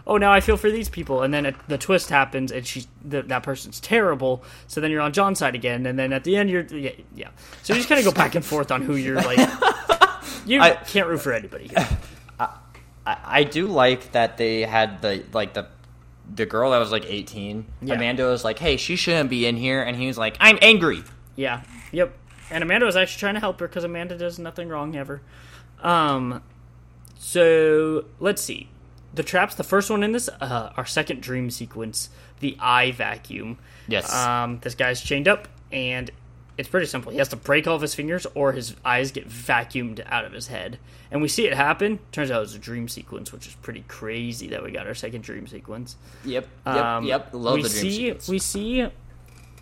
oh, 0.08 0.18
now 0.18 0.32
I 0.32 0.40
feel 0.40 0.56
for 0.58 0.72
these 0.72 0.88
people, 0.90 1.22
and 1.22 1.34
then 1.34 1.46
it, 1.46 1.56
the 1.68 1.78
twist 1.78 2.10
happens, 2.10 2.52
and 2.52 2.66
she's 2.66 2.88
the, 3.04 3.22
that 3.24 3.44
person's 3.44 3.80
terrible. 3.80 4.44
So 4.68 4.80
then 4.82 4.92
you're 4.92 5.02
on 5.02 5.12
John's 5.14 5.40
side 5.40 5.56
again, 5.56 5.86
and 5.86 6.00
then 6.00 6.14
at 6.14 6.24
the 6.24 6.38
end 6.38 6.50
you're 6.50 6.64
yeah, 6.64 6.92
yeah. 7.16 7.30
So 7.64 7.74
you 7.74 7.80
just 7.80 7.90
kind 7.90 8.00
of 8.00 8.06
go 8.06 8.18
back 8.18 8.36
and 8.36 8.44
forth 8.46 8.72
on 8.72 8.82
who 8.82 8.96
you're 8.96 9.22
like. 9.22 9.40
You 10.46 10.62
I- 10.62 10.72
can't 10.72 11.08
root 11.08 11.22
for 11.22 11.34
anybody. 11.34 11.68
Here. 11.68 11.88
I, 13.06 13.18
I 13.26 13.44
do 13.44 13.68
like 13.68 14.12
that 14.14 14.38
they 14.38 14.62
had 14.62 15.02
the 15.02 15.24
like 15.34 15.54
the 15.54 15.68
the 16.34 16.46
girl 16.46 16.72
that 16.72 16.78
was 16.78 16.92
like 16.92 17.06
18 17.08 17.66
Yeah. 17.82 17.96
amanda 17.96 18.26
was 18.26 18.44
like 18.44 18.60
hey 18.60 18.78
she 18.78 18.96
shouldn't 18.96 19.30
be 19.32 19.48
in 19.48 19.58
here 19.58 19.82
and 19.82 19.98
he 19.98 20.06
was 20.08 20.18
like 20.18 20.38
i'm 20.40 20.60
angry 20.62 21.04
Yeah. 21.36 21.64
Yep. 21.92 22.14
And 22.52 22.64
Amanda 22.64 22.86
was 22.86 22.96
actually 22.96 23.20
trying 23.20 23.34
to 23.36 23.40
help 23.40 23.60
her 23.60 23.68
because 23.68 23.84
Amanda 23.84 24.18
does 24.18 24.38
nothing 24.40 24.70
wrong 24.70 24.96
ever. 24.96 25.22
Um. 25.82 26.42
So 27.20 28.06
let's 28.20 28.42
see. 28.42 28.70
The 29.14 29.24
traps. 29.24 29.56
The 29.56 29.64
first 29.64 29.90
one 29.90 30.04
in 30.04 30.12
this, 30.14 30.30
uh, 30.42 30.72
our 30.76 30.86
second 30.86 31.22
dream 31.22 31.50
sequence, 31.52 32.10
the 32.40 32.58
eye 32.60 32.92
vacuum. 32.92 33.58
Yes. 33.88 34.14
Um. 34.14 34.60
This 34.62 34.76
guy's 34.76 35.02
chained 35.02 35.28
up, 35.28 35.48
and 35.72 36.10
it's 36.60 36.68
pretty 36.70 36.86
simple. 36.88 37.12
He 37.12 37.18
has 37.20 37.30
to 37.30 37.36
break 37.38 37.68
all 37.68 37.76
of 37.76 37.82
his 37.82 37.96
fingers, 37.96 38.28
or 38.36 38.52
his 38.52 38.76
eyes 38.84 39.12
get 39.12 39.28
vacuumed 39.30 40.04
out 40.08 40.26
of 40.26 40.34
his 40.34 40.48
head. 40.48 40.78
And 41.10 41.22
we 41.22 41.28
see 41.30 41.48
it 41.48 41.54
happen. 41.54 42.00
Turns 42.12 42.30
out 42.30 42.38
it 42.38 42.42
was 42.42 42.54
a 42.54 42.60
dream 42.60 42.88
sequence, 42.90 43.32
which 43.32 43.48
is 43.48 43.56
pretty 43.56 43.86
crazy 43.88 44.48
that 44.50 44.62
we 44.62 44.72
got 44.72 44.86
our 44.86 44.94
second 44.94 45.24
dream 45.24 45.48
sequence. 45.48 45.96
yep 46.26 46.48
yep 46.66 46.76
Um, 46.76 47.06
yep 47.06 47.30
love 47.34 47.56
we 47.56 47.64
the 47.64 47.70
dream 47.70 47.82
see 47.82 47.92
sequence. 47.98 48.28
we 48.28 48.40
see 48.40 48.88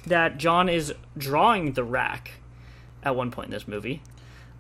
that 0.08 0.38
John 0.40 0.68
is 0.70 0.94
drawing 1.18 1.74
the 1.74 1.84
rack 1.84 2.32
at 3.04 3.16
one 3.16 3.30
point 3.32 3.46
in 3.46 3.52
this 3.52 3.68
movie. 3.68 4.02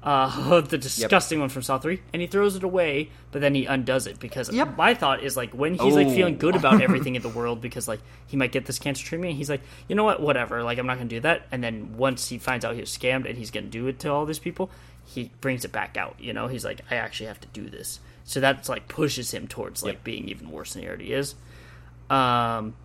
Uh, 0.07 0.61
the 0.61 0.77
disgusting 0.77 1.41
one 1.41 1.49
from 1.49 1.61
Saw 1.63 1.79
Three, 1.79 2.01
and 2.13 2.21
he 2.21 2.29
throws 2.29 2.55
it 2.55 2.63
away, 2.63 3.09
but 3.33 3.41
then 3.41 3.53
he 3.53 3.65
undoes 3.65 4.07
it 4.07 4.19
because 4.21 4.49
Yep. 4.49 4.77
my 4.77 4.93
thought 4.93 5.21
is 5.21 5.35
like 5.35 5.51
when 5.51 5.73
he's 5.73 5.95
like 5.95 6.07
Oh. 6.07 6.11
feeling 6.15 6.37
good 6.37 6.55
about 6.55 6.81
everything 6.87 7.15
in 7.15 7.21
the 7.21 7.27
world 7.27 7.59
because 7.59 7.89
like 7.89 7.99
he 8.25 8.37
might 8.37 8.53
get 8.53 8.65
this 8.65 8.79
cancer 8.79 9.05
treatment, 9.05 9.33
he's 9.35 9.49
like, 9.49 9.59
you 9.89 9.95
know 9.97 10.05
what, 10.05 10.21
whatever, 10.21 10.63
like 10.63 10.77
I'm 10.77 10.87
not 10.87 10.95
gonna 10.97 11.09
do 11.09 11.19
that. 11.19 11.45
And 11.51 11.61
then 11.61 11.97
once 11.97 12.29
he 12.29 12.37
finds 12.37 12.63
out 12.63 12.75
he 12.75 12.79
was 12.79 12.89
scammed 12.97 13.27
and 13.27 13.37
he's 13.37 13.51
gonna 13.51 13.65
do 13.67 13.87
it 13.87 13.99
to 13.99 14.09
all 14.09 14.25
these 14.25 14.39
people, 14.39 14.69
he 15.03 15.29
brings 15.41 15.65
it 15.65 15.73
back 15.73 15.97
out. 15.97 16.15
You 16.19 16.31
know, 16.31 16.47
he's 16.47 16.63
like, 16.63 16.79
I 16.89 16.95
actually 16.95 17.27
have 17.27 17.41
to 17.41 17.47
do 17.49 17.69
this. 17.69 17.99
So 18.23 18.39
that's 18.39 18.69
like 18.69 18.87
pushes 18.87 19.31
him 19.31 19.45
towards 19.49 19.83
like 19.83 20.05
being 20.05 20.29
even 20.29 20.51
worse 20.51 20.71
than 20.73 20.83
he 20.83 20.87
already 20.87 21.11
is. 21.11 21.35
Um, 22.09 22.75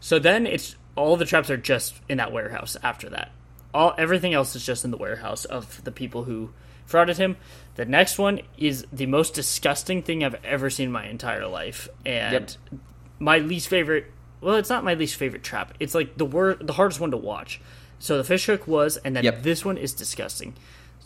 so 0.00 0.18
then 0.18 0.46
it's 0.48 0.74
all 0.96 1.16
the 1.16 1.26
traps 1.26 1.48
are 1.48 1.56
just 1.56 1.94
in 2.08 2.18
that 2.18 2.32
warehouse. 2.32 2.76
After 2.82 3.08
that, 3.10 3.30
all 3.72 3.94
everything 3.96 4.34
else 4.34 4.56
is 4.56 4.66
just 4.66 4.84
in 4.84 4.90
the 4.90 4.96
warehouse 4.96 5.44
of 5.44 5.82
the 5.84 5.92
people 5.92 6.24
who 6.24 6.50
frauded 6.88 7.16
him. 7.16 7.36
The 7.74 7.84
next 7.84 8.18
one 8.18 8.40
is 8.58 8.86
the 8.92 9.06
most 9.06 9.34
disgusting 9.34 10.02
thing 10.02 10.22
I've 10.24 10.36
ever 10.44 10.68
seen 10.70 10.86
in 10.86 10.92
my 10.92 11.06
entire 11.06 11.46
life, 11.46 11.88
and 12.04 12.32
Yep. 12.32 12.80
my 13.18 13.38
least 13.38 13.68
favorite. 13.68 14.06
Well, 14.40 14.56
it's 14.56 14.68
not 14.68 14.84
my 14.84 14.94
least 14.94 15.16
favorite 15.16 15.42
trap. 15.42 15.72
It's 15.80 15.94
like 15.94 16.16
the 16.18 16.24
wor- 16.26 16.58
the 16.60 16.72
hardest 16.74 17.00
one 17.00 17.10
to 17.12 17.16
watch. 17.16 17.60
So 17.98 18.18
the 18.18 18.24
fish 18.24 18.46
hook 18.46 18.66
was, 18.66 18.96
and 18.98 19.14
then 19.16 19.24
Yep. 19.24 19.42
this 19.42 19.64
one 19.64 19.78
is 19.78 19.92
disgusting. 19.94 20.54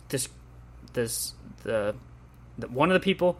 This, 0.08 0.28
this, 0.94 1.34
the, 1.62 1.94
the 2.58 2.68
one 2.68 2.90
of 2.90 2.94
the 2.94 3.00
people 3.04 3.38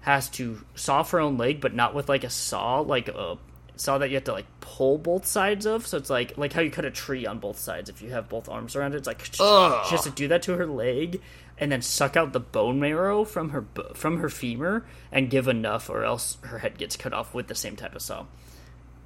has 0.00 0.28
to 0.30 0.64
saw 0.74 1.00
off 1.00 1.10
her 1.10 1.20
own 1.20 1.36
leg, 1.36 1.60
but 1.60 1.74
not 1.74 1.94
with 1.94 2.08
like 2.08 2.24
a 2.24 2.30
saw, 2.30 2.80
like 2.80 3.08
a 3.08 3.36
saw 3.76 3.98
that 3.98 4.08
you 4.08 4.14
have 4.16 4.24
to 4.24 4.32
like 4.32 4.46
pull 4.60 4.96
both 4.98 5.26
sides 5.26 5.66
of. 5.66 5.86
So 5.86 5.98
it's 5.98 6.08
like 6.10 6.36
like 6.38 6.52
how 6.54 6.60
you 6.62 6.70
cut 6.70 6.84
a 6.86 6.90
tree 6.90 7.26
on 7.26 7.38
both 7.38 7.58
sides 7.58 7.90
if 7.90 8.00
you 8.02 8.10
have 8.10 8.28
both 8.28 8.48
arms 8.48 8.74
around 8.76 8.94
it. 8.94 8.98
It's 8.98 9.06
like 9.06 9.22
she 9.24 9.42
has 9.42 10.02
to 10.04 10.10
do 10.10 10.28
that 10.28 10.42
to 10.42 10.54
her 10.56 10.66
leg 10.66 11.20
and 11.58 11.70
then 11.70 11.82
suck 11.82 12.16
out 12.16 12.32
the 12.32 12.40
bone 12.40 12.80
marrow 12.80 13.24
from 13.24 13.50
her 13.50 13.64
from 13.94 14.18
her 14.18 14.28
femur 14.28 14.84
and 15.12 15.30
give 15.30 15.46
enough, 15.48 15.88
or 15.88 16.04
else 16.04 16.38
her 16.42 16.58
head 16.58 16.78
gets 16.78 16.96
cut 16.96 17.12
off 17.12 17.32
with 17.34 17.46
the 17.48 17.54
same 17.54 17.76
type 17.76 17.94
of 17.94 18.02
saw. 18.02 18.26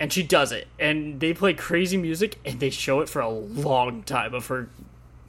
And 0.00 0.12
she 0.12 0.22
does 0.22 0.52
it, 0.52 0.68
and 0.78 1.18
they 1.20 1.34
play 1.34 1.54
crazy 1.54 1.96
music, 1.96 2.38
and 2.44 2.60
they 2.60 2.70
show 2.70 3.00
it 3.00 3.08
for 3.08 3.20
a 3.20 3.28
long 3.28 4.02
time 4.04 4.32
of 4.32 4.46
her, 4.46 4.68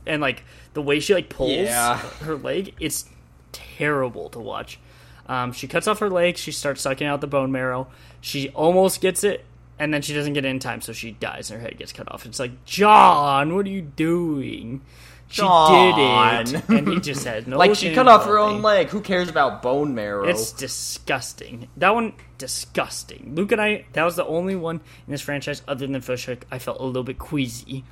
and 0.05 0.21
like 0.21 0.43
the 0.73 0.81
way 0.81 0.99
she 0.99 1.13
like 1.13 1.29
pulls 1.29 1.51
Yeah. 1.67 1.97
her 1.97 2.35
leg, 2.35 2.75
it's 2.79 3.05
terrible 3.51 4.29
to 4.29 4.39
watch. 4.39 4.79
Um, 5.27 5.51
she 5.51 5.67
cuts 5.67 5.87
off 5.87 5.99
her 5.99 6.09
leg. 6.09 6.37
She 6.37 6.51
starts 6.51 6.81
sucking 6.81 7.05
out 7.05 7.21
the 7.21 7.27
bone 7.27 7.51
marrow. 7.51 7.87
She 8.21 8.49
almost 8.49 9.01
gets 9.01 9.23
it, 9.23 9.45
and 9.77 9.93
then 9.93 10.01
she 10.01 10.13
doesn't 10.13 10.33
get 10.33 10.45
it 10.45 10.49
in 10.49 10.59
time, 10.59 10.81
so 10.81 10.93
she 10.93 11.11
dies, 11.11 11.49
and 11.51 11.59
her 11.61 11.67
head 11.67 11.77
gets 11.77 11.91
cut 11.91 12.11
off. 12.11 12.25
It's 12.25 12.39
like 12.39 12.63
John, 12.65 13.55
what 13.55 13.65
are 13.65 13.69
you 13.69 13.81
doing? 13.81 14.81
She 15.30 15.43
John. 15.43 16.45
did 16.45 16.56
it, 16.56 16.69
and 16.69 16.88
he 16.88 16.99
just 16.99 17.23
had 17.23 17.47
no. 17.47 17.57
like 17.57 17.76
she 17.76 17.93
cut 17.93 18.07
off 18.07 18.26
her 18.26 18.39
own 18.39 18.64
leg 18.64 18.88
who 18.88 18.99
cares 18.99 19.30
about 19.30 19.61
bone 19.61 19.93
marrow 19.93 20.27
It's 20.27 20.51
disgusting. 20.51 21.68
That 21.77 21.93
one, 21.93 22.14
disgusting. 22.39 23.35
Luke 23.35 23.51
and 23.51 23.61
I, 23.61 23.85
that 23.93 24.03
was 24.03 24.15
the 24.15 24.26
only 24.26 24.56
one 24.56 24.77
in 25.06 25.11
this 25.11 25.22
franchise 25.22 25.61
other 25.68 25.85
than 25.85 26.01
Fish 26.01 26.26
Hook. 26.26 26.45
I 26.49 26.57
felt 26.57 26.80
a 26.80 26.84
little 26.84 27.03
bit 27.03 27.19
queasy. 27.19 27.84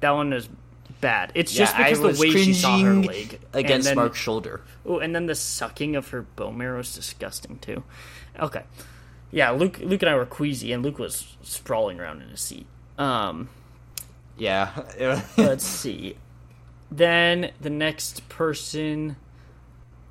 That 0.00 0.12
one 0.12 0.30
was 0.30 0.48
bad. 1.02 1.32
It's 1.34 1.52
yeah, 1.54 1.66
just 1.66 1.76
because 1.76 2.00
the 2.00 2.22
way 2.22 2.30
she 2.30 2.54
saw 2.54 2.78
her 2.78 2.94
leg 2.94 3.40
against 3.52 3.88
then, 3.88 3.96
mark's 3.96 4.18
shoulder 4.18 4.62
Oh, 4.86 4.98
and 4.98 5.14
then 5.14 5.26
the 5.26 5.34
sucking 5.34 5.96
of 5.96 6.08
her 6.08 6.22
bone 6.22 6.56
marrow 6.56 6.80
is 6.80 6.94
disgusting 6.94 7.58
too. 7.58 7.84
Okay, 8.40 8.62
yeah. 9.30 9.50
Luke, 9.50 9.80
Luke 9.80 10.00
and 10.02 10.08
I 10.08 10.14
were 10.14 10.24
queasy, 10.24 10.72
and 10.72 10.82
Luke 10.82 10.98
was 10.98 11.36
sprawling 11.42 12.00
around 12.00 12.22
in 12.22 12.30
his 12.30 12.40
seat. 12.40 12.66
Um, 12.96 13.50
yeah 14.38 14.70
let's 15.36 15.64
see. 15.64 16.16
Then 16.90 17.50
the 17.60 17.70
next 17.70 18.28
person 18.28 19.16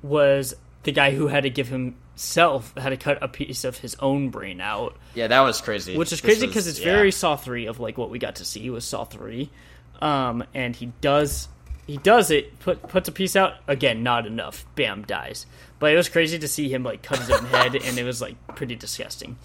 was 0.02 0.54
the 0.82 0.92
guy 0.92 1.12
who 1.12 1.26
had 1.28 1.42
to 1.42 1.50
give 1.50 1.68
himself 1.68 2.72
had 2.76 2.90
to 2.90 2.96
cut 2.96 3.22
a 3.22 3.28
piece 3.28 3.64
of 3.64 3.78
his 3.78 3.96
own 3.96 4.30
brain 4.30 4.60
out, 4.60 4.96
yeah 5.14 5.26
that 5.26 5.40
was 5.40 5.60
crazy. 5.60 5.96
Which 5.96 6.12
is 6.12 6.20
crazy 6.20 6.46
because 6.46 6.66
it's 6.66 6.78
yeah. 6.78 6.84
very 6.84 7.10
Saw 7.10 7.36
three 7.36 7.66
of 7.66 7.80
like 7.80 7.98
what 7.98 8.10
we 8.10 8.18
got 8.18 8.36
to 8.36 8.44
see 8.44 8.68
was 8.70 8.84
Saw 8.84 9.04
three, 9.04 9.50
um, 10.00 10.44
and 10.54 10.76
he 10.76 10.92
does 11.00 11.48
he 11.86 11.96
does 11.96 12.30
it 12.30 12.58
put 12.58 12.82
puts 12.88 13.08
a 13.08 13.12
piece 13.12 13.36
out 13.36 13.54
again 13.66 14.02
not 14.02 14.26
enough. 14.26 14.64
Bam 14.74 15.02
dies. 15.02 15.46
But 15.78 15.92
it 15.92 15.96
was 15.96 16.08
crazy 16.08 16.38
to 16.38 16.48
see 16.48 16.72
him 16.72 16.82
like 16.82 17.02
cut 17.02 17.18
his 17.18 17.30
own 17.30 17.44
head 17.46 17.74
and 17.74 17.98
it 17.98 18.04
was 18.04 18.20
like 18.20 18.36
pretty 18.54 18.76
disgusting. 18.76 19.36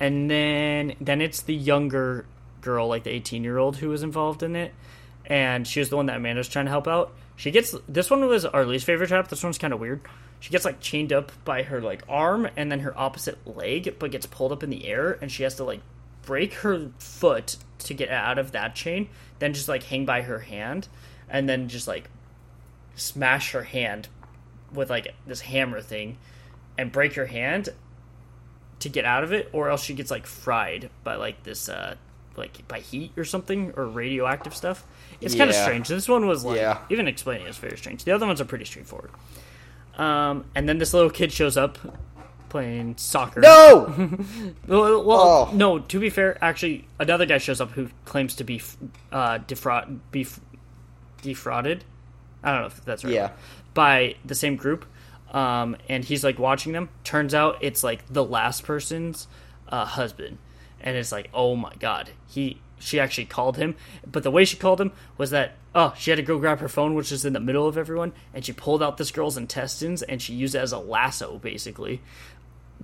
And 0.00 0.30
then 0.30 0.94
then 1.00 1.20
it's 1.20 1.42
the 1.42 1.54
younger 1.54 2.26
girl 2.60 2.88
like 2.88 3.04
the 3.04 3.10
18 3.10 3.44
year 3.44 3.58
old 3.58 3.76
who 3.76 3.90
was 3.90 4.02
involved 4.02 4.42
in 4.42 4.56
it 4.56 4.72
and 5.26 5.66
she 5.66 5.80
was 5.80 5.88
the 5.88 5.96
one 5.96 6.06
that 6.06 6.16
amanda's 6.16 6.48
trying 6.48 6.66
to 6.66 6.70
help 6.70 6.88
out. 6.88 7.12
She 7.36 7.50
gets 7.50 7.74
this 7.88 8.10
one 8.10 8.26
was 8.26 8.44
our 8.44 8.64
least 8.64 8.86
favorite 8.86 9.08
trap. 9.08 9.28
This 9.28 9.42
one's 9.42 9.58
kind 9.58 9.72
of 9.72 9.80
weird. 9.80 10.00
She 10.40 10.50
gets 10.50 10.64
like 10.64 10.80
chained 10.80 11.12
up 11.12 11.32
by 11.44 11.62
her 11.62 11.80
like 11.80 12.02
arm 12.08 12.48
and 12.56 12.70
then 12.70 12.80
her 12.80 12.96
opposite 12.98 13.46
leg 13.46 13.96
but 13.98 14.10
gets 14.10 14.26
pulled 14.26 14.52
up 14.52 14.62
in 14.62 14.70
the 14.70 14.86
air 14.86 15.18
and 15.20 15.30
she 15.30 15.42
has 15.42 15.56
to 15.56 15.64
like 15.64 15.80
break 16.22 16.54
her 16.54 16.90
foot 16.98 17.56
to 17.78 17.94
get 17.94 18.08
out 18.10 18.38
of 18.38 18.52
that 18.52 18.74
chain 18.74 19.08
then 19.38 19.52
just 19.52 19.68
like 19.68 19.82
hang 19.82 20.06
by 20.06 20.22
her 20.22 20.38
hand 20.38 20.88
and 21.28 21.48
then 21.48 21.68
just 21.68 21.86
like 21.86 22.08
smash 22.94 23.52
her 23.52 23.62
hand 23.62 24.08
with 24.72 24.90
like 24.90 25.14
this 25.26 25.40
hammer 25.40 25.80
thing 25.80 26.16
and 26.78 26.92
break 26.92 27.14
her 27.14 27.26
hand 27.26 27.68
to 28.80 28.88
get 28.88 29.04
out 29.04 29.24
of 29.24 29.32
it 29.32 29.48
or 29.52 29.70
else 29.70 29.82
she 29.82 29.94
gets 29.94 30.10
like 30.10 30.26
fried 30.26 30.90
by 31.02 31.14
like 31.14 31.42
this 31.42 31.68
uh 31.68 31.94
like 32.36 32.66
by 32.68 32.80
heat 32.80 33.12
or 33.16 33.24
something 33.24 33.72
or 33.76 33.86
radioactive 33.86 34.54
stuff. 34.54 34.84
It's 35.24 35.34
kind 35.34 35.50
of 35.50 35.56
strange. 35.56 35.88
This 35.88 36.08
one 36.08 36.26
was 36.26 36.44
like 36.44 36.56
Yeah. 36.56 36.78
even 36.90 37.08
explaining 37.08 37.46
it 37.46 37.50
is 37.50 37.58
very 37.58 37.76
strange. 37.76 38.04
The 38.04 38.12
other 38.12 38.26
ones 38.26 38.40
are 38.40 38.44
pretty 38.44 38.64
straightforward. 38.64 39.10
Um, 39.96 40.44
and 40.54 40.68
then 40.68 40.78
this 40.78 40.92
little 40.92 41.10
kid 41.10 41.32
shows 41.32 41.56
up 41.56 41.78
playing 42.48 42.96
soccer. 42.96 43.40
No. 43.40 43.86
Well, 44.66 45.04
well 45.04 45.48
Oh. 45.52 45.54
no. 45.54 45.78
To 45.80 46.00
be 46.00 46.10
fair, 46.10 46.36
actually, 46.42 46.86
another 46.98 47.26
guy 47.26 47.38
shows 47.38 47.60
up 47.60 47.72
who 47.72 47.88
claims 48.04 48.34
to 48.36 48.44
be 48.44 48.60
uh, 49.12 49.38
defraud, 49.38 50.00
be 50.10 50.26
defrauded. 51.22 51.84
I 52.42 52.52
don't 52.52 52.60
know 52.62 52.66
if 52.66 52.84
that's 52.84 53.04
right. 53.04 53.12
Yeah. 53.14 53.30
By 53.72 54.16
the 54.24 54.34
same 54.34 54.56
group, 54.56 54.84
um, 55.32 55.76
and 55.88 56.04
he's 56.04 56.22
like 56.22 56.38
watching 56.38 56.72
them. 56.72 56.88
Turns 57.02 57.34
out 57.34 57.58
it's 57.60 57.82
like 57.82 58.06
the 58.12 58.24
last 58.24 58.62
person's 58.64 59.26
uh, 59.68 59.84
husband, 59.84 60.38
and 60.80 60.96
it's 60.96 61.10
like, 61.10 61.28
oh 61.34 61.56
my 61.56 61.72
god, 61.80 62.10
he 62.26 62.60
she 62.78 62.98
actually 63.00 63.24
called 63.26 63.56
him. 63.56 63.74
But 64.10 64.22
the 64.22 64.30
way 64.30 64.44
she 64.44 64.56
called 64.56 64.80
him 64.80 64.92
was 65.18 65.30
that 65.30 65.52
oh, 65.76 65.92
she 65.98 66.10
had 66.10 66.16
to 66.18 66.22
go 66.22 66.38
grab 66.38 66.60
her 66.60 66.68
phone, 66.68 66.94
which 66.94 67.10
is 67.10 67.24
in 67.24 67.32
the 67.32 67.40
middle 67.40 67.66
of 67.66 67.76
everyone, 67.76 68.12
and 68.32 68.44
she 68.44 68.52
pulled 68.52 68.80
out 68.82 68.96
this 68.96 69.10
girl's 69.10 69.36
intestines 69.36 70.02
and 70.02 70.22
she 70.22 70.32
used 70.32 70.54
it 70.54 70.58
as 70.58 70.70
a 70.72 70.78
lasso, 70.78 71.38
basically. 71.38 72.00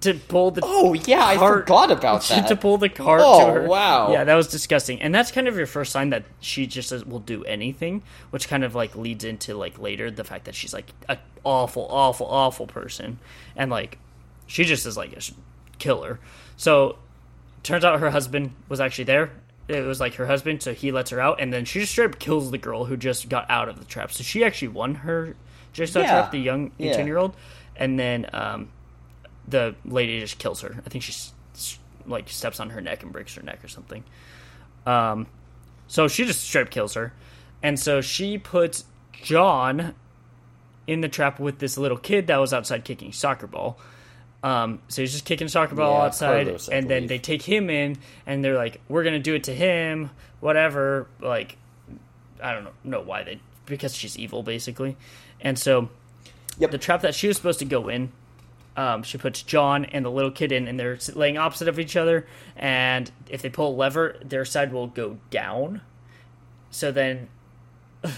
To 0.00 0.14
pull 0.14 0.50
the 0.50 0.62
Oh 0.64 0.94
yeah, 0.94 1.24
I 1.26 1.36
forgot 1.36 1.90
about 1.90 2.22
that. 2.28 2.48
to 2.48 2.56
pull 2.56 2.78
the 2.78 2.88
cart 2.88 3.20
Oh, 3.22 3.46
to 3.46 3.52
her. 3.60 3.66
wow. 3.68 4.12
Yeah, 4.12 4.24
that 4.24 4.34
was 4.34 4.48
disgusting. 4.48 5.02
And 5.02 5.14
that's 5.14 5.30
kind 5.30 5.46
of 5.46 5.56
your 5.56 5.66
first 5.66 5.92
sign 5.92 6.10
that 6.10 6.24
she 6.40 6.66
just 6.66 7.06
will 7.06 7.18
do 7.20 7.44
anything, 7.44 8.02
which 8.30 8.48
kind 8.48 8.64
of 8.64 8.74
like 8.74 8.96
leads 8.96 9.24
into 9.24 9.54
like 9.54 9.78
later 9.78 10.10
the 10.10 10.24
fact 10.24 10.46
that 10.46 10.54
she's 10.54 10.72
like 10.72 10.86
an 11.08 11.18
awful, 11.44 11.86
awful, 11.90 12.26
awful 12.26 12.66
person, 12.66 13.18
and 13.56 13.70
like 13.70 13.98
she 14.46 14.64
just 14.64 14.86
is 14.86 14.96
like 14.96 15.12
a 15.12 15.20
killer. 15.78 16.18
So 16.56 16.96
turns 17.62 17.84
out 17.84 18.00
her 18.00 18.10
husband 18.10 18.52
was 18.68 18.80
actually 18.80 19.04
there. 19.04 19.30
It 19.70 19.86
was 19.86 20.00
like 20.00 20.14
her 20.14 20.26
husband, 20.26 20.62
so 20.62 20.74
he 20.74 20.90
lets 20.92 21.10
her 21.10 21.20
out, 21.20 21.40
and 21.40 21.52
then 21.52 21.64
she 21.64 21.80
just 21.80 21.92
straight 21.92 22.10
up 22.10 22.18
kills 22.18 22.50
the 22.50 22.58
girl 22.58 22.84
who 22.86 22.96
just 22.96 23.28
got 23.28 23.48
out 23.50 23.68
of 23.68 23.78
the 23.78 23.84
trap. 23.84 24.12
So 24.12 24.22
she 24.22 24.44
actually 24.44 24.68
won 24.68 24.96
her 24.96 25.36
jigsaw 25.72 26.00
Yeah. 26.00 26.06
trap, 26.10 26.30
the 26.32 26.38
young 26.40 26.72
Yeah. 26.78 26.90
eighteen 26.92 27.06
year 27.06 27.18
old, 27.18 27.36
and 27.76 27.98
then 27.98 28.26
um, 28.32 28.68
the 29.46 29.74
lady 29.84 30.18
just 30.20 30.38
kills 30.38 30.60
her. 30.62 30.82
I 30.84 30.88
think 30.88 31.04
she 31.04 31.12
like 32.06 32.28
steps 32.28 32.58
on 32.60 32.70
her 32.70 32.80
neck 32.80 33.02
and 33.02 33.12
breaks 33.12 33.34
her 33.36 33.42
neck 33.42 33.62
or 33.62 33.68
something. 33.68 34.02
Um, 34.86 35.26
so 35.86 36.08
she 36.08 36.24
just 36.24 36.42
straight 36.42 36.62
up 36.62 36.70
kills 36.70 36.94
her, 36.94 37.12
and 37.62 37.78
so 37.78 38.00
she 38.00 38.38
puts 38.38 38.84
John 39.12 39.94
in 40.86 41.02
the 41.02 41.08
trap 41.08 41.38
with 41.38 41.58
this 41.58 41.78
little 41.78 41.98
kid 41.98 42.26
that 42.26 42.38
was 42.38 42.52
outside 42.52 42.84
kicking 42.84 43.12
soccer 43.12 43.46
ball. 43.46 43.78
Um, 44.42 44.80
so 44.88 45.02
he's 45.02 45.12
just 45.12 45.24
kicking 45.26 45.46
a 45.46 45.50
soccer 45.50 45.74
ball 45.74 45.98
Yeah, 45.98 46.04
outside, 46.06 46.44
Carlos, 46.44 46.68
and 46.68 46.88
then 46.88 47.06
they 47.06 47.18
take 47.18 47.42
him 47.42 47.68
in, 47.68 47.98
and 48.26 48.42
they're 48.42 48.56
like, 48.56 48.80
"We're 48.88 49.04
gonna 49.04 49.18
do 49.18 49.34
it 49.34 49.44
to 49.44 49.54
him, 49.54 50.10
whatever." 50.40 51.08
Like, 51.20 51.58
I 52.42 52.54
don't 52.54 52.64
know, 52.64 52.72
know 52.84 53.00
why 53.00 53.22
they 53.22 53.40
because 53.66 53.94
she's 53.94 54.18
evil 54.18 54.42
basically, 54.42 54.96
and 55.40 55.58
so 55.58 55.90
Yep. 56.58 56.70
the 56.70 56.78
trap 56.78 57.02
that 57.02 57.14
she 57.14 57.28
was 57.28 57.36
supposed 57.36 57.58
to 57.58 57.64
go 57.64 57.88
in, 57.88 58.12
um, 58.76 59.02
she 59.02 59.18
puts 59.18 59.42
John 59.42 59.84
and 59.84 60.04
the 60.04 60.10
little 60.10 60.30
kid 60.30 60.52
in, 60.52 60.66
and 60.68 60.80
they're 60.80 60.98
laying 61.14 61.36
opposite 61.36 61.68
of 61.68 61.78
each 61.78 61.96
other. 61.96 62.26
And 62.56 63.10
if 63.28 63.42
they 63.42 63.50
pull 63.50 63.74
a 63.74 63.76
lever, 63.76 64.16
their 64.24 64.44
side 64.44 64.72
will 64.72 64.86
go 64.86 65.18
down. 65.30 65.82
So 66.70 66.90
then 66.90 67.28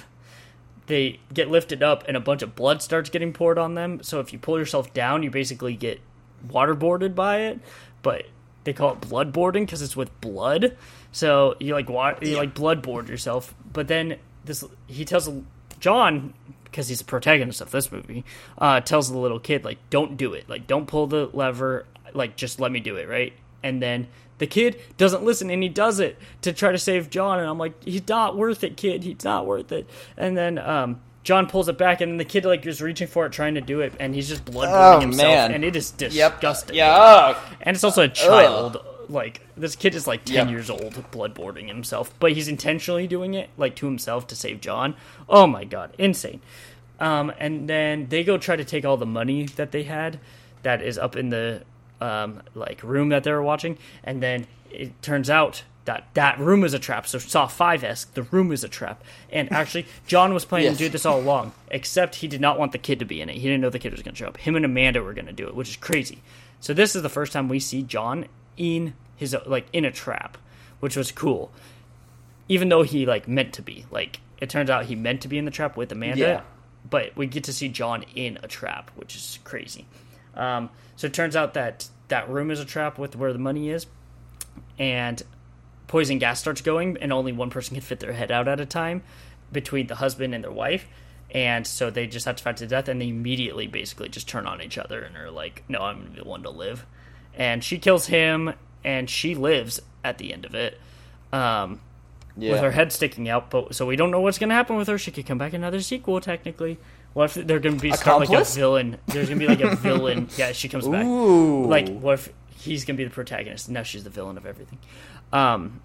they 0.87 1.21
get 1.33 1.51
lifted 1.51 1.83
up, 1.83 2.05
and 2.07 2.17
a 2.17 2.21
bunch 2.21 2.43
of 2.43 2.55
blood 2.55 2.81
starts 2.83 3.11
getting 3.11 3.33
poured 3.33 3.59
on 3.59 3.75
them. 3.75 4.03
So 4.03 4.21
if 4.21 4.33
you 4.33 4.39
pull 4.39 4.59
yourself 4.59 4.93
down, 4.95 5.23
you 5.23 5.31
basically 5.31 5.75
get 5.75 6.01
waterboarded 6.49 7.15
by 7.15 7.41
it. 7.41 7.61
But 8.03 8.27
they 8.65 8.73
call 8.73 8.93
it 8.93 9.01
bloodboarding 9.01 9.67
because 9.67 9.83
it's 9.83 9.97
with 9.97 10.21
blood. 10.21 10.77
So 11.13 11.57
you 11.61 11.75
like 11.75 11.89
wa- 11.89 12.17
you 12.21 12.37
like 12.37 12.55
bloodboard 12.55 13.09
yourself. 13.09 13.55
But 13.73 13.89
then 13.89 14.17
this 14.45 14.65
he 14.87 15.05
tells 15.05 15.31
John 15.81 16.35
because 16.65 16.89
he's 16.89 16.99
the 16.99 17.05
protagonist 17.05 17.61
of 17.61 17.71
this 17.71 17.93
movie 17.93 18.25
uh, 18.59 18.81
tells 18.81 19.11
the 19.11 19.19
little 19.19 19.39
kid 19.39 19.65
like 19.65 19.79
don't 19.91 20.17
do 20.17 20.33
it 20.33 20.49
like 20.49 20.67
don't 20.67 20.87
pull 20.87 21.07
the 21.07 21.29
lever 21.35 21.85
like 22.15 22.35
just 22.35 22.61
let 22.61 22.73
me 22.73 22.81
do 22.81 22.97
it 22.97 23.07
right 23.09 23.35
and 23.63 23.83
then 23.83 24.09
the 24.39 24.47
kid 24.47 24.81
doesn't 24.97 25.23
listen 25.23 25.51
and 25.51 25.63
he 25.63 25.69
does 25.69 26.01
it 26.01 26.17
to 26.41 26.53
try 26.53 26.73
to 26.73 26.79
save 26.79 27.11
John 27.11 27.39
and 27.39 27.47
I'm 27.49 27.59
like 27.59 27.85
he's 27.85 28.09
not 28.09 28.37
worth 28.39 28.65
it 28.65 28.77
kid 28.79 29.05
he's 29.05 29.23
not 29.23 29.47
worth 29.47 29.71
it 29.71 29.89
and 30.17 30.37
then 30.37 30.59
um 30.59 31.01
John 31.25 31.47
pulls 31.47 31.69
it 31.69 31.79
back, 31.79 32.01
and 32.01 32.11
then 32.13 32.17
the 32.19 32.25
kid 32.25 32.45
like 32.45 32.67
is 32.67 32.81
reaching 32.83 33.07
for 33.07 33.27
it, 33.27 33.33
trying 33.33 33.55
to 33.55 33.61
do 33.61 33.81
it, 33.81 33.93
and 34.01 34.15
he's 34.15 34.29
just 34.29 34.45
bloodboarding 34.45 34.97
Oh, 34.97 35.01
himself, 35.01 35.33
man. 35.35 35.53
and 35.53 35.65
it 35.65 35.77
is 35.77 35.93
Yep. 35.99 36.11
disgusting. 36.41 36.77
Yeah. 36.77 37.39
And 37.61 37.75
it's 37.77 37.85
also 37.85 38.03
a 38.03 38.09
child. 38.09 38.79
Like 39.09 39.41
this 39.57 39.77
kid 39.77 39.95
is 39.95 40.07
like 40.07 40.25
ten 40.25 40.47
Yep. 40.47 40.51
years 40.51 40.71
old, 40.71 40.95
bloodboarding 41.13 41.69
himself, 41.69 42.13
but 42.19 42.33
he's 42.33 42.49
intentionally 42.49 43.07
doing 43.07 43.35
it 43.35 43.51
like 43.59 43.75
to 43.77 43.87
himself 43.87 44.27
to 44.29 44.37
save 44.37 44.61
John. 44.61 44.95
Oh 45.29 45.47
my 45.47 45.65
god, 45.65 45.93
insane! 45.99 46.41
Um, 47.01 47.33
and 47.39 47.69
then 47.69 48.07
they 48.09 48.23
go 48.25 48.39
try 48.39 48.57
to 48.57 48.65
take 48.65 48.85
all 48.85 48.97
the 48.97 49.05
money 49.07 49.45
that 49.57 49.73
they 49.73 49.83
had, 49.83 50.19
that 50.63 50.81
is 50.83 50.97
up 50.99 51.17
in 51.17 51.29
the 51.31 51.63
um, 52.01 52.43
like 52.55 52.83
room 52.83 53.09
that 53.11 53.25
they 53.25 53.33
were 53.33 53.43
watching, 53.43 53.77
and 54.05 54.23
then 54.23 54.47
it 54.71 55.01
turns 55.03 55.29
out 55.29 55.63
that 55.85 56.07
that 56.15 56.39
room 56.39 56.63
is 56.65 56.75
a 56.75 56.79
trap. 56.79 57.07
So 57.07 57.19
Saw 57.19 57.47
Five 57.47 57.83
esque, 57.85 58.15
the 58.15 58.23
room 58.23 58.53
is 58.53 58.63
a 58.65 58.69
trap. 58.69 59.03
And 59.31 59.51
actually, 59.61 59.87
John 60.07 60.33
was 60.35 60.45
planning 60.45 60.67
Yes. 60.69 60.79
to 60.79 60.85
do 60.85 60.89
this 60.91 61.05
all 61.07 61.19
along, 61.21 61.53
except 61.71 62.17
he 62.17 62.29
did 62.29 62.41
not 62.41 62.59
want 62.59 62.73
the 62.73 62.79
kid 62.79 62.99
to 63.01 63.05
be 63.05 63.21
in 63.21 63.29
it. 63.29 63.35
He 63.37 63.43
didn't 63.43 63.61
know 63.61 63.71
the 63.71 63.79
kid 63.79 63.93
was 63.93 64.03
going 64.03 64.15
to 64.15 64.19
show 64.19 64.29
up. 64.29 64.37
Him 64.39 64.55
and 64.57 64.65
Amanda 64.65 65.03
were 65.03 65.13
going 65.15 65.27
to 65.27 65.33
do 65.33 65.47
it, 65.49 65.55
which 65.55 65.69
is 65.71 65.77
crazy. 65.77 66.23
So 66.61 66.73
this 66.73 66.95
is 66.95 67.03
the 67.03 67.09
first 67.09 67.33
time 67.33 67.49
we 67.49 67.59
see 67.61 67.83
John 67.83 68.27
in 68.57 68.95
his 69.17 69.35
like 69.47 69.67
in 69.73 69.85
a 69.85 69.91
trap, 69.91 70.39
which 70.81 70.97
was 70.97 71.11
cool. 71.13 71.51
Even 72.49 72.69
though 72.69 72.83
he 72.83 73.07
like 73.07 73.27
meant 73.27 73.53
to 73.55 73.63
be, 73.63 73.87
like 73.91 74.21
it 74.41 74.51
turns 74.51 74.69
out 74.71 74.87
he 74.87 74.95
meant 74.97 75.21
to 75.23 75.29
be 75.29 75.39
in 75.39 75.45
the 75.45 75.51
trap 75.51 75.77
with 75.77 75.91
Amanda, 75.93 76.19
Yeah. 76.21 76.41
but 76.89 77.17
we 77.17 77.27
get 77.27 77.45
to 77.45 77.53
see 77.53 77.69
John 77.69 78.05
in 78.15 78.39
a 78.43 78.49
trap, 78.49 78.91
which 78.97 79.15
is 79.17 79.39
crazy. 79.45 79.87
Um, 80.35 80.71
so 80.97 81.07
it 81.07 81.15
turns 81.15 81.35
out 81.37 81.55
that 81.55 81.89
that 82.09 82.29
room 82.29 82.51
is 82.51 82.61
a 82.61 82.65
trap 82.65 82.99
with 82.99 83.17
where 83.17 83.33
the 83.33 83.39
money 83.39 83.71
is, 83.71 83.87
and 84.79 85.23
poison 85.93 86.19
gas 86.19 86.41
starts 86.41 86.63
going, 86.63 86.97
and 87.03 87.13
only 87.13 87.33
one 87.33 87.51
person 87.51 87.75
can 87.75 87.83
fit 87.83 88.01
their 88.01 88.15
head 88.15 88.33
out 88.33 88.49
at 88.49 88.59
a 88.59 88.65
time 88.65 89.03
between 89.53 89.87
the 89.89 89.97
husband 89.97 90.35
and 90.35 90.43
their 90.43 90.51
wife. 90.51 90.89
And 91.31 91.67
so 91.67 91.91
they 91.91 92.07
just 92.07 92.25
have 92.25 92.37
to 92.37 92.43
fight 92.43 92.57
to 92.57 92.67
death, 92.67 92.89
and 92.89 92.99
they 92.99 93.09
immediately 93.09 93.67
basically 93.67 94.09
just 94.09 94.27
turn 94.27 94.47
on 94.47 94.63
each 94.63 94.79
other 94.79 95.03
and 95.03 95.15
are 95.19 95.31
like, 95.31 95.63
"No, 95.69 95.81
I'm 95.83 96.07
be 96.07 96.21
the 96.21 96.25
one 96.25 96.43
to 96.45 96.51
live." 96.51 96.87
And 97.35 97.63
she 97.63 97.77
kills 97.79 98.07
him, 98.07 98.55
and 98.83 99.11
she 99.11 99.35
lives 99.35 99.81
at 100.03 100.17
the 100.17 100.33
end 100.33 100.47
of 100.47 100.55
it, 100.55 100.81
um, 101.31 101.81
Yeah. 102.39 102.53
with 102.53 102.61
her 102.63 102.71
head 102.71 102.91
sticking 102.91 103.29
out. 103.29 103.51
But 103.51 103.75
so 103.75 103.85
we 103.85 103.95
don't 103.97 104.11
know 104.11 104.21
what's 104.23 104.39
gonna 104.39 104.55
happen 104.55 104.77
with 104.77 104.89
her. 104.89 104.97
She 104.97 105.11
could 105.11 105.27
come 105.27 105.37
back 105.37 105.53
in 105.53 105.61
another 105.61 105.83
sequel, 105.83 106.23
technically. 106.23 106.79
What 107.13 107.37
if 107.37 107.47
they're 107.47 107.61
gonna 107.61 107.77
be 107.77 107.93
start 107.93 108.21
like 108.27 108.31
a 108.41 108.45
villain? 108.45 108.97
There's 109.09 109.29
gonna 109.29 109.39
be 109.39 109.47
like 109.47 109.61
a 109.61 109.77
villain. 109.77 110.29
Yeah, 110.39 110.53
she 110.53 110.71
comes 110.71 110.89
back. 110.89 111.05
Ooh. 111.05 111.67
Like, 111.67 111.89
what 112.01 112.15
if 112.15 112.31
he's 112.63 112.85
gonna 112.85 112.97
be 112.97 113.05
the 113.05 113.11
protagonist? 113.11 113.69
Now 113.69 113.83
she's 113.83 114.05
the 114.05 114.11
villain 114.11 114.37
of 114.37 114.47
everything. 114.47 114.79
Um, 115.33 115.81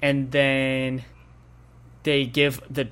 and 0.00 0.30
then 0.30 1.04
they 2.02 2.24
give 2.24 2.60
the 2.70 2.88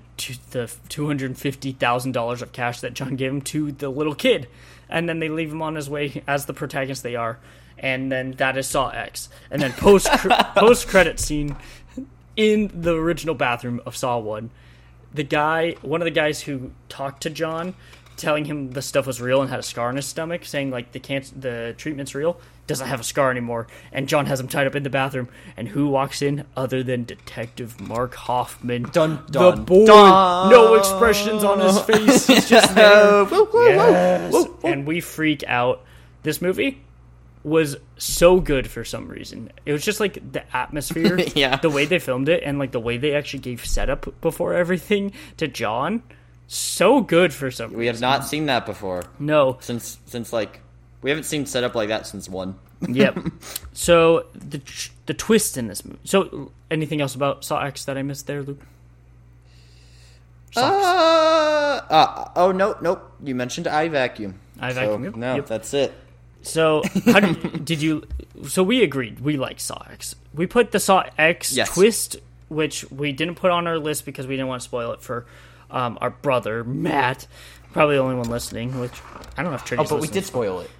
the 0.50 0.72
two 0.88 1.06
hundred 1.06 1.36
fifty 1.38 1.72
thousand 1.72 2.12
dollars 2.12 2.42
of 2.42 2.52
cash 2.52 2.80
that 2.80 2.94
John 2.94 3.16
gave 3.16 3.30
him 3.30 3.42
to 3.42 3.72
the 3.72 3.88
little 3.88 4.14
kid, 4.14 4.48
and 4.88 5.08
then 5.08 5.18
they 5.18 5.28
leave 5.28 5.52
him 5.52 5.62
on 5.62 5.74
his 5.74 5.88
way 5.88 6.22
as 6.26 6.46
the 6.46 6.54
protagonist 6.54 7.02
they 7.02 7.16
are. 7.16 7.38
And 7.78 8.12
then 8.12 8.32
that 8.32 8.56
is 8.56 8.68
Saw 8.68 8.90
X. 8.90 9.28
And 9.50 9.60
then 9.60 9.72
post 9.72 10.06
post 10.54 10.88
credit 10.88 11.18
scene 11.18 11.56
in 12.36 12.70
the 12.74 12.94
original 12.94 13.34
bathroom 13.34 13.80
of 13.84 13.96
Saw 13.96 14.18
One, 14.18 14.50
the 15.12 15.24
guy, 15.24 15.76
one 15.82 16.00
of 16.00 16.06
the 16.06 16.10
guys 16.10 16.42
who 16.42 16.72
talked 16.88 17.22
to 17.24 17.30
John, 17.30 17.74
telling 18.22 18.46
him 18.46 18.70
the 18.70 18.80
stuff 18.80 19.06
was 19.06 19.20
real 19.20 19.42
and 19.42 19.50
had 19.50 19.58
a 19.58 19.62
scar 19.62 19.88
on 19.88 19.96
his 19.96 20.06
stomach, 20.06 20.46
saying 20.46 20.70
like 20.70 20.92
the 20.92 21.00
cancer, 21.00 21.34
the 21.38 21.74
treatment's 21.76 22.14
real, 22.14 22.40
doesn't 22.66 22.86
have 22.86 23.00
a 23.00 23.04
scar 23.04 23.30
anymore, 23.30 23.66
and 23.92 24.08
John 24.08 24.24
has 24.26 24.40
him 24.40 24.48
tied 24.48 24.66
up 24.66 24.74
in 24.74 24.82
the 24.84 24.88
bathroom. 24.90 25.28
And 25.56 25.68
who 25.68 25.88
walks 25.88 26.22
in 26.22 26.46
other 26.56 26.82
than 26.82 27.04
Detective 27.04 27.78
Mark 27.80 28.14
Hoffman? 28.14 28.84
Dun, 28.92 29.22
the 29.26 29.32
dun, 29.32 29.64
boy, 29.64 29.84
dun. 29.84 30.50
no 30.50 30.74
expressions 30.76 31.44
on 31.44 31.60
his 31.60 31.78
face, 31.82 32.26
he's 32.26 32.48
just 32.48 32.74
there. 32.74 33.24
Woo, 33.24 33.48
woo, 33.52 33.66
Yes. 33.68 34.32
woo. 34.32 34.58
And 34.64 34.86
we 34.86 35.00
freak 35.00 35.44
out. 35.46 35.84
This 36.22 36.40
movie 36.40 36.80
was 37.44 37.76
so 37.98 38.38
good 38.38 38.70
for 38.70 38.84
some 38.84 39.08
reason. 39.08 39.50
It 39.66 39.72
was 39.72 39.84
just 39.84 39.98
like 39.98 40.32
the 40.32 40.44
atmosphere, 40.56 41.18
Yeah. 41.34 41.56
the 41.56 41.68
way 41.70 41.84
they 41.86 41.98
filmed 41.98 42.28
it, 42.28 42.44
and 42.44 42.58
like 42.60 42.70
the 42.70 42.78
way 42.80 42.96
they 42.96 43.14
actually 43.14 43.40
gave 43.40 43.66
setup 43.66 44.20
before 44.20 44.54
everything 44.54 45.10
to 45.38 45.48
John. 45.48 46.04
So 46.48 47.00
good 47.00 47.32
for 47.32 47.50
some 47.50 47.72
We 47.72 47.86
have 47.86 47.94
reason. 47.96 48.02
not 48.02 48.24
seen 48.26 48.46
that 48.46 48.66
before 48.66 49.04
No. 49.18 49.56
since 49.60 49.98
since 50.06 50.32
like 50.32 50.60
we 51.00 51.10
haven't 51.10 51.24
seen 51.24 51.46
setup 51.46 51.74
like 51.74 51.88
that 51.88 52.06
since 52.06 52.28
one. 52.28 52.56
Yep. 52.88 53.18
so 53.72 54.26
the 54.34 54.60
the 55.06 55.14
twist 55.14 55.56
in 55.56 55.68
this 55.68 55.84
movie. 55.84 55.98
So 56.04 56.50
anything 56.70 57.00
else 57.00 57.14
about 57.14 57.44
Saw 57.44 57.62
X 57.62 57.84
that 57.84 57.96
I 57.96 58.02
missed 58.02 58.26
there, 58.26 58.42
Luke? 58.42 58.60
Uh, 60.56 60.60
uh, 60.60 62.28
oh 62.36 62.52
no, 62.52 62.76
nope. 62.82 63.10
You 63.22 63.34
mentioned 63.34 63.66
eye 63.66 63.88
vacuum. 63.88 64.38
Eye 64.60 64.70
So, 64.72 64.80
vacuum, 64.80 65.04
yep, 65.04 65.16
no, 65.16 65.34
yep. 65.36 65.46
that's 65.46 65.72
it. 65.74 65.92
So 66.42 66.82
how 67.06 67.20
did, 67.20 67.64
did 67.64 67.80
you? 67.80 68.04
So 68.48 68.62
we 68.62 68.82
agreed 68.82 69.20
we 69.20 69.36
like 69.36 69.60
Saw 69.60 69.82
X. 69.90 70.14
We 70.34 70.46
put 70.46 70.72
the 70.72 70.80
Saw 70.80 71.04
X 71.16 71.52
Yes. 71.56 71.72
twist, 71.72 72.16
which 72.48 72.84
we 72.90 73.12
didn't 73.12 73.36
put 73.36 73.50
on 73.50 73.66
our 73.66 73.78
list 73.78 74.04
because 74.04 74.26
we 74.26 74.34
didn't 74.36 74.48
want 74.48 74.60
to 74.60 74.64
spoil 74.64 74.92
it 74.92 75.00
for 75.00 75.24
um, 75.72 75.98
our 76.00 76.10
brother 76.10 76.62
Matt, 76.64 77.26
probably 77.72 77.96
the 77.96 78.02
only 78.02 78.14
one 78.16 78.28
listening. 78.30 78.78
Which 78.78 78.92
I 79.36 79.42
don't 79.42 79.50
know 79.50 79.56
if 79.56 79.62
Oh, 79.62 79.66
Trinity's 79.66 79.90
but 79.90 80.00
we 80.00 80.08
did 80.08 80.24
spoil 80.24 80.60
it. 80.60 80.70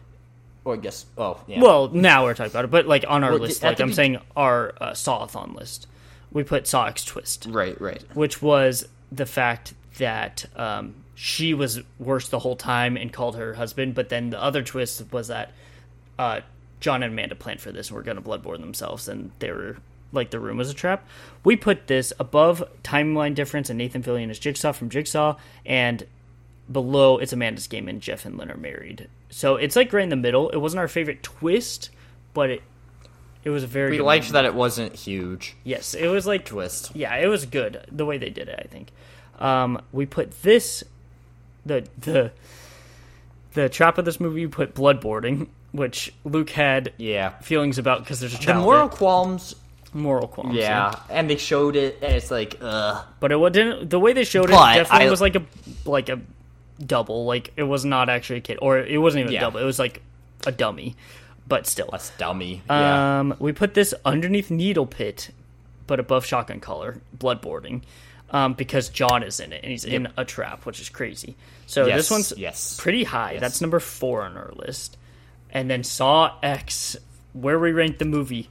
Or 0.65 0.75
I 0.75 0.77
guess. 0.77 1.07
Oh, 1.19 1.41
yeah. 1.49 1.61
Well, 1.61 1.89
now 1.89 2.25
we're 2.25 2.35
talking 2.35 2.53
about 2.53 2.67
it, 2.67 2.71
but 2.71 2.87
like 2.87 3.05
on 3.09 3.25
our 3.25 3.33
Well, 3.33 3.41
list, 3.41 3.65
like 3.65 3.81
I'm 3.81 3.89
be- 3.89 3.95
saying, 3.95 4.19
our 4.37 4.73
uh, 4.81 4.91
Sawathon 4.93 5.57
list, 5.57 5.89
we 6.31 6.45
put 6.45 6.69
Saw 6.69 6.87
X 6.87 7.05
twist. 7.05 7.49
right, 7.51 7.79
right. 7.81 8.01
which 8.15 8.41
was 8.41 8.87
the 9.11 9.27
fact 9.27 9.75
that 9.99 10.45
um, 10.55 10.95
she 11.17 11.53
was 11.53 11.81
worse 11.99 12.29
the 12.29 12.39
whole 12.39 12.55
time 12.57 12.97
and 12.97 13.13
called 13.13 13.35
her 13.37 13.55
husband. 13.55 13.97
But 13.97 14.09
then 14.09 14.31
the 14.31 14.41
other 14.41 14.63
twist 14.63 15.03
was 15.13 15.27
that 15.29 15.51
uh, 16.19 16.41
John 16.79 17.03
and 17.03 17.13
Amanda 17.13 17.35
planned 17.35 17.61
for 17.61 17.73
this 17.73 17.89
and 17.89 17.97
were 17.97 18.03
going 18.05 18.17
to 18.17 18.23
bloodborne 18.23 18.61
themselves, 18.61 19.09
and 19.09 19.33
they 19.41 19.51
were 19.51 19.79
like 20.13 20.31
the 20.31 20.39
room 20.41 20.59
was 20.59 20.71
a 20.71 20.75
trap. 20.75 21.07
We 21.45 21.57
put 21.57 21.87
this 21.87 22.13
above 22.21 22.63
timeline 22.85 23.35
difference 23.35 23.69
and 23.71 23.79
Nathan 23.79 24.03
Fillion 24.03 24.31
is 24.31 24.39
Jigsaw 24.39 24.73
from 24.73 24.91
Jigsaw, 24.91 25.37
and 25.67 26.07
below 26.71 27.19
it's 27.19 27.33
Amanda's 27.33 27.67
game 27.67 27.89
and 27.89 28.01
Jeff 28.01 28.25
and 28.25 28.37
Lynn 28.39 28.51
are 28.51 28.57
married. 28.57 29.09
So 29.31 29.57
it's 29.57 29.77
like 29.77 29.93
right 29.93 30.03
in 30.05 30.09
the 30.11 30.17
middle. 30.17 30.51
It 30.51 30.59
wasn't 30.59 30.81
our 30.81 30.89
favorite 30.89 31.23
twist, 31.23 31.91
but 32.35 32.51
it 32.51 32.63
it 33.45 33.51
was 33.51 33.65
a 33.65 33.67
very 33.67 33.93
We 33.93 34.01
liked 34.01 34.31
that 34.31 34.45
it 34.45 34.55
wasn't 34.55 34.95
huge. 34.95 35.57
Yes, 35.65 35.95
it 35.95 36.07
was 36.07 36.27
like 36.29 36.45
Twist. 36.45 36.93
Yeah, 36.95 37.17
it 37.17 37.27
was 37.27 37.45
good 37.45 37.85
the 37.91 38.07
way 38.07 38.17
they 38.17 38.31
did 38.31 38.49
it. 38.49 38.61
I 38.65 38.69
think. 38.69 38.91
Um, 39.41 39.83
we 39.91 40.07
put 40.07 40.43
this, 40.43 40.85
the 41.67 41.89
the 41.99 42.31
the 43.55 43.69
trap 43.69 43.99
of 43.99 44.05
this 44.05 44.21
movie. 44.21 44.47
We 44.47 44.51
put 44.53 44.75
bloodboarding, 44.75 45.49
which 45.73 46.13
Luke 46.25 46.51
had 46.51 46.93
Yeah. 46.99 47.31
feelings 47.41 47.79
about 47.79 48.01
because 48.05 48.21
there's 48.21 48.35
a 48.35 48.39
The 48.47 48.55
moral 48.55 48.89
qualms. 48.89 49.57
Moral 49.95 50.29
qualms. 50.29 50.55
Yeah. 50.55 50.95
And 51.11 51.29
they 51.29 51.37
showed 51.37 51.77
it, 51.77 51.99
and 52.03 52.15
it's 52.15 52.31
like, 52.31 52.57
ugh. 52.61 53.05
but 53.21 53.33
it 53.33 53.53
didn't. 53.53 53.91
The 53.91 53.99
way 54.01 54.13
they 54.13 54.25
showed 54.25 54.51
it 54.51 54.53
But 54.53 54.75
definitely 54.75 55.07
I- 55.07 55.11
was 55.11 55.21
like 55.21 55.37
a 55.37 55.43
like 55.85 56.09
a 56.09 56.21
double. 56.85 57.25
Like 57.25 57.53
it 57.57 57.63
was 57.65 57.85
not 57.85 58.09
actually 58.09 58.39
a 58.39 58.43
kid, 58.43 58.59
or 58.63 58.79
it 58.79 58.99
wasn't 58.99 59.23
even 59.23 59.33
Yeah. 59.33 59.39
a 59.41 59.43
double. 59.43 59.61
It 59.61 59.65
was 59.65 59.79
like 59.79 60.03
a 60.47 60.53
dummy, 60.53 60.97
but 61.47 61.67
still. 61.67 61.89
a 61.93 62.01
dummy. 62.19 62.63
yeah. 62.69 63.21
Um, 63.21 63.35
we 63.39 63.53
put 63.53 63.75
this 63.75 63.95
underneath 64.05 64.51
Needle 64.51 64.87
Pit, 64.87 65.31
but 65.87 66.01
above 66.01 66.25
Shotgun 66.25 66.59
Collar, 66.61 67.01
Bloodboarding, 67.17 67.83
um, 68.31 68.55
because 68.55 68.89
John 68.89 69.23
is 69.23 69.39
in 69.41 69.53
it 69.53 69.63
and 69.63 69.71
he's 69.71 69.85
in 69.85 70.09
a 70.17 70.25
trap, 70.25 70.65
which 70.67 70.81
is 70.81 70.89
crazy. 70.89 71.37
So 71.67 71.87
Yes, 71.87 71.97
this 71.99 72.11
one's 72.11 72.33
yes, 72.37 72.77
pretty 72.81 73.05
high. 73.05 73.33
yes. 73.33 73.41
That's 73.41 73.61
number 73.61 73.79
four 73.79 74.23
on 74.23 74.37
our 74.37 74.51
list. 74.57 74.97
And 75.51 75.71
then 75.71 75.85
Saw 75.85 76.35
X, 76.43 76.97
where 77.35 77.59
we 77.59 77.73
rank 77.73 77.99
the 77.99 78.05
movie. 78.07 78.49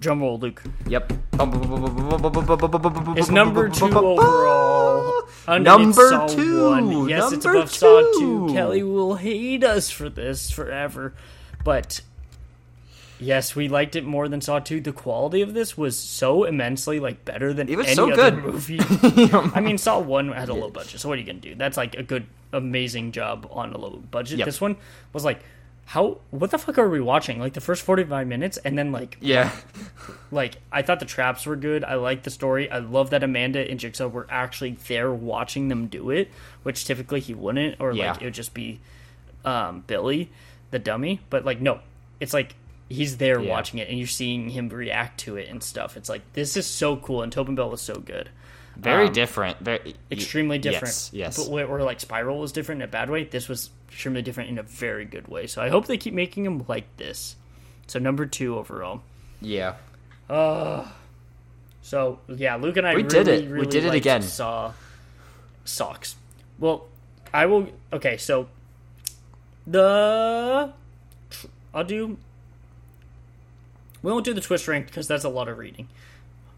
Drumroll, 0.00 0.40
Luke. 0.40 0.62
Yep. 0.88 1.12
Is 3.18 3.30
number 3.30 3.68
two 3.68 3.86
overall. 3.96 5.22
Number 5.48 6.26
two, 6.28 6.68
One. 6.70 7.08
Yes, 7.08 7.32
it's 7.32 7.44
above 7.44 7.70
Saw 7.70 8.00
two. 8.18 8.48
two. 8.48 8.54
Kelly 8.54 8.82
will 8.82 9.14
hate 9.16 9.62
us 9.64 9.90
for 9.90 10.08
this 10.08 10.50
forever, 10.50 11.14
but 11.64 12.00
yes, 13.20 13.54
we 13.54 13.68
liked 13.68 13.94
it 13.96 14.04
more 14.04 14.28
than 14.28 14.40
Saw 14.40 14.58
two. 14.58 14.80
The 14.80 14.92
quality 14.92 15.42
of 15.42 15.54
this 15.54 15.76
was 15.78 15.98
so 15.98 16.44
immensely 16.44 16.98
like 16.98 17.24
better 17.24 17.52
than 17.52 17.68
It 17.68 17.76
was 17.76 17.86
any 17.86 17.94
so 17.96 18.10
other 18.12 18.30
good. 18.32 18.44
movie. 18.44 18.80
I 19.54 19.60
mean, 19.60 19.78
Saw 19.78 20.00
one 20.00 20.32
had 20.32 20.48
a 20.48 20.54
low 20.54 20.70
budget, 20.70 21.00
so 21.00 21.08
what 21.08 21.18
are 21.18 21.20
you 21.20 21.26
gonna 21.26 21.38
do? 21.38 21.54
That's 21.54 21.76
like 21.76 21.94
a 21.94 22.02
good, 22.02 22.26
amazing 22.52 23.12
job 23.12 23.46
on 23.50 23.72
a 23.72 23.78
low 23.78 24.02
budget. 24.10 24.38
Yep. 24.40 24.46
This 24.46 24.60
one 24.60 24.76
was 25.12 25.24
like. 25.24 25.40
How 25.86 26.18
what 26.30 26.50
the 26.50 26.58
fuck 26.58 26.78
are 26.78 26.88
we 26.88 27.00
watching? 27.00 27.38
Like 27.38 27.52
the 27.52 27.60
first 27.60 27.82
forty 27.82 28.04
five 28.04 28.26
minutes, 28.26 28.56
and 28.58 28.76
then 28.76 28.90
like 28.90 29.18
Yeah. 29.20 29.50
like 30.30 30.56
I 30.72 30.82
thought 30.82 30.98
the 31.00 31.06
traps 31.06 31.46
were 31.46 31.56
good. 31.56 31.84
I 31.84 31.94
liked 31.96 32.24
the 32.24 32.30
story. 32.30 32.70
I 32.70 32.78
love 32.78 33.10
that 33.10 33.22
Amanda 33.22 33.60
and 33.70 33.78
Jigsaw 33.78 34.08
were 34.08 34.26
actually 34.30 34.72
there 34.88 35.12
watching 35.12 35.68
them 35.68 35.86
do 35.86 36.10
it, 36.10 36.30
which 36.62 36.84
typically 36.84 37.20
he 37.20 37.34
wouldn't, 37.34 37.80
or 37.80 37.92
Yeah. 37.92 38.12
like 38.12 38.22
it 38.22 38.24
would 38.24 38.34
just 38.34 38.54
be 38.54 38.80
um, 39.44 39.84
Billy, 39.86 40.30
the 40.70 40.78
dummy. 40.78 41.20
But 41.30 41.44
like 41.44 41.60
no, 41.60 41.80
it's 42.18 42.32
like 42.32 42.54
he's 42.88 43.18
there 43.18 43.38
Yeah. 43.40 43.50
watching 43.50 43.78
it, 43.78 43.88
and 43.88 43.98
you're 43.98 44.06
seeing 44.06 44.48
him 44.48 44.70
react 44.70 45.20
to 45.20 45.36
it 45.36 45.48
and 45.48 45.62
stuff. 45.62 45.96
It's 45.96 46.08
like 46.08 46.22
this 46.32 46.56
is 46.56 46.66
so 46.66 46.96
cool, 46.96 47.22
and 47.22 47.30
Tobin 47.30 47.54
Bell 47.54 47.70
was 47.70 47.82
so 47.82 47.96
good. 47.96 48.30
Very 48.76 49.06
Um, 49.06 49.12
different. 49.12 49.58
Very 49.60 49.94
extremely 50.10 50.58
different. 50.58 50.86
Yes. 50.88 51.10
yes. 51.12 51.36
But 51.36 51.48
where, 51.52 51.68
where 51.68 51.82
like 51.84 52.00
Spiral 52.00 52.40
was 52.40 52.50
different 52.50 52.82
in 52.82 52.88
a 52.88 52.90
bad 52.90 53.08
way, 53.10 53.22
this 53.24 53.48
was 53.48 53.70
extremely 53.94 54.22
different 54.22 54.50
in 54.50 54.58
a 54.58 54.62
very 54.62 55.04
good 55.04 55.28
way. 55.28 55.46
So 55.46 55.62
I 55.62 55.68
hope 55.68 55.86
they 55.86 55.96
keep 55.96 56.12
making 56.12 56.42
them 56.44 56.64
like 56.68 56.84
this. 56.96 57.36
So 57.86 57.98
number 57.98 58.26
two 58.26 58.58
overall. 58.58 59.02
yeah. 59.40 59.76
Uh, 60.28 60.88
so 61.82 62.18
yeah, 62.28 62.56
Luke 62.56 62.76
and 62.78 62.86
I 62.86 62.94
We 62.94 63.02
really, 63.02 63.24
did 63.24 63.28
it. 63.28 63.50
We 63.50 63.66
did 63.66 63.84
it 63.84 63.94
again. 63.94 64.22
Saw 64.22 64.72
socks. 65.64 66.16
Well, 66.58 66.86
I 67.32 67.44
will. 67.46 67.68
Okay, 67.92 68.16
so 68.16 68.48
the 69.66 70.72
I'll 71.74 71.84
do. 71.84 72.16
We 74.02 74.10
won't 74.12 74.24
do 74.24 74.32
the 74.34 74.40
twist 74.40 74.66
rank 74.66 74.86
because 74.86 75.06
that's 75.06 75.24
a 75.24 75.28
lot 75.28 75.48
of 75.48 75.58
reading. 75.58 75.88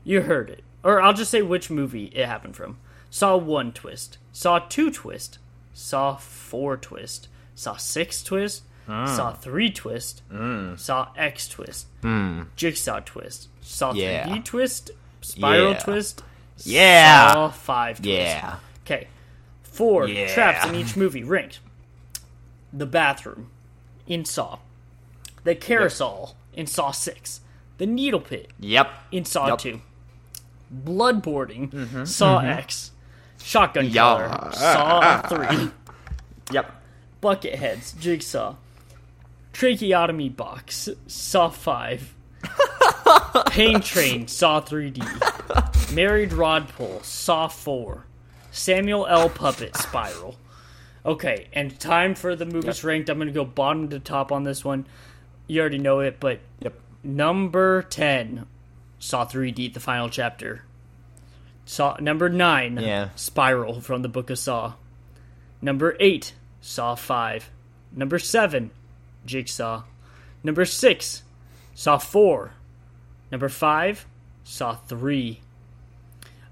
You 0.05 0.23
heard 0.23 0.49
it, 0.49 0.63
or 0.85 1.01
I'll 1.03 1.13
just 1.13 1.31
say 1.33 1.43
which 1.43 1.71
movie 1.71 2.07
it 2.15 2.27
happened 2.27 2.55
from. 2.57 2.79
Saw 3.11 3.37
one 3.37 3.73
twist. 3.73 4.19
Saw 4.33 4.61
two 4.61 4.91
twist. 4.93 5.39
Saw 5.79 6.17
four 6.17 6.79
twist. 6.79 7.29
Saw 7.55 7.77
six 7.77 8.23
twist. 8.23 8.63
Hmm. 8.87 9.05
Saw 9.05 9.35
three 9.35 9.71
twist. 9.71 10.23
Hmm. 10.31 10.75
Saw 10.77 11.09
X 11.15 11.49
twist. 11.49 11.87
Hmm. 12.01 12.45
Jigsaw 12.57 13.01
twist. 13.01 13.49
Saw. 13.61 13.93
Yeah. 13.93 14.27
3D 14.27 14.45
twist. 14.47 14.91
Spiral 15.21 15.73
Yeah. 15.73 15.79
twist. 15.79 16.23
Yeah. 16.65 17.33
Saw 17.33 17.49
five 17.51 17.99
twist. 17.99 18.09
Yeah. 18.09 18.57
Okay. 18.87 19.09
Four 19.65 20.09
Yeah. 20.09 20.33
traps 20.33 20.67
in 20.67 20.75
each 20.77 20.97
movie 20.97 21.23
ranked. 21.23 21.61
The 22.73 22.87
bathroom 22.87 23.51
in 24.07 24.25
Saw. 24.25 24.61
The 25.45 25.55
carousel 25.55 26.37
in 26.55 26.67
Saw 26.67 26.91
6. 26.91 27.41
The 27.77 27.85
needle 27.87 28.21
pit 28.21 28.51
Yep. 28.61 28.91
in 29.13 29.27
Saw 29.27 29.49
Yep. 29.49 29.59
2. 29.59 29.81
Bloodboarding, 30.75 31.71
mm-hmm. 31.71 32.05
Saw 32.07 32.39
mm-hmm. 32.41 32.49
X. 32.49 32.93
Shotgun 33.47 33.87
Yeah. 33.87 33.93
Killer, 33.93 34.53
Saw 34.53 35.23
3. 35.29 35.71
Yep. 36.53 36.83
Bucketheads, 37.23 37.99
Jigsaw. 37.99 38.57
Tracheotomy 39.53 40.29
Box, 40.29 40.89
Saw 41.07 41.49
5. 41.49 42.15
Pain 43.47 43.81
Train, 43.81 44.27
Saw 44.29 44.61
3D. 44.61 45.95
Married 45.95 46.33
Rod 46.33 46.69
Pull, 46.71 47.03
Saw 47.03 47.47
4. 47.49 48.05
Samuel 48.51 49.07
L. 49.07 49.29
Puppet, 49.29 49.77
Spiral. 49.77 50.37
Okay, 51.05 51.47
and 51.53 51.79
time 51.79 52.15
for 52.17 52.35
the 52.37 52.47
movies 52.47 52.83
ranked. 52.85 53.09
I'm 53.09 53.19
going 53.19 53.29
to 53.29 53.33
go 53.35 53.45
bottom 53.45 53.89
to 53.91 53.99
top 54.01 54.31
on 54.33 54.43
this 54.45 54.65
one. 54.65 54.87
You 55.47 55.61
already 55.61 55.79
know 55.79 56.01
it, 56.01 56.19
but 56.21 56.41
Yep. 56.61 56.75
number 57.05 57.83
10, 57.83 58.47
Saw 58.99 59.25
3D, 59.25 59.73
the 59.73 59.81
final 59.81 60.09
chapter. 60.09 60.63
Saw 61.67 61.97
number 62.01 62.29
9, 62.29 62.79
Yeah. 62.79 63.09
Spiral 63.17 63.81
from 63.81 64.03
the 64.03 64.09
Book 64.09 64.31
of 64.31 64.39
Saw. 64.39 64.75
Number 65.61 65.97
8, 65.99 66.33
Saw 66.61 66.95
5. 66.95 67.51
Number 67.93 68.19
7, 68.19 68.71
Jigsaw. 69.27 69.83
Number 70.45 70.65
6, 70.65 71.23
Saw 71.75 71.99
4. 71.99 72.53
Number 73.33 73.49
5, 73.49 74.07
Saw 74.45 74.75
3. 74.77 75.41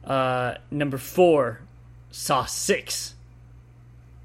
Uh, 0.05 0.55
number 0.71 0.99
4, 0.99 1.61
Saw 2.11 2.45
6. 2.45 3.15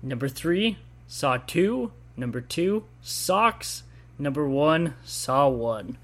Number 0.02 0.28
3, 0.28 0.78
Saw 1.08 1.38
2. 1.38 1.92
Number 2.18 2.42
2, 2.42 2.84
Saw 3.02 3.50
X. 3.50 3.84
Number 4.18 4.48
1, 4.48 4.96
Saw 5.06 5.48
1. 5.48 5.98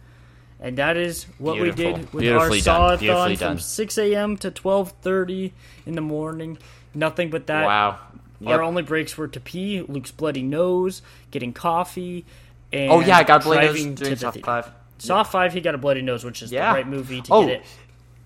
And 0.60 0.78
that 0.78 0.96
is 0.98 1.26
what 1.38 1.60
we 1.60 1.72
did 1.72 2.12
with 2.14 2.22
Beautifully 2.22 2.60
our 2.68 2.98
done. 2.98 3.00
Sawathon 3.00 3.38
from 3.38 3.60
6 3.60 3.98
a.m. 3.98 4.38
to 4.38 4.50
12.30 4.52 5.52
in 5.86 5.96
the 5.96 6.02
morning. 6.02 6.58
Nothing 6.94 7.30
but 7.30 7.48
that. 7.48 7.66
Wow. 7.66 8.00
Our 8.46 8.62
only 8.64 8.84
breaks 8.84 9.18
were 9.18 9.28
to 9.28 9.40
pee, 9.40 9.82
Luke's 9.88 10.12
bloody 10.12 10.44
nose, 10.44 11.02
getting 11.32 11.52
coffee, 11.54 12.26
and 12.72 12.92
Oh 12.92 13.00
yeah, 13.00 13.18
I 13.18 13.24
got 13.24 13.44
bloody 13.44 13.68
nose 13.68 13.76
doing 13.96 13.96
to 13.96 14.32
the 14.32 14.32
five. 14.44 14.70
Saw 14.98 15.24
5, 15.24 15.54
he 15.54 15.62
got 15.62 15.76
a 15.76 15.78
bloody 15.78 16.02
nose, 16.02 16.24
which 16.24 16.42
is 16.42 16.52
Yeah. 16.52 16.72
the 16.72 16.76
right 16.78 16.88
movie 16.88 17.22
to 17.22 17.34
Oh. 17.34 17.46
get 17.48 17.64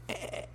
it. 0.09 0.48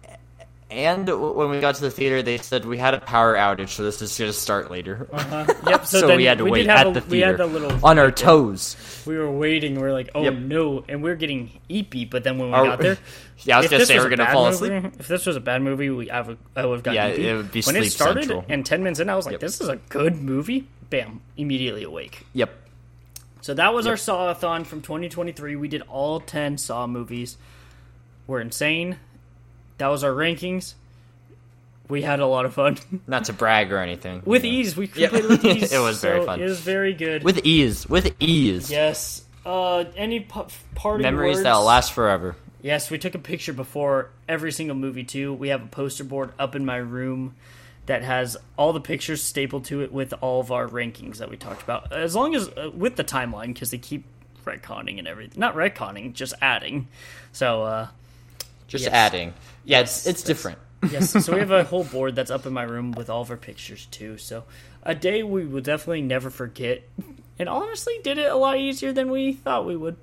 And 0.70 1.07
when 1.07 1.51
we 1.51 1.61
got 1.61 1.77
to 1.77 1.82
the 1.82 1.91
theater, 1.91 2.23
they 2.23 2.39
said 2.39 2.65
we 2.65 2.78
had 2.78 2.95
a 2.95 2.99
power 3.01 3.35
outage, 3.36 3.69
so 3.69 3.85
this 3.85 4.01
is 4.03 4.16
going 4.19 4.31
to 4.31 4.36
start 4.36 4.70
later. 4.70 5.07
Uh-huh. 5.12 5.45
Yep, 5.69 5.86
so, 5.86 6.01
so 6.01 6.07
then 6.09 6.16
we 6.16 6.24
had 6.24 6.39
to 6.39 6.45
did 6.45 6.51
wait 6.53 6.66
have 6.66 6.78
at 6.78 6.86
a, 6.89 7.01
the 7.01 7.07
We 7.07 7.19
theater 7.20 7.36
the 7.36 7.47
little 7.47 7.85
on 7.86 7.99
our 7.99 8.11
toes. 8.11 8.77
We 9.07 9.16
were 9.16 9.31
waiting. 9.31 9.77
We 9.77 9.82
are 9.82 9.93
like, 9.93 10.11
oh 10.15 10.23
Yep. 10.24 10.35
no, 10.35 10.85
and 10.89 11.03
we 11.03 11.11
are 11.11 11.15
getting 11.16 11.61
eepy. 11.70 12.09
But 12.09 12.24
then 12.24 12.39
when 12.39 12.49
we 12.49 12.55
got 12.55 12.81
there, 12.81 12.99
Yeah, 13.45 13.59
I 13.59 13.61
was 13.61 13.69
going 13.70 13.81
to 13.81 13.86
say 13.86 13.99
we're 13.99 14.09
going 14.09 14.19
to 14.19 14.27
fall 14.32 14.51
movie- 14.51 14.74
asleep. 14.74 14.95
If 14.99 15.07
this 15.09 15.27
was 15.27 15.36
a 15.36 15.41
bad 15.41 15.62
movie, 15.62 15.91
we 15.91 16.11
I 16.11 16.23
would, 16.23 16.39
I 16.57 16.65
would 16.66 16.77
have 16.77 16.82
gotten 16.82 16.97
Yeah, 16.97 17.11
eepy. 17.15 17.19
it 17.31 17.36
would 17.36 17.53
be 17.53 17.62
when 17.62 17.77
it 17.77 17.91
started 17.91 18.23
Central. 18.24 18.45
and 18.49 18.65
ten 18.66 18.82
minutes 18.82 19.01
in, 19.01 19.09
I 19.11 19.15
was 19.16 19.27
like, 19.27 19.32
Yep. 19.35 19.41
this 19.43 19.61
is 19.61 19.69
a 19.69 19.77
good 19.91 20.16
movie. 20.16 20.66
Bam, 20.91 21.20
immediately 21.36 21.85
awake. 21.85 22.27
Yep. 22.32 22.51
So 23.43 23.55
that 23.55 23.74
was 23.74 23.86
our 23.86 23.95
Sawathon 23.95 24.65
from 24.66 24.81
2023. 24.81 25.57
We 25.57 25.69
did 25.69 25.82
all 25.82 26.20
10 26.20 26.57
Saw 26.59 26.86
movies. 26.86 27.36
We're 28.27 28.41
insane. 28.41 28.97
That 29.79 29.89
was 29.89 30.05
our 30.05 30.13
rankings. 30.13 30.75
We 31.89 32.03
had 32.03 32.21
a 32.21 32.27
lot 32.27 32.47
of 32.47 32.55
fun. 32.55 32.79
Not 33.07 33.25
to 33.27 33.33
brag 33.33 33.71
or 33.73 33.79
anything. 33.79 34.23
with 34.25 34.45
you 34.45 34.53
know. 34.53 34.59
ease. 34.59 34.77
We 34.77 34.91
Yeah. 34.95 35.09
completed 35.09 35.31
with 35.31 35.45
ease. 35.63 35.73
It 35.73 35.79
was 35.81 36.01
very 36.01 36.21
so 36.21 36.27
fun. 36.27 36.41
It 36.41 36.45
was 36.45 36.61
very 36.61 36.95
good. 36.95 37.23
With 37.25 37.45
ease. 37.45 37.87
With 37.89 38.15
ease. 38.21 38.71
yes. 38.71 39.23
Uh, 39.45 39.85
any 39.97 40.21
p- 40.21 40.41
parting 40.75 41.03
Memories 41.03 41.35
words? 41.37 41.43
that'll 41.43 41.65
last 41.65 41.93
forever. 41.93 42.35
Yes, 42.63 42.91
we 42.91 42.97
took 42.97 43.15
a 43.15 43.19
picture 43.19 43.53
before 43.53 44.09
every 44.27 44.51
single 44.53 44.75
movie 44.77 45.05
too. 45.05 45.35
We 45.35 45.49
have 45.49 45.63
a 45.63 45.67
poster 45.67 46.03
board 46.05 46.33
up 46.39 46.55
in 46.55 46.65
my 46.65 46.77
room 46.79 47.35
that 47.85 48.03
has 48.03 48.39
all 48.57 48.73
the 48.73 48.81
pictures 48.81 49.23
stapled 49.23 49.67
to 49.67 49.83
it 49.83 49.93
with 49.93 50.15
all 50.23 50.41
of 50.41 50.51
our 50.51 50.67
rankings 50.67 51.19
that 51.19 51.29
we 51.29 51.37
talked 51.37 51.63
about. 51.63 51.93
As 51.93 52.15
long 52.17 52.35
as 52.35 52.49
uh, 52.49 52.71
with 52.75 52.97
the 52.97 53.05
timeline 53.05 53.49
because 53.49 53.71
they 53.71 53.77
keep 53.77 54.05
retconning 54.47 54.99
and 54.99 55.07
everything. 55.07 55.39
Not 55.39 55.55
retconning, 55.57 56.15
just 56.15 56.33
adding. 56.41 56.89
So 57.33 57.65
uh 57.65 57.89
Just 58.66 58.85
Yes. 58.85 58.93
adding. 58.95 59.28
Yeah, 59.65 59.81
Yes, 59.81 60.07
it's, 60.07 60.20
it's 60.20 60.23
different. 60.23 60.59
yes, 60.91 61.11
so 61.24 61.32
we 61.32 61.39
have 61.41 61.51
a 61.51 61.65
whole 61.65 61.85
board 61.85 62.15
that's 62.16 62.31
up 62.31 62.45
in 62.47 62.53
my 62.53 62.62
room 62.62 62.93
with 62.93 63.09
all 63.09 63.23
of 63.23 63.31
our 63.31 63.36
pictures 63.36 63.86
too. 63.86 64.19
So 64.19 64.45
a 64.82 64.95
day 64.95 65.23
we 65.23 65.45
will 65.47 65.61
definitely 65.62 66.03
never 66.03 66.28
forget. 66.31 66.82
And 67.39 67.49
honestly, 67.49 67.95
did 68.03 68.19
it 68.19 68.31
a 68.31 68.36
lot 68.36 68.59
easier 68.59 68.93
than 68.93 69.11
we 69.11 69.32
thought 69.32 69.65
we 69.66 69.77
would. 69.77 69.97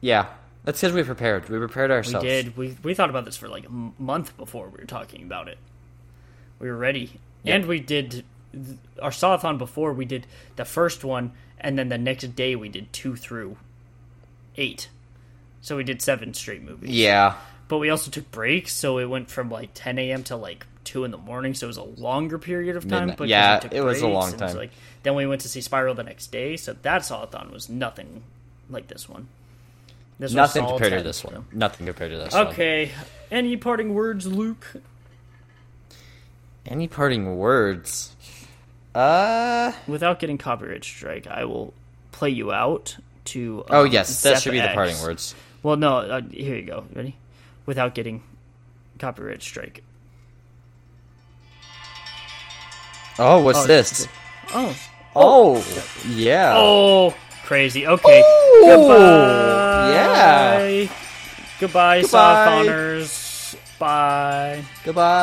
Yeah. 0.00 0.26
That's 0.64 0.80
because 0.80 0.94
we 0.94 1.02
prepared. 1.04 1.48
We 1.48 1.58
prepared 1.58 1.90
ourselves. 1.90 2.24
We 2.24 2.28
did. 2.30 2.56
We 2.56 2.76
we 2.82 2.94
thought 2.94 3.08
about 3.10 3.24
this 3.24 3.36
for 3.36 3.48
like 3.48 3.68
a 3.68 3.72
month 4.02 4.36
before 4.36 4.68
we 4.68 4.78
were 4.80 4.84
talking 4.86 5.22
about 5.22 5.46
it. 5.48 5.58
We 6.58 6.68
were 6.68 6.76
ready, 6.76 7.20
Yeah. 7.44 7.54
and 7.56 7.66
we 7.66 7.78
did 7.78 8.24
our 9.00 9.10
sawathon 9.10 9.58
before. 9.58 9.92
We 9.92 10.04
did 10.06 10.26
the 10.56 10.64
first 10.64 11.04
one, 11.04 11.32
and 11.60 11.78
then 11.78 11.88
the 11.88 11.98
next 11.98 12.34
day 12.34 12.56
we 12.56 12.68
did 12.68 12.92
two 12.92 13.14
through 13.14 13.58
eight. 14.56 14.88
So 15.66 15.76
we 15.76 15.82
did 15.82 16.00
seven 16.00 16.32
straight 16.32 16.62
movies. 16.62 16.90
Yeah. 16.90 17.34
But 17.66 17.78
we 17.78 17.90
also 17.90 18.12
took 18.12 18.30
breaks, 18.30 18.72
so 18.72 18.98
it 18.98 19.06
went 19.06 19.28
from 19.28 19.50
like 19.50 19.70
10 19.74 19.98
a.m. 19.98 20.22
to 20.24 20.36
like 20.36 20.64
two 20.84 21.02
in 21.02 21.10
the 21.10 21.18
morning. 21.18 21.54
So 21.54 21.66
it 21.66 21.74
was 21.74 21.76
a 21.76 21.82
longer 21.82 22.38
period 22.38 22.76
of 22.76 22.86
time. 22.86 23.14
But 23.18 23.26
Yeah, 23.26 23.58
took 23.58 23.74
it 23.74 23.80
was 23.80 24.00
a 24.00 24.06
long 24.06 24.32
time. 24.34 24.56
Like 24.56 24.70
then 25.02 25.16
we 25.16 25.26
went 25.26 25.40
to 25.40 25.48
see 25.48 25.60
Spiral 25.60 25.96
the 25.96 26.04
next 26.04 26.28
day. 26.28 26.56
So 26.56 26.76
that 26.82 27.02
sawathon 27.02 27.50
was 27.50 27.68
nothing 27.68 28.22
like 28.70 28.86
this 28.86 29.08
one. 29.08 29.26
This 30.20 30.32
Nothing 30.32 30.66
compared 30.66 30.92
to 30.92 30.98
10, 30.98 31.04
this 31.04 31.16
so. 31.16 31.30
one. 31.30 31.46
Nothing 31.50 31.86
compared 31.86 32.12
to 32.12 32.18
this 32.18 32.32
one. 32.32 32.46
Okay. 32.46 32.92
Any 33.32 33.56
parting 33.56 33.92
words, 33.92 34.24
Luke? 34.24 34.72
Any 36.64 36.86
parting 36.86 37.38
words? 37.38 38.14
Uh. 38.94 39.72
Without 39.88 40.20
getting 40.20 40.38
copyright 40.38 40.84
strike, 40.84 41.26
I 41.26 41.44
will 41.44 41.74
play 42.12 42.30
you 42.30 42.52
out 42.52 42.98
to. 43.24 43.64
Oh 43.68 43.84
um, 43.84 43.90
yes, 43.90 44.22
that 44.22 44.40
should 44.40 44.52
be 44.52 44.60
the 44.60 44.68
parting 44.68 45.00
words. 45.02 45.34
Well, 45.66 45.76
no. 45.76 45.96
Uh, 45.96 46.20
here 46.30 46.54
you 46.54 46.62
go. 46.62 46.84
Ready? 46.94 47.16
Without 47.66 47.92
getting 47.96 48.22
copyright 49.00 49.42
strike. 49.42 49.82
Oh, 53.18 53.42
what's 53.42 53.64
Oh, 53.64 53.66
this? 53.66 54.06
Oh. 54.54 54.76
Oh, 55.16 55.66
yeah. 56.08 56.54
Oh, 56.56 57.12
crazy. 57.46 57.84
Okay. 57.84 58.20
Ooh, 58.20 58.62
Goodbye. 58.64 59.90
yeah. 59.90 60.86
Goodbye, 61.58 62.02
Goodbye. 62.02 62.62
Sawathoners. 62.64 63.56
Bye. 63.80 64.62
Goodbye. 64.84 65.14